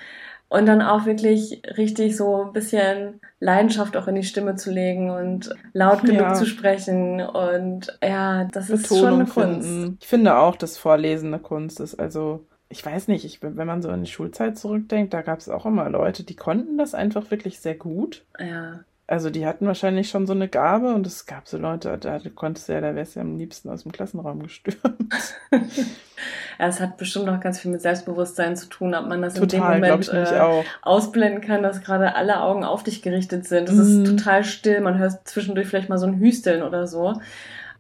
und 0.49 0.67
dann 0.67 0.81
auch 0.81 1.07
wirklich 1.07 1.63
richtig 1.77 2.17
so 2.17 2.45
ein 2.45 2.53
bisschen 2.53 3.21
Leidenschaft 3.41 3.97
auch 3.97 4.07
in 4.07 4.15
die 4.15 4.23
Stimme 4.23 4.55
zu 4.55 4.71
legen 4.71 5.11
und 5.11 5.55
laut 5.73 6.03
genug 6.03 6.21
ja. 6.21 6.35
zu 6.35 6.47
sprechen. 6.47 7.21
Und 7.21 7.99
ja, 8.03 8.45
das 8.45 8.69
Betonung 8.69 8.81
ist 8.81 8.99
schon 8.99 9.15
eine 9.15 9.25
Kunst. 9.25 9.69
Finden. 9.69 9.99
Ich 10.01 10.07
finde 10.07 10.37
auch, 10.37 10.57
dass 10.57 10.79
Vorlesen 10.79 11.35
eine 11.35 11.43
Kunst 11.43 11.81
ist. 11.81 11.97
Also 11.97 12.47
ich 12.69 12.85
weiß 12.85 13.09
nicht, 13.09 13.25
ich, 13.25 13.43
wenn 13.43 13.67
man 13.67 13.83
so 13.83 13.91
in 13.91 14.05
die 14.05 14.11
Schulzeit 14.11 14.57
zurückdenkt, 14.57 15.15
da 15.15 15.23
gab 15.23 15.39
es 15.39 15.49
auch 15.49 15.67
immer 15.67 15.89
Leute, 15.89 16.25
die 16.25 16.37
konnten 16.37 16.79
das 16.79 16.95
einfach 16.95 17.31
wirklich 17.31 17.61
sehr 17.61 17.75
gut. 17.75 18.25
Ja 18.39 18.81
also 19.09 19.31
die 19.31 19.47
hatten 19.47 19.67
wahrscheinlich 19.67 20.09
schon 20.09 20.27
so 20.27 20.33
eine 20.33 20.49
Gabe 20.49 20.93
und 20.93 21.07
es 21.07 21.27
gab 21.27 21.47
so 21.47 21.59
Leute, 21.59 21.97
da 21.97 22.19
konntest 22.35 22.69
du 22.69 22.73
ja, 22.73 22.81
da 22.81 22.95
wärst 22.95 23.15
du 23.15 23.21
ja 23.21 23.25
am 23.25 23.39
liebsten 23.39 23.71
aus 23.71 23.85
dem 23.85 23.93
Klassenraum 23.93 24.43
gestürmt. 24.43 25.13
ja, 25.53 26.67
es 26.67 26.81
hat 26.81 26.97
bestimmt 26.97 27.27
noch 27.27 27.39
ganz 27.39 27.61
viel 27.61 27.71
mit 27.71 27.81
Selbstbewusstsein 27.81 28.57
zu 28.57 28.67
tun, 28.67 28.95
ob 28.95 29.07
man 29.07 29.23
das 29.23 29.35
total, 29.35 29.77
in 29.77 29.83
dem 29.83 29.91
Moment 29.91 30.09
äh, 30.09 30.65
ausblenden 30.83 31.41
kann, 31.41 31.63
dass 31.63 31.83
gerade 31.83 32.17
alle 32.17 32.41
Augen 32.41 32.65
auf 32.65 32.83
dich 32.83 33.01
gerichtet 33.01 33.47
sind. 33.47 33.69
Es 33.69 33.77
mm. 33.77 33.81
ist 33.81 34.11
total 34.11 34.43
still, 34.43 34.81
man 34.81 34.99
hört 34.99 35.29
zwischendurch 35.29 35.69
vielleicht 35.69 35.89
mal 35.89 35.99
so 35.99 36.07
ein 36.07 36.19
Hüsteln 36.19 36.65
oder 36.65 36.89
so. 36.89 37.21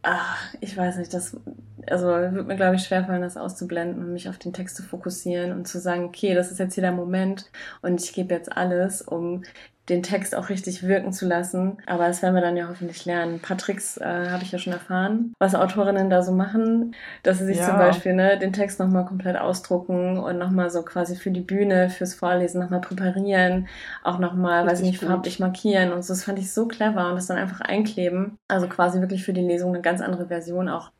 Ach, 0.02 0.54
ich 0.60 0.76
weiß 0.76 0.98
nicht, 0.98 1.12
das, 1.12 1.36
also 1.90 2.06
wird 2.06 2.46
mir, 2.46 2.54
glaube 2.54 2.76
ich, 2.76 2.84
schwerfallen, 2.84 3.22
das 3.22 3.36
auszublenden 3.36 4.00
und 4.00 4.12
mich 4.12 4.28
auf 4.28 4.38
den 4.38 4.52
Text 4.52 4.76
zu 4.76 4.84
fokussieren 4.84 5.50
und 5.50 5.66
zu 5.66 5.80
sagen, 5.80 6.04
okay, 6.04 6.34
das 6.34 6.52
ist 6.52 6.60
jetzt 6.60 6.74
hier 6.74 6.82
der 6.82 6.92
Moment 6.92 7.50
und 7.82 8.00
ich 8.00 8.12
gebe 8.12 8.32
jetzt 8.32 8.56
alles, 8.56 9.02
um 9.02 9.42
den 9.88 10.02
Text 10.02 10.34
auch 10.34 10.48
richtig 10.48 10.82
wirken 10.82 11.12
zu 11.12 11.26
lassen. 11.26 11.78
Aber 11.86 12.06
das 12.06 12.22
werden 12.22 12.34
wir 12.34 12.42
dann 12.42 12.56
ja 12.56 12.68
hoffentlich 12.68 13.04
lernen. 13.04 13.34
Ein 13.34 13.40
paar 13.40 13.56
Tricks 13.56 13.96
äh, 13.98 14.28
habe 14.30 14.42
ich 14.42 14.52
ja 14.52 14.58
schon 14.58 14.72
erfahren, 14.72 15.34
was 15.38 15.54
Autorinnen 15.54 16.10
da 16.10 16.22
so 16.22 16.32
machen, 16.32 16.94
dass 17.22 17.38
sie 17.38 17.46
sich 17.46 17.58
ja. 17.58 17.66
zum 17.66 17.76
Beispiel 17.76 18.14
ne, 18.14 18.38
den 18.38 18.52
Text 18.52 18.80
nochmal 18.80 19.04
komplett 19.04 19.36
ausdrucken 19.36 20.18
und 20.18 20.38
nochmal 20.38 20.70
so 20.70 20.82
quasi 20.82 21.16
für 21.16 21.30
die 21.30 21.40
Bühne, 21.40 21.88
fürs 21.90 22.14
Vorlesen 22.14 22.60
nochmal 22.60 22.80
präparieren, 22.80 23.68
auch 24.02 24.18
nochmal, 24.18 24.66
weiß 24.66 24.80
ich 24.80 24.86
nicht, 24.86 25.00
farblich 25.00 25.38
markieren 25.40 25.92
und 25.92 26.04
so. 26.04 26.12
Das 26.12 26.24
fand 26.24 26.38
ich 26.38 26.52
so 26.52 26.66
clever 26.66 27.08
und 27.08 27.16
das 27.16 27.26
dann 27.26 27.38
einfach 27.38 27.60
einkleben. 27.60 28.38
Also 28.48 28.68
quasi 28.68 29.00
wirklich 29.00 29.24
für 29.24 29.32
die 29.32 29.42
Lesung 29.42 29.72
eine 29.72 29.82
ganz 29.82 30.00
andere 30.00 30.26
Version 30.26 30.68
auch 30.68 30.90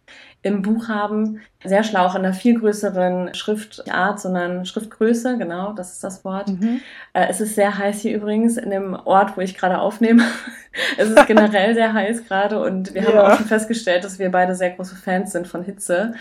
im 0.46 0.62
Buch 0.62 0.88
haben. 0.88 1.40
Sehr 1.64 1.82
schlau, 1.82 2.06
auch 2.06 2.14
in 2.14 2.24
einer 2.24 2.34
viel 2.34 2.58
größeren 2.58 3.34
Schriftart, 3.34 4.20
sondern 4.20 4.64
Schriftgröße, 4.64 5.36
genau, 5.36 5.72
das 5.72 5.92
ist 5.92 6.04
das 6.04 6.24
Wort. 6.24 6.48
Mhm. 6.48 6.80
Äh, 7.12 7.26
es 7.28 7.40
ist 7.40 7.54
sehr 7.54 7.76
heiß 7.76 8.00
hier 8.00 8.16
übrigens 8.16 8.56
in 8.56 8.70
dem 8.70 8.94
Ort, 8.94 9.36
wo 9.36 9.40
ich 9.40 9.56
gerade 9.56 9.78
aufnehme. 9.78 10.22
es 10.96 11.10
ist 11.10 11.26
generell 11.26 11.74
sehr 11.74 11.92
heiß 11.92 12.26
gerade 12.26 12.60
und 12.62 12.94
wir 12.94 13.02
ja. 13.02 13.08
haben 13.08 13.18
auch 13.18 13.36
schon 13.36 13.46
festgestellt, 13.46 14.04
dass 14.04 14.18
wir 14.18 14.30
beide 14.30 14.54
sehr 14.54 14.70
große 14.70 14.96
Fans 14.96 15.32
sind 15.32 15.48
von 15.48 15.64
Hitze. 15.64 16.14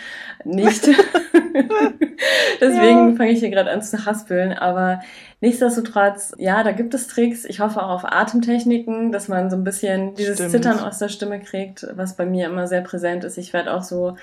Nicht. 0.44 0.90
Deswegen 2.62 3.12
ja. 3.12 3.16
fange 3.16 3.32
ich 3.32 3.40
hier 3.40 3.50
gerade 3.50 3.72
an 3.72 3.82
zu 3.82 4.06
haspeln, 4.06 4.54
aber 4.54 5.02
Nichtsdestotrotz, 5.42 6.34
ja, 6.38 6.64
da 6.64 6.72
gibt 6.72 6.94
es 6.94 7.08
Tricks. 7.08 7.46
Ich 7.46 7.60
hoffe 7.60 7.84
auch 7.84 7.90
auf 7.90 8.06
Atemtechniken, 8.06 9.12
dass 9.12 9.28
man 9.28 9.50
so 9.50 9.58
ein 9.58 9.64
bisschen 9.64 10.16
dieses 10.16 10.38
Stimmt. 10.38 10.52
Zittern 10.52 10.80
aus 10.80 11.00
der 11.00 11.10
Stimme 11.10 11.40
kriegt, 11.40 11.86
was 11.96 12.16
bei 12.16 12.26
mir 12.26 12.48
immer 12.48 12.68
sehr 12.68 12.82
präsent 12.82 13.24
ist. 13.24 13.38
Ich 13.38 13.54
werde 13.54 13.74
auch 13.74 13.84
so 13.84 14.16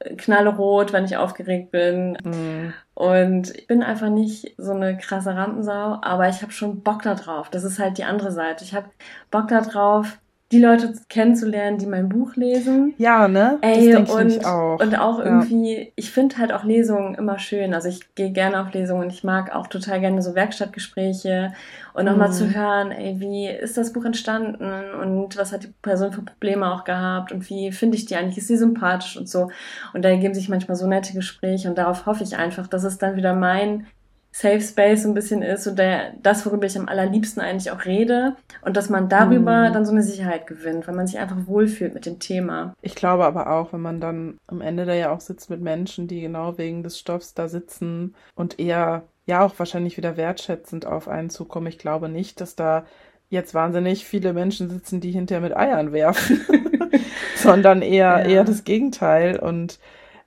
äh, 0.00 0.14
knallrot, 0.14 0.92
wenn 0.92 1.04
ich 1.04 1.16
aufgeregt 1.16 1.70
bin. 1.70 2.18
Mhm. 2.22 2.74
Und 2.94 3.56
ich 3.56 3.66
bin 3.66 3.82
einfach 3.82 4.10
nicht 4.10 4.54
so 4.58 4.72
eine 4.72 4.96
krasse 4.98 5.34
Rampensau, 5.34 5.98
aber 6.02 6.28
ich 6.28 6.42
habe 6.42 6.52
schon 6.52 6.82
Bock 6.82 7.02
da 7.02 7.14
drauf. 7.14 7.48
Das 7.50 7.64
ist 7.64 7.78
halt 7.78 7.98
die 7.98 8.04
andere 8.04 8.30
Seite. 8.30 8.64
Ich 8.64 8.74
habe 8.74 8.90
Bock 9.30 9.48
da 9.48 9.62
drauf, 9.62 10.18
die 10.52 10.60
Leute 10.60 10.92
kennenzulernen, 11.08 11.78
die 11.78 11.86
mein 11.86 12.10
Buch 12.10 12.36
lesen. 12.36 12.92
Ja, 12.98 13.26
ne? 13.26 13.58
Ey, 13.62 13.90
das 13.90 14.10
und, 14.10 14.28
ich 14.28 14.44
auch. 14.44 14.78
und 14.78 14.98
auch 14.98 15.18
irgendwie, 15.18 15.78
ja. 15.78 15.86
ich 15.96 16.10
finde 16.10 16.36
halt 16.36 16.52
auch 16.52 16.62
Lesungen 16.62 17.14
immer 17.14 17.38
schön. 17.38 17.72
Also 17.72 17.88
ich 17.88 18.14
gehe 18.14 18.32
gerne 18.32 18.60
auf 18.60 18.72
Lesungen. 18.74 19.08
Ich 19.08 19.24
mag 19.24 19.54
auch 19.54 19.66
total 19.66 20.00
gerne 20.00 20.20
so 20.20 20.34
Werkstattgespräche 20.34 21.54
und 21.94 22.04
nochmal 22.04 22.28
mhm. 22.28 22.32
zu 22.34 22.54
hören, 22.54 22.90
ey, 22.90 23.18
wie 23.18 23.48
ist 23.48 23.78
das 23.78 23.94
Buch 23.94 24.04
entstanden 24.04 24.70
und 25.00 25.38
was 25.38 25.52
hat 25.52 25.64
die 25.64 25.72
Person 25.80 26.12
für 26.12 26.22
Probleme 26.22 26.70
auch 26.70 26.84
gehabt 26.84 27.32
und 27.32 27.48
wie 27.48 27.72
finde 27.72 27.96
ich 27.96 28.04
die 28.04 28.16
eigentlich, 28.16 28.38
ist 28.38 28.48
sie 28.48 28.58
sympathisch 28.58 29.16
und 29.16 29.30
so. 29.30 29.50
Und 29.94 30.04
da 30.04 30.10
ergeben 30.10 30.34
sich 30.34 30.50
manchmal 30.50 30.76
so 30.76 30.86
nette 30.86 31.14
Gespräche 31.14 31.68
und 31.68 31.78
darauf 31.78 32.04
hoffe 32.04 32.24
ich 32.24 32.36
einfach, 32.36 32.66
dass 32.66 32.84
es 32.84 32.98
dann 32.98 33.16
wieder 33.16 33.34
mein 33.34 33.86
Safe 34.34 34.62
Space 34.62 35.02
so 35.02 35.08
ein 35.08 35.14
bisschen 35.14 35.42
ist 35.42 35.66
und 35.66 35.78
der, 35.78 36.14
das, 36.22 36.46
worüber 36.46 36.64
ich 36.64 36.78
am 36.78 36.88
allerliebsten 36.88 37.42
eigentlich 37.42 37.70
auch 37.70 37.84
rede 37.84 38.34
und 38.62 38.78
dass 38.78 38.88
man 38.88 39.10
darüber 39.10 39.68
mhm. 39.68 39.72
dann 39.74 39.84
so 39.84 39.92
eine 39.92 40.02
Sicherheit 40.02 40.46
gewinnt, 40.46 40.88
weil 40.88 40.94
man 40.94 41.06
sich 41.06 41.18
einfach 41.18 41.36
wohlfühlt 41.46 41.92
mit 41.92 42.06
dem 42.06 42.18
Thema. 42.18 42.74
Ich 42.80 42.94
glaube 42.94 43.26
aber 43.26 43.50
auch, 43.50 43.74
wenn 43.74 43.82
man 43.82 44.00
dann 44.00 44.38
am 44.46 44.62
Ende 44.62 44.86
da 44.86 44.94
ja 44.94 45.12
auch 45.12 45.20
sitzt 45.20 45.50
mit 45.50 45.60
Menschen, 45.60 46.08
die 46.08 46.22
genau 46.22 46.56
wegen 46.56 46.82
des 46.82 46.98
Stoffs 46.98 47.34
da 47.34 47.46
sitzen 47.46 48.14
und 48.34 48.58
eher 48.58 49.02
ja 49.26 49.44
auch 49.44 49.58
wahrscheinlich 49.58 49.98
wieder 49.98 50.16
wertschätzend 50.16 50.86
auf 50.86 51.08
einen 51.08 51.28
zukommen. 51.28 51.66
Ich 51.66 51.78
glaube 51.78 52.08
nicht, 52.08 52.40
dass 52.40 52.56
da 52.56 52.86
jetzt 53.28 53.52
wahnsinnig 53.54 54.06
viele 54.06 54.32
Menschen 54.32 54.70
sitzen, 54.70 55.00
die 55.00 55.12
hinterher 55.12 55.42
mit 55.42 55.56
Eiern 55.56 55.92
werfen, 55.92 56.40
sondern 57.36 57.82
eher, 57.82 58.20
ja. 58.20 58.24
eher 58.24 58.44
das 58.44 58.64
Gegenteil 58.64 59.38
und 59.38 59.78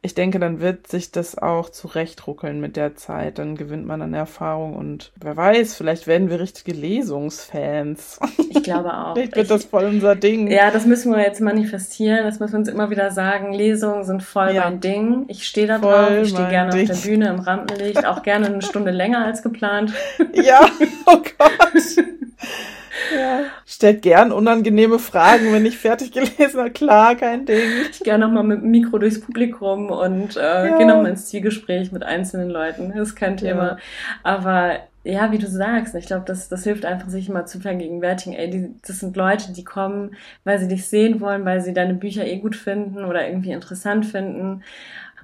ich 0.06 0.14
denke, 0.14 0.38
dann 0.38 0.60
wird 0.60 0.86
sich 0.86 1.12
das 1.12 1.36
auch 1.36 1.70
zurechtruckeln 1.70 2.62
mit 2.62 2.76
der 2.76 2.96
Zeit. 2.96 3.40
Dann 3.40 3.56
gewinnt 3.56 3.88
man 3.88 4.04
an 4.04 4.14
Erfahrung 4.14 4.76
und 4.76 5.12
wer 5.20 5.36
weiß, 5.36 5.76
vielleicht 5.76 6.06
werden 6.06 6.30
wir 6.30 6.40
richtige 6.40 6.74
Lesungsfans. 6.74 8.20
Ich 8.50 8.62
glaube 8.62 8.94
auch. 8.94 9.14
vielleicht 9.16 9.36
wird 9.36 9.46
ich, 9.46 9.52
das 9.52 9.66
voll 9.66 9.86
unser 9.86 10.16
Ding. 10.16 10.52
Ja, 10.52 10.70
das 10.70 10.86
müssen 10.86 11.12
wir 11.12 11.24
jetzt 11.24 11.42
manifestieren. 11.42 12.24
Das 12.24 12.40
müssen 12.40 12.54
wir 12.54 12.60
uns 12.60 12.68
immer 12.68 12.92
wieder 12.92 13.10
sagen. 13.10 13.52
Lesungen 13.52 14.04
sind 14.04 14.22
voll 14.22 14.52
ja. 14.54 14.66
mein 14.66 14.80
Ding. 14.80 15.26
Ich 15.28 15.48
stehe 15.48 15.66
da 15.66 15.80
drauf. 15.80 16.12
Ich 16.22 16.30
stehe 16.30 16.50
gerne 16.50 16.72
Ding. 16.72 16.88
auf 16.88 17.02
der 17.02 17.10
Bühne 17.10 17.30
im 17.30 17.40
Rampenlicht. 17.40 18.06
Auch 18.06 18.22
gerne 18.22 18.46
eine 18.46 18.62
Stunde 18.62 18.92
länger 18.92 19.26
als 19.26 19.42
geplant. 19.42 19.92
Ja, 20.34 20.70
oh 21.08 21.18
Gott. 21.38 22.06
Ja. 23.14 23.44
Stellt 23.66 24.02
gern 24.02 24.32
unangenehme 24.32 25.00
Fragen, 25.00 25.52
wenn 25.52 25.66
ich 25.66 25.78
fertig 25.78 26.12
gelesen 26.12 26.60
habe. 26.60 26.72
Klar, 26.72 27.16
kein 27.16 27.46
Ding. 27.46 27.60
Ich 27.92 28.00
gehe 28.00 28.18
nochmal 28.18 28.44
mit 28.44 28.62
dem 28.62 28.72
Mikro 28.72 28.98
durchs 28.98 29.20
Publikum 29.20 29.92
und 30.02 30.38
äh, 30.38 30.68
ja. 30.68 30.78
gehe 30.78 30.88
nochmal 30.88 31.12
ins 31.12 31.28
Zielgespräch 31.28 31.92
mit 31.92 32.04
einzelnen 32.04 32.50
Leuten. 32.50 32.92
Das 32.96 33.10
ist 33.10 33.16
kein 33.16 33.38
Thema. 33.38 33.64
Ja. 33.64 33.78
Aber 34.24 34.80
ja, 35.04 35.32
wie 35.32 35.38
du 35.38 35.48
sagst, 35.48 35.94
ich 35.96 36.08
glaube, 36.08 36.26
das, 36.26 36.50
das 36.50 36.64
hilft 36.64 36.86
einfach, 36.86 37.10
sich 37.10 37.30
immer 37.30 37.46
zu 37.46 37.60
vergegenwärtigen. 37.60 38.34
Ey, 38.34 38.50
die, 38.50 38.76
das 38.86 39.00
sind 39.00 39.16
Leute, 39.16 39.54
die 39.54 39.64
kommen, 39.64 40.16
weil 40.44 40.60
sie 40.60 40.68
dich 40.68 40.88
sehen 40.88 41.22
wollen, 41.22 41.46
weil 41.46 41.62
sie 41.62 41.74
deine 41.74 41.94
Bücher 41.94 42.26
eh 42.26 42.38
gut 42.38 42.56
finden 42.56 43.06
oder 43.06 43.28
irgendwie 43.28 43.52
interessant 43.52 44.06
finden. 44.06 44.64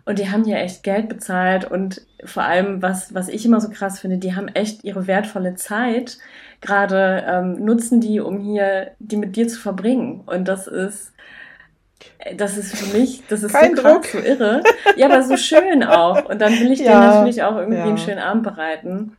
Und 0.05 0.19
die 0.19 0.29
haben 0.29 0.43
hier 0.43 0.57
echt 0.57 0.83
Geld 0.83 1.09
bezahlt 1.09 1.69
und 1.69 2.01
vor 2.23 2.43
allem, 2.43 2.81
was, 2.81 3.13
was 3.13 3.27
ich 3.27 3.45
immer 3.45 3.61
so 3.61 3.69
krass 3.69 3.99
finde, 3.99 4.17
die 4.17 4.35
haben 4.35 4.47
echt 4.47 4.83
ihre 4.83 5.05
wertvolle 5.07 5.55
Zeit 5.55 6.17
gerade 6.61 7.25
ähm, 7.27 7.65
nutzen 7.65 7.99
die, 8.01 8.19
um 8.19 8.39
hier 8.39 8.91
die 8.99 9.17
mit 9.17 9.35
dir 9.35 9.47
zu 9.47 9.59
verbringen. 9.59 10.21
Und 10.25 10.47
das 10.47 10.67
ist, 10.67 11.11
das 12.37 12.57
ist 12.57 12.75
für 12.75 12.97
mich, 12.97 13.23
das 13.27 13.43
ist 13.43 13.53
Kein 13.53 13.75
so 13.75 13.81
krass, 13.81 13.93
Druck. 13.93 14.05
so 14.05 14.17
irre. 14.19 14.61
Ja, 14.95 15.07
aber 15.07 15.23
so 15.23 15.37
schön 15.37 15.83
auch. 15.83 16.25
Und 16.25 16.39
dann 16.39 16.53
will 16.59 16.71
ich 16.71 16.79
ja, 16.81 16.91
denen 16.91 17.13
natürlich 17.13 17.43
auch 17.43 17.55
irgendwie 17.55 17.79
ja. 17.79 17.85
einen 17.85 17.97
schönen 17.97 18.19
Abend 18.19 18.43
bereiten. 18.43 19.17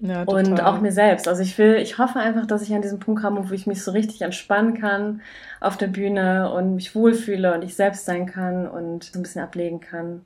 Ja, 0.00 0.22
und 0.22 0.62
auch 0.62 0.80
mir 0.80 0.92
selbst. 0.92 1.28
Also 1.28 1.42
ich 1.42 1.58
will, 1.58 1.76
ich 1.76 1.98
hoffe 1.98 2.18
einfach, 2.18 2.46
dass 2.46 2.62
ich 2.62 2.72
an 2.74 2.80
diesem 2.80 3.00
Punkt 3.00 3.22
komme, 3.22 3.48
wo 3.48 3.52
ich 3.52 3.66
mich 3.66 3.84
so 3.84 3.90
richtig 3.90 4.22
entspannen 4.22 4.74
kann 4.80 5.20
auf 5.60 5.76
der 5.76 5.88
Bühne 5.88 6.50
und 6.52 6.74
mich 6.74 6.94
wohlfühle 6.94 7.54
und 7.54 7.62
ich 7.62 7.76
selbst 7.76 8.06
sein 8.06 8.24
kann 8.24 8.66
und 8.66 9.04
so 9.04 9.18
ein 9.18 9.22
bisschen 9.22 9.42
ablegen 9.42 9.80
kann. 9.80 10.24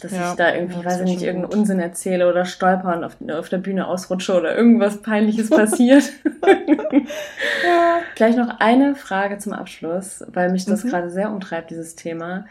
Dass 0.00 0.12
ja, 0.12 0.30
ich 0.30 0.36
da 0.36 0.54
irgendwie, 0.54 0.84
weiß 0.84 1.00
ich 1.00 1.06
nicht, 1.06 1.22
irgendeinen 1.22 1.50
gut. 1.50 1.58
Unsinn 1.58 1.80
erzähle 1.80 2.28
oder 2.28 2.44
stolpern 2.44 3.02
auf, 3.02 3.16
auf 3.32 3.48
der 3.48 3.58
Bühne 3.58 3.86
ausrutsche 3.86 4.36
oder 4.36 4.54
irgendwas 4.54 5.00
Peinliches 5.00 5.48
passiert. 5.48 6.12
ja. 6.46 8.00
Vielleicht 8.14 8.36
noch 8.36 8.60
eine 8.60 8.94
Frage 8.94 9.38
zum 9.38 9.54
Abschluss, 9.54 10.22
weil 10.28 10.52
mich 10.52 10.66
das 10.66 10.84
mhm. 10.84 10.90
gerade 10.90 11.10
sehr 11.10 11.30
umtreibt, 11.30 11.70
dieses 11.70 11.94
Thema. 11.94 12.44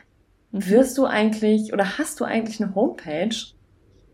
Mhm. 0.51 0.69
Wirst 0.69 0.97
du 0.97 1.05
eigentlich 1.05 1.71
oder 1.71 1.99
hast 1.99 2.19
du 2.19 2.25
eigentlich 2.25 2.59
eine 2.61 2.73
Homepage? 2.73 3.35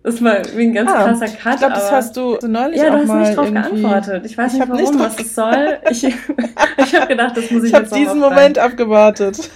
Das 0.03 0.21
war 0.23 0.37
wie 0.55 0.63
ein 0.63 0.73
ganz 0.73 0.89
ah, 0.89 1.03
krasser 1.03 1.27
Cut. 1.27 1.53
Ich 1.53 1.59
glaube, 1.59 1.73
das 1.75 1.91
hast 1.91 2.17
du 2.17 2.37
so 2.41 2.47
neulich 2.47 2.81
ja, 2.81 2.89
du 2.89 3.07
hast 3.07 3.13
nicht 3.13 3.37
drauf 3.37 3.51
geantwortet. 3.51 4.25
Ich 4.25 4.37
weiß 4.37 4.53
ich 4.53 4.59
nicht 4.59 4.69
warum, 4.69 4.81
nicht 4.81 4.99
was 4.99 5.19
es 5.19 5.35
soll. 5.35 5.77
Ich, 5.91 6.03
ich 6.03 6.95
habe 6.95 7.07
gedacht, 7.07 7.37
das 7.37 7.51
muss 7.51 7.63
ich, 7.63 7.71
ich 7.71 7.77
jetzt 7.77 7.91
Ich 7.91 7.99
habe 7.99 8.05
diesen 8.05 8.19
Moment 8.19 8.57
abgewartet. 8.57 9.51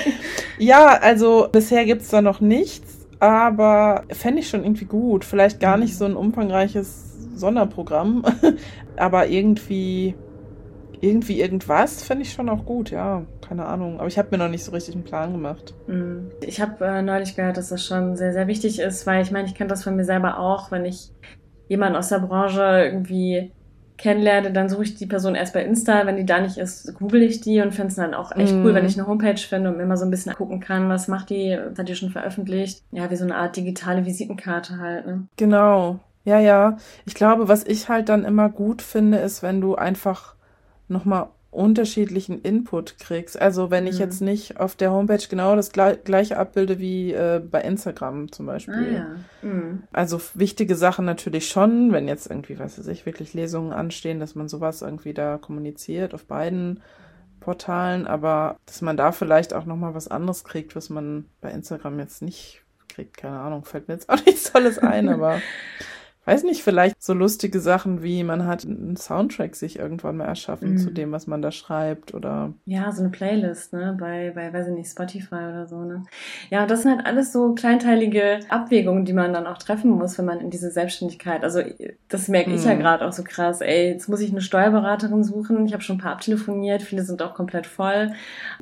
ja, 0.58 0.98
also 1.00 1.48
bisher 1.50 1.84
gibt's 1.84 2.08
da 2.08 2.20
noch 2.20 2.40
nichts 2.40 2.93
aber 3.20 4.04
fände 4.10 4.40
ich 4.40 4.48
schon 4.48 4.64
irgendwie 4.64 4.84
gut. 4.84 5.24
Vielleicht 5.24 5.60
gar 5.60 5.76
nicht 5.76 5.96
so 5.96 6.04
ein 6.04 6.16
umfangreiches 6.16 7.12
Sonderprogramm, 7.34 8.24
aber 8.96 9.26
irgendwie, 9.28 10.14
irgendwie 11.00 11.40
irgendwas 11.40 12.02
fände 12.02 12.22
ich 12.22 12.32
schon 12.32 12.48
auch 12.48 12.64
gut, 12.64 12.90
ja. 12.90 13.22
Keine 13.46 13.66
Ahnung. 13.66 13.98
Aber 13.98 14.08
ich 14.08 14.18
habe 14.18 14.28
mir 14.30 14.38
noch 14.38 14.48
nicht 14.48 14.64
so 14.64 14.72
richtig 14.72 14.94
einen 14.94 15.04
Plan 15.04 15.32
gemacht. 15.32 15.74
Mhm. 15.86 16.30
Ich 16.40 16.60
habe 16.60 16.84
äh, 16.84 17.02
neulich 17.02 17.36
gehört, 17.36 17.56
dass 17.56 17.68
das 17.68 17.84
schon 17.84 18.16
sehr, 18.16 18.32
sehr 18.32 18.46
wichtig 18.46 18.78
ist, 18.78 19.06
weil 19.06 19.22
ich 19.22 19.30
meine, 19.30 19.46
ich 19.46 19.54
kenne 19.54 19.68
das 19.68 19.84
von 19.84 19.96
mir 19.96 20.04
selber 20.04 20.38
auch, 20.38 20.70
wenn 20.70 20.84
ich 20.84 21.10
jemanden 21.68 21.96
aus 21.96 22.08
der 22.08 22.20
Branche 22.20 22.62
irgendwie 22.84 23.52
kennenlerne, 23.96 24.52
dann 24.52 24.68
suche 24.68 24.82
ich 24.82 24.94
die 24.96 25.06
Person 25.06 25.34
erst 25.34 25.54
bei 25.54 25.64
Insta. 25.64 26.06
Wenn 26.06 26.16
die 26.16 26.26
da 26.26 26.40
nicht 26.40 26.58
ist, 26.58 26.94
google 26.94 27.22
ich 27.22 27.40
die 27.40 27.60
und 27.60 27.72
finde 27.72 27.88
es 27.88 27.96
dann 27.96 28.14
auch 28.14 28.32
echt 28.32 28.54
mm. 28.54 28.64
cool, 28.64 28.74
wenn 28.74 28.86
ich 28.86 28.98
eine 28.98 29.06
Homepage 29.06 29.38
finde 29.38 29.70
und 29.70 29.86
mal 29.86 29.96
so 29.96 30.04
ein 30.04 30.10
bisschen 30.10 30.34
gucken 30.34 30.60
kann, 30.60 30.88
was 30.88 31.08
macht 31.08 31.30
die, 31.30 31.58
was 31.70 31.78
hat 31.78 31.88
die 31.88 31.94
schon 31.94 32.10
veröffentlicht. 32.10 32.82
Ja, 32.90 33.10
wie 33.10 33.16
so 33.16 33.24
eine 33.24 33.36
Art 33.36 33.56
digitale 33.56 34.04
Visitenkarte 34.04 34.78
halt. 34.78 35.06
Ne? 35.06 35.26
Genau. 35.36 36.00
Ja, 36.24 36.38
ja. 36.40 36.76
Ich 37.06 37.14
glaube, 37.14 37.48
was 37.48 37.64
ich 37.64 37.88
halt 37.88 38.08
dann 38.08 38.24
immer 38.24 38.48
gut 38.48 38.82
finde, 38.82 39.18
ist, 39.18 39.42
wenn 39.42 39.60
du 39.60 39.74
einfach 39.74 40.34
nochmal 40.88 41.28
unterschiedlichen 41.54 42.40
Input 42.42 42.98
kriegst. 42.98 43.40
Also 43.40 43.70
wenn 43.70 43.86
ich 43.86 43.94
mhm. 43.94 44.00
jetzt 44.00 44.20
nicht 44.20 44.60
auf 44.60 44.74
der 44.74 44.90
Homepage 44.90 45.26
genau 45.28 45.56
das 45.56 45.70
gleiche 45.70 46.36
abbilde 46.36 46.78
wie 46.78 47.12
äh, 47.12 47.40
bei 47.40 47.60
Instagram 47.60 48.32
zum 48.32 48.46
Beispiel. 48.46 48.74
Ah, 48.74 48.92
ja. 48.92 49.48
mhm. 49.48 49.84
Also 49.92 50.20
wichtige 50.34 50.76
Sachen 50.76 51.04
natürlich 51.04 51.48
schon, 51.48 51.92
wenn 51.92 52.08
jetzt 52.08 52.28
irgendwie, 52.30 52.58
weiß 52.58 52.86
ich, 52.86 53.06
wirklich 53.06 53.34
Lesungen 53.34 53.72
anstehen, 53.72 54.20
dass 54.20 54.34
man 54.34 54.48
sowas 54.48 54.82
irgendwie 54.82 55.14
da 55.14 55.38
kommuniziert 55.38 56.14
auf 56.14 56.24
beiden 56.24 56.80
Portalen, 57.40 58.06
aber 58.06 58.56
dass 58.66 58.80
man 58.80 58.96
da 58.96 59.12
vielleicht 59.12 59.52
auch 59.52 59.66
nochmal 59.66 59.94
was 59.94 60.08
anderes 60.08 60.44
kriegt, 60.44 60.74
was 60.74 60.88
man 60.88 61.26
bei 61.40 61.50
Instagram 61.50 61.98
jetzt 61.98 62.22
nicht 62.22 62.62
kriegt, 62.88 63.16
keine 63.16 63.38
Ahnung, 63.38 63.64
fällt 63.64 63.88
mir 63.88 63.94
jetzt 63.94 64.08
auch 64.08 64.16
nichts 64.26 64.50
Tolles 64.50 64.78
ein, 64.78 65.08
aber 65.08 65.40
weiß 66.24 66.44
nicht, 66.44 66.62
vielleicht 66.62 67.02
so 67.02 67.12
lustige 67.12 67.60
Sachen 67.60 68.02
wie 68.02 68.24
man 68.24 68.46
hat 68.46 68.64
einen 68.64 68.96
Soundtrack 68.96 69.56
sich 69.56 69.78
irgendwann 69.78 70.16
mal 70.16 70.24
erschaffen 70.24 70.74
mm. 70.74 70.78
zu 70.78 70.90
dem, 70.90 71.12
was 71.12 71.26
man 71.26 71.42
da 71.42 71.50
schreibt 71.50 72.14
oder. 72.14 72.52
Ja, 72.64 72.90
so 72.92 73.02
eine 73.02 73.10
Playlist, 73.10 73.72
ne, 73.72 73.96
bei, 73.98 74.32
bei, 74.34 74.52
weiß 74.52 74.68
ich 74.68 74.74
nicht, 74.74 74.90
Spotify 74.90 75.34
oder 75.34 75.66
so, 75.66 75.82
ne. 75.82 76.02
Ja, 76.50 76.66
das 76.66 76.82
sind 76.82 76.96
halt 76.96 77.06
alles 77.06 77.32
so 77.32 77.54
kleinteilige 77.54 78.40
Abwägungen, 78.48 79.04
die 79.04 79.12
man 79.12 79.32
dann 79.32 79.46
auch 79.46 79.58
treffen 79.58 79.90
muss, 79.90 80.16
wenn 80.16 80.24
man 80.24 80.40
in 80.40 80.50
diese 80.50 80.70
Selbstständigkeit, 80.70 81.44
also 81.44 81.60
das 82.08 82.28
merke 82.28 82.50
mm. 82.50 82.54
ich 82.54 82.64
ja 82.64 82.74
mhm. 82.74 82.80
gerade 82.80 83.06
auch 83.06 83.12
so 83.12 83.22
krass, 83.22 83.60
ey, 83.60 83.90
jetzt 83.92 84.08
muss 84.08 84.20
ich 84.20 84.30
eine 84.30 84.40
Steuerberaterin 84.40 85.24
suchen, 85.24 85.66
ich 85.66 85.72
habe 85.74 85.82
schon 85.82 85.96
ein 85.96 86.00
paar 86.00 86.12
abtelefoniert, 86.12 86.82
viele 86.82 87.02
sind 87.02 87.20
auch 87.22 87.34
komplett 87.34 87.66
voll. 87.66 88.12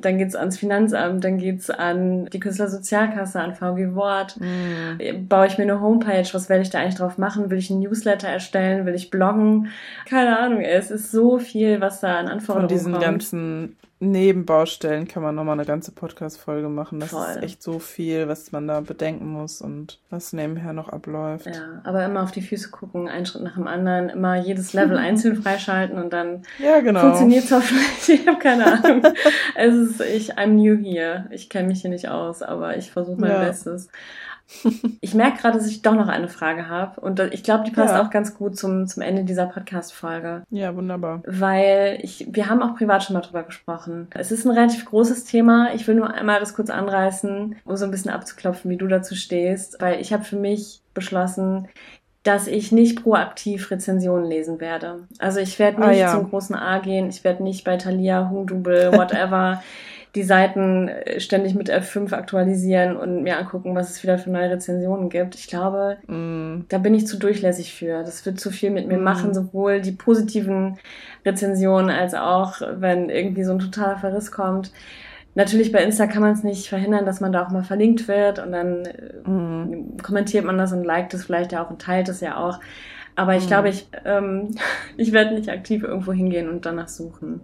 Dann 0.01 0.17
geht's 0.17 0.35
ans 0.35 0.57
Finanzamt, 0.57 1.23
dann 1.23 1.37
geht's 1.37 1.69
an 1.69 2.25
die 2.25 2.39
Künstlersozialkasse, 2.39 3.39
an 3.39 3.55
VG 3.55 3.95
Wort. 3.95 4.37
Mm. 4.39 5.27
Baue 5.27 5.47
ich 5.47 5.57
mir 5.57 5.63
eine 5.63 5.79
Homepage, 5.79 6.27
was 6.33 6.49
werde 6.49 6.63
ich 6.63 6.69
da 6.69 6.79
eigentlich 6.79 6.95
drauf 6.95 7.17
machen? 7.17 7.49
Will 7.53 7.59
ich 7.59 7.69
einen 7.69 7.81
Newsletter 7.81 8.27
erstellen? 8.27 8.87
Will 8.87 8.95
ich 8.95 9.11
bloggen? 9.11 9.67
Keine 10.09 10.39
Ahnung, 10.39 10.61
ey, 10.61 10.75
es 10.75 10.89
ist 10.89 11.11
so 11.11 11.37
viel, 11.37 11.81
was 11.81 11.99
da 11.99 12.17
an 12.17 12.27
Anforderungen 12.27 12.67
Von 12.67 12.75
diesen 12.75 12.93
kommt. 12.93 13.05
ganzen 13.05 13.75
Nebenbaustellen 13.99 15.07
kann 15.07 15.21
man 15.21 15.35
nochmal 15.35 15.53
eine 15.53 15.67
ganze 15.67 15.91
Podcast-Folge 15.91 16.67
machen. 16.67 16.99
Das 16.99 17.11
Voll. 17.11 17.27
ist 17.29 17.43
echt 17.43 17.61
so 17.61 17.77
viel, 17.77 18.27
was 18.27 18.51
man 18.51 18.67
da 18.67 18.81
bedenken 18.81 19.27
muss 19.27 19.61
und 19.61 19.99
was 20.09 20.33
nebenher 20.33 20.73
noch 20.73 20.89
abläuft. 20.89 21.45
Ja, 21.45 21.81
aber 21.83 22.03
immer 22.03 22.23
auf 22.23 22.31
die 22.31 22.41
Füße 22.41 22.71
gucken, 22.71 23.07
einen 23.07 23.27
Schritt 23.27 23.43
nach 23.43 23.53
dem 23.53 23.67
anderen, 23.67 24.09
immer 24.09 24.35
jedes 24.35 24.73
Level 24.73 24.97
einzeln 24.97 25.35
freischalten 25.35 25.99
und 25.99 26.11
dann 26.11 26.41
ja, 26.57 26.79
genau. 26.79 27.01
funktioniert 27.01 27.43
es 27.43 27.51
hoffentlich. 27.51 27.83
Ich 28.23 28.27
habe 28.27 28.39
keine 28.39 28.65
Ahnung. 28.65 29.03
es 29.55 29.75
ist, 29.75 30.01
ich, 30.01 30.37
I'm 30.39 30.53
new 30.53 30.75
here. 30.75 31.27
Ich 31.29 31.51
kenne 31.51 31.67
mich 31.67 31.81
hier 31.81 31.91
nicht 31.91 32.09
aus, 32.09 32.41
aber 32.41 32.77
ich 32.77 32.89
versuche 32.89 33.21
mein 33.21 33.29
ja. 33.29 33.43
Bestes. 33.43 33.89
Ich 35.01 35.13
merke 35.13 35.41
gerade, 35.41 35.57
dass 35.57 35.67
ich 35.67 35.81
doch 35.81 35.95
noch 35.95 36.07
eine 36.07 36.27
Frage 36.27 36.69
habe. 36.69 36.99
Und 37.01 37.19
ich 37.19 37.43
glaube, 37.43 37.63
die 37.65 37.71
passt 37.71 37.93
ja. 37.93 38.01
auch 38.01 38.09
ganz 38.09 38.35
gut 38.35 38.57
zum, 38.57 38.87
zum 38.87 39.01
Ende 39.01 39.23
dieser 39.23 39.45
Podcast-Folge. 39.47 40.43
Ja, 40.49 40.75
wunderbar. 40.75 41.21
Weil 41.25 41.99
ich, 42.01 42.27
wir 42.29 42.49
haben 42.49 42.61
auch 42.61 42.75
privat 42.75 43.03
schon 43.03 43.15
mal 43.15 43.21
drüber 43.21 43.43
gesprochen. 43.43 44.07
Es 44.11 44.31
ist 44.31 44.45
ein 44.45 44.51
relativ 44.51 44.85
großes 44.85 45.25
Thema. 45.25 45.73
Ich 45.73 45.87
will 45.87 45.95
nur 45.95 46.13
einmal 46.13 46.39
das 46.39 46.53
kurz 46.53 46.69
anreißen, 46.69 47.55
um 47.65 47.75
so 47.75 47.85
ein 47.85 47.91
bisschen 47.91 48.11
abzuklopfen, 48.11 48.69
wie 48.69 48.77
du 48.77 48.87
dazu 48.87 49.15
stehst. 49.15 49.81
Weil 49.81 49.99
ich 49.99 50.13
habe 50.13 50.23
für 50.23 50.37
mich 50.37 50.81
beschlossen, 50.93 51.67
dass 52.23 52.47
ich 52.47 52.71
nicht 52.71 53.03
proaktiv 53.03 53.69
Rezensionen 53.69 54.29
lesen 54.29 54.61
werde. 54.61 55.07
Also 55.19 55.39
ich 55.39 55.59
werde 55.59 55.81
ah, 55.81 55.89
nicht 55.89 55.97
ah, 55.97 56.07
ja. 56.07 56.11
zum 56.11 56.29
großen 56.29 56.55
A 56.55 56.79
gehen, 56.79 57.09
ich 57.09 57.23
werde 57.23 57.43
nicht 57.43 57.65
bei 57.65 57.75
Thalia, 57.75 58.29
Hungdubel, 58.29 58.93
whatever 58.93 59.61
die 60.15 60.23
Seiten 60.23 60.87
äh, 60.89 61.19
ständig 61.19 61.55
mit 61.55 61.71
F5 61.71 62.13
aktualisieren 62.13 62.95
und 62.97 63.23
mir 63.23 63.37
angucken, 63.37 63.75
was 63.75 63.89
es 63.89 64.03
wieder 64.03 64.17
für 64.17 64.29
neue 64.29 64.51
Rezensionen 64.51 65.09
gibt. 65.09 65.35
Ich 65.35 65.47
glaube, 65.47 65.97
mm. 66.07 66.65
da 66.69 66.77
bin 66.77 66.93
ich 66.93 67.07
zu 67.07 67.17
durchlässig 67.17 67.73
für. 67.73 68.03
Das 68.03 68.25
wird 68.25 68.39
zu 68.39 68.51
viel 68.51 68.69
mit 68.69 68.87
mir 68.87 68.99
mm. 68.99 69.03
machen, 69.03 69.33
sowohl 69.33 69.81
die 69.81 69.91
positiven 69.91 70.77
Rezensionen 71.25 71.89
als 71.89 72.13
auch, 72.13 72.61
wenn 72.75 73.09
irgendwie 73.09 73.43
so 73.43 73.53
ein 73.53 73.59
totaler 73.59 73.97
Verriss 73.97 74.31
kommt. 74.31 74.71
Natürlich 75.35 75.71
bei 75.71 75.83
Insta 75.83 76.05
kann 76.05 76.21
man 76.21 76.33
es 76.33 76.43
nicht 76.43 76.69
verhindern, 76.69 77.07
dass 77.07 77.19
man 77.19 77.31
da 77.31 77.43
auch 77.43 77.49
mal 77.49 77.63
verlinkt 77.63 78.07
wird 78.07 78.37
und 78.37 78.51
dann 78.51 78.83
mm. 79.25 79.97
kommentiert 80.03 80.45
man 80.45 80.59
das 80.59 80.73
und 80.73 80.83
liked 80.83 81.15
es 81.15 81.25
vielleicht 81.25 81.53
ja 81.53 81.65
auch 81.65 81.71
und 81.71 81.81
teilt 81.81 82.07
es 82.07 82.21
ja 82.21 82.37
auch. 82.37 82.59
Aber 83.15 83.35
ich 83.35 83.45
mm. 83.45 83.47
glaube, 83.47 83.69
ich, 83.69 83.87
ähm, 84.05 84.53
ich 84.97 85.11
werde 85.11 85.33
nicht 85.33 85.49
aktiv 85.49 85.81
irgendwo 85.81 86.13
hingehen 86.13 86.49
und 86.49 86.67
danach 86.67 86.87
suchen. 86.87 87.41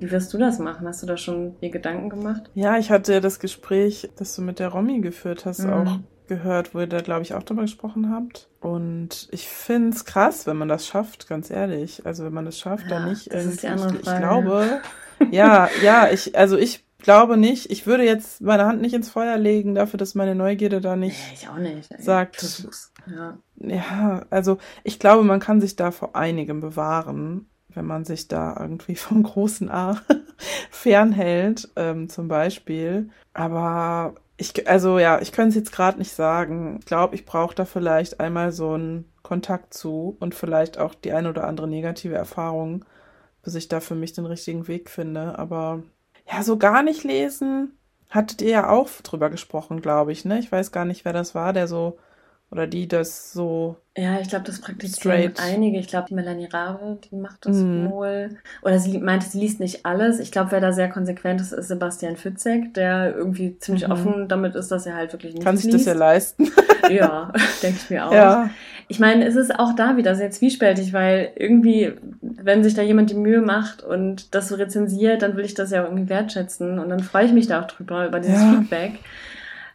Wie 0.00 0.10
wirst 0.10 0.32
du 0.32 0.38
das 0.38 0.58
machen? 0.58 0.88
Hast 0.88 1.02
du 1.02 1.06
da 1.06 1.16
schon 1.16 1.58
dir 1.60 1.70
Gedanken 1.70 2.08
gemacht? 2.08 2.50
Ja, 2.54 2.78
ich 2.78 2.90
hatte 2.90 3.12
ja 3.12 3.20
das 3.20 3.38
Gespräch, 3.38 4.10
das 4.16 4.34
du 4.34 4.42
mit 4.42 4.58
der 4.58 4.68
Romy 4.68 5.00
geführt 5.00 5.44
hast, 5.44 5.60
mhm. 5.60 5.72
auch 5.72 5.98
gehört, 6.26 6.74
wo 6.74 6.80
ihr 6.80 6.86
da, 6.86 7.02
glaube 7.02 7.22
ich, 7.22 7.34
auch 7.34 7.42
drüber 7.42 7.62
gesprochen 7.62 8.10
habt. 8.10 8.48
Und 8.60 9.28
ich 9.30 9.48
finde 9.48 9.90
es 9.90 10.06
krass, 10.06 10.46
wenn 10.46 10.56
man 10.56 10.68
das 10.68 10.86
schafft, 10.86 11.28
ganz 11.28 11.50
ehrlich. 11.50 12.06
Also 12.06 12.24
wenn 12.24 12.32
man 12.32 12.46
es 12.46 12.58
schafft, 12.58 12.84
ja, 12.84 12.90
dann 12.90 13.10
nicht 13.10 13.32
das. 13.32 13.44
Ist 13.44 13.62
die 13.62 13.68
andere 13.68 13.98
Frage. 13.98 13.98
Ich 14.00 14.16
glaube, 14.16 14.80
ja, 15.30 15.68
ja, 15.82 16.08
ich, 16.10 16.38
also 16.38 16.56
ich 16.56 16.86
glaube 17.02 17.36
nicht. 17.36 17.70
Ich 17.70 17.86
würde 17.86 18.04
jetzt 18.04 18.40
meine 18.40 18.64
Hand 18.64 18.80
nicht 18.80 18.94
ins 18.94 19.10
Feuer 19.10 19.36
legen 19.36 19.74
dafür, 19.74 19.98
dass 19.98 20.14
meine 20.14 20.34
Neugierde 20.34 20.80
da 20.80 20.96
nicht, 20.96 21.18
nee, 21.28 21.34
ich 21.34 21.48
auch 21.48 21.58
nicht 21.58 22.02
sagt. 22.02 22.66
Ja. 23.06 23.38
ja, 23.56 24.26
also 24.30 24.58
ich 24.84 24.98
glaube, 24.98 25.24
man 25.24 25.40
kann 25.40 25.60
sich 25.60 25.76
da 25.76 25.90
vor 25.90 26.14
einigem 26.14 26.60
bewahren 26.60 27.49
wenn 27.74 27.86
man 27.86 28.04
sich 28.04 28.28
da 28.28 28.56
irgendwie 28.58 28.94
vom 28.96 29.22
großen 29.22 29.70
A 29.70 30.00
fernhält, 30.70 31.68
ähm, 31.76 32.08
zum 32.08 32.28
Beispiel. 32.28 33.10
Aber 33.32 34.14
ich, 34.36 34.68
also 34.68 34.98
ja, 34.98 35.20
ich 35.20 35.32
könnte 35.32 35.50
es 35.50 35.54
jetzt 35.56 35.72
gerade 35.72 35.98
nicht 35.98 36.12
sagen. 36.12 36.78
Ich 36.80 36.86
glaube, 36.86 37.14
ich 37.14 37.26
brauche 37.26 37.54
da 37.54 37.64
vielleicht 37.64 38.20
einmal 38.20 38.52
so 38.52 38.72
einen 38.72 39.10
Kontakt 39.22 39.74
zu 39.74 40.16
und 40.20 40.34
vielleicht 40.34 40.78
auch 40.78 40.94
die 40.94 41.12
eine 41.12 41.28
oder 41.28 41.46
andere 41.46 41.68
negative 41.68 42.14
Erfahrung, 42.14 42.84
bis 43.42 43.54
ich 43.54 43.68
da 43.68 43.80
für 43.80 43.94
mich 43.94 44.12
den 44.14 44.26
richtigen 44.26 44.66
Weg 44.66 44.88
finde. 44.90 45.38
Aber 45.38 45.82
ja, 46.30 46.42
so 46.42 46.56
gar 46.56 46.82
nicht 46.82 47.04
lesen, 47.04 47.76
hattet 48.08 48.42
ihr 48.42 48.50
ja 48.50 48.68
auch 48.70 48.88
drüber 49.02 49.30
gesprochen, 49.30 49.80
glaube 49.80 50.12
ich, 50.12 50.24
ne? 50.24 50.38
Ich 50.38 50.50
weiß 50.50 50.72
gar 50.72 50.84
nicht, 50.84 51.04
wer 51.04 51.12
das 51.12 51.34
war, 51.34 51.52
der 51.52 51.68
so 51.68 51.98
oder 52.50 52.66
die 52.66 52.88
das 52.88 53.32
so. 53.32 53.76
Ja, 53.96 54.18
ich 54.20 54.28
glaube, 54.28 54.44
das 54.44 54.60
praktizieren 54.60 55.32
straight. 55.32 55.40
einige. 55.40 55.78
Ich 55.78 55.86
glaube, 55.86 56.06
die 56.08 56.14
Melanie 56.14 56.46
Rabe, 56.46 56.98
die 57.04 57.14
macht 57.14 57.46
das 57.46 57.56
mm. 57.56 57.90
wohl. 57.90 58.30
Oder 58.62 58.78
sie 58.78 58.98
meinte, 58.98 59.26
sie 59.26 59.38
liest 59.38 59.60
nicht 59.60 59.86
alles. 59.86 60.18
Ich 60.18 60.32
glaube, 60.32 60.52
wer 60.52 60.60
da 60.60 60.72
sehr 60.72 60.88
konsequent 60.88 61.40
ist, 61.40 61.52
ist 61.52 61.68
Sebastian 61.68 62.16
Fitzek, 62.16 62.74
der 62.74 63.14
irgendwie 63.14 63.58
ziemlich 63.58 63.86
mhm. 63.86 63.92
offen 63.92 64.28
damit 64.28 64.56
ist, 64.56 64.70
dass 64.70 64.86
er 64.86 64.96
halt 64.96 65.12
wirklich 65.12 65.34
nicht 65.34 65.44
Kann 65.44 65.56
sich 65.56 65.70
das 65.70 65.84
ja 65.84 65.92
leisten. 65.92 66.50
ja, 66.90 67.32
denke 67.62 67.78
ich 67.82 67.90
mir 67.90 68.06
auch. 68.06 68.12
Ja. 68.12 68.50
Ich 68.88 68.98
meine, 68.98 69.24
es 69.24 69.36
ist 69.36 69.56
auch 69.56 69.76
da 69.76 69.96
wieder 69.96 70.16
sehr 70.16 70.32
zwiespältig, 70.32 70.92
weil 70.92 71.30
irgendwie, 71.36 71.92
wenn 72.20 72.64
sich 72.64 72.74
da 72.74 72.82
jemand 72.82 73.10
die 73.10 73.14
Mühe 73.14 73.40
macht 73.40 73.84
und 73.84 74.34
das 74.34 74.48
so 74.48 74.56
rezensiert, 74.56 75.22
dann 75.22 75.36
will 75.36 75.44
ich 75.44 75.54
das 75.54 75.70
ja 75.70 75.84
irgendwie 75.84 76.08
wertschätzen 76.08 76.80
und 76.80 76.88
dann 76.88 77.00
freue 77.00 77.26
ich 77.26 77.32
mich 77.32 77.46
da 77.46 77.62
auch 77.62 77.68
drüber, 77.68 78.08
über 78.08 78.18
dieses 78.18 78.40
ja. 78.40 78.54
Feedback. 78.54 78.98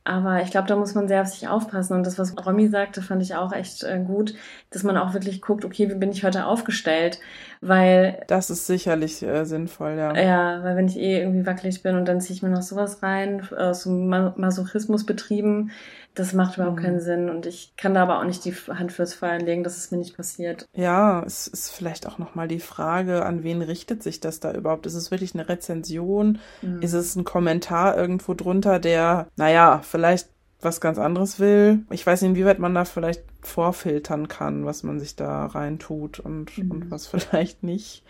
Aber 0.08 0.44
ich 0.44 0.52
glaube, 0.52 0.68
da 0.68 0.76
muss 0.76 0.94
man 0.94 1.08
sehr 1.08 1.24
auf 1.24 1.28
sich 1.28 1.48
aufpassen. 1.48 1.94
Und 1.94 2.06
das, 2.06 2.20
was 2.20 2.36
Romy 2.46 2.68
sagte, 2.68 3.02
fand 3.02 3.24
ich 3.24 3.36
auch 3.36 3.52
echt 3.52 3.84
äh, 3.84 4.00
gut, 4.00 4.36
dass 4.70 4.84
man 4.84 4.98
auch 4.98 5.14
wirklich 5.14 5.42
guckt, 5.42 5.66
okay, 5.66 5.90
wie 5.90 5.96
bin 5.96 6.12
ich 6.12 6.24
heute 6.24 6.46
aufgestellt? 6.46 7.20
Weil. 7.60 8.24
Das 8.28 8.52
ist 8.52 8.68
sicherlich 8.68 9.24
äh, 9.24 9.46
sinnvoll, 9.46 9.96
ja. 9.98 10.16
Ja, 10.16 10.64
weil 10.64 10.76
wenn 10.76 10.88
ich 10.88 10.98
eh 10.98 11.20
irgendwie 11.20 11.48
wackelig 11.48 11.82
bin 11.82 11.96
und 11.96 12.08
dann 12.08 12.22
ziehe 12.22 12.36
ich 12.36 12.44
mir 12.44 12.50
noch 12.50 12.62
sowas 12.62 13.02
rein, 13.02 13.42
aus 13.58 13.82
so 13.82 13.90
Masochismus 13.90 15.08
betrieben, 15.08 15.72
das 16.16 16.34
macht 16.34 16.56
überhaupt 16.56 16.78
mhm. 16.78 16.82
keinen 16.82 17.00
Sinn 17.02 17.30
und 17.30 17.46
ich 17.46 17.76
kann 17.76 17.94
da 17.94 18.04
aber 18.04 18.20
auch 18.20 18.24
nicht 18.24 18.46
die 18.46 18.54
Hand 18.54 18.92
fürs 18.92 19.14
Feuer 19.14 19.38
legen, 19.38 19.64
dass 19.64 19.78
es 19.78 19.92
mir 19.92 19.98
nicht 19.98 20.16
passiert. 20.16 20.66
Ja, 20.74 21.22
es 21.24 21.46
ist 21.48 21.70
vielleicht 21.70 22.08
auch 22.08 22.18
nochmal 22.18 22.48
die 22.48 22.60
Frage, 22.60 23.26
an 23.26 23.44
wen 23.44 23.62
richtet 23.62 24.02
sich 24.02 24.22
das 24.22 24.40
da 24.40 24.54
überhaupt? 24.54 24.86
Ist 24.86 24.96
es 24.96 25.12
wirklich 25.12 25.34
eine 25.34 25.48
Rezension? 25.48 26.40
Mhm. 26.62 26.82
Ist 26.82 26.94
es 26.94 27.16
ein 27.16 27.26
Kommentar 27.26 27.98
irgendwo 27.98 28.34
drunter, 28.34 28.80
der, 28.80 29.28
naja, 29.36 29.82
vielleicht 29.84 30.30
was 30.62 30.82
ganz 30.82 30.98
anderes 30.98 31.40
will? 31.40 31.84
Ich 31.92 32.08
weiß 32.08 32.22
nicht, 32.22 32.32
inwieweit 32.32 32.60
man 32.60 32.74
da 32.74 32.86
vielleicht 32.86 33.24
vorfiltern 33.42 34.28
kann, 34.28 34.66
was 34.66 34.84
man 34.84 35.00
sich 35.00 35.16
da 35.16 35.46
reintut 35.46 36.20
und, 36.20 36.58
mhm. 36.58 36.72
und 36.72 36.92
was 36.92 37.08
vielleicht 37.08 37.62
nicht. 37.62 38.04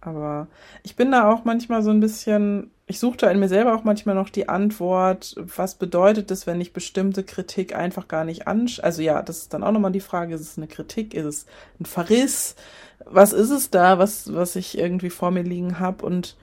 Aber 0.00 0.46
ich 0.84 0.94
bin 0.94 1.10
da 1.10 1.28
auch 1.30 1.44
manchmal 1.44 1.82
so 1.82 1.90
ein 1.90 2.00
bisschen 2.00 2.70
ich 2.88 2.98
suchte 2.98 3.26
in 3.26 3.38
mir 3.38 3.48
selber 3.48 3.74
auch 3.74 3.84
manchmal 3.84 4.14
noch 4.14 4.30
die 4.30 4.48
Antwort, 4.48 5.34
was 5.36 5.74
bedeutet 5.74 6.30
es, 6.30 6.46
wenn 6.46 6.60
ich 6.60 6.72
bestimmte 6.72 7.22
Kritik 7.22 7.76
einfach 7.76 8.08
gar 8.08 8.24
nicht 8.24 8.48
anschaue? 8.48 8.84
Also 8.84 9.02
ja, 9.02 9.22
das 9.22 9.38
ist 9.38 9.54
dann 9.54 9.62
auch 9.62 9.72
nochmal 9.72 9.92
die 9.92 10.00
Frage, 10.00 10.34
ist 10.34 10.40
es 10.40 10.56
eine 10.56 10.68
Kritik, 10.68 11.12
ist 11.12 11.26
es 11.26 11.46
ein 11.78 11.84
Verriss? 11.84 12.56
Was 13.04 13.34
ist 13.34 13.50
es 13.50 13.68
da, 13.68 13.98
was, 13.98 14.32
was 14.32 14.56
ich 14.56 14.78
irgendwie 14.78 15.10
vor 15.10 15.30
mir 15.30 15.42
liegen 15.42 15.78
habe? 15.78 16.04
Und 16.04 16.36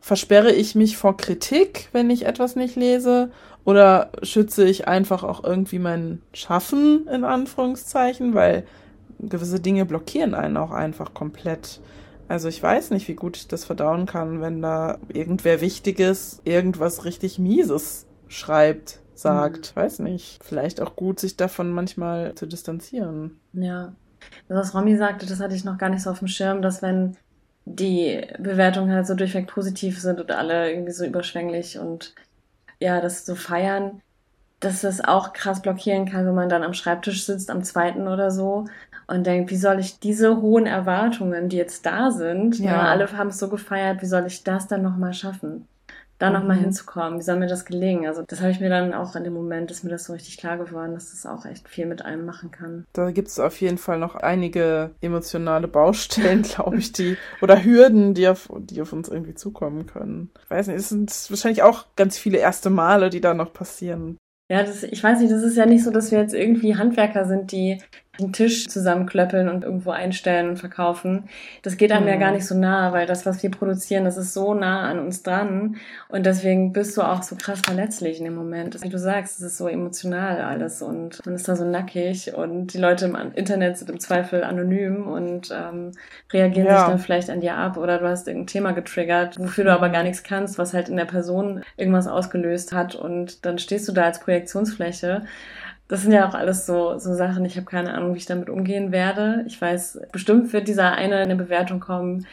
versperre 0.00 0.50
ich 0.50 0.74
mich 0.74 0.96
vor 0.96 1.16
Kritik, 1.16 1.88
wenn 1.92 2.10
ich 2.10 2.26
etwas 2.26 2.56
nicht 2.56 2.74
lese? 2.74 3.30
Oder 3.64 4.10
schütze 4.24 4.64
ich 4.64 4.88
einfach 4.88 5.22
auch 5.22 5.44
irgendwie 5.44 5.78
mein 5.78 6.20
Schaffen, 6.32 7.06
in 7.06 7.22
Anführungszeichen? 7.22 8.34
Weil 8.34 8.66
gewisse 9.20 9.60
Dinge 9.60 9.86
blockieren 9.86 10.34
einen 10.34 10.56
auch 10.56 10.72
einfach 10.72 11.14
komplett. 11.14 11.80
Also 12.32 12.48
ich 12.48 12.62
weiß 12.62 12.92
nicht, 12.92 13.08
wie 13.08 13.14
gut 13.14 13.36
ich 13.36 13.46
das 13.46 13.66
verdauen 13.66 14.06
kann, 14.06 14.40
wenn 14.40 14.62
da 14.62 14.96
irgendwer 15.12 15.60
Wichtiges 15.60 16.40
irgendwas 16.44 17.04
richtig 17.04 17.38
Mieses 17.38 18.06
schreibt, 18.26 19.00
sagt. 19.14 19.74
Mhm. 19.76 19.80
Weiß 19.82 19.98
nicht. 19.98 20.42
Vielleicht 20.42 20.80
auch 20.80 20.96
gut, 20.96 21.20
sich 21.20 21.36
davon 21.36 21.70
manchmal 21.72 22.34
zu 22.34 22.46
distanzieren. 22.46 23.38
Ja. 23.52 23.92
Das, 24.48 24.56
was 24.56 24.74
Romy 24.74 24.96
sagte, 24.96 25.26
das 25.26 25.40
hatte 25.40 25.54
ich 25.54 25.66
noch 25.66 25.76
gar 25.76 25.90
nicht 25.90 26.04
so 26.04 26.08
auf 26.08 26.20
dem 26.20 26.28
Schirm, 26.28 26.62
dass 26.62 26.80
wenn 26.80 27.18
die 27.66 28.26
Bewertungen 28.38 28.94
halt 28.94 29.06
so 29.06 29.14
durchweg 29.14 29.46
positiv 29.46 30.00
sind 30.00 30.18
und 30.18 30.30
alle 30.30 30.72
irgendwie 30.72 30.92
so 30.92 31.04
überschwänglich 31.04 31.78
und 31.78 32.14
ja, 32.80 33.02
das 33.02 33.26
so 33.26 33.34
feiern, 33.34 34.00
dass 34.58 34.80
das 34.80 35.04
auch 35.04 35.34
krass 35.34 35.60
blockieren 35.60 36.06
kann, 36.06 36.24
wenn 36.24 36.34
man 36.34 36.48
dann 36.48 36.62
am 36.62 36.72
Schreibtisch 36.72 37.26
sitzt, 37.26 37.50
am 37.50 37.62
zweiten 37.62 38.08
oder 38.08 38.30
so 38.30 38.64
und 39.06 39.26
denkt, 39.26 39.50
wie 39.50 39.56
soll 39.56 39.78
ich 39.78 39.98
diese 40.00 40.40
hohen 40.40 40.66
Erwartungen, 40.66 41.48
die 41.48 41.56
jetzt 41.56 41.86
da 41.86 42.10
sind, 42.10 42.58
ja. 42.58 42.72
ja 42.72 42.80
alle 42.82 43.10
haben 43.16 43.28
es 43.28 43.38
so 43.38 43.48
gefeiert, 43.48 44.02
wie 44.02 44.06
soll 44.06 44.26
ich 44.26 44.44
das 44.44 44.68
dann 44.68 44.82
nochmal 44.82 45.14
schaffen? 45.14 45.66
da 46.22 46.28
mhm. 46.28 46.34
nochmal 46.34 46.56
hinzukommen? 46.56 47.18
Wie 47.18 47.22
soll 47.22 47.36
mir 47.36 47.48
das 47.48 47.64
gelingen? 47.64 48.06
Also 48.06 48.22
das 48.26 48.40
habe 48.40 48.52
ich 48.52 48.60
mir 48.60 48.70
dann 48.70 48.94
auch 48.94 49.16
in 49.16 49.24
dem 49.24 49.34
Moment, 49.34 49.70
ist 49.70 49.82
mir 49.82 49.90
das 49.90 50.04
so 50.04 50.12
richtig 50.12 50.38
klar 50.38 50.56
geworden, 50.56 50.94
dass 50.94 51.10
das 51.10 51.26
auch 51.26 51.44
echt 51.44 51.68
viel 51.68 51.86
mit 51.86 52.04
einem 52.04 52.24
machen 52.24 52.50
kann. 52.50 52.86
Da 52.92 53.10
gibt 53.10 53.28
es 53.28 53.40
auf 53.40 53.60
jeden 53.60 53.78
Fall 53.78 53.98
noch 53.98 54.14
einige 54.14 54.92
emotionale 55.00 55.68
Baustellen, 55.68 56.42
glaube 56.54 56.78
ich, 56.78 56.92
die 56.92 57.16
oder 57.40 57.62
Hürden, 57.64 58.14
die 58.14 58.28
auf, 58.28 58.48
die 58.56 58.80
auf 58.80 58.92
uns 58.92 59.08
irgendwie 59.08 59.34
zukommen 59.34 59.86
können. 59.86 60.30
Ich 60.44 60.50
weiß 60.50 60.68
nicht, 60.68 60.78
es 60.78 60.88
sind 60.88 61.10
wahrscheinlich 61.28 61.62
auch 61.62 61.86
ganz 61.96 62.16
viele 62.16 62.38
erste 62.38 62.70
Male, 62.70 63.10
die 63.10 63.20
da 63.20 63.34
noch 63.34 63.52
passieren. 63.52 64.16
Ja, 64.48 64.62
das, 64.62 64.82
ich 64.82 65.02
weiß 65.02 65.20
nicht, 65.20 65.32
das 65.32 65.42
ist 65.42 65.56
ja 65.56 65.66
nicht 65.66 65.82
so, 65.82 65.90
dass 65.90 66.10
wir 66.10 66.18
jetzt 66.18 66.34
irgendwie 66.34 66.76
Handwerker 66.76 67.24
sind, 67.24 67.52
die 67.52 67.80
einen 68.18 68.34
Tisch 68.34 68.68
zusammenklöppeln 68.68 69.48
und 69.48 69.64
irgendwo 69.64 69.90
einstellen 69.90 70.50
und 70.50 70.56
verkaufen. 70.58 71.30
Das 71.62 71.78
geht 71.78 71.92
einem 71.92 72.02
mhm. 72.02 72.10
ja 72.10 72.16
gar 72.16 72.32
nicht 72.32 72.46
so 72.46 72.54
nah, 72.54 72.92
weil 72.92 73.06
das, 73.06 73.24
was 73.24 73.42
wir 73.42 73.50
produzieren, 73.50 74.04
das 74.04 74.18
ist 74.18 74.34
so 74.34 74.52
nah 74.52 74.82
an 74.82 74.98
uns 74.98 75.22
dran. 75.22 75.76
Und 76.08 76.26
deswegen 76.26 76.74
bist 76.74 76.94
du 76.98 77.02
auch 77.02 77.22
so 77.22 77.36
krass 77.36 77.62
verletzlich 77.64 78.18
in 78.18 78.24
dem 78.24 78.34
Moment. 78.34 78.82
Wie 78.82 78.90
du 78.90 78.98
sagst, 78.98 79.38
es 79.38 79.46
ist 79.46 79.56
so 79.56 79.66
emotional 79.66 80.42
alles 80.42 80.82
und 80.82 81.24
man 81.24 81.36
ist 81.36 81.48
da 81.48 81.56
so 81.56 81.64
nackig 81.64 82.34
und 82.34 82.74
die 82.74 82.78
Leute 82.78 83.06
im 83.06 83.16
Internet 83.34 83.78
sind 83.78 83.90
im 83.90 83.98
Zweifel 83.98 84.44
anonym 84.44 85.06
und 85.06 85.50
ähm, 85.50 85.92
reagieren 86.30 86.66
ja. 86.66 86.80
sich 86.80 86.88
dann 86.88 86.98
vielleicht 86.98 87.30
an 87.30 87.40
dir 87.40 87.56
ab 87.56 87.78
oder 87.78 87.96
du 87.96 88.06
hast 88.06 88.28
irgendein 88.28 88.48
Thema 88.48 88.72
getriggert, 88.72 89.38
wofür 89.38 89.64
du 89.64 89.72
aber 89.72 89.88
gar 89.88 90.02
nichts 90.02 90.22
kannst, 90.22 90.58
was 90.58 90.74
halt 90.74 90.90
in 90.90 90.98
der 90.98 91.06
Person 91.06 91.62
irgendwas 91.78 92.06
ausgelöst 92.06 92.74
hat 92.74 92.94
und 92.94 93.46
dann 93.46 93.58
stehst 93.58 93.88
du 93.88 93.92
da 93.92 94.04
als 94.04 94.20
Projektionsfläche 94.20 95.22
das 95.92 96.00
sind 96.00 96.12
ja 96.12 96.26
auch 96.26 96.32
alles 96.32 96.64
so, 96.64 96.98
so 96.98 97.12
Sachen. 97.12 97.44
Ich 97.44 97.56
habe 97.56 97.66
keine 97.66 97.92
Ahnung, 97.92 98.14
wie 98.14 98.18
ich 98.18 98.24
damit 98.24 98.48
umgehen 98.48 98.92
werde. 98.92 99.44
Ich 99.46 99.60
weiß, 99.60 100.00
bestimmt 100.10 100.50
wird 100.54 100.66
dieser 100.66 100.92
eine 100.92 101.16
eine 101.16 101.36
Bewertung 101.36 101.80
kommen, 101.80 102.26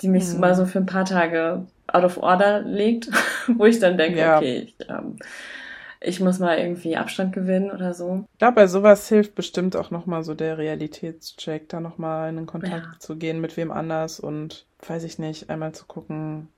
die 0.00 0.08
mich 0.08 0.34
mhm. 0.34 0.40
mal 0.40 0.56
so 0.56 0.66
für 0.66 0.80
ein 0.80 0.86
paar 0.86 1.04
Tage 1.04 1.64
out 1.86 2.02
of 2.02 2.18
order 2.18 2.62
legt, 2.62 3.08
wo 3.56 3.66
ich 3.66 3.78
dann 3.78 3.96
denke, 3.98 4.18
ja. 4.18 4.38
okay, 4.38 4.62
ich, 4.66 4.88
ähm, 4.88 5.16
ich 6.00 6.18
muss 6.18 6.40
mal 6.40 6.58
irgendwie 6.58 6.96
Abstand 6.96 7.32
gewinnen 7.32 7.70
oder 7.70 7.94
so. 7.94 8.24
Glaube, 8.40 8.56
bei 8.56 8.66
sowas 8.66 9.08
hilft 9.08 9.36
bestimmt 9.36 9.76
auch 9.76 9.92
nochmal 9.92 10.24
so 10.24 10.34
der 10.34 10.58
Realitätscheck, 10.58 11.68
da 11.68 11.78
nochmal 11.78 12.30
in 12.30 12.36
den 12.36 12.46
Kontakt 12.46 12.94
ja. 12.94 12.98
zu 12.98 13.14
gehen 13.14 13.40
mit 13.40 13.56
wem 13.56 13.70
anders 13.70 14.18
und, 14.18 14.66
weiß 14.88 15.04
ich 15.04 15.20
nicht, 15.20 15.50
einmal 15.50 15.70
zu 15.70 15.84
gucken, 15.86 16.48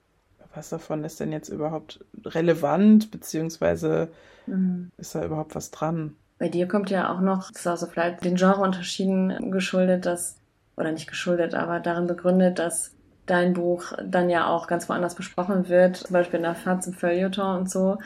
was 0.55 0.71
davon 0.71 1.05
ist 1.05 1.21
denn 1.21 1.33
jetzt 1.33 1.51
überhaupt 1.51 2.03
relevant, 2.25 3.11
beziehungsweise 3.11 4.09
mhm. 4.47 4.91
ist 4.97 5.15
da 5.15 5.23
überhaupt 5.23 5.55
was 5.55 5.71
dran? 5.71 6.17
Bei 6.39 6.49
dir 6.49 6.69
kommt 6.69 6.91
ja 6.91 7.13
auch 7.13 7.21
noch, 7.21 7.51
das 7.51 7.61
ist 7.61 7.67
also 7.67 7.87
vielleicht 7.87 8.25
den 8.25 8.37
Genreunterschieden 8.37 9.51
geschuldet, 9.51 10.05
dass, 10.05 10.39
oder 10.77 10.93
nicht 10.93 11.09
geschuldet, 11.09 11.55
aber 11.55 11.81
darin 11.81 12.07
begründet, 12.07 12.59
dass 12.59 12.93
dein 13.25 13.55
Buch 13.55 13.93
dann 14.05 14.29
ja 14.31 14.47
auch 14.47 14.67
ganz 14.67 14.89
woanders 14.89 15.15
besprochen 15.15 15.69
wird, 15.69 15.97
zum 15.97 16.13
Beispiel 16.13 16.39
in 16.39 16.45
der 16.45 16.55
Faz 16.55 16.87
im 16.87 16.93
Feuilleton 16.93 17.61
und 17.61 17.71
so. 17.71 17.99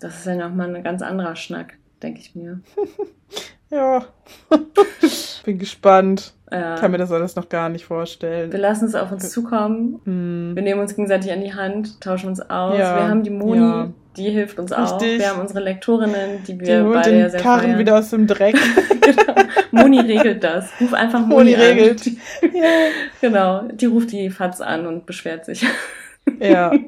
Das 0.00 0.18
ist 0.18 0.26
ja 0.26 0.34
nochmal 0.34 0.74
ein 0.74 0.82
ganz 0.82 1.02
anderer 1.02 1.36
Schnack, 1.36 1.74
denke 2.02 2.20
ich 2.20 2.34
mir. 2.34 2.60
ja, 3.70 4.04
bin 5.44 5.58
gespannt. 5.58 6.32
Ja. 6.50 6.76
Kann 6.76 6.92
mir 6.92 6.98
das 6.98 7.10
alles 7.10 7.34
noch 7.34 7.48
gar 7.48 7.68
nicht 7.68 7.84
vorstellen. 7.84 8.52
Wir 8.52 8.60
lassen 8.60 8.84
es 8.84 8.94
auf 8.94 9.10
uns 9.10 9.30
zukommen. 9.30 10.00
Mm. 10.04 10.54
Wir 10.54 10.62
nehmen 10.62 10.80
uns 10.80 10.94
gegenseitig 10.94 11.32
an 11.32 11.40
die 11.40 11.54
Hand, 11.54 12.00
tauschen 12.00 12.28
uns 12.28 12.40
aus. 12.40 12.78
Ja. 12.78 12.96
Wir 12.96 13.08
haben 13.08 13.24
die 13.24 13.30
Moni, 13.30 13.58
ja 13.58 13.88
die 14.16 14.30
hilft 14.30 14.58
uns 14.58 14.72
auch. 14.72 15.00
Richtig. 15.00 15.18
Wir 15.18 15.30
haben 15.30 15.40
unsere 15.40 15.60
Lektorinnen, 15.60 16.42
die 16.46 16.58
wir 16.58 16.84
die 16.84 16.90
beide 16.90 17.10
den 17.10 17.30
sehr 17.30 17.40
Karren 17.40 17.60
feiern. 17.62 17.78
wieder 17.78 17.98
aus 17.98 18.10
dem 18.10 18.26
Dreck. 18.26 18.56
genau. 19.00 19.34
Moni 19.70 20.00
regelt 20.00 20.42
das. 20.42 20.68
Ruf 20.80 20.94
einfach 20.94 21.20
Moni, 21.20 21.50
Moni 21.50 21.54
regelt. 21.54 22.06
ja. 22.06 22.88
Genau, 23.20 23.62
die 23.68 23.86
ruft 23.86 24.12
die 24.12 24.30
Fatz 24.30 24.60
an 24.60 24.86
und 24.86 25.06
beschwert 25.06 25.44
sich. 25.44 25.64
ja. 26.40 26.72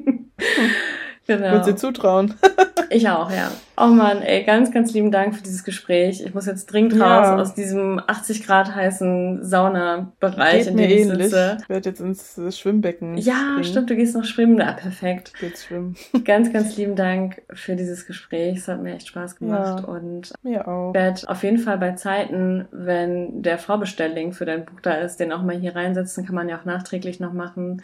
Genau. 1.29 1.51
Würde 1.51 1.65
sie 1.65 1.75
zutrauen. 1.75 2.33
ich 2.89 3.07
auch, 3.07 3.29
ja. 3.29 3.51
Oh 3.77 3.85
Mann, 3.85 4.23
ey, 4.23 4.43
ganz, 4.43 4.71
ganz 4.71 4.93
lieben 4.93 5.11
Dank 5.11 5.35
für 5.35 5.43
dieses 5.43 5.63
Gespräch. 5.63 6.23
Ich 6.25 6.33
muss 6.33 6.47
jetzt 6.47 6.65
dringend 6.65 6.93
ja. 6.93 7.19
raus 7.19 7.39
aus 7.39 7.53
diesem 7.53 8.01
80 8.05 8.47
Grad 8.47 8.73
heißen 8.73 9.45
Saunabereich, 9.45 10.65
in 10.65 10.75
dem 10.75 10.89
ich 10.89 11.01
ähnlich. 11.01 11.25
sitze. 11.25 11.57
Ich 11.61 11.69
werde 11.69 11.87
jetzt 11.87 12.01
ins 12.01 12.57
Schwimmbecken. 12.57 13.15
Ja, 13.17 13.35
springen. 13.35 13.63
stimmt, 13.63 13.89
du 13.91 13.95
gehst 13.95 14.15
noch 14.15 14.23
schwimmen. 14.23 14.57
Ja, 14.57 14.71
perfekt. 14.71 15.33
Geht's 15.39 15.65
schwimmen. 15.65 15.95
Ganz, 16.25 16.51
ganz 16.53 16.75
lieben 16.77 16.95
Dank 16.95 17.43
für 17.53 17.75
dieses 17.75 18.07
Gespräch. 18.07 18.57
Es 18.57 18.67
hat 18.67 18.81
mir 18.81 18.95
echt 18.95 19.09
Spaß 19.09 19.35
gemacht. 19.35 19.83
Ja, 19.83 19.85
und 19.85 20.33
mir 20.41 20.67
auch. 20.67 20.89
Ich 20.89 20.95
werde 20.95 21.29
auf 21.29 21.43
jeden 21.43 21.59
Fall 21.59 21.77
bei 21.77 21.91
Zeiten, 21.91 22.67
wenn 22.71 23.43
der 23.43 23.59
Vorbestelllink 23.59 24.33
für 24.33 24.45
dein 24.45 24.65
Buch 24.65 24.81
da 24.81 24.95
ist, 24.95 25.19
den 25.19 25.31
auch 25.31 25.43
mal 25.43 25.55
hier 25.55 25.75
reinsetzen. 25.75 26.25
Kann 26.25 26.33
man 26.33 26.49
ja 26.49 26.57
auch 26.57 26.65
nachträglich 26.65 27.19
noch 27.19 27.33
machen. 27.33 27.83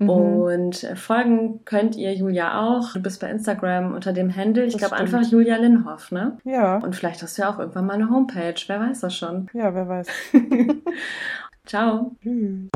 Mhm. 0.00 0.08
Und 0.08 0.76
folgen 0.94 1.64
könnt 1.64 1.94
ihr 1.94 2.14
Julia 2.14 2.60
auch. 2.60 2.94
Du 2.94 3.00
bist 3.00 3.20
bei 3.20 3.30
Instagram 3.30 3.94
unter 3.94 4.12
dem 4.12 4.34
Handle, 4.34 4.64
ich 4.64 4.78
glaube 4.78 4.96
einfach 4.96 5.22
Julia 5.22 5.56
Linhoff, 5.56 6.10
ne? 6.10 6.38
Ja. 6.44 6.78
Und 6.78 6.96
vielleicht 6.96 7.22
hast 7.22 7.36
du 7.36 7.42
ja 7.42 7.52
auch 7.52 7.58
irgendwann 7.58 7.86
mal 7.86 7.94
eine 7.94 8.10
Homepage, 8.10 8.54
wer 8.66 8.80
weiß 8.80 9.00
das 9.00 9.14
schon. 9.14 9.48
Ja, 9.52 9.74
wer 9.74 9.88
weiß. 9.88 10.08
Ciao. 11.66 12.16
Tschüss. 12.22 12.70